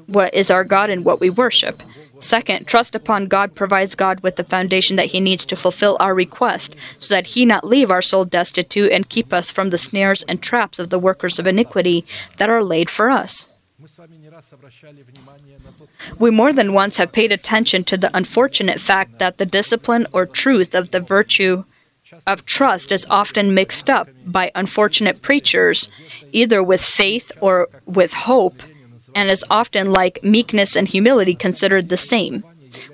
What 0.07 0.33
is 0.33 0.49
our 0.49 0.63
God 0.63 0.89
and 0.89 1.05
what 1.05 1.19
we 1.19 1.29
worship? 1.29 1.83
Second, 2.19 2.65
trust 2.65 2.95
upon 2.95 3.27
God 3.27 3.53
provides 3.53 3.93
God 3.93 4.21
with 4.21 4.37
the 4.37 4.43
foundation 4.43 4.95
that 4.95 5.07
He 5.07 5.19
needs 5.19 5.45
to 5.45 5.55
fulfill 5.55 5.97
our 5.99 6.15
request, 6.15 6.75
so 6.97 7.13
that 7.13 7.27
He 7.27 7.45
not 7.45 7.63
leave 7.63 7.91
our 7.91 8.01
soul 8.01 8.25
destitute 8.25 8.91
and 8.91 9.07
keep 9.07 9.31
us 9.31 9.51
from 9.51 9.69
the 9.69 9.77
snares 9.77 10.23
and 10.23 10.41
traps 10.41 10.79
of 10.79 10.89
the 10.89 10.99
workers 10.99 11.37
of 11.37 11.45
iniquity 11.45 12.05
that 12.37 12.49
are 12.49 12.63
laid 12.63 12.89
for 12.89 13.09
us. 13.09 13.47
We 16.19 16.31
more 16.31 16.53
than 16.53 16.73
once 16.73 16.97
have 16.97 17.11
paid 17.11 17.31
attention 17.31 17.83
to 17.85 17.97
the 17.97 18.15
unfortunate 18.15 18.79
fact 18.79 19.19
that 19.19 19.37
the 19.37 19.45
discipline 19.45 20.05
or 20.11 20.25
truth 20.25 20.75
of 20.75 20.91
the 20.91 20.99
virtue 20.99 21.63
of 22.25 22.45
trust 22.45 22.91
is 22.91 23.05
often 23.09 23.53
mixed 23.53 23.89
up 23.89 24.09
by 24.25 24.51
unfortunate 24.55 25.21
preachers, 25.21 25.89
either 26.31 26.63
with 26.63 26.81
faith 26.81 27.31
or 27.41 27.67
with 27.85 28.13
hope, 28.13 28.61
and 29.15 29.29
is 29.29 29.43
often 29.49 29.91
like 29.91 30.23
meekness 30.23 30.75
and 30.75 30.87
humility 30.87 31.35
considered 31.35 31.89
the 31.89 31.97
same, 31.97 32.43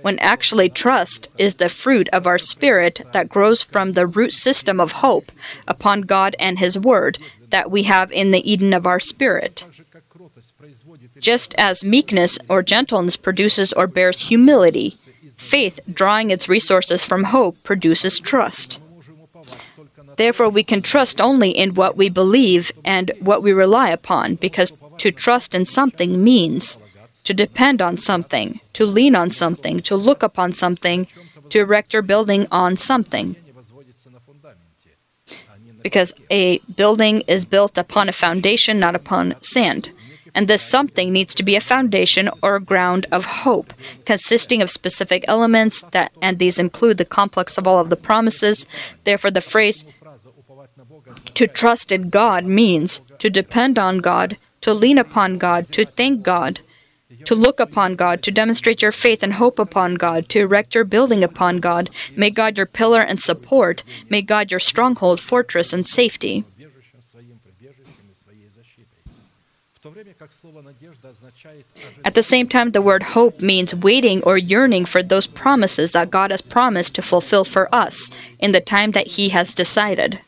when 0.01 0.17
actually 0.19 0.69
trust 0.69 1.29
is 1.37 1.55
the 1.55 1.69
fruit 1.69 2.07
of 2.09 2.25
our 2.25 2.39
spirit 2.39 3.01
that 3.11 3.29
grows 3.29 3.61
from 3.63 3.91
the 3.91 4.07
root 4.07 4.33
system 4.33 4.79
of 4.79 5.03
hope 5.03 5.31
upon 5.67 6.01
God 6.01 6.35
and 6.39 6.59
His 6.59 6.79
Word 6.79 7.17
that 7.49 7.69
we 7.69 7.83
have 7.83 8.11
in 8.11 8.31
the 8.31 8.51
Eden 8.51 8.73
of 8.73 8.87
our 8.87 8.99
spirit. 8.99 9.65
Just 11.23 11.55
as 11.57 11.85
meekness 11.85 12.37
or 12.49 12.61
gentleness 12.61 13.15
produces 13.15 13.71
or 13.71 13.87
bears 13.87 14.27
humility, 14.27 14.97
faith, 15.37 15.79
drawing 15.89 16.31
its 16.31 16.49
resources 16.49 17.05
from 17.05 17.31
hope, 17.35 17.55
produces 17.63 18.19
trust. 18.19 18.81
Therefore, 20.17 20.49
we 20.49 20.63
can 20.63 20.81
trust 20.81 21.21
only 21.21 21.51
in 21.51 21.75
what 21.75 21.95
we 21.95 22.09
believe 22.09 22.73
and 22.83 23.09
what 23.21 23.41
we 23.41 23.53
rely 23.53 23.89
upon, 23.89 24.35
because 24.35 24.73
to 24.97 25.11
trust 25.11 25.55
in 25.55 25.65
something 25.65 26.21
means 26.21 26.77
to 27.23 27.33
depend 27.33 27.81
on 27.81 27.95
something, 27.95 28.59
to 28.73 28.85
lean 28.85 29.15
on 29.15 29.31
something, 29.31 29.81
to 29.83 29.95
look 29.95 30.23
upon 30.23 30.51
something, 30.51 31.07
to 31.47 31.59
erect 31.59 31.93
your 31.93 32.01
building 32.01 32.47
on 32.51 32.75
something. 32.75 33.37
Because 35.81 36.13
a 36.29 36.59
building 36.75 37.21
is 37.29 37.45
built 37.45 37.77
upon 37.77 38.09
a 38.09 38.19
foundation, 38.25 38.77
not 38.77 38.93
upon 38.93 39.41
sand 39.41 39.91
and 40.35 40.47
this 40.47 40.63
something 40.63 41.11
needs 41.11 41.35
to 41.35 41.43
be 41.43 41.55
a 41.55 41.61
foundation 41.61 42.29
or 42.41 42.55
a 42.55 42.61
ground 42.61 43.05
of 43.11 43.25
hope, 43.25 43.73
consisting 44.05 44.61
of 44.61 44.69
specific 44.69 45.23
elements 45.27 45.81
that 45.91 46.11
and 46.21 46.39
these 46.39 46.59
include 46.59 46.97
the 46.97 47.05
complex 47.05 47.57
of 47.57 47.67
all 47.67 47.79
of 47.79 47.89
the 47.89 47.95
promises. 47.95 48.65
Therefore 49.03 49.31
the 49.31 49.41
phrase 49.41 49.85
to 51.33 51.47
trust 51.47 51.91
in 51.91 52.09
God 52.09 52.45
means 52.45 53.01
to 53.19 53.29
depend 53.29 53.77
on 53.77 53.99
God, 53.99 54.37
to 54.61 54.73
lean 54.73 54.97
upon 54.97 55.37
God, 55.37 55.71
to 55.71 55.85
thank 55.85 56.23
God, 56.23 56.59
to 57.25 57.35
look 57.35 57.59
upon 57.59 57.95
God, 57.95 58.21
to 58.23 58.31
demonstrate 58.31 58.81
your 58.81 58.91
faith 58.91 59.23
and 59.23 59.33
hope 59.33 59.59
upon 59.59 59.95
God, 59.95 60.29
to 60.29 60.39
erect 60.39 60.75
your 60.75 60.83
building 60.83 61.23
upon 61.23 61.59
God. 61.59 61.89
May 62.15 62.29
God 62.29 62.57
your 62.57 62.65
pillar 62.65 63.01
and 63.01 63.21
support, 63.21 63.83
may 64.09 64.21
God 64.21 64.51
your 64.51 64.59
stronghold, 64.59 65.19
fortress, 65.19 65.73
and 65.73 65.85
safety. 65.87 66.43
At 72.05 72.13
the 72.13 72.23
same 72.23 72.47
time, 72.47 72.71
the 72.71 72.81
word 72.81 73.03
hope 73.03 73.41
means 73.41 73.75
waiting 73.75 74.23
or 74.23 74.37
yearning 74.37 74.85
for 74.85 75.03
those 75.03 75.27
promises 75.27 75.91
that 75.91 76.11
God 76.11 76.31
has 76.31 76.41
promised 76.41 76.95
to 76.95 77.01
fulfill 77.01 77.45
for 77.45 77.73
us 77.73 78.11
in 78.39 78.51
the 78.51 78.61
time 78.61 78.91
that 78.91 79.07
He 79.07 79.29
has 79.29 79.53
decided. 79.53 80.19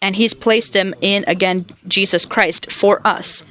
And 0.00 0.16
He's 0.16 0.34
placed 0.34 0.72
them 0.72 0.94
in, 1.00 1.24
again, 1.26 1.66
Jesus 1.86 2.24
Christ 2.24 2.70
for 2.72 3.00
us. 3.04 3.44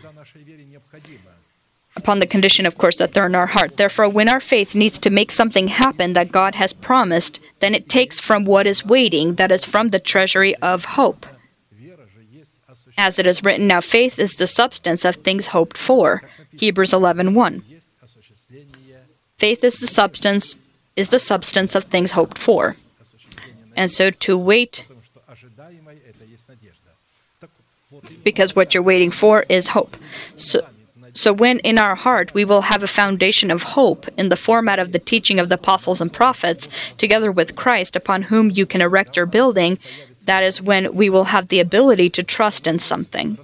Upon 1.96 2.20
the 2.20 2.28
condition, 2.28 2.66
of 2.66 2.78
course, 2.78 2.96
that 2.98 3.14
they're 3.14 3.26
in 3.26 3.36
our 3.36 3.48
heart. 3.48 3.78
Therefore, 3.78 4.08
when 4.08 4.30
our 4.30 4.40
faith 4.40 4.74
needs 4.74 4.98
to 5.00 5.10
make 5.10 5.32
something 5.32 5.68
happen 5.68 6.14
that 6.14 6.32
God 6.32 6.56
has 6.56 6.72
promised, 6.72 7.40
then 7.60 7.76
it 7.76 7.90
takes 7.90 8.20
from 8.20 8.46
what 8.46 8.66
is 8.66 8.86
waiting, 8.86 9.36
that 9.36 9.52
is 9.52 9.66
from 9.66 9.90
the 9.90 10.00
treasury 10.00 10.56
of 10.58 10.86
hope. 10.86 11.26
As 12.98 13.20
it 13.20 13.26
is 13.26 13.44
written, 13.44 13.68
now 13.68 13.82
faith 13.82 14.20
is 14.20 14.36
the 14.36 14.48
substance 14.48 15.06
of 15.06 15.18
things 15.18 15.48
hoped 15.48 15.78
for. 15.78 16.24
Hebrews 16.58 16.92
11:1. 16.94 17.64
Faith 19.38 19.64
is 19.64 19.80
the 19.80 19.88
substance 19.88 20.58
is 20.96 21.10
the 21.10 21.20
substance 21.20 21.74
of 21.74 21.86
things 21.86 22.12
hoped 22.12 22.38
for. 22.38 22.76
And 23.76 23.90
so 23.90 24.12
to 24.12 24.38
wait 24.38 24.84
because 28.24 28.56
what 28.56 28.74
you're 28.74 28.84
waiting 28.84 29.12
for 29.12 29.46
is 29.50 29.70
hope. 29.70 29.98
So 30.36 30.66
so 31.14 31.34
when 31.34 31.60
in 31.60 31.78
our 31.78 31.96
heart 31.96 32.34
we 32.34 32.46
will 32.46 32.62
have 32.64 32.84
a 32.84 32.88
foundation 32.88 33.52
of 33.52 33.64
hope 33.64 34.08
in 34.18 34.30
the 34.30 34.38
format 34.38 34.80
of 34.80 34.92
the 34.92 35.00
teaching 35.00 35.40
of 35.40 35.50
the 35.50 35.56
apostles 35.56 36.00
and 36.00 36.12
prophets 36.12 36.70
together 36.98 37.32
with 37.32 37.56
Christ 37.56 37.96
upon 37.96 38.24
whom 38.24 38.50
you 38.50 38.66
can 38.66 38.82
erect 38.82 39.18
your 39.18 39.26
building, 39.26 39.78
that 40.26 40.44
is 40.44 40.62
when 40.62 40.94
we 40.94 41.10
will 41.10 41.26
have 41.26 41.48
the 41.48 41.60
ability 41.60 42.10
to 42.12 42.24
trust 42.24 42.68
in 42.68 42.80
something. 42.80 43.38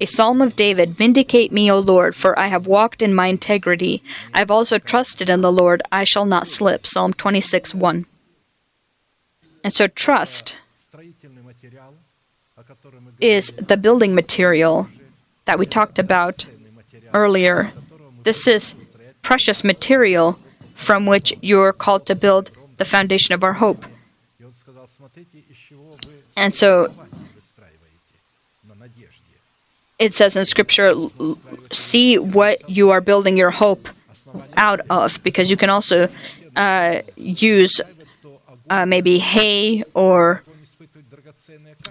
A 0.00 0.06
psalm 0.06 0.42
of 0.42 0.56
David 0.56 0.90
Vindicate 0.90 1.52
me, 1.52 1.70
O 1.70 1.78
Lord, 1.78 2.16
for 2.16 2.36
I 2.38 2.48
have 2.48 2.66
walked 2.66 3.00
in 3.00 3.14
my 3.14 3.28
integrity. 3.28 4.02
I 4.32 4.38
have 4.38 4.50
also 4.50 4.78
trusted 4.78 5.30
in 5.30 5.40
the 5.40 5.52
Lord, 5.52 5.82
I 5.92 6.04
shall 6.04 6.26
not 6.26 6.48
slip. 6.48 6.86
Psalm 6.86 7.12
26 7.12 7.74
1. 7.74 8.06
And 9.62 9.72
so, 9.72 9.86
trust 9.86 10.56
is 13.20 13.52
the 13.52 13.76
building 13.76 14.14
material 14.14 14.88
that 15.44 15.58
we 15.58 15.66
talked 15.66 15.98
about 15.98 16.46
earlier. 17.12 17.72
This 18.24 18.46
is 18.46 18.74
precious 19.22 19.62
material 19.64 20.38
from 20.74 21.06
which 21.06 21.32
you're 21.40 21.72
called 21.72 22.04
to 22.06 22.14
build 22.14 22.50
the 22.76 22.84
foundation 22.84 23.34
of 23.34 23.44
our 23.44 23.54
hope. 23.54 23.86
And 26.36 26.54
so 26.54 26.92
it 29.98 30.14
says 30.14 30.36
in 30.36 30.44
scripture, 30.44 30.88
"L- 30.88 31.12
l- 31.20 31.38
see 31.72 32.18
what 32.18 32.68
you 32.68 32.90
are 32.90 33.00
building 33.00 33.36
your 33.36 33.50
hope 33.50 33.88
out 34.56 34.80
of, 34.90 35.22
because 35.22 35.50
you 35.50 35.56
can 35.56 35.70
also 35.70 36.08
uh, 36.56 37.02
use 37.16 37.80
uh, 38.70 38.86
maybe 38.86 39.18
hay 39.18 39.84
or 39.94 40.42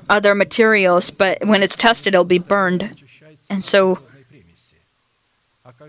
other 0.09 0.35
materials, 0.35 1.11
but 1.11 1.45
when 1.45 1.63
it's 1.63 1.75
tested, 1.75 2.13
it'll 2.13 2.25
be 2.25 2.39
burned. 2.39 3.01
And 3.49 3.63
so, 3.63 3.99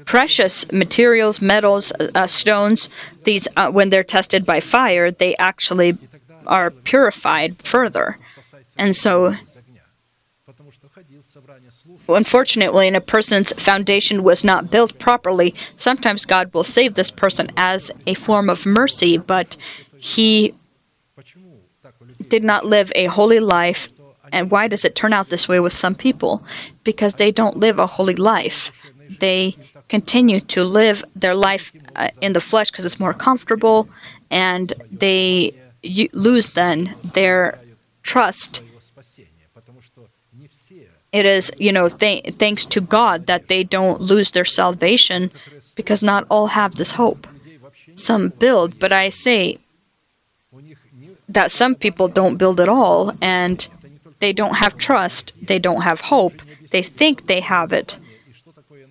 precious 0.05 0.71
materials, 0.71 1.41
metals, 1.41 1.93
uh, 1.99 2.27
stones, 2.27 2.89
these, 3.25 3.49
uh, 3.57 3.71
when 3.71 3.91
they're 3.91 4.05
tested 4.05 4.45
by 4.45 4.61
fire, 4.61 5.11
they 5.11 5.35
actually 5.37 5.97
are 6.47 6.71
purified 6.71 7.57
further. 7.57 8.19
And 8.77 8.97
so, 8.97 9.35
unfortunately, 12.09 12.87
when 12.87 12.95
a 12.95 13.01
person's 13.01 13.53
foundation 13.53 14.23
was 14.23 14.45
not 14.45 14.71
built 14.71 14.99
properly, 14.99 15.55
sometimes 15.77 16.27
God 16.27 16.53
will 16.53 16.65
save 16.65 16.95
this 16.95 17.11
person 17.11 17.51
as 17.57 17.91
a 18.07 18.15
form 18.15 18.51
of 18.51 18.67
mercy, 18.67 19.17
but 19.17 19.57
he 19.97 20.55
did 22.29 22.45
not 22.45 22.67
live 22.67 22.93
a 22.95 23.07
holy 23.07 23.41
life. 23.41 23.89
And 24.33 24.51
why 24.51 24.69
does 24.69 24.85
it 24.85 24.95
turn 24.95 25.13
out 25.13 25.29
this 25.29 25.49
way 25.49 25.61
with 25.61 25.73
some 25.73 25.95
people? 25.95 26.43
Because 26.83 27.15
they 27.15 27.31
don't 27.31 27.57
live 27.57 27.79
a 27.79 27.87
holy 27.87 28.17
life. 28.17 28.73
They 29.21 29.57
continue 29.89 30.41
to 30.41 30.65
live 30.65 31.05
their 31.15 31.35
life 31.35 31.73
uh, 31.95 32.09
in 32.21 32.33
the 32.33 32.41
flesh 32.41 32.71
because 32.71 32.85
it's 32.85 32.99
more 32.99 33.15
comfortable, 33.15 33.89
and 34.31 34.73
they 34.91 35.55
lose 36.13 36.55
then 36.55 36.95
their 37.13 37.59
trust. 38.05 38.63
It 41.13 41.27
is, 41.27 41.51
you 41.59 41.73
know, 41.73 41.89
th- 41.89 42.35
thanks 42.39 42.67
to 42.67 42.81
God 42.81 43.27
that 43.27 43.49
they 43.49 43.65
don't 43.65 44.01
lose 44.01 44.31
their 44.31 44.45
salvation 44.45 45.31
because 45.75 46.03
not 46.03 46.27
all 46.29 46.49
have 46.49 46.75
this 46.77 46.93
hope. 46.93 47.27
Some 47.95 48.29
build, 48.29 48.79
but 48.79 48.93
I 48.93 49.09
say 49.09 49.59
that 51.29 51.51
some 51.51 51.75
people 51.75 52.09
don't 52.09 52.37
build 52.37 52.61
at 52.61 52.69
all 52.69 53.13
and 53.21 53.67
they 54.19 54.33
don't 54.33 54.57
have 54.57 54.77
trust, 54.77 55.33
they 55.41 55.59
don't 55.59 55.83
have 55.83 56.01
hope, 56.03 56.43
they 56.71 56.83
think 56.83 57.27
they 57.27 57.41
have 57.41 57.73
it. 57.73 57.99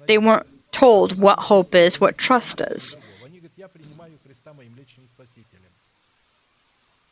They 0.07 0.17
weren't 0.17 0.47
told 0.71 1.19
what 1.19 1.39
hope 1.39 1.75
is, 1.75 1.99
what 1.99 2.17
trust 2.17 2.61
is. 2.61 2.95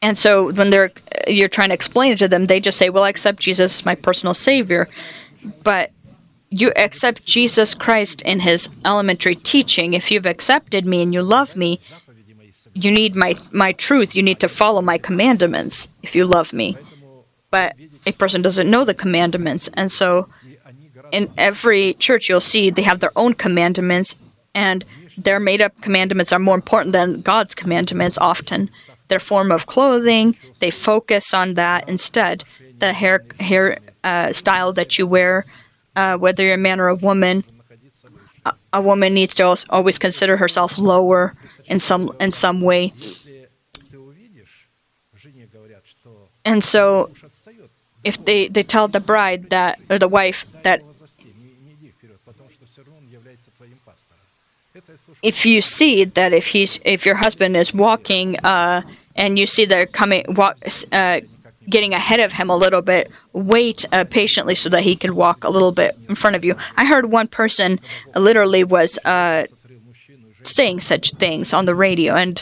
And 0.01 0.17
so 0.17 0.51
when 0.51 0.71
they're 0.71 0.91
you're 1.27 1.47
trying 1.47 1.69
to 1.69 1.75
explain 1.75 2.13
it 2.13 2.19
to 2.19 2.27
them, 2.27 2.47
they 2.47 2.59
just 2.59 2.77
say, 2.77 2.89
"Well, 2.89 3.03
I 3.03 3.09
accept 3.09 3.39
Jesus 3.39 3.79
as 3.79 3.85
my 3.85 3.95
personal 3.95 4.33
savior." 4.33 4.89
But 5.63 5.91
you 6.49 6.71
accept 6.75 7.25
Jesus 7.25 7.73
Christ 7.73 8.21
in 8.23 8.41
his 8.41 8.69
elementary 8.83 9.35
teaching. 9.35 9.93
If 9.93 10.11
you've 10.11 10.25
accepted 10.25 10.85
me 10.85 11.01
and 11.01 11.13
you 11.13 11.21
love 11.21 11.55
me, 11.55 11.79
you 12.73 12.91
need 12.91 13.15
my 13.15 13.35
my 13.51 13.71
truth. 13.71 14.15
You 14.15 14.23
need 14.23 14.39
to 14.39 14.49
follow 14.49 14.81
my 14.81 14.97
commandments 14.97 15.87
if 16.03 16.15
you 16.15 16.25
love 16.25 16.51
me. 16.51 16.77
But 17.51 17.75
a 18.05 18.11
person 18.13 18.41
doesn't 18.41 18.69
know 18.69 18.83
the 18.85 18.93
commandments, 18.93 19.69
and 19.73 19.91
so 19.91 20.29
in 21.11 21.29
every 21.37 21.93
church 21.93 22.27
you'll 22.27 22.39
see 22.39 22.69
they 22.69 22.83
have 22.83 23.01
their 23.01 23.11
own 23.15 23.33
commandments, 23.33 24.15
and 24.55 24.83
their 25.17 25.39
made 25.39 25.61
up 25.61 25.73
commandments 25.81 26.31
are 26.33 26.39
more 26.39 26.55
important 26.55 26.93
than 26.93 27.21
God's 27.21 27.53
commandments 27.53 28.17
often. 28.17 28.69
Their 29.11 29.19
form 29.19 29.51
of 29.51 29.65
clothing, 29.65 30.37
they 30.59 30.71
focus 30.71 31.33
on 31.33 31.55
that 31.55 31.89
instead. 31.89 32.45
The 32.79 32.93
hair 32.93 33.21
hair 33.41 33.77
uh, 34.05 34.31
style 34.31 34.71
that 34.71 34.97
you 34.97 35.05
wear, 35.05 35.43
uh, 35.97 36.15
whether 36.17 36.43
you're 36.45 36.53
a 36.53 36.67
man 36.69 36.79
or 36.79 36.87
a 36.87 36.95
woman, 36.95 37.43
a, 38.45 38.53
a 38.71 38.81
woman 38.81 39.13
needs 39.13 39.35
to 39.35 39.43
always 39.69 39.99
consider 39.99 40.37
herself 40.37 40.77
lower 40.77 41.33
in 41.65 41.81
some 41.81 42.15
in 42.21 42.31
some 42.31 42.61
way. 42.61 42.93
And 46.45 46.63
so, 46.63 47.09
if 48.05 48.15
they, 48.23 48.47
they 48.47 48.63
tell 48.63 48.87
the 48.87 49.01
bride 49.01 49.49
that 49.49 49.77
or 49.89 49.99
the 49.99 50.07
wife 50.07 50.45
that 50.63 50.81
if 55.21 55.45
you 55.45 55.61
see 55.61 56.05
that 56.05 56.33
if 56.33 56.47
he's 56.47 56.79
if 56.85 57.05
your 57.05 57.15
husband 57.15 57.57
is 57.57 57.73
walking 57.73 58.37
uh, 58.39 58.81
and 59.15 59.37
you 59.37 59.47
see 59.47 59.65
they're 59.65 59.85
coming 59.85 60.25
walk 60.29 60.57
uh, 60.91 61.21
getting 61.69 61.93
ahead 61.93 62.19
of 62.19 62.33
him 62.33 62.49
a 62.49 62.55
little 62.55 62.81
bit. 62.81 63.09
Wait 63.33 63.85
uh, 63.91 64.03
patiently 64.05 64.55
so 64.55 64.69
that 64.69 64.83
he 64.83 64.95
can 64.95 65.15
walk 65.15 65.43
a 65.43 65.49
little 65.49 65.71
bit 65.71 65.95
in 66.09 66.15
front 66.15 66.35
of 66.35 66.43
you. 66.43 66.55
I 66.75 66.85
heard 66.85 67.11
one 67.11 67.27
person 67.27 67.79
literally 68.15 68.63
was 68.63 68.97
uh, 69.05 69.45
saying 70.43 70.81
such 70.81 71.13
things 71.13 71.53
on 71.53 71.65
the 71.65 71.75
radio. 71.75 72.15
And 72.15 72.41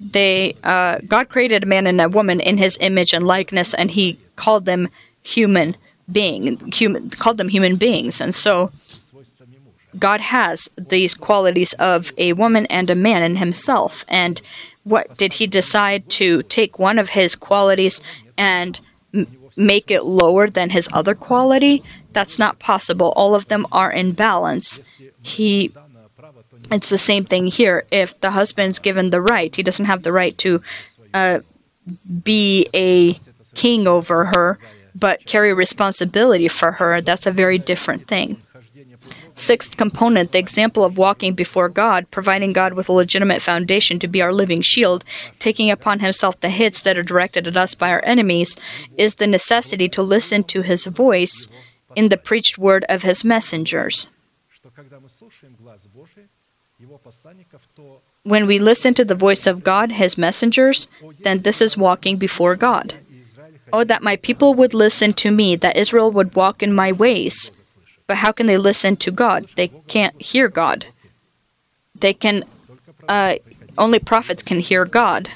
they 0.00 0.56
uh, 0.62 0.98
god 1.06 1.28
created 1.28 1.64
a 1.64 1.66
man 1.66 1.86
and 1.86 2.00
a 2.00 2.08
woman 2.08 2.40
in 2.40 2.56
his 2.56 2.78
image 2.80 3.12
and 3.12 3.26
likeness 3.26 3.74
and 3.74 3.90
he 3.90 4.18
called 4.36 4.64
them 4.64 4.88
human 5.22 5.76
being 6.10 6.56
human 6.72 7.10
called 7.10 7.36
them 7.36 7.48
human 7.48 7.76
beings. 7.76 8.20
And 8.20 8.34
so 8.34 8.70
God 9.98 10.20
has 10.20 10.68
these 10.76 11.14
qualities 11.14 11.72
of 11.74 12.12
a 12.18 12.32
woman 12.34 12.66
and 12.66 12.90
a 12.90 12.94
man 12.94 13.22
in 13.22 13.36
himself. 13.36 14.04
And 14.08 14.40
what 14.88 15.16
did 15.16 15.34
he 15.34 15.46
decide 15.46 16.08
to 16.10 16.42
take 16.42 16.78
one 16.78 16.98
of 16.98 17.10
his 17.10 17.36
qualities 17.36 18.00
and 18.36 18.80
m- 19.14 19.26
make 19.56 19.90
it 19.90 20.04
lower 20.04 20.48
than 20.48 20.70
his 20.70 20.88
other 20.92 21.14
quality? 21.14 21.82
That's 22.12 22.38
not 22.38 22.58
possible. 22.58 23.12
All 23.16 23.34
of 23.34 23.48
them 23.48 23.66
are 23.70 23.92
in 23.92 24.12
balance. 24.12 24.80
He 25.22 25.70
it's 26.70 26.88
the 26.90 26.98
same 26.98 27.24
thing 27.24 27.46
here. 27.46 27.86
If 27.90 28.20
the 28.20 28.32
husband's 28.32 28.78
given 28.78 29.10
the 29.10 29.20
right, 29.20 29.54
he 29.54 29.62
doesn't 29.62 29.86
have 29.86 30.02
the 30.02 30.12
right 30.12 30.36
to 30.38 30.62
uh, 31.14 31.40
be 32.22 32.68
a 32.74 33.14
king 33.54 33.86
over 33.86 34.26
her, 34.26 34.58
but 34.94 35.24
carry 35.24 35.52
responsibility 35.52 36.48
for 36.48 36.72
her. 36.72 37.00
That's 37.00 37.26
a 37.26 37.30
very 37.30 37.58
different 37.58 38.06
thing. 38.06 38.42
Sixth 39.38 39.76
component, 39.76 40.32
the 40.32 40.38
example 40.40 40.84
of 40.84 40.98
walking 40.98 41.32
before 41.32 41.68
God, 41.68 42.10
providing 42.10 42.52
God 42.52 42.72
with 42.72 42.88
a 42.88 42.92
legitimate 42.92 43.40
foundation 43.40 44.00
to 44.00 44.08
be 44.08 44.20
our 44.20 44.32
living 44.32 44.62
shield, 44.62 45.04
taking 45.38 45.70
upon 45.70 46.00
himself 46.00 46.40
the 46.40 46.50
hits 46.50 46.80
that 46.82 46.98
are 46.98 47.04
directed 47.04 47.46
at 47.46 47.56
us 47.56 47.76
by 47.76 47.90
our 47.90 48.04
enemies, 48.04 48.56
is 48.96 49.14
the 49.14 49.28
necessity 49.28 49.88
to 49.90 50.02
listen 50.02 50.42
to 50.42 50.62
his 50.62 50.86
voice 50.86 51.48
in 51.94 52.08
the 52.08 52.16
preached 52.16 52.58
word 52.58 52.84
of 52.88 53.02
his 53.04 53.24
messengers. 53.24 54.08
When 58.24 58.46
we 58.46 58.58
listen 58.58 58.94
to 58.94 59.04
the 59.04 59.14
voice 59.14 59.46
of 59.46 59.62
God, 59.62 59.92
his 59.92 60.18
messengers, 60.18 60.88
then 61.20 61.42
this 61.42 61.60
is 61.60 61.76
walking 61.76 62.16
before 62.16 62.56
God. 62.56 62.94
Oh, 63.72 63.84
that 63.84 64.02
my 64.02 64.16
people 64.16 64.54
would 64.54 64.74
listen 64.74 65.12
to 65.14 65.30
me, 65.30 65.54
that 65.56 65.76
Israel 65.76 66.10
would 66.10 66.34
walk 66.34 66.62
in 66.62 66.72
my 66.72 66.90
ways. 66.90 67.52
But 68.08 68.16
how 68.18 68.32
can 68.32 68.46
they 68.46 68.56
listen 68.56 68.96
to 68.96 69.10
God? 69.12 69.46
They 69.54 69.68
can't 69.68 70.20
hear 70.20 70.48
God. 70.48 70.86
They 71.94 72.14
can, 72.14 72.44
uh, 73.06 73.34
only 73.76 73.98
prophets 73.98 74.42
can 74.42 74.60
hear 74.60 74.84
God. 74.84 75.28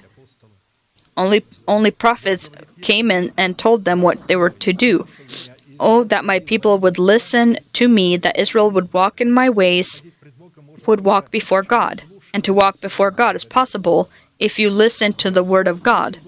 Only, 1.15 1.45
only 1.69 1.91
prophets 1.91 2.49
came 2.81 3.11
in 3.11 3.33
and 3.37 3.59
told 3.59 3.85
them 3.85 4.01
what 4.01 4.27
they 4.27 4.37
were 4.37 4.51
to 4.51 4.73
do. 4.73 5.07
Oh, 5.79 6.03
that 6.05 6.25
my 6.25 6.39
people 6.39 6.79
would 6.79 6.99
listen 6.99 7.59
to 7.75 7.89
me, 7.89 8.17
that 8.17 8.39
Israel 8.39 8.71
would 8.71 8.93
walk 8.95 9.21
in 9.21 9.31
my 9.31 9.51
ways, 9.51 10.03
would 10.87 11.05
walk 11.05 11.31
before 11.31 11.63
God. 11.63 12.03
And 12.33 12.43
to 12.45 12.55
walk 12.55 12.81
before 12.81 13.11
God 13.11 13.37
is 13.37 13.45
possible 13.45 14.09
if 14.39 14.59
you 14.59 14.71
listen 14.71 15.13
to 15.15 15.31
the 15.31 15.45
word 15.45 15.69
of 15.69 15.83
God. 15.83 16.19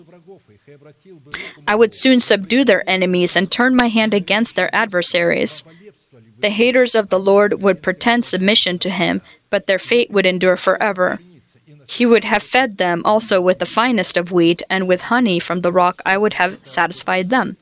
I 1.66 1.74
would 1.74 1.94
soon 1.94 2.20
subdue 2.20 2.64
their 2.64 2.88
enemies 2.88 3.34
and 3.34 3.50
turn 3.50 3.74
my 3.74 3.88
hand 3.88 4.12
against 4.12 4.54
their 4.56 4.74
adversaries. 4.74 5.64
The 6.44 6.50
haters 6.50 6.94
of 6.94 7.08
the 7.08 7.18
Lord 7.18 7.62
would 7.62 7.80
pretend 7.80 8.26
submission 8.26 8.78
to 8.80 8.90
him, 8.90 9.22
but 9.48 9.66
their 9.66 9.78
fate 9.78 10.10
would 10.10 10.26
endure 10.26 10.58
forever. 10.58 11.18
He 11.88 12.04
would 12.04 12.24
have 12.24 12.42
fed 12.42 12.76
them 12.76 13.00
also 13.06 13.40
with 13.40 13.60
the 13.60 13.74
finest 13.80 14.18
of 14.18 14.30
wheat, 14.30 14.60
and 14.68 14.86
with 14.86 15.08
honey 15.08 15.40
from 15.40 15.62
the 15.62 15.72
rock 15.72 16.02
I 16.04 16.18
would 16.18 16.34
have 16.34 16.60
satisfied 16.62 17.30
them. 17.30 17.56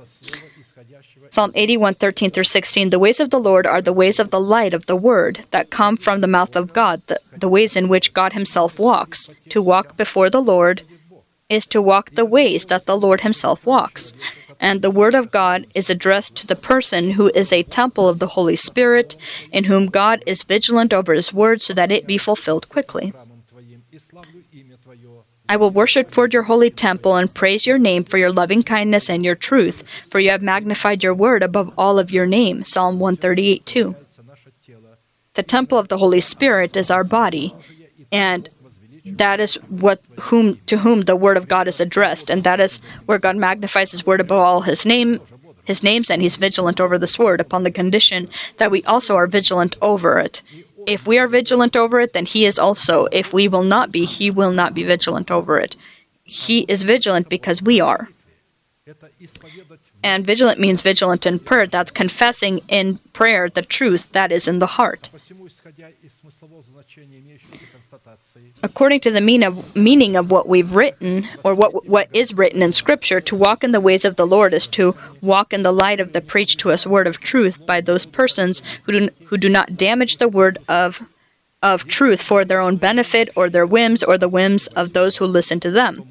Psalm 1.31 1.53
81, 1.55 1.95
13 1.95 2.33
through 2.33 2.43
16. 2.43 2.91
The 2.91 2.99
ways 2.99 3.21
of 3.21 3.31
the 3.31 3.39
Lord 3.39 3.69
are 3.69 3.81
the 3.81 3.93
ways 3.93 4.19
of 4.19 4.31
the 4.31 4.41
light 4.41 4.75
of 4.75 4.87
the 4.87 4.97
word 4.97 5.45
that 5.53 5.71
come 5.71 5.97
from 5.97 6.21
the 6.21 6.27
mouth 6.27 6.57
of 6.57 6.73
God, 6.73 7.03
the, 7.07 7.21
the 7.37 7.49
ways 7.49 7.77
in 7.77 7.87
which 7.87 8.13
God 8.13 8.33
Himself 8.33 8.81
walks. 8.81 9.31
To 9.51 9.63
walk 9.63 9.97
before 9.97 10.29
the 10.29 10.43
Lord 10.43 10.83
is 11.49 11.67
to 11.67 11.81
walk 11.81 12.11
the 12.17 12.25
ways 12.25 12.65
that 12.65 12.87
the 12.87 12.97
Lord 12.97 13.21
Himself 13.21 13.65
walks. 13.65 14.13
And 14.63 14.81
the 14.81 14.93
Word 14.93 15.15
of 15.15 15.33
God 15.33 15.67
is 15.75 15.91
addressed 15.91 16.37
to 16.37 16.47
the 16.47 16.55
person 16.55 17.13
who 17.13 17.33
is 17.35 17.53
a 17.53 17.65
temple 17.65 18.09
of 18.09 18.21
the 18.21 18.39
Holy 18.39 18.55
Spirit, 18.55 19.17
in 19.51 19.65
whom 19.65 19.87
God 19.87 20.23
is 20.25 20.45
vigilant 20.45 20.95
over 20.95 21.13
His 21.15 21.33
Word 21.33 21.61
so 21.61 21.75
that 21.75 21.91
it 21.91 22.07
be 22.07 22.17
fulfilled 22.17 22.69
quickly. 22.69 23.13
I 25.49 25.57
will 25.57 25.73
worship 25.73 26.13
toward 26.13 26.33
your 26.33 26.45
holy 26.45 26.71
temple 26.71 27.17
and 27.17 27.35
praise 27.35 27.67
your 27.67 27.77
name 27.77 28.05
for 28.05 28.17
your 28.17 28.33
loving 28.33 28.63
kindness 28.63 29.11
and 29.11 29.25
your 29.25 29.35
truth, 29.35 29.83
for 30.09 30.21
you 30.21 30.31
have 30.31 30.41
magnified 30.41 31.03
your 31.03 31.13
word 31.13 31.43
above 31.43 31.75
all 31.77 31.99
of 31.99 32.13
your 32.13 32.27
name. 32.27 32.63
Psalm 32.63 33.01
138 33.01 33.67
2. 33.67 33.97
The 35.35 35.43
temple 35.43 35.77
of 35.77 35.89
the 35.89 35.99
Holy 35.99 36.21
Spirit 36.21 36.77
is 36.77 36.91
our 36.91 37.05
body, 37.05 37.55
and 38.13 38.49
that 39.05 39.41
is 39.41 39.55
what 39.69 40.01
whom 40.20 40.59
to 40.66 40.79
whom 40.79 41.03
the 41.03 41.16
word 41.16 41.37
of 41.37 41.49
God 41.49 41.69
is 41.69 41.81
addressed, 41.81 42.31
and 42.31 42.45
that 42.45 42.61
is 42.61 42.81
where 43.07 43.19
God 43.19 43.37
magnifies 43.37 43.91
his 43.91 44.07
word 44.07 44.20
above 44.20 44.43
all 44.43 44.61
his 44.62 44.87
name 44.87 45.20
his 45.65 45.83
names 45.83 46.11
and 46.11 46.23
he's 46.23 46.37
vigilant 46.37 46.81
over 46.81 46.99
this 46.99 47.19
word 47.19 47.41
upon 47.41 47.62
the 47.62 47.70
condition 47.70 48.29
that 48.57 48.70
we 48.70 48.83
also 48.85 49.16
are 49.16 49.27
vigilant 49.27 49.77
over 49.81 50.19
it. 50.19 50.43
If 50.87 51.07
we 51.07 51.19
are 51.19 51.29
vigilant 51.29 51.77
over 51.77 52.01
it, 52.01 52.12
then 52.12 52.27
he 52.27 52.45
is 52.45 52.59
also. 52.59 53.07
If 53.12 53.33
we 53.33 53.47
will 53.47 53.62
not 53.62 53.93
be, 53.93 54.05
he 54.05 54.31
will 54.31 54.51
not 54.51 54.74
be 54.74 54.83
vigilant 54.83 55.31
over 55.31 55.59
it. 55.59 55.77
He 56.24 56.61
is 56.62 56.83
vigilant 56.83 57.29
because 57.29 57.62
we 57.62 57.81
are. 57.81 58.09
And 60.05 60.27
vigilant 60.27 60.59
means 60.59 60.83
vigilant 60.83 61.27
in 61.27 61.39
prayer. 61.39 61.66
That's 61.66 61.91
confessing 61.91 62.61
in 62.69 62.99
prayer 63.12 63.49
the 63.49 63.62
truth 63.62 64.12
that 64.12 64.33
is 64.33 64.49
in 64.49 64.59
the 64.59 64.66
heart. 64.66 65.11
According 68.62 69.01
to 69.01 69.11
the 69.11 69.20
mean 69.20 69.43
of, 69.43 69.77
meaning 69.77 70.16
of 70.16 70.31
what 70.31 70.49
we've 70.49 70.74
written, 70.74 71.29
or 71.45 71.55
what, 71.55 71.87
what 71.87 72.09
is 72.12 72.35
written 72.35 72.62
in 72.62 72.73
Scripture, 72.73 73.20
to 73.20 73.37
walk 73.37 73.62
in 73.62 73.73
the 73.73 73.81
ways 73.81 74.05
of 74.05 74.16
the 74.16 74.27
Lord 74.27 74.53
is 74.53 74.66
to 74.69 74.97
walk 75.20 75.53
in 75.53 75.62
the 75.62 75.73
light 75.73 76.01
of 76.01 76.12
the 76.12 76.20
preached 76.20 76.59
to 76.61 76.73
us 76.73 76.87
word 76.87 77.07
of 77.07 77.20
truth 77.20 77.65
by 77.65 77.81
those 77.81 78.05
persons 78.05 78.62
who 78.85 78.93
do, 78.93 79.09
who 79.27 79.37
do 79.37 79.49
not 79.49 79.77
damage 79.77 80.16
the 80.16 80.29
word 80.29 80.59
of 80.69 81.09
of 81.62 81.87
truth 81.87 82.20
for 82.20 82.45
their 82.45 82.59
own 82.59 82.74
benefit 82.74 83.29
or 83.37 83.49
their 83.49 83.65
whims 83.65 84.03
or 84.03 84.19
the 84.19 84.29
whims 84.29 84.66
of 84.66 84.95
those 84.95 85.19
who 85.19 85.24
listen 85.24 85.61
to 85.61 85.70
them. 85.70 86.05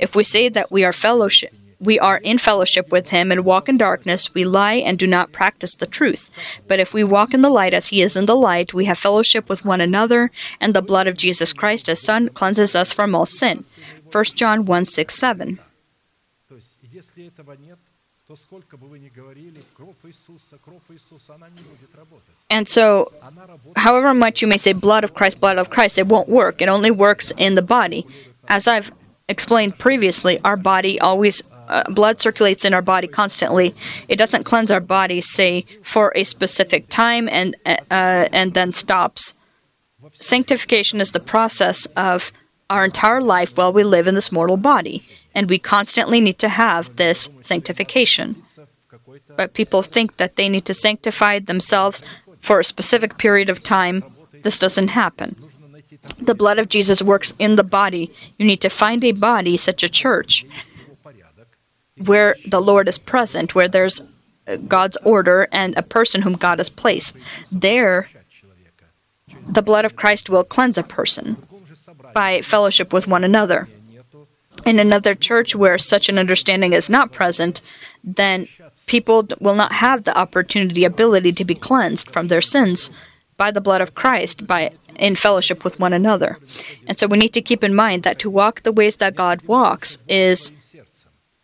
If 0.00 0.16
we 0.16 0.24
say 0.24 0.48
that 0.48 0.72
we 0.72 0.84
are 0.84 0.92
fellowship 0.92 1.54
we 1.78 1.98
are 1.98 2.18
in 2.18 2.38
fellowship 2.38 2.90
with 2.90 3.10
him 3.10 3.30
and 3.30 3.44
walk 3.44 3.68
in 3.68 3.76
darkness, 3.76 4.32
we 4.34 4.44
lie 4.44 4.74
and 4.74 4.98
do 4.98 5.06
not 5.06 5.32
practice 5.32 5.74
the 5.74 5.86
truth. 5.86 6.30
But 6.66 6.80
if 6.80 6.94
we 6.94 7.04
walk 7.04 7.34
in 7.34 7.42
the 7.42 7.50
light 7.50 7.74
as 7.74 7.88
he 7.88 8.00
is 8.02 8.16
in 8.16 8.26
the 8.26 8.36
light, 8.36 8.72
we 8.72 8.86
have 8.86 8.98
fellowship 8.98 9.48
with 9.48 9.64
one 9.64 9.80
another, 9.80 10.30
and 10.60 10.74
the 10.74 10.82
blood 10.82 11.06
of 11.06 11.16
Jesus 11.16 11.52
Christ, 11.52 11.86
his 11.86 12.00
Son, 12.00 12.30
cleanses 12.30 12.74
us 12.74 12.92
from 12.92 13.14
all 13.14 13.26
sin. 13.26 13.64
1 14.10 14.24
John 14.34 14.64
1 14.64 14.84
6 14.86 15.14
7. 15.14 15.58
And 22.50 22.68
so, 22.68 23.12
however 23.76 24.14
much 24.14 24.42
you 24.42 24.48
may 24.48 24.56
say 24.56 24.72
blood 24.72 25.04
of 25.04 25.14
Christ, 25.14 25.40
blood 25.40 25.58
of 25.58 25.70
Christ, 25.70 25.98
it 25.98 26.06
won't 26.06 26.28
work. 26.28 26.60
It 26.60 26.68
only 26.68 26.90
works 26.90 27.32
in 27.36 27.54
the 27.54 27.62
body. 27.62 28.06
As 28.48 28.66
I've 28.66 28.90
explained 29.28 29.78
previously, 29.78 30.40
our 30.44 30.56
body 30.56 30.98
always 31.00 31.42
uh, 31.68 31.90
blood 31.90 32.20
circulates 32.20 32.64
in 32.64 32.74
our 32.74 32.82
body 32.82 33.06
constantly. 33.06 33.74
It 34.08 34.16
doesn't 34.16 34.44
cleanse 34.44 34.70
our 34.70 34.80
body, 34.80 35.20
say, 35.20 35.64
for 35.82 36.12
a 36.14 36.24
specific 36.24 36.88
time 36.88 37.28
and 37.28 37.56
uh, 37.66 38.28
and 38.32 38.54
then 38.54 38.72
stops. 38.72 39.34
Sanctification 40.14 41.00
is 41.00 41.12
the 41.12 41.20
process 41.20 41.86
of 41.96 42.32
our 42.70 42.84
entire 42.84 43.20
life 43.20 43.56
while 43.56 43.72
we 43.72 43.84
live 43.84 44.06
in 44.06 44.14
this 44.14 44.32
mortal 44.32 44.56
body, 44.56 45.02
and 45.34 45.48
we 45.48 45.58
constantly 45.58 46.20
need 46.20 46.38
to 46.38 46.48
have 46.48 46.96
this 46.96 47.28
sanctification. 47.40 48.42
But 49.36 49.54
people 49.54 49.82
think 49.82 50.16
that 50.16 50.36
they 50.36 50.48
need 50.48 50.64
to 50.66 50.74
sanctify 50.74 51.38
themselves 51.40 52.02
for 52.40 52.60
a 52.60 52.64
specific 52.64 53.18
period 53.18 53.48
of 53.48 53.62
time. 53.62 54.04
This 54.42 54.58
doesn't 54.58 54.88
happen. 54.88 55.36
The 56.18 56.34
blood 56.34 56.58
of 56.58 56.68
Jesus 56.68 57.02
works 57.02 57.34
in 57.38 57.56
the 57.56 57.64
body. 57.64 58.10
You 58.38 58.46
need 58.46 58.60
to 58.60 58.70
find 58.70 59.02
a 59.04 59.12
body, 59.12 59.56
such 59.56 59.82
a 59.82 59.88
church, 59.88 60.44
where 62.04 62.36
the 62.46 62.60
Lord 62.60 62.88
is 62.88 62.98
present, 62.98 63.54
where 63.54 63.68
there's 63.68 64.00
uh, 64.46 64.56
God's 64.56 64.96
order 64.98 65.48
and 65.52 65.76
a 65.76 65.82
person 65.82 66.22
whom 66.22 66.34
God 66.34 66.58
has 66.58 66.68
placed. 66.68 67.16
There, 67.50 68.08
the 69.48 69.62
blood 69.62 69.84
of 69.84 69.96
Christ 69.96 70.28
will 70.28 70.44
cleanse 70.44 70.78
a 70.78 70.82
person 70.82 71.36
by 72.12 72.42
fellowship 72.42 72.92
with 72.92 73.08
one 73.08 73.24
another. 73.24 73.68
In 74.64 74.78
another 74.78 75.14
church 75.14 75.54
where 75.54 75.78
such 75.78 76.08
an 76.08 76.18
understanding 76.18 76.72
is 76.72 76.90
not 76.90 77.12
present, 77.12 77.60
then 78.02 78.48
people 78.86 79.28
will 79.40 79.54
not 79.54 79.72
have 79.74 80.04
the 80.04 80.16
opportunity, 80.16 80.84
ability 80.84 81.32
to 81.32 81.44
be 81.44 81.54
cleansed 81.54 82.10
from 82.10 82.28
their 82.28 82.42
sins 82.42 82.90
by 83.36 83.50
the 83.50 83.60
blood 83.60 83.80
of 83.80 83.94
Christ, 83.94 84.46
by 84.46 84.72
in 84.98 85.14
fellowship 85.14 85.62
with 85.62 85.78
one 85.78 85.92
another. 85.92 86.38
And 86.86 86.98
so 86.98 87.06
we 87.06 87.18
need 87.18 87.34
to 87.34 87.42
keep 87.42 87.62
in 87.62 87.74
mind 87.74 88.02
that 88.02 88.18
to 88.20 88.30
walk 88.30 88.62
the 88.62 88.72
ways 88.72 88.96
that 88.96 89.14
God 89.14 89.42
walks 89.42 89.98
is 90.08 90.52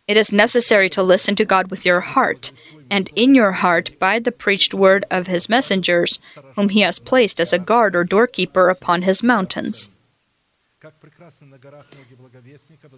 it 0.07 0.17
is 0.17 0.31
necessary 0.31 0.89
to 0.89 1.03
listen 1.03 1.35
to 1.35 1.45
God 1.45 1.71
with 1.71 1.85
your 1.85 2.01
heart, 2.01 2.51
and 2.89 3.09
in 3.15 3.33
your 3.33 3.53
heart 3.53 3.97
by 3.99 4.19
the 4.19 4.31
preached 4.31 4.73
word 4.73 5.05
of 5.09 5.27
his 5.27 5.47
messengers, 5.47 6.19
whom 6.55 6.69
he 6.69 6.81
has 6.81 6.99
placed 6.99 7.39
as 7.39 7.53
a 7.53 7.59
guard 7.59 7.95
or 7.95 8.03
doorkeeper 8.03 8.69
upon 8.69 9.03
his 9.03 9.23
mountains. 9.23 9.89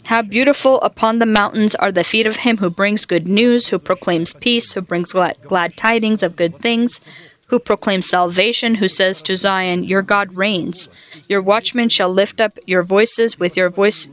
How 0.05 0.23
beautiful 0.23 0.81
upon 0.81 1.19
the 1.19 1.27
mountains 1.27 1.75
are 1.75 1.91
the 1.91 2.03
feet 2.03 2.25
of 2.25 2.37
him 2.37 2.57
who 2.57 2.71
brings 2.71 3.05
good 3.05 3.27
news, 3.27 3.67
who 3.67 3.77
proclaims 3.77 4.33
peace, 4.33 4.73
who 4.73 4.81
brings 4.81 5.13
glad, 5.13 5.37
glad 5.43 5.77
tidings 5.77 6.23
of 6.23 6.35
good 6.35 6.55
things, 6.55 6.99
who 7.47 7.59
proclaims 7.59 8.09
salvation, 8.09 8.75
who 8.75 8.89
says 8.89 9.21
to 9.21 9.37
Zion, 9.37 9.83
Your 9.83 10.01
God 10.01 10.35
reigns. 10.35 10.89
Your 11.27 11.43
watchmen 11.43 11.89
shall 11.89 12.09
lift 12.09 12.41
up 12.41 12.57
your 12.65 12.81
voices 12.81 13.39
with 13.39 13.55
your 13.55 13.69
voice 13.69 14.07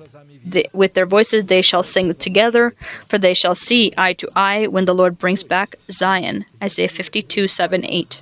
the, 0.45 0.67
with 0.73 0.95
their 0.95 1.07
voices 1.07 1.47
they 1.47 1.63
shall 1.63 1.83
sing 1.83 2.15
together, 2.15 2.75
for 3.09 3.19
they 3.19 3.35
shall 3.35 3.55
see 3.55 3.93
eye 3.97 4.13
to 4.15 4.29
eye 4.35 4.67
when 4.67 4.85
the 4.85 4.95
Lord 4.95 5.19
brings 5.19 5.43
back 5.43 5.77
Zion. 5.91 6.45
Isaiah 6.63 6.89
52 6.89 7.49
7 7.49 7.85
8. 7.85 8.21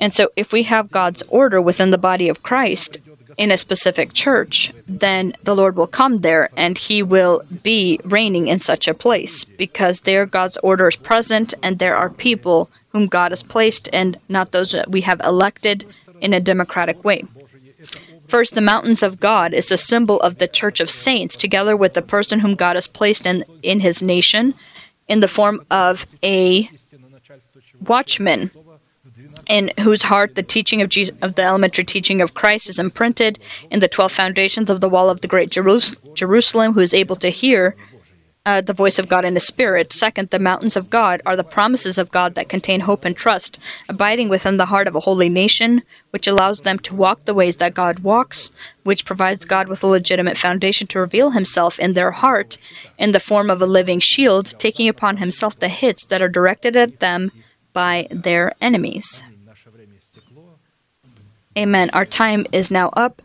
And 0.00 0.14
so, 0.14 0.30
if 0.36 0.52
we 0.52 0.64
have 0.64 0.90
God's 0.90 1.22
order 1.22 1.60
within 1.60 1.90
the 1.90 1.98
body 1.98 2.28
of 2.28 2.42
Christ 2.42 2.98
in 3.38 3.50
a 3.50 3.56
specific 3.56 4.12
church, 4.12 4.72
then 4.86 5.32
the 5.42 5.54
Lord 5.54 5.76
will 5.76 5.86
come 5.86 6.18
there 6.18 6.50
and 6.56 6.76
he 6.76 7.02
will 7.02 7.42
be 7.62 8.00
reigning 8.04 8.48
in 8.48 8.60
such 8.60 8.88
a 8.88 8.94
place 8.94 9.44
because 9.44 10.00
there 10.00 10.26
God's 10.26 10.56
order 10.58 10.88
is 10.88 10.96
present 10.96 11.54
and 11.62 11.78
there 11.78 11.96
are 11.96 12.10
people 12.10 12.70
whom 12.90 13.06
God 13.06 13.32
has 13.32 13.42
placed 13.42 13.88
and 13.92 14.18
not 14.28 14.52
those 14.52 14.72
that 14.72 14.90
we 14.90 15.02
have 15.02 15.20
elected 15.20 15.86
in 16.20 16.32
a 16.32 16.40
democratic 16.40 17.04
way. 17.04 17.24
First, 18.32 18.54
the 18.54 18.62
mountains 18.62 19.02
of 19.02 19.20
God 19.20 19.52
is 19.52 19.70
a 19.70 19.76
symbol 19.76 20.18
of 20.20 20.38
the 20.38 20.48
church 20.48 20.80
of 20.80 20.88
saints, 20.88 21.36
together 21.36 21.76
with 21.76 21.92
the 21.92 22.00
person 22.00 22.40
whom 22.40 22.54
God 22.54 22.76
has 22.76 22.86
placed 22.86 23.26
in, 23.26 23.44
in 23.62 23.80
his 23.80 24.00
nation 24.00 24.54
in 25.06 25.20
the 25.20 25.28
form 25.28 25.60
of 25.70 26.06
a 26.22 26.70
watchman 27.86 28.50
in 29.50 29.70
whose 29.80 30.04
heart 30.04 30.34
the 30.34 30.42
teaching 30.42 30.80
of 30.80 30.88
Jesus, 30.88 31.14
of 31.20 31.34
the 31.34 31.42
elementary 31.42 31.84
teaching 31.84 32.22
of 32.22 32.32
Christ 32.32 32.70
is 32.70 32.78
imprinted 32.78 33.38
in 33.70 33.80
the 33.80 33.88
12 33.88 34.10
foundations 34.10 34.70
of 34.70 34.80
the 34.80 34.88
wall 34.88 35.10
of 35.10 35.20
the 35.20 35.28
great 35.28 35.50
Jerusalem, 35.50 36.72
who 36.72 36.80
is 36.80 36.94
able 36.94 37.16
to 37.16 37.28
hear 37.28 37.76
uh, 38.44 38.60
the 38.60 38.72
voice 38.72 38.98
of 38.98 39.08
God 39.08 39.24
in 39.24 39.34
the 39.34 39.40
Spirit. 39.40 39.92
Second, 39.92 40.30
the 40.30 40.38
mountains 40.38 40.76
of 40.76 40.90
God 40.90 41.22
are 41.24 41.36
the 41.36 41.44
promises 41.44 41.96
of 41.96 42.10
God 42.10 42.34
that 42.34 42.48
contain 42.48 42.80
hope 42.80 43.04
and 43.04 43.16
trust, 43.16 43.58
abiding 43.88 44.28
within 44.28 44.56
the 44.56 44.66
heart 44.66 44.88
of 44.88 44.96
a 44.96 45.00
holy 45.00 45.28
nation, 45.28 45.82
which 46.10 46.26
allows 46.26 46.62
them 46.62 46.78
to 46.80 46.94
walk 46.94 47.24
the 47.24 47.34
ways 47.34 47.58
that 47.58 47.74
God 47.74 48.00
walks, 48.00 48.50
which 48.82 49.04
provides 49.04 49.44
God 49.44 49.68
with 49.68 49.82
a 49.82 49.86
legitimate 49.86 50.36
foundation 50.36 50.86
to 50.88 50.98
reveal 50.98 51.30
Himself 51.30 51.78
in 51.78 51.92
their 51.92 52.10
heart 52.10 52.58
in 52.98 53.12
the 53.12 53.20
form 53.20 53.48
of 53.48 53.62
a 53.62 53.66
living 53.66 54.00
shield, 54.00 54.58
taking 54.58 54.88
upon 54.88 55.18
Himself 55.18 55.56
the 55.56 55.68
hits 55.68 56.04
that 56.06 56.20
are 56.20 56.28
directed 56.28 56.76
at 56.76 56.98
them 56.98 57.30
by 57.72 58.08
their 58.10 58.52
enemies. 58.60 59.22
Amen. 61.56 61.90
Our 61.92 62.06
time 62.06 62.46
is 62.50 62.70
now 62.70 62.88
up. 62.94 63.22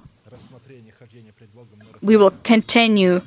We 2.02 2.18
will 2.18 2.32
continue 2.44 3.22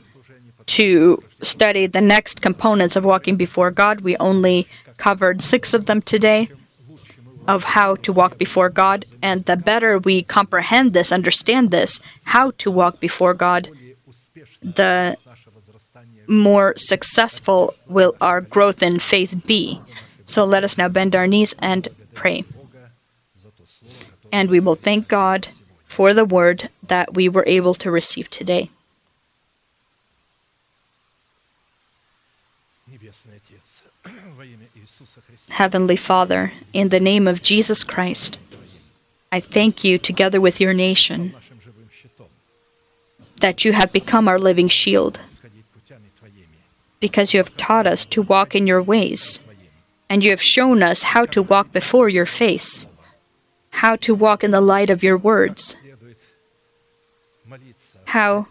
to 0.77 1.23
study 1.43 1.87
the 1.87 2.01
next 2.01 2.43
components 2.43 2.95
of 2.97 3.05
walking 3.05 3.37
before 3.37 3.71
God. 3.71 4.03
We 4.03 4.17
only 4.19 4.69
covered 4.97 5.43
six 5.43 5.75
of 5.75 5.87
them 5.87 6.01
today 6.01 6.49
of 7.49 7.65
how 7.75 7.97
to 7.97 8.13
walk 8.13 8.39
before 8.39 8.69
God. 8.69 9.05
And 9.21 9.45
the 9.47 9.57
better 9.57 9.99
we 9.99 10.23
comprehend 10.23 10.93
this, 10.93 11.11
understand 11.11 11.71
this, 11.71 11.99
how 12.35 12.53
to 12.59 12.71
walk 12.71 13.01
before 13.01 13.35
God, 13.35 13.71
the 14.63 15.17
more 16.29 16.75
successful 16.77 17.75
will 17.89 18.15
our 18.21 18.41
growth 18.41 18.81
in 18.83 19.01
faith 19.01 19.43
be. 19.47 19.81
So 20.25 20.45
let 20.45 20.63
us 20.63 20.79
now 20.79 20.89
bend 20.89 21.17
our 21.17 21.27
knees 21.27 21.55
and 21.59 21.89
pray. 22.15 22.45
And 24.31 24.49
we 24.49 24.61
will 24.61 24.77
thank 24.77 25.09
God 25.09 25.49
for 25.89 26.15
the 26.15 26.25
word 26.25 26.69
that 26.87 27.15
we 27.15 27.29
were 27.29 27.45
able 27.49 27.75
to 27.75 27.91
receive 27.91 28.31
today. 28.31 28.71
Heavenly 35.51 35.97
Father, 35.97 36.53
in 36.73 36.89
the 36.89 37.01
name 37.01 37.27
of 37.27 37.43
Jesus 37.43 37.85
Christ, 37.85 38.39
I 39.33 39.41
thank 39.41 39.85
you 39.85 39.99
together 39.99 40.41
with 40.41 40.61
your 40.61 40.73
nation 40.73 41.35
that 43.41 43.65
you 43.65 43.73
have 43.73 43.93
become 43.93 44.29
our 44.29 44.39
living 44.39 44.69
shield, 44.69 45.21
because 47.01 47.33
you 47.33 47.39
have 47.39 47.57
taught 47.57 47.87
us 47.87 48.05
to 48.07 48.23
walk 48.23 48.55
in 48.55 48.67
your 48.67 48.83
ways, 48.83 49.41
and 50.09 50.23
you 50.23 50.31
have 50.31 50.43
shown 50.43 50.83
us 50.83 51.03
how 51.03 51.27
to 51.27 51.43
walk 51.43 51.73
before 51.73 52.09
your 52.09 52.27
face, 52.27 52.87
how 53.71 53.97
to 53.97 54.15
walk 54.15 54.45
in 54.45 54.51
the 54.51 54.61
light 54.61 54.91
of 54.91 55.03
your 55.03 55.17
words, 55.17 55.81
how 58.07 58.47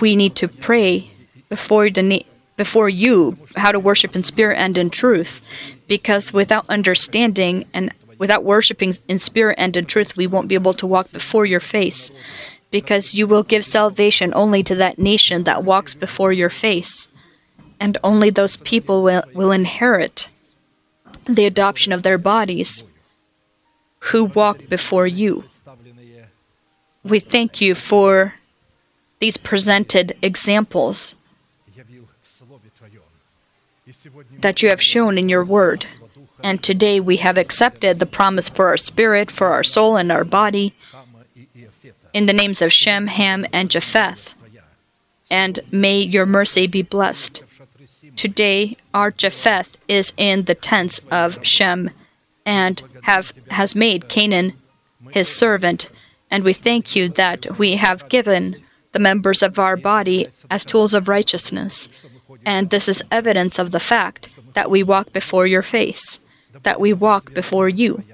we 0.00 0.16
need 0.16 0.34
to 0.36 0.48
pray 0.48 1.10
before 1.48 1.90
the 1.90 2.24
before 2.60 2.90
you 2.90 3.38
how 3.56 3.72
to 3.72 3.80
worship 3.80 4.14
in 4.14 4.22
spirit 4.22 4.58
and 4.58 4.76
in 4.76 4.90
truth 4.90 5.40
because 5.88 6.30
without 6.30 6.68
understanding 6.68 7.64
and 7.72 7.90
without 8.18 8.44
worshiping 8.44 8.94
in 9.08 9.18
spirit 9.18 9.56
and 9.58 9.78
in 9.78 9.86
truth 9.86 10.14
we 10.14 10.26
won't 10.26 10.46
be 10.46 10.54
able 10.54 10.74
to 10.74 10.86
walk 10.86 11.10
before 11.10 11.46
your 11.46 11.58
face 11.58 12.12
because 12.70 13.14
you 13.14 13.26
will 13.26 13.42
give 13.42 13.64
salvation 13.64 14.30
only 14.34 14.62
to 14.62 14.74
that 14.74 14.98
nation 14.98 15.44
that 15.44 15.64
walks 15.64 15.94
before 15.94 16.32
your 16.32 16.50
face 16.50 17.08
and 17.80 17.96
only 18.04 18.28
those 18.28 18.58
people 18.58 19.02
will, 19.02 19.24
will 19.32 19.52
inherit 19.52 20.28
the 21.24 21.46
adoption 21.46 21.94
of 21.94 22.02
their 22.02 22.18
bodies 22.18 22.84
who 24.10 24.26
walk 24.26 24.68
before 24.68 25.06
you. 25.06 25.44
We 27.02 27.20
thank 27.20 27.62
you 27.62 27.74
for 27.74 28.34
these 29.18 29.38
presented 29.38 30.14
examples 30.20 31.14
that 34.38 34.62
you 34.62 34.68
have 34.68 34.82
shown 34.82 35.18
in 35.18 35.28
your 35.28 35.44
word. 35.44 35.86
And 36.42 36.62
today 36.62 37.00
we 37.00 37.18
have 37.18 37.36
accepted 37.36 37.98
the 37.98 38.06
promise 38.06 38.48
for 38.48 38.68
our 38.68 38.76
spirit, 38.76 39.30
for 39.30 39.48
our 39.48 39.64
soul, 39.64 39.96
and 39.96 40.10
our 40.10 40.24
body 40.24 40.74
in 42.12 42.26
the 42.26 42.32
names 42.32 42.62
of 42.62 42.72
Shem, 42.72 43.06
Ham, 43.08 43.46
and 43.52 43.70
Japheth. 43.70 44.34
And 45.30 45.60
may 45.70 46.00
your 46.00 46.26
mercy 46.26 46.66
be 46.66 46.82
blessed. 46.82 47.42
Today, 48.16 48.76
our 48.92 49.10
Japheth 49.10 49.82
is 49.86 50.12
in 50.16 50.44
the 50.44 50.54
tents 50.54 51.00
of 51.10 51.38
Shem 51.46 51.90
and 52.44 52.82
have, 53.02 53.32
has 53.50 53.74
made 53.74 54.08
Canaan 54.08 54.54
his 55.12 55.28
servant. 55.28 55.88
And 56.30 56.44
we 56.44 56.52
thank 56.52 56.96
you 56.96 57.08
that 57.08 57.58
we 57.58 57.76
have 57.76 58.08
given 58.08 58.56
the 58.92 58.98
members 58.98 59.42
of 59.42 59.58
our 59.58 59.76
body 59.76 60.26
as 60.50 60.64
tools 60.64 60.94
of 60.94 61.08
righteousness. 61.08 61.88
And 62.44 62.70
this 62.70 62.88
is 62.88 63.02
evidence 63.10 63.58
of 63.58 63.70
the 63.70 63.80
fact 63.80 64.28
that 64.54 64.70
we 64.70 64.82
walk 64.82 65.12
before 65.12 65.46
your 65.46 65.62
face, 65.62 66.20
that 66.62 66.80
we 66.80 66.92
walk 66.92 67.34
before 67.34 67.68
you. 67.68 68.04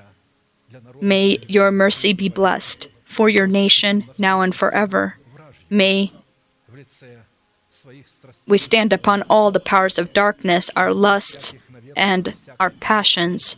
May 1.00 1.38
your 1.46 1.70
mercy 1.70 2.12
be 2.12 2.28
blessed 2.28 2.88
for 3.04 3.28
your 3.28 3.46
nation 3.46 4.04
now 4.18 4.40
and 4.40 4.54
forever. 4.54 5.16
May 5.70 6.12
we 8.46 8.58
stand 8.58 8.92
upon 8.92 9.22
all 9.22 9.50
the 9.50 9.60
powers 9.60 9.98
of 9.98 10.12
darkness, 10.12 10.70
our 10.76 10.92
lusts 10.92 11.54
and 11.96 12.34
our 12.58 12.70
passions, 12.70 13.56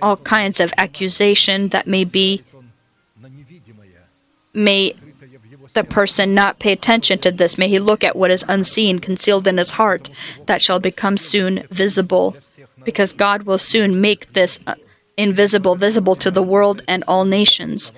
all 0.00 0.16
kinds 0.16 0.60
of 0.60 0.72
accusation 0.76 1.68
that 1.68 1.86
may 1.86 2.04
be. 2.04 2.42
May 4.54 4.94
the 5.74 5.84
person 5.84 6.34
not 6.34 6.58
pay 6.58 6.72
attention 6.72 7.18
to 7.20 7.32
this. 7.32 7.58
May 7.58 7.68
he 7.68 7.78
look 7.78 8.04
at 8.04 8.16
what 8.16 8.30
is 8.30 8.44
unseen, 8.48 8.98
concealed 8.98 9.46
in 9.46 9.58
his 9.58 9.72
heart, 9.72 10.10
that 10.46 10.62
shall 10.62 10.80
become 10.80 11.16
soon 11.16 11.66
visible. 11.70 12.36
Because 12.84 13.12
God 13.12 13.44
will 13.44 13.58
soon 13.58 14.00
make 14.00 14.32
this 14.32 14.60
uh, 14.66 14.74
invisible 15.16 15.76
visible 15.76 16.16
to 16.16 16.30
the 16.30 16.42
world 16.42 16.82
and 16.88 17.04
all 17.06 17.24
nations. 17.24 17.92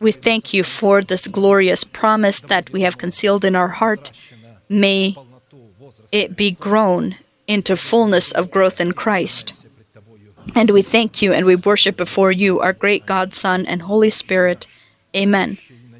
We 0.00 0.12
thank 0.12 0.54
you 0.54 0.62
for 0.62 1.02
this 1.02 1.26
glorious 1.26 1.82
promise 1.82 2.40
that 2.40 2.70
we 2.70 2.82
have 2.82 2.98
concealed 2.98 3.44
in 3.44 3.56
our 3.56 3.68
heart. 3.68 4.12
May 4.68 5.16
it 6.12 6.36
be 6.36 6.52
grown 6.52 7.16
into 7.46 7.76
fullness 7.76 8.30
of 8.30 8.50
growth 8.50 8.80
in 8.80 8.92
Christ. 8.92 9.54
And 10.54 10.70
we 10.70 10.82
thank 10.82 11.20
you 11.20 11.32
and 11.32 11.44
we 11.44 11.56
worship 11.56 11.96
before 11.96 12.30
you, 12.32 12.60
our 12.60 12.72
great 12.72 13.06
God, 13.06 13.34
Son, 13.34 13.66
and 13.66 13.82
Holy 13.82 14.10
Spirit. 14.10 14.66
Amen. 15.16 15.58